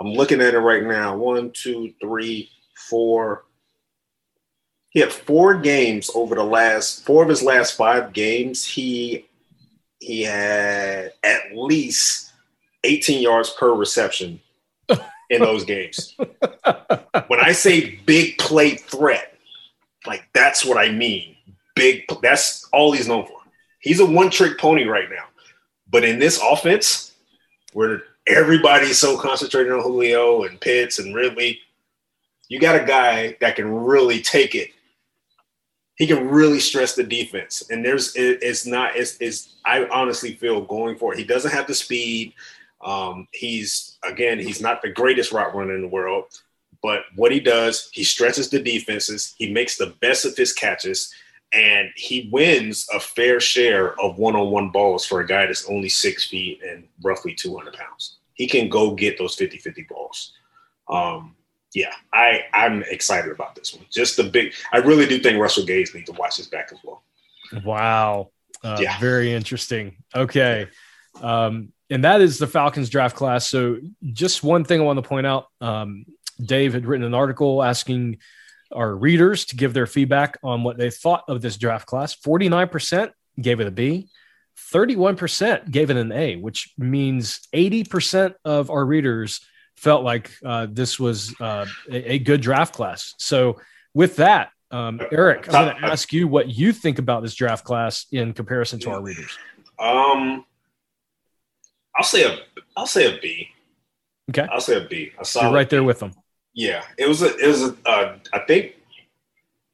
I'm 0.00 0.12
looking 0.12 0.40
at 0.40 0.54
it 0.54 0.58
right 0.58 0.84
now. 0.84 1.16
One, 1.16 1.50
two, 1.52 1.92
three, 2.00 2.50
four. 2.88 3.44
He 4.90 5.00
had 5.00 5.12
four 5.12 5.58
games 5.58 6.10
over 6.14 6.34
the 6.34 6.44
last 6.44 7.04
four 7.04 7.22
of 7.22 7.28
his 7.28 7.42
last 7.42 7.76
five 7.76 8.12
games. 8.12 8.64
He 8.64 9.26
he 9.98 10.22
had 10.22 11.12
at 11.24 11.56
least 11.56 12.32
18 12.84 13.22
yards 13.22 13.50
per 13.50 13.74
reception 13.74 14.40
in 15.30 15.40
those 15.40 15.64
games. 15.64 16.14
when 17.26 17.40
I 17.40 17.52
say 17.52 17.98
big 18.06 18.38
play 18.38 18.76
threat, 18.76 19.35
like 20.06 20.28
that's 20.32 20.64
what 20.64 20.78
I 20.78 20.90
mean. 20.90 21.36
Big. 21.74 22.04
That's 22.22 22.66
all 22.72 22.92
he's 22.92 23.08
known 23.08 23.26
for. 23.26 23.38
He's 23.80 24.00
a 24.00 24.06
one 24.06 24.30
trick 24.30 24.58
pony 24.58 24.84
right 24.84 25.10
now. 25.10 25.24
But 25.88 26.04
in 26.04 26.18
this 26.18 26.40
offense, 26.42 27.12
where 27.72 28.02
everybody's 28.26 28.98
so 28.98 29.16
concentrated 29.18 29.72
on 29.72 29.82
Julio 29.82 30.44
and 30.44 30.60
Pitts 30.60 30.98
and 30.98 31.14
Ridley, 31.14 31.60
you 32.48 32.58
got 32.58 32.80
a 32.80 32.84
guy 32.84 33.36
that 33.40 33.56
can 33.56 33.72
really 33.72 34.20
take 34.20 34.54
it. 34.54 34.70
He 35.96 36.06
can 36.06 36.28
really 36.28 36.60
stress 36.60 36.94
the 36.94 37.04
defense, 37.04 37.64
and 37.70 37.84
there's 37.84 38.14
it, 38.16 38.40
it's 38.42 38.66
not 38.66 38.96
it's, 38.96 39.16
it's 39.18 39.56
I 39.64 39.86
honestly 39.86 40.34
feel 40.34 40.60
going 40.60 40.98
for 40.98 41.12
it. 41.14 41.18
He 41.18 41.24
doesn't 41.24 41.52
have 41.52 41.66
the 41.66 41.74
speed. 41.74 42.34
Um, 42.84 43.26
he's 43.32 43.96
again, 44.04 44.38
he's 44.38 44.60
not 44.60 44.82
the 44.82 44.90
greatest 44.90 45.32
route 45.32 45.54
runner 45.54 45.74
in 45.74 45.80
the 45.80 45.88
world, 45.88 46.26
but 46.86 47.02
what 47.16 47.32
he 47.32 47.40
does, 47.40 47.88
he 47.92 48.04
stretches 48.04 48.48
the 48.48 48.60
defenses, 48.60 49.34
he 49.38 49.52
makes 49.52 49.76
the 49.76 49.92
best 50.00 50.24
of 50.24 50.36
his 50.36 50.52
catches, 50.52 51.12
and 51.52 51.88
he 51.96 52.28
wins 52.30 52.86
a 52.94 53.00
fair 53.00 53.40
share 53.40 54.00
of 54.00 54.18
one-on-one 54.18 54.70
balls 54.70 55.04
for 55.04 55.18
a 55.18 55.26
guy 55.26 55.46
that's 55.46 55.68
only 55.68 55.88
six 55.88 56.28
feet 56.28 56.60
and 56.62 56.86
roughly 57.02 57.34
200 57.34 57.74
pounds. 57.74 58.18
He 58.34 58.46
can 58.46 58.68
go 58.68 58.94
get 58.94 59.18
those 59.18 59.34
50-50 59.36 59.88
balls. 59.88 60.32
Um, 60.88 61.34
yeah, 61.74 61.92
I, 62.12 62.42
I'm 62.54 62.84
excited 62.84 63.32
about 63.32 63.56
this 63.56 63.74
one. 63.74 63.84
Just 63.90 64.16
the 64.16 64.22
big 64.22 64.52
I 64.72 64.76
really 64.76 65.06
do 65.06 65.18
think 65.18 65.40
Russell 65.40 65.66
Gage 65.66 65.92
needs 65.92 66.08
to 66.08 66.12
watch 66.12 66.36
his 66.36 66.46
back 66.46 66.70
as 66.72 66.78
well. 66.84 67.02
Wow. 67.64 68.30
Uh, 68.62 68.78
yeah. 68.80 68.96
Very 69.00 69.32
interesting. 69.32 69.96
Okay. 70.14 70.68
Um, 71.20 71.72
and 71.90 72.04
that 72.04 72.20
is 72.20 72.38
the 72.38 72.46
Falcons 72.46 72.90
draft 72.90 73.16
class. 73.16 73.48
So, 73.48 73.78
just 74.12 74.44
one 74.44 74.62
thing 74.62 74.80
I 74.80 74.84
want 74.84 74.98
to 74.98 75.08
point 75.08 75.26
out 75.26 75.46
um, 75.60 76.04
Dave 76.40 76.74
had 76.74 76.86
written 76.86 77.06
an 77.06 77.14
article 77.14 77.62
asking 77.62 78.18
our 78.72 78.94
readers 78.94 79.44
to 79.46 79.56
give 79.56 79.74
their 79.74 79.86
feedback 79.86 80.38
on 80.42 80.62
what 80.62 80.76
they 80.76 80.90
thought 80.90 81.24
of 81.28 81.40
this 81.40 81.56
draft 81.56 81.86
class. 81.86 82.14
49% 82.16 83.10
gave 83.40 83.60
it 83.60 83.66
a 83.66 83.70
B, 83.70 84.08
31% 84.72 85.70
gave 85.70 85.90
it 85.90 85.96
an 85.96 86.12
A, 86.12 86.36
which 86.36 86.72
means 86.78 87.40
80% 87.54 88.34
of 88.44 88.70
our 88.70 88.84
readers 88.84 89.40
felt 89.76 90.04
like 90.04 90.32
uh, 90.44 90.66
this 90.70 90.98
was 90.98 91.38
uh, 91.40 91.66
a, 91.90 92.14
a, 92.14 92.18
good 92.18 92.40
draft 92.40 92.74
class. 92.74 93.14
So, 93.18 93.60
with 93.92 94.16
that, 94.16 94.50
um, 94.70 95.00
Eric, 95.12 95.52
I'm 95.52 95.66
going 95.66 95.76
to 95.76 95.86
ask 95.86 96.12
you 96.12 96.26
what 96.26 96.48
you 96.48 96.72
think 96.72 96.98
about 96.98 97.22
this 97.22 97.34
draft 97.34 97.64
class 97.64 98.06
in 98.10 98.32
comparison 98.32 98.78
to 98.80 98.90
our 98.90 99.02
readers. 99.02 99.38
Um, 99.78 100.44
I'll 101.96 102.04
say 102.04 102.24
a 102.24 102.38
I'll 102.76 102.86
say 102.86 103.14
a 103.14 103.20
B. 103.20 103.48
Okay. 104.30 104.46
I'll 104.50 104.60
say 104.60 104.82
a 104.82 104.86
B. 104.86 105.12
A 105.18 105.24
solid 105.24 105.46
You're 105.46 105.54
right 105.54 105.70
there 105.70 105.84
with 105.84 106.00
them. 106.00 106.12
Yeah, 106.56 106.82
it 106.96 107.06
was 107.06 107.22
a 107.22 107.36
it 107.36 107.46
was 107.46 107.62
a 107.62 107.76
uh, 107.84 108.16
I 108.32 108.38
think 108.40 108.74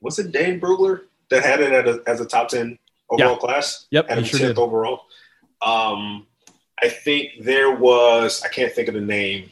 was 0.01 0.19
it 0.19 0.33
Dane 0.33 0.61
Brugler 0.61 1.03
that 1.31 1.45
had 1.45 1.61
it 1.61 1.87
a, 1.87 2.03
as 2.07 2.21
a 2.21 2.27
top 2.27 2.49
ten 2.49 2.79
overall 3.09 3.33
yeah. 3.33 3.39
class? 3.39 3.87
Yep, 3.91 4.09
had 4.09 4.19
a 4.19 4.25
sure 4.25 4.41
tenth 4.41 4.59
overall. 4.59 5.07
Um, 5.65 6.27
I 6.83 6.89
think 6.89 7.45
there 7.45 7.75
was 7.77 8.43
I 8.43 8.49
can't 8.49 8.73
think 8.73 8.89
of 8.89 8.95
the 8.95 9.01
name 9.01 9.51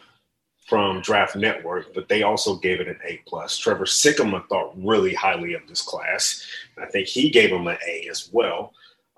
from 0.67 1.03
Draft 1.03 1.37
Network, 1.37 1.95
but 1.95 2.09
they 2.09 2.25
also 2.25 2.57
gave 2.57 2.81
it 2.81 2.89
an 2.89 2.99
A 3.05 3.21
plus. 3.27 3.57
Trevor 3.57 3.85
Sikkema 3.85 4.49
thought 4.49 4.73
really 4.77 5.15
highly 5.15 5.55
of 5.55 5.67
this 5.69 5.83
class. 5.83 6.45
I 6.79 6.87
think 6.87 7.07
he 7.07 7.31
gave 7.31 7.51
him 7.51 7.67
an 7.67 7.79
A 7.87 8.09
as 8.11 8.29
well. 8.33 8.73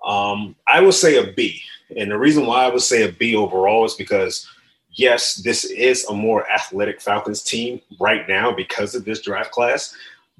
Um, 0.05 0.55
I 0.67 0.81
would 0.81 0.95
say 0.95 1.17
a 1.17 1.31
B. 1.31 1.61
And 1.95 2.11
the 2.11 2.17
reason 2.17 2.45
why 2.45 2.65
I 2.65 2.69
would 2.69 2.81
say 2.81 3.03
a 3.03 3.11
B 3.11 3.35
overall 3.35 3.85
is 3.85 3.93
because, 3.93 4.49
yes, 4.93 5.35
this 5.35 5.65
is 5.65 6.05
a 6.05 6.13
more 6.13 6.49
athletic 6.49 7.01
Falcons 7.01 7.43
team 7.43 7.81
right 7.99 8.27
now 8.27 8.51
because 8.51 8.95
of 8.95 9.05
this 9.05 9.21
draft 9.21 9.51
class. 9.51 9.95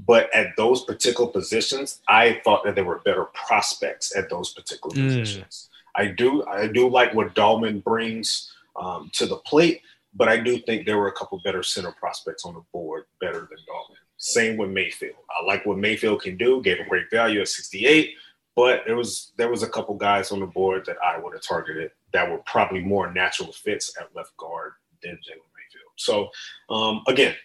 But 0.07 0.33
at 0.33 0.55
those 0.57 0.83
particular 0.85 1.29
positions, 1.29 2.01
I 2.07 2.41
thought 2.43 2.63
that 2.65 2.75
there 2.75 2.83
were 2.83 3.01
better 3.05 3.25
prospects 3.25 4.15
at 4.15 4.29
those 4.29 4.53
particular 4.53 4.95
mm. 4.95 5.07
positions. 5.07 5.69
I 5.95 6.07
do, 6.07 6.43
I 6.45 6.67
do 6.67 6.89
like 6.89 7.13
what 7.13 7.35
Dalman 7.35 7.83
brings 7.83 8.51
um, 8.75 9.11
to 9.13 9.27
the 9.27 9.37
plate, 9.37 9.81
but 10.15 10.27
I 10.27 10.37
do 10.37 10.57
think 10.57 10.85
there 10.85 10.97
were 10.97 11.09
a 11.09 11.13
couple 11.13 11.39
better 11.43 11.61
center 11.61 11.91
prospects 11.91 12.43
on 12.43 12.55
the 12.55 12.63
board, 12.71 13.05
better 13.21 13.47
than 13.49 13.59
Dalman. 13.59 13.97
Same 14.17 14.57
with 14.57 14.69
Mayfield. 14.69 15.15
I 15.29 15.45
like 15.45 15.65
what 15.65 15.77
Mayfield 15.77 16.23
can 16.23 16.37
do. 16.37 16.61
Gave 16.61 16.79
a 16.79 16.85
great 16.85 17.11
value 17.11 17.41
at 17.41 17.49
68. 17.49 18.15
But 18.55 18.83
there 18.85 18.95
was 18.95 19.31
there 19.35 19.49
was 19.49 19.63
a 19.63 19.69
couple 19.69 19.95
guys 19.95 20.31
on 20.31 20.39
the 20.39 20.45
board 20.45 20.85
that 20.85 20.97
I 21.03 21.17
would 21.17 21.33
have 21.33 21.41
targeted 21.41 21.91
that 22.13 22.29
were 22.29 22.39
probably 22.39 22.81
more 22.81 23.11
natural 23.11 23.51
fits 23.51 23.93
at 23.99 24.15
left 24.15 24.35
guard 24.37 24.73
than 25.01 25.13
Jalen 25.13 25.49
Mayfield. 25.55 25.91
So 25.97 26.29
um, 26.69 27.03
again, 27.07 27.35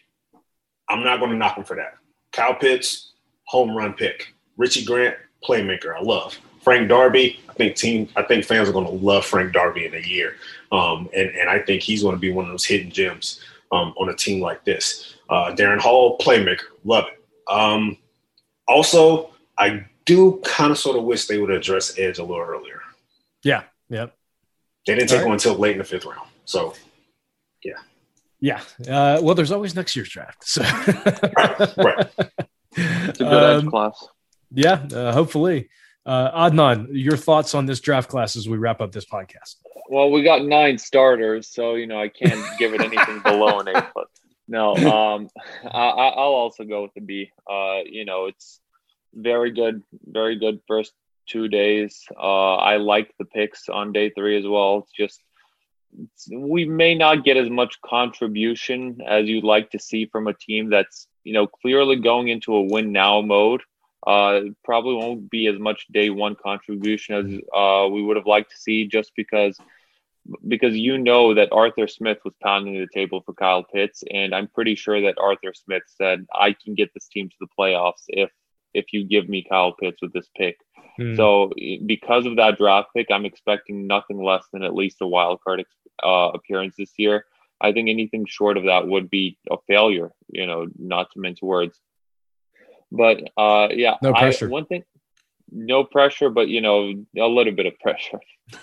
I'm 0.89 1.03
not 1.03 1.19
going 1.19 1.33
to 1.33 1.37
knock 1.37 1.57
him 1.57 1.65
for 1.65 1.77
that. 1.77 1.95
Kyle 2.33 2.55
Pitts, 2.55 3.13
home 3.45 3.77
run 3.77 3.95
pick. 3.95 4.35
Richie 4.57 4.85
Grant, 4.85 5.17
playmaker. 5.47 5.95
I 5.97 6.03
love 6.03 6.39
Frank 6.63 6.89
Darby. 6.89 7.41
I 7.49 7.53
think 7.55 7.77
team. 7.77 8.09
I 8.17 8.23
think 8.23 8.45
fans 8.45 8.69
are 8.69 8.73
going 8.73 8.87
to 8.87 8.93
love 8.93 9.25
Frank 9.25 9.53
Darby 9.53 9.87
in 9.87 9.95
a 9.95 10.07
year, 10.07 10.37
um, 10.73 11.09
and 11.17 11.31
and 11.31 11.49
I 11.49 11.61
think 11.61 11.83
he's 11.83 12.03
going 12.03 12.15
to 12.15 12.21
be 12.21 12.33
one 12.33 12.45
of 12.45 12.51
those 12.51 12.65
hidden 12.65 12.91
gems 12.91 13.41
um, 13.73 13.95
on 13.99 14.09
a 14.09 14.15
team 14.15 14.41
like 14.41 14.65
this. 14.65 15.15
Uh, 15.31 15.55
Darren 15.55 15.79
Hall, 15.79 16.19
playmaker. 16.19 16.65
Love 16.85 17.05
it. 17.07 17.23
Um, 17.53 17.97
also, 18.67 19.31
I 19.57 19.85
do 20.05 20.41
kind 20.45 20.71
of 20.71 20.79
sort 20.79 20.97
of 20.97 21.05
wish 21.05 21.27
they 21.27 21.39
would 21.39 21.51
address 21.51 21.99
edge 21.99 22.19
a 22.19 22.25
little 22.25 22.45
earlier. 22.45 22.81
Yeah. 23.43 23.63
Yep. 23.89 24.15
They 24.89 24.95
didn't 24.95 25.11
take 25.11 25.19
right. 25.19 25.27
one 25.27 25.35
until 25.35 25.55
late 25.55 25.73
in 25.73 25.79
the 25.79 25.85
fifth 25.85 26.07
round. 26.07 26.27
So, 26.47 26.73
yeah. 27.63 27.75
Yeah. 28.41 28.63
Uh, 28.81 29.21
well, 29.23 29.35
there's 29.35 29.53
always 29.53 29.75
next 29.75 29.95
year's 29.95 30.09
draft. 30.09 30.49
So, 30.49 30.63
right. 30.63 31.77
right. 31.77 32.11
It's 32.73 33.21
a 33.21 33.25
good 33.25 33.33
um, 33.33 33.65
edge 33.65 33.71
class. 33.71 34.09
Yeah. 34.51 34.87
Uh, 34.91 35.13
hopefully. 35.13 35.69
Uh, 36.07 36.49
Adnan, 36.49 36.87
your 36.91 37.19
thoughts 37.19 37.55
on 37.55 37.67
this 37.67 37.81
draft 37.81 38.09
class 38.09 38.35
as 38.35 38.49
we 38.49 38.57
wrap 38.57 38.81
up 38.81 38.93
this 38.93 39.05
podcast? 39.05 39.57
Well, 39.91 40.11
we 40.11 40.23
got 40.23 40.43
nine 40.43 40.79
starters, 40.79 41.49
so 41.49 41.75
you 41.75 41.87
know 41.87 42.01
I 42.01 42.09
can't 42.09 42.43
give 42.59 42.73
it 42.73 42.81
anything 42.81 43.21
below 43.21 43.61
an 43.61 43.69
A. 43.69 43.91
But 43.95 44.07
no, 44.49 44.75
um, 44.75 45.29
I, 45.71 46.15
will 46.17 46.35
also 46.35 46.65
go 46.65 46.81
with 46.81 46.95
the 46.95 47.03
B. 47.03 47.31
Uh, 47.51 47.81
you 47.85 48.07
know, 48.07 48.25
it's 48.25 48.59
very 49.13 49.51
good, 49.51 49.83
very 50.03 50.39
good 50.39 50.61
first 50.67 50.95
two 51.29 51.49
days. 51.49 52.05
Uh, 52.17 52.57
I 52.57 52.77
like 52.77 53.13
the 53.19 53.25
picks 53.25 53.69
on 53.69 53.93
day 53.93 54.11
three 54.11 54.39
as 54.39 54.47
well. 54.47 54.79
It's 54.79 54.93
just 54.93 55.23
it's, 56.03 56.29
we 56.31 56.65
may 56.65 56.95
not 56.95 57.25
get 57.25 57.37
as 57.37 57.49
much 57.49 57.81
contribution 57.83 59.01
as 59.07 59.27
you'd 59.27 59.45
like 59.45 59.71
to 59.71 59.79
see 59.79 60.07
from 60.07 60.27
a 60.27 60.35
team 60.35 60.71
that's 60.71 61.09
you 61.29 61.35
know, 61.35 61.47
clearly 61.47 61.97
going 61.97 62.29
into 62.29 62.55
a 62.55 62.63
win 62.63 62.91
now 62.91 63.21
mode. 63.21 63.61
Uh, 64.07 64.41
probably 64.65 64.95
won't 64.95 65.29
be 65.29 65.47
as 65.47 65.59
much 65.59 65.87
day 65.93 66.09
one 66.09 66.35
contribution 66.35 67.15
as 67.15 67.41
uh, 67.55 67.87
we 67.87 68.03
would 68.03 68.17
have 68.17 68.27
liked 68.27 68.51
to 68.51 68.57
see, 68.57 68.87
just 68.87 69.13
because 69.15 69.59
because 70.47 70.75
you 70.75 70.97
know 70.97 71.35
that 71.35 71.53
Arthur 71.53 71.87
Smith 71.87 72.19
was 72.25 72.33
pounding 72.43 72.75
the 72.75 72.87
table 72.95 73.21
for 73.21 73.35
Kyle 73.35 73.63
Pitts, 73.63 74.03
and 74.11 74.35
I'm 74.35 74.49
pretty 74.49 74.75
sure 74.75 75.03
that 75.03 75.19
Arthur 75.19 75.53
Smith 75.53 75.83
said, 75.87 76.27
"I 76.35 76.55
can 76.55 76.75
get 76.75 76.95
this 76.95 77.09
team 77.09 77.29
to 77.29 77.37
the 77.41 77.49
playoffs 77.59 78.05
if 78.09 78.31
if 78.73 78.87
you 78.95 79.05
give 79.05 79.29
me 79.29 79.45
Kyle 79.47 79.73
Pitts 79.73 80.01
with 80.01 80.15
this 80.15 80.31
pick." 80.35 80.57
Mm. 80.99 81.17
So 81.17 81.53
because 81.87 82.27
of 82.27 82.37
that 82.37 82.59
draft 82.59 82.89
pick, 82.97 83.07
I'm 83.11 83.25
expecting 83.25 83.87
nothing 83.87 84.23
less 84.23 84.45
than 84.53 84.63
at 84.63 84.75
least 84.75 84.99
a 85.01 85.07
wild 85.07 85.41
card 85.43 85.65
uh, 86.03 86.31
appearance 86.35 86.75
this 86.77 86.93
year. 86.97 87.25
I 87.61 87.73
think 87.73 87.89
anything 87.89 88.25
short 88.27 88.57
of 88.57 88.65
that 88.65 88.87
would 88.87 89.11
be 89.11 89.39
a 89.51 89.57
failure. 89.67 90.11
You 90.31 90.47
know, 90.47 90.67
not 90.79 91.11
to 91.13 91.21
mince 91.21 91.43
words. 91.43 91.81
But 92.91 93.23
uh, 93.37 93.69
yeah, 93.73 93.97
no 94.03 94.13
pressure. 94.13 94.47
I, 94.47 94.51
one 94.51 94.67
thing, 94.67 94.85
no 95.51 95.85
pressure, 95.85 96.31
but 96.31 96.49
you 96.49 96.61
know, 96.61 96.93
a 97.17 97.27
little 97.27 97.53
bit 97.53 97.67
of 97.67 97.79
pressure. 97.79 98.21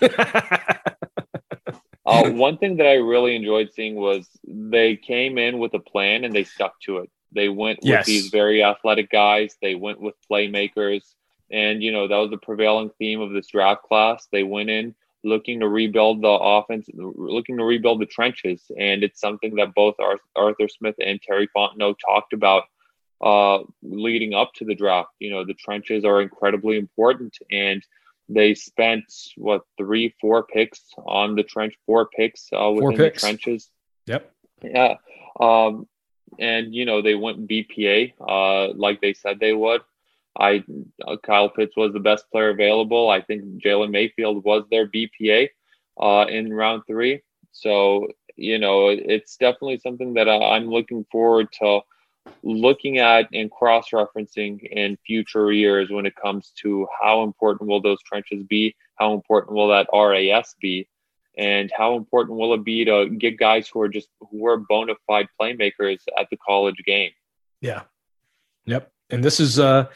uh, 2.06 2.30
one 2.30 2.58
thing 2.58 2.76
that 2.76 2.86
I 2.86 2.94
really 2.94 3.36
enjoyed 3.36 3.70
seeing 3.72 3.94
was 3.94 4.28
they 4.46 4.96
came 4.96 5.38
in 5.38 5.58
with 5.58 5.74
a 5.74 5.80
plan 5.80 6.24
and 6.24 6.34
they 6.34 6.44
stuck 6.44 6.78
to 6.82 6.98
it. 6.98 7.10
They 7.32 7.48
went 7.48 7.80
with 7.82 8.04
these 8.06 8.28
very 8.28 8.62
athletic 8.64 9.10
guys. 9.10 9.56
They 9.60 9.74
went 9.74 10.00
with 10.00 10.14
playmakers, 10.30 11.02
and 11.50 11.82
you 11.82 11.92
know 11.92 12.08
that 12.08 12.16
was 12.16 12.30
the 12.30 12.38
prevailing 12.38 12.90
theme 12.98 13.20
of 13.20 13.32
this 13.32 13.48
draft 13.48 13.82
class. 13.82 14.26
They 14.30 14.42
went 14.42 14.70
in 14.70 14.94
looking 15.24 15.60
to 15.60 15.68
rebuild 15.68 16.22
the 16.22 16.28
offense, 16.28 16.88
looking 16.94 17.56
to 17.58 17.64
rebuild 17.64 18.00
the 18.00 18.06
trenches, 18.06 18.70
and 18.78 19.02
it's 19.02 19.20
something 19.20 19.56
that 19.56 19.74
both 19.74 19.96
Arthur 20.36 20.68
Smith 20.68 20.94
and 21.04 21.20
Terry 21.20 21.48
Fontenot 21.54 21.96
talked 22.04 22.32
about 22.32 22.64
uh, 23.20 23.58
leading 23.82 24.34
up 24.34 24.52
to 24.54 24.64
the 24.64 24.74
draft. 24.74 25.10
You 25.18 25.30
know, 25.30 25.44
the 25.44 25.54
trenches 25.54 26.04
are 26.04 26.20
incredibly 26.20 26.78
important, 26.78 27.36
and 27.50 27.84
they 28.28 28.54
spent 28.54 29.04
what 29.36 29.62
three, 29.76 30.14
four 30.20 30.44
picks 30.44 30.80
on 31.04 31.34
the 31.34 31.42
trench, 31.42 31.74
four 31.86 32.06
picks 32.06 32.48
uh, 32.52 32.70
within 32.70 32.96
picks. 32.96 33.22
the 33.22 33.26
trenches. 33.28 33.70
Yep. 34.06 34.32
Yeah. 34.62 34.94
Um, 35.38 35.86
and 36.38 36.74
you 36.74 36.84
know 36.84 37.02
they 37.02 37.14
went 37.14 37.48
BPA 37.48 38.14
uh, 38.20 38.72
like 38.74 39.00
they 39.00 39.12
said 39.12 39.38
they 39.40 39.52
would. 39.52 39.82
I 40.38 40.64
uh, 41.06 41.16
Kyle 41.22 41.48
Pitts 41.48 41.76
was 41.76 41.92
the 41.92 42.00
best 42.00 42.30
player 42.30 42.50
available. 42.50 43.08
I 43.08 43.20
think 43.20 43.62
Jalen 43.62 43.90
Mayfield 43.90 44.44
was 44.44 44.64
their 44.70 44.88
BPA 44.88 45.48
uh, 46.00 46.26
in 46.28 46.52
round 46.52 46.82
three. 46.86 47.22
So 47.52 48.08
you 48.36 48.58
know 48.58 48.88
it's 48.88 49.36
definitely 49.36 49.78
something 49.78 50.14
that 50.14 50.28
I'm 50.28 50.68
looking 50.68 51.06
forward 51.10 51.48
to 51.60 51.80
looking 52.42 52.98
at 52.98 53.28
and 53.32 53.50
cross 53.50 53.90
referencing 53.90 54.62
in 54.62 54.98
future 55.06 55.52
years 55.52 55.90
when 55.90 56.06
it 56.06 56.14
comes 56.16 56.52
to 56.62 56.86
how 57.00 57.22
important 57.22 57.68
will 57.68 57.80
those 57.80 58.02
trenches 58.02 58.42
be, 58.44 58.74
how 58.96 59.14
important 59.14 59.54
will 59.54 59.68
that 59.68 59.88
RAS 59.92 60.54
be, 60.60 60.88
and 61.36 61.70
how 61.76 61.96
important 61.96 62.38
will 62.38 62.54
it 62.54 62.64
be 62.64 62.84
to 62.84 63.08
get 63.10 63.38
guys 63.38 63.68
who 63.68 63.80
are 63.80 63.88
just 63.88 64.08
who 64.20 64.46
are 64.46 64.56
bona 64.56 64.94
fide 65.06 65.28
playmakers 65.40 66.00
at 66.18 66.28
the 66.30 66.36
college 66.36 66.76
game. 66.84 67.10
Yeah. 67.60 67.82
Yep. 68.66 68.90
And 69.10 69.22
this 69.22 69.40
is 69.40 69.58
uh 69.58 69.86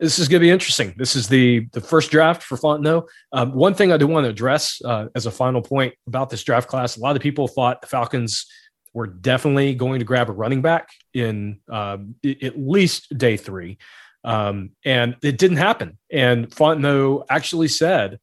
this 0.00 0.18
is 0.18 0.28
going 0.28 0.40
to 0.40 0.46
be 0.46 0.50
interesting. 0.50 0.94
This 0.96 1.14
is 1.14 1.28
the 1.28 1.68
the 1.72 1.80
first 1.80 2.10
draft 2.10 2.42
for 2.42 2.56
Fontenot. 2.56 3.06
Um, 3.32 3.52
one 3.52 3.74
thing 3.74 3.92
I 3.92 3.98
do 3.98 4.06
want 4.06 4.24
to 4.24 4.30
address 4.30 4.80
uh, 4.84 5.06
as 5.14 5.26
a 5.26 5.30
final 5.30 5.62
point 5.62 5.94
about 6.06 6.30
this 6.30 6.42
draft 6.42 6.68
class: 6.68 6.96
a 6.96 7.00
lot 7.00 7.16
of 7.16 7.22
people 7.22 7.46
thought 7.46 7.82
the 7.82 7.86
Falcons 7.86 8.46
were 8.94 9.06
definitely 9.06 9.74
going 9.74 10.00
to 10.00 10.04
grab 10.04 10.28
a 10.28 10.32
running 10.32 10.62
back 10.62 10.88
in 11.14 11.60
uh, 11.70 11.98
at 12.42 12.58
least 12.58 13.16
day 13.16 13.36
three. 13.36 13.78
Um, 14.24 14.70
and 14.84 15.16
it 15.22 15.38
didn't 15.38 15.58
happen. 15.58 15.98
And 16.10 16.50
Fontenot 16.50 17.26
actually 17.30 17.68
said 17.68 18.18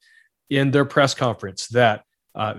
in 0.49 0.71
their 0.71 0.85
press 0.85 1.13
conference 1.13 1.67
that 1.69 2.03
uh, 2.35 2.55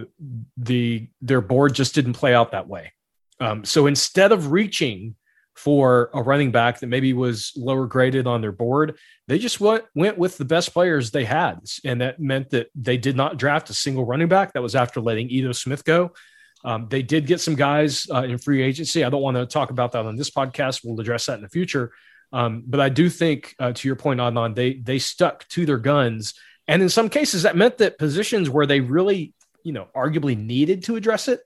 the 0.57 1.09
their 1.21 1.41
board 1.41 1.75
just 1.75 1.95
didn't 1.95 2.15
play 2.15 2.35
out 2.35 2.53
that 2.53 2.69
way. 2.69 2.93
Um, 3.41 3.65
so 3.65 3.87
instead 3.87 4.33
of 4.33 4.51
reaching 4.53 5.15
for 5.59 6.09
a 6.15 6.23
running 6.23 6.53
back 6.53 6.79
that 6.79 6.87
maybe 6.87 7.13
was 7.13 7.53
lower 7.57 7.87
graded 7.87 8.29
on 8.29 8.41
their 8.41 8.53
board, 8.53 8.97
they 9.27 9.39
just 9.39 9.61
went, 9.61 9.85
went 9.93 10.17
with 10.17 10.39
the 10.39 10.45
best 10.45 10.73
players 10.73 11.11
they 11.11 11.25
had. 11.25 11.59
And 11.85 12.01
that 12.01 12.21
meant 12.21 12.51
that 12.51 12.69
they 12.77 12.97
did 12.97 13.17
not 13.17 13.39
draft 13.39 13.69
a 13.69 13.75
single 13.75 14.07
running 14.07 14.29
back. 14.29 14.53
That 14.53 14.63
was 14.63 14.77
after 14.77 15.01
letting 15.01 15.29
Ito 15.29 15.51
Smith 15.51 15.85
go. 15.85 16.13
Um, 16.65 16.87
they 16.89 17.03
did 17.03 17.27
get 17.27 17.41
some 17.41 17.57
guys 17.57 18.07
uh, 18.15 18.23
in 18.23 18.39
free 18.39 18.63
agency. 18.63 19.03
I 19.03 19.11
don't 19.11 19.21
want 19.21 19.37
to 19.37 19.47
talk 19.47 19.71
about 19.71 19.93
that 19.93 20.07
on 20.07 20.15
this 20.15 20.31
podcast. 20.31 20.83
We'll 20.85 21.01
address 21.01 21.27
that 21.27 21.35
in 21.35 21.43
the 21.43 21.49
future. 21.49 21.93
Um, 22.33 22.63
but 22.67 22.79
I 22.79 22.89
do 22.89 23.09
think, 23.11 23.57
uh, 23.59 23.73
to 23.73 23.89
your 23.89 23.97
point, 23.97 24.21
Adnan, 24.21 24.55
they 24.55 24.75
they 24.75 24.99
stuck 24.99 25.49
to 25.49 25.65
their 25.67 25.79
guns, 25.79 26.35
and 26.67 26.83
in 26.83 26.89
some 26.89 27.09
cases, 27.09 27.45
that 27.45 27.57
meant 27.57 27.79
that 27.79 27.99
positions 27.99 28.51
where 28.51 28.67
they 28.67 28.81
really, 28.81 29.33
you 29.65 29.73
know, 29.73 29.89
arguably 29.97 30.37
needed 30.37 30.85
to 30.85 30.97
address 30.97 31.27
it, 31.29 31.41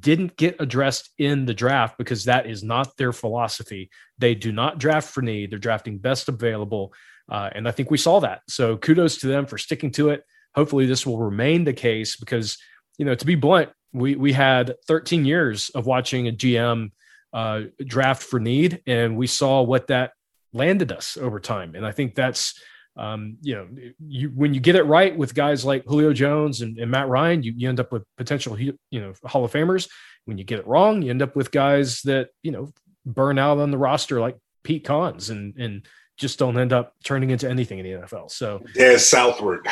didn't 0.00 0.36
get 0.36 0.56
addressed 0.60 1.10
in 1.18 1.46
the 1.46 1.54
draft 1.54 1.96
because 1.98 2.24
that 2.24 2.46
is 2.46 2.62
not 2.62 2.96
their 2.96 3.12
philosophy. 3.12 3.90
They 4.18 4.34
do 4.34 4.52
not 4.52 4.78
draft 4.78 5.10
for 5.10 5.22
need; 5.22 5.50
they're 5.50 5.58
drafting 5.58 5.98
best 5.98 6.28
available, 6.28 6.92
uh, 7.30 7.50
and 7.54 7.68
I 7.68 7.70
think 7.70 7.90
we 7.90 7.98
saw 7.98 8.20
that. 8.20 8.42
So 8.48 8.76
kudos 8.76 9.18
to 9.18 9.26
them 9.28 9.46
for 9.46 9.58
sticking 9.58 9.90
to 9.92 10.10
it. 10.10 10.24
Hopefully, 10.54 10.86
this 10.86 11.06
will 11.06 11.18
remain 11.18 11.64
the 11.64 11.72
case 11.72 12.16
because, 12.16 12.58
you 12.98 13.04
know, 13.04 13.14
to 13.14 13.26
be 13.26 13.34
blunt, 13.34 13.70
we 13.92 14.16
we 14.16 14.32
had 14.32 14.74
13 14.88 15.24
years 15.24 15.70
of 15.70 15.86
watching 15.86 16.28
a 16.28 16.32
GM 16.32 16.90
uh, 17.32 17.62
draft 17.84 18.22
for 18.22 18.40
need, 18.40 18.82
and 18.86 19.16
we 19.16 19.26
saw 19.26 19.62
what 19.62 19.88
that 19.88 20.12
landed 20.52 20.90
us 20.90 21.16
over 21.16 21.38
time. 21.38 21.74
And 21.74 21.86
I 21.86 21.92
think 21.92 22.14
that's 22.14 22.60
um, 22.96 23.36
you 23.42 23.54
know, 23.54 23.68
you 24.06 24.28
when 24.30 24.54
you 24.54 24.60
get 24.60 24.76
it 24.76 24.84
right 24.84 25.16
with 25.16 25.34
guys 25.34 25.64
like 25.64 25.84
Julio 25.84 26.12
Jones 26.12 26.62
and, 26.62 26.78
and 26.78 26.90
Matt 26.90 27.08
Ryan, 27.08 27.42
you, 27.42 27.52
you 27.56 27.68
end 27.68 27.80
up 27.80 27.92
with 27.92 28.04
potential 28.16 28.58
you 28.58 28.76
know 28.92 29.12
Hall 29.24 29.44
of 29.44 29.52
Famers. 29.52 29.88
When 30.24 30.38
you 30.38 30.44
get 30.44 30.58
it 30.58 30.66
wrong, 30.66 31.02
you 31.02 31.10
end 31.10 31.22
up 31.22 31.36
with 31.36 31.50
guys 31.50 32.02
that 32.02 32.30
you 32.42 32.52
know 32.52 32.72
burn 33.04 33.38
out 33.38 33.58
on 33.58 33.70
the 33.70 33.78
roster 33.78 34.20
like 34.20 34.36
Pete 34.64 34.84
Konz 34.84 35.30
and 35.30 35.54
and 35.56 35.86
just 36.16 36.38
don't 36.38 36.58
end 36.58 36.72
up 36.72 36.94
turning 37.04 37.30
into 37.30 37.48
anything 37.48 37.78
in 37.78 37.84
the 37.84 38.06
NFL. 38.06 38.30
So 38.30 38.62
Des 38.74 38.98
Southward 38.98 39.66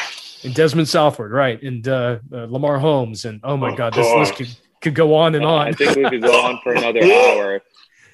and 0.44 0.55
Dezmen 0.55 0.86
Southward, 0.86 1.32
right, 1.32 1.60
and 1.62 1.86
uh, 1.88 2.18
uh, 2.32 2.46
Lamar 2.48 2.78
Holmes, 2.78 3.24
and 3.24 3.40
oh 3.42 3.56
my 3.56 3.72
oh, 3.72 3.76
God, 3.76 3.94
this 3.94 4.06
God. 4.06 4.18
list 4.18 4.34
could, 4.36 4.56
could 4.82 4.94
go 4.94 5.14
on 5.14 5.34
and 5.34 5.44
on. 5.44 5.68
I 5.68 5.72
think 5.72 5.96
we 5.96 6.09
could 6.09 6.22
go 6.22 6.38
on 6.44 6.60
for 6.62 6.74
another 6.74 7.02
hour. 7.05 7.62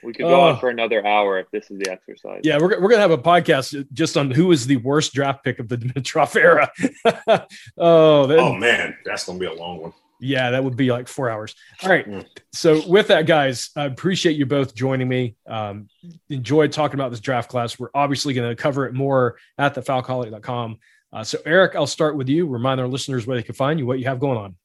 We 0.03 0.13
could 0.13 0.25
go 0.25 0.41
on 0.41 0.59
for 0.59 0.69
another 0.69 1.07
hour 1.07 1.39
if 1.39 1.51
this 1.51 1.71
is 1.71 1.79
the 1.79 1.91
exercise. 1.91 2.41
Yeah, 2.45 2.59
we're, 2.59 2.81
we're 2.81 2.89
gonna 2.89 3.03
have 3.03 3.11
a 3.11 3.19
podcast 3.19 3.87
just 3.93 4.17
on 4.17 4.31
who 4.31 4.53
is 4.53 4.67
the 4.67 4.77
worst 4.77 5.13
draft 5.13 5.45
pick 5.45 5.59
of 5.59 5.69
the 5.69 5.77
Dimitroff 5.79 6.37
era. 6.37 6.71
oh, 7.79 8.27
then, 8.27 8.39
oh 8.39 8.55
man, 8.55 8.97
that's 9.05 9.25
gonna 9.25 9.39
be 9.39 9.47
a 9.47 9.55
long 9.55 9.81
one. 9.81 9.93
Yeah, 10.21 10.51
that 10.51 10.63
would 10.63 10.77
be 10.77 10.93
like 10.93 11.09
four 11.09 11.31
hours. 11.31 11.55
All 11.83 11.89
right. 11.89 12.07
Mm. 12.07 12.27
So 12.53 12.87
with 12.87 13.09
that, 13.09 13.27
guys, 13.27 13.71
I 13.75 13.87
appreciate 13.87 14.37
you 14.37 14.45
both 14.45 14.75
joining 14.75 15.09
me. 15.09 15.35
Um, 15.47 15.89
enjoyed 16.29 16.73
talking 16.73 16.95
about 16.95 17.11
this 17.11 17.21
draft 17.21 17.49
class. 17.49 17.79
We're 17.79 17.89
obviously 17.95 18.35
going 18.35 18.51
to 18.51 18.55
cover 18.55 18.87
it 18.87 18.93
more 18.93 19.39
at 19.57 19.75
the 19.75 19.81
falcoholic.com. 19.81 20.79
Uh, 21.13 21.25
so 21.25 21.39
Eric, 21.47 21.75
I'll 21.75 21.87
start 21.87 22.17
with 22.17 22.29
you. 22.29 22.47
Remind 22.47 22.81
our 22.81 22.87
listeners 22.87 23.27
where 23.27 23.37
they 23.37 23.43
can 23.43 23.55
find 23.55 23.81
you, 23.81 23.87
what 23.87 23.99
you 23.99 24.05
have 24.05 24.21
going 24.21 24.37
on. 24.37 24.57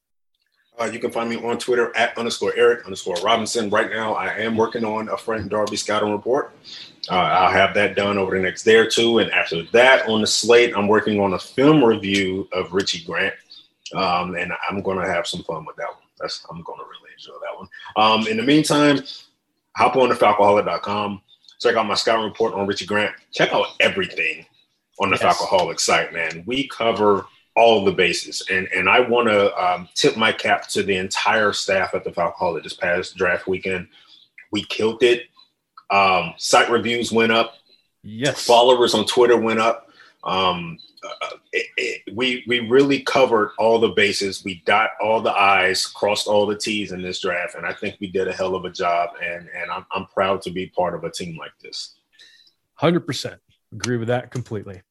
Uh, 0.78 0.84
you 0.84 0.98
can 0.98 1.10
find 1.10 1.30
me 1.30 1.36
on 1.36 1.58
Twitter 1.58 1.94
at 1.96 2.16
underscore 2.18 2.52
Eric 2.54 2.84
underscore 2.84 3.16
Robinson. 3.16 3.70
Right 3.70 3.90
now, 3.90 4.14
I 4.14 4.28
am 4.34 4.56
working 4.56 4.84
on 4.84 5.08
a 5.08 5.16
Frank 5.16 5.48
Darby 5.50 5.76
scouting 5.76 6.12
report. 6.12 6.52
Uh, 7.10 7.14
I'll 7.14 7.52
have 7.52 7.72
that 7.74 7.96
done 7.96 8.18
over 8.18 8.36
the 8.36 8.42
next 8.42 8.64
day 8.64 8.76
or 8.76 8.86
two. 8.88 9.18
And 9.18 9.30
after 9.30 9.62
that, 9.72 10.06
on 10.06 10.20
the 10.20 10.26
slate, 10.26 10.76
I'm 10.76 10.88
working 10.88 11.18
on 11.20 11.32
a 11.32 11.38
film 11.38 11.82
review 11.82 12.48
of 12.52 12.72
Richie 12.72 13.04
Grant. 13.04 13.34
Um, 13.94 14.34
and 14.34 14.52
I'm 14.68 14.82
going 14.82 14.98
to 14.98 15.06
have 15.06 15.26
some 15.26 15.42
fun 15.44 15.64
with 15.64 15.76
that 15.76 15.88
one. 15.88 16.02
That's 16.20 16.44
I'm 16.50 16.62
going 16.62 16.78
to 16.78 16.84
really 16.84 17.12
enjoy 17.16 17.34
that 17.40 17.58
one. 17.58 17.68
Um, 17.96 18.26
in 18.26 18.36
the 18.36 18.42
meantime, 18.42 19.00
hop 19.76 19.96
on 19.96 20.08
to 20.10 20.14
falcoholic.com. 20.14 21.22
Check 21.60 21.76
out 21.76 21.86
my 21.86 21.94
scouting 21.94 22.24
report 22.24 22.54
on 22.54 22.66
Richie 22.66 22.86
Grant. 22.86 23.14
Check 23.32 23.52
out 23.52 23.68
everything 23.80 24.44
on 25.00 25.10
the 25.10 25.18
yes. 25.20 25.36
Falcoholic 25.36 25.80
site, 25.80 26.12
man. 26.12 26.42
We 26.46 26.68
cover 26.68 27.26
all 27.56 27.84
the 27.84 27.92
bases, 27.92 28.42
and 28.50 28.68
and 28.74 28.88
I 28.88 29.00
want 29.00 29.28
to 29.28 29.54
um, 29.62 29.88
tip 29.94 30.16
my 30.16 30.32
cap 30.32 30.68
to 30.68 30.82
the 30.82 30.96
entire 30.96 31.52
staff 31.52 31.94
at 31.94 32.04
the 32.04 32.10
Falcoholic 32.10 32.62
this 32.62 32.74
past 32.74 33.16
draft 33.16 33.46
weekend. 33.46 33.88
We 34.52 34.64
killed 34.64 35.02
it. 35.02 35.24
Um, 35.90 36.34
site 36.36 36.70
reviews 36.70 37.12
went 37.12 37.32
up. 37.32 37.54
Yes. 38.02 38.44
Followers 38.44 38.94
on 38.94 39.06
Twitter 39.06 39.36
went 39.36 39.58
up. 39.58 39.88
Um, 40.22 40.78
uh, 41.04 41.36
it, 41.52 41.66
it, 41.76 42.14
we 42.14 42.44
we 42.46 42.60
really 42.60 43.02
covered 43.02 43.52
all 43.58 43.78
the 43.78 43.88
bases. 43.88 44.44
We 44.44 44.62
dot 44.66 44.90
all 45.00 45.20
the 45.20 45.32
I's, 45.32 45.86
crossed 45.86 46.26
all 46.26 46.46
the 46.46 46.56
T's 46.56 46.92
in 46.92 47.02
this 47.02 47.20
draft, 47.20 47.54
and 47.54 47.64
I 47.64 47.72
think 47.72 47.96
we 48.00 48.08
did 48.08 48.28
a 48.28 48.32
hell 48.32 48.54
of 48.54 48.64
a 48.64 48.70
job. 48.70 49.10
And 49.22 49.48
and 49.56 49.70
I'm 49.70 49.86
I'm 49.92 50.06
proud 50.06 50.42
to 50.42 50.50
be 50.50 50.66
part 50.66 50.94
of 50.94 51.04
a 51.04 51.10
team 51.10 51.36
like 51.36 51.52
this. 51.62 51.94
Hundred 52.74 53.06
percent 53.06 53.40
agree 53.72 53.96
with 53.96 54.08
that 54.08 54.30
completely. 54.30 54.82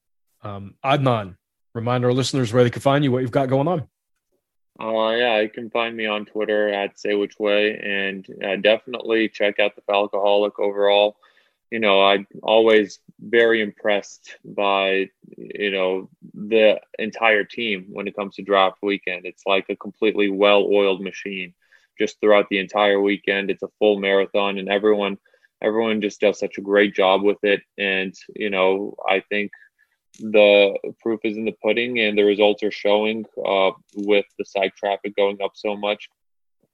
Um, 0.42 0.76
Adnan, 0.84 1.38
remind 1.76 2.06
our 2.06 2.14
listeners 2.14 2.52
where 2.52 2.64
they 2.64 2.72
can 2.72 2.82
find 2.82 3.04
you, 3.04 3.12
what 3.12 3.22
you've 3.22 3.30
got 3.30 3.50
going 3.50 3.68
on. 3.68 3.88
Uh, 4.80 5.12
yeah, 5.12 5.40
you 5.42 5.50
can 5.50 5.70
find 5.70 5.96
me 5.96 6.06
on 6.06 6.26
Twitter 6.26 6.70
at 6.70 7.00
Say 7.00 7.14
Which 7.14 7.38
Way, 7.38 7.78
and 7.78 8.28
uh, 8.44 8.56
definitely 8.56 9.30
check 9.30 9.60
out 9.60 9.76
the 9.76 9.82
Falcoholic 9.84 10.60
overall. 10.60 11.18
you 11.72 11.80
know, 11.80 12.02
I'm 12.02 12.28
always 12.44 13.00
very 13.20 13.62
impressed 13.62 14.38
by, 14.46 15.10
you 15.36 15.72
know, 15.72 16.10
the 16.34 16.80
entire 17.00 17.44
team 17.44 17.88
when 17.92 18.08
it 18.08 18.16
comes 18.16 18.36
to 18.36 18.44
draft 18.44 18.78
weekend. 18.82 19.26
It's 19.26 19.44
like 19.46 19.66
a 19.70 19.76
completely 19.76 20.30
well 20.30 20.68
oiled 20.72 21.02
machine 21.02 21.54
just 22.00 22.20
throughout 22.20 22.48
the 22.50 22.60
entire 22.60 23.02
weekend. 23.02 23.50
It's 23.50 23.64
a 23.64 23.70
full 23.80 24.00
marathon 24.00 24.58
and 24.58 24.70
everyone, 24.70 25.18
everyone 25.62 26.02
just 26.02 26.22
does 26.22 26.40
such 26.40 26.58
a 26.58 26.62
great 26.62 26.94
job 26.94 27.24
with 27.24 27.44
it. 27.44 27.62
And, 27.78 28.14
you 28.36 28.50
know, 28.50 28.96
I 29.08 29.22
think 29.22 29.52
the 30.20 30.78
proof 31.02 31.20
is 31.24 31.38
in 31.38 31.46
the 31.46 31.56
pudding 31.64 32.00
and 32.00 32.18
the 32.18 32.24
results 32.24 32.64
are 32.64 32.72
showing 32.72 33.26
uh, 33.46 33.72
with 33.96 34.26
the 34.38 34.46
site 34.46 34.76
traffic 34.76 35.16
going 35.16 35.42
up 35.44 35.52
so 35.56 35.76
much. 35.76 36.10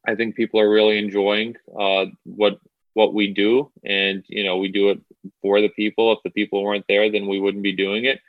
I 0.07 0.15
think 0.15 0.35
people 0.35 0.59
are 0.59 0.69
really 0.69 0.97
enjoying 0.97 1.55
uh, 1.80 2.05
what 2.23 2.59
what 2.93 3.13
we 3.13 3.34
do 3.34 3.72
and 3.85 4.26
you 4.27 4.43
know 4.43 4.57
we 4.57 4.69
do 4.69 4.89
it 4.89 4.99
for 5.41 5.61
the 5.61 5.69
people. 5.69 6.11
If 6.11 6.19
the 6.23 6.30
people 6.31 6.63
weren't 6.63 6.85
there 6.88 7.11
then 7.11 7.27
we 7.27 7.39
wouldn't 7.39 7.63
be 7.63 7.73
doing 7.73 8.05
it. 8.05 8.19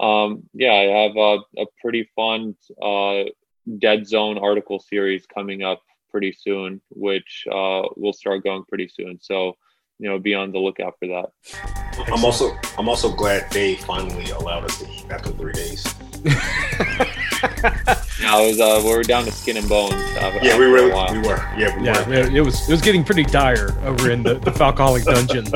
Um, 0.00 0.48
yeah 0.52 0.72
i 0.72 1.04
have 1.04 1.16
a, 1.16 1.38
a 1.56 1.66
pretty 1.80 2.10
fun 2.16 2.56
uh, 2.82 3.30
dead 3.78 4.08
zone 4.08 4.38
article 4.38 4.80
series 4.80 5.24
coming 5.24 5.62
up 5.62 5.82
pretty 6.10 6.32
soon 6.32 6.80
which 6.90 7.44
uh, 7.48 7.82
will 7.96 8.12
start 8.12 8.42
going 8.42 8.64
pretty 8.64 8.88
soon. 8.88 9.18
So 9.20 9.56
you 9.98 10.08
know 10.08 10.18
be 10.18 10.34
on 10.34 10.52
the 10.52 10.58
lookout 10.58 10.96
for 10.98 11.08
that 11.08 11.83
i'm 12.12 12.24
also 12.24 12.56
i'm 12.78 12.88
also 12.88 13.12
glad 13.12 13.50
they 13.50 13.74
finally 13.76 14.30
allowed 14.30 14.64
us 14.64 14.78
to 14.78 14.90
eat 14.90 15.04
after 15.10 15.30
three 15.30 15.52
days 15.52 15.84
yeah, 16.24 16.40
it 18.40 18.48
was. 18.48 18.60
Uh, 18.60 18.80
we 18.82 18.90
were 18.90 19.02
down 19.02 19.24
to 19.24 19.32
skin 19.32 19.58
and 19.58 19.68
bones. 19.68 19.92
Uh, 19.92 20.38
yeah, 20.42 20.58
we 20.58 20.66
were. 20.66 20.84
We 20.84 20.88
were. 20.88 21.36
Yeah, 21.58 21.78
we 21.78 21.84
yeah. 21.84 22.08
Were. 22.08 22.14
It 22.14 22.40
was. 22.40 22.66
It 22.66 22.72
was 22.72 22.80
getting 22.80 23.04
pretty 23.04 23.24
dire 23.24 23.76
over 23.84 24.10
in 24.10 24.22
the, 24.22 24.34
the 24.34 24.50
Falcoholic 24.50 25.04
dungeon. 25.04 25.46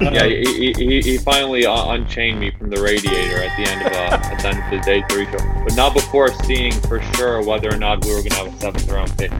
Yeah, 0.00 0.24
he, 0.24 0.72
he, 0.72 1.02
he 1.02 1.18
finally 1.18 1.66
uh, 1.66 1.92
unchained 1.92 2.40
me 2.40 2.50
from 2.52 2.70
the 2.70 2.80
radiator 2.80 3.42
at 3.42 3.54
the 3.56 3.70
end 3.70 3.86
of 3.86 3.92
uh, 3.92 4.32
at 4.32 4.40
the 4.40 4.48
end 4.48 4.64
of 4.64 4.70
the 4.70 4.78
day 4.78 5.04
three 5.10 5.26
show, 5.26 5.38
but 5.64 5.76
not 5.76 5.92
before 5.92 6.32
seeing 6.44 6.72
for 6.72 7.02
sure 7.14 7.44
whether 7.44 7.70
or 7.70 7.76
not 7.76 8.02
we 8.04 8.14
were 8.14 8.20
going 8.20 8.30
to 8.30 8.36
have 8.36 8.46
a 8.46 8.58
seventh 8.58 8.88
round 8.88 9.14
pick. 9.18 9.30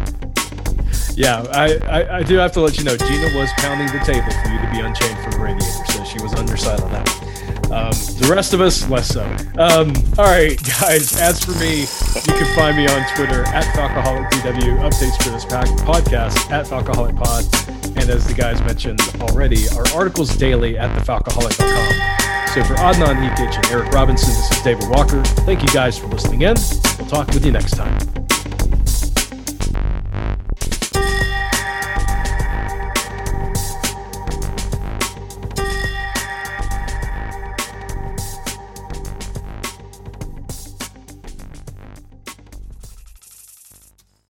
Yeah, 1.19 1.43
I, 1.51 1.75
I, 1.83 2.17
I 2.19 2.23
do 2.23 2.37
have 2.37 2.53
to 2.53 2.61
let 2.61 2.79
you 2.79 2.85
know, 2.85 2.97
Gina 2.97 3.37
was 3.37 3.51
pounding 3.57 3.89
the 3.89 3.99
table 4.07 4.31
for 4.31 4.49
you 4.55 4.59
to 4.63 4.71
be 4.71 4.79
unchained 4.79 5.19
from 5.19 5.33
the 5.33 5.39
radiator, 5.41 5.85
so 5.91 6.05
she 6.05 6.23
was 6.23 6.33
your 6.33 6.57
side 6.57 6.81
on 6.81 6.93
that. 6.93 7.09
Um, 7.75 7.91
the 8.23 8.31
rest 8.33 8.55
of 8.55 8.61
us, 8.61 8.89
less 8.89 9.09
so. 9.09 9.25
Um, 9.59 9.93
all 10.17 10.31
right, 10.31 10.57
guys. 10.81 11.19
As 11.21 11.45
for 11.45 11.59
me, 11.59 11.81
you 11.83 12.33
can 12.39 12.55
find 12.55 12.77
me 12.77 12.87
on 12.87 13.03
Twitter 13.17 13.43
at 13.49 13.65
FalcoholicDW. 13.75 14.79
Updates 14.79 15.21
for 15.21 15.31
this 15.31 15.45
podcast 15.45 16.51
at 16.53 16.67
FalcoholicPod. 16.67 17.99
And 18.01 18.09
as 18.09 18.25
the 18.25 18.35
guys 18.35 18.61
mentioned 18.61 19.01
already, 19.21 19.69
our 19.71 19.89
articles 19.89 20.37
daily 20.37 20.79
at 20.79 20.89
thefalcoholic.com. 21.03 22.49
So 22.55 22.63
for 22.63 22.75
Adnan 22.75 23.29
Ikic 23.29 23.57
and 23.57 23.67
Eric 23.67 23.91
Robinson, 23.91 24.29
this 24.29 24.53
is 24.53 24.63
David 24.63 24.89
Walker. 24.89 25.23
Thank 25.45 25.63
you 25.63 25.69
guys 25.75 25.99
for 25.99 26.07
listening 26.07 26.43
in. 26.43 26.55
We'll 26.97 27.09
talk 27.09 27.27
with 27.29 27.45
you 27.45 27.51
next 27.51 27.73
time. 27.73 27.99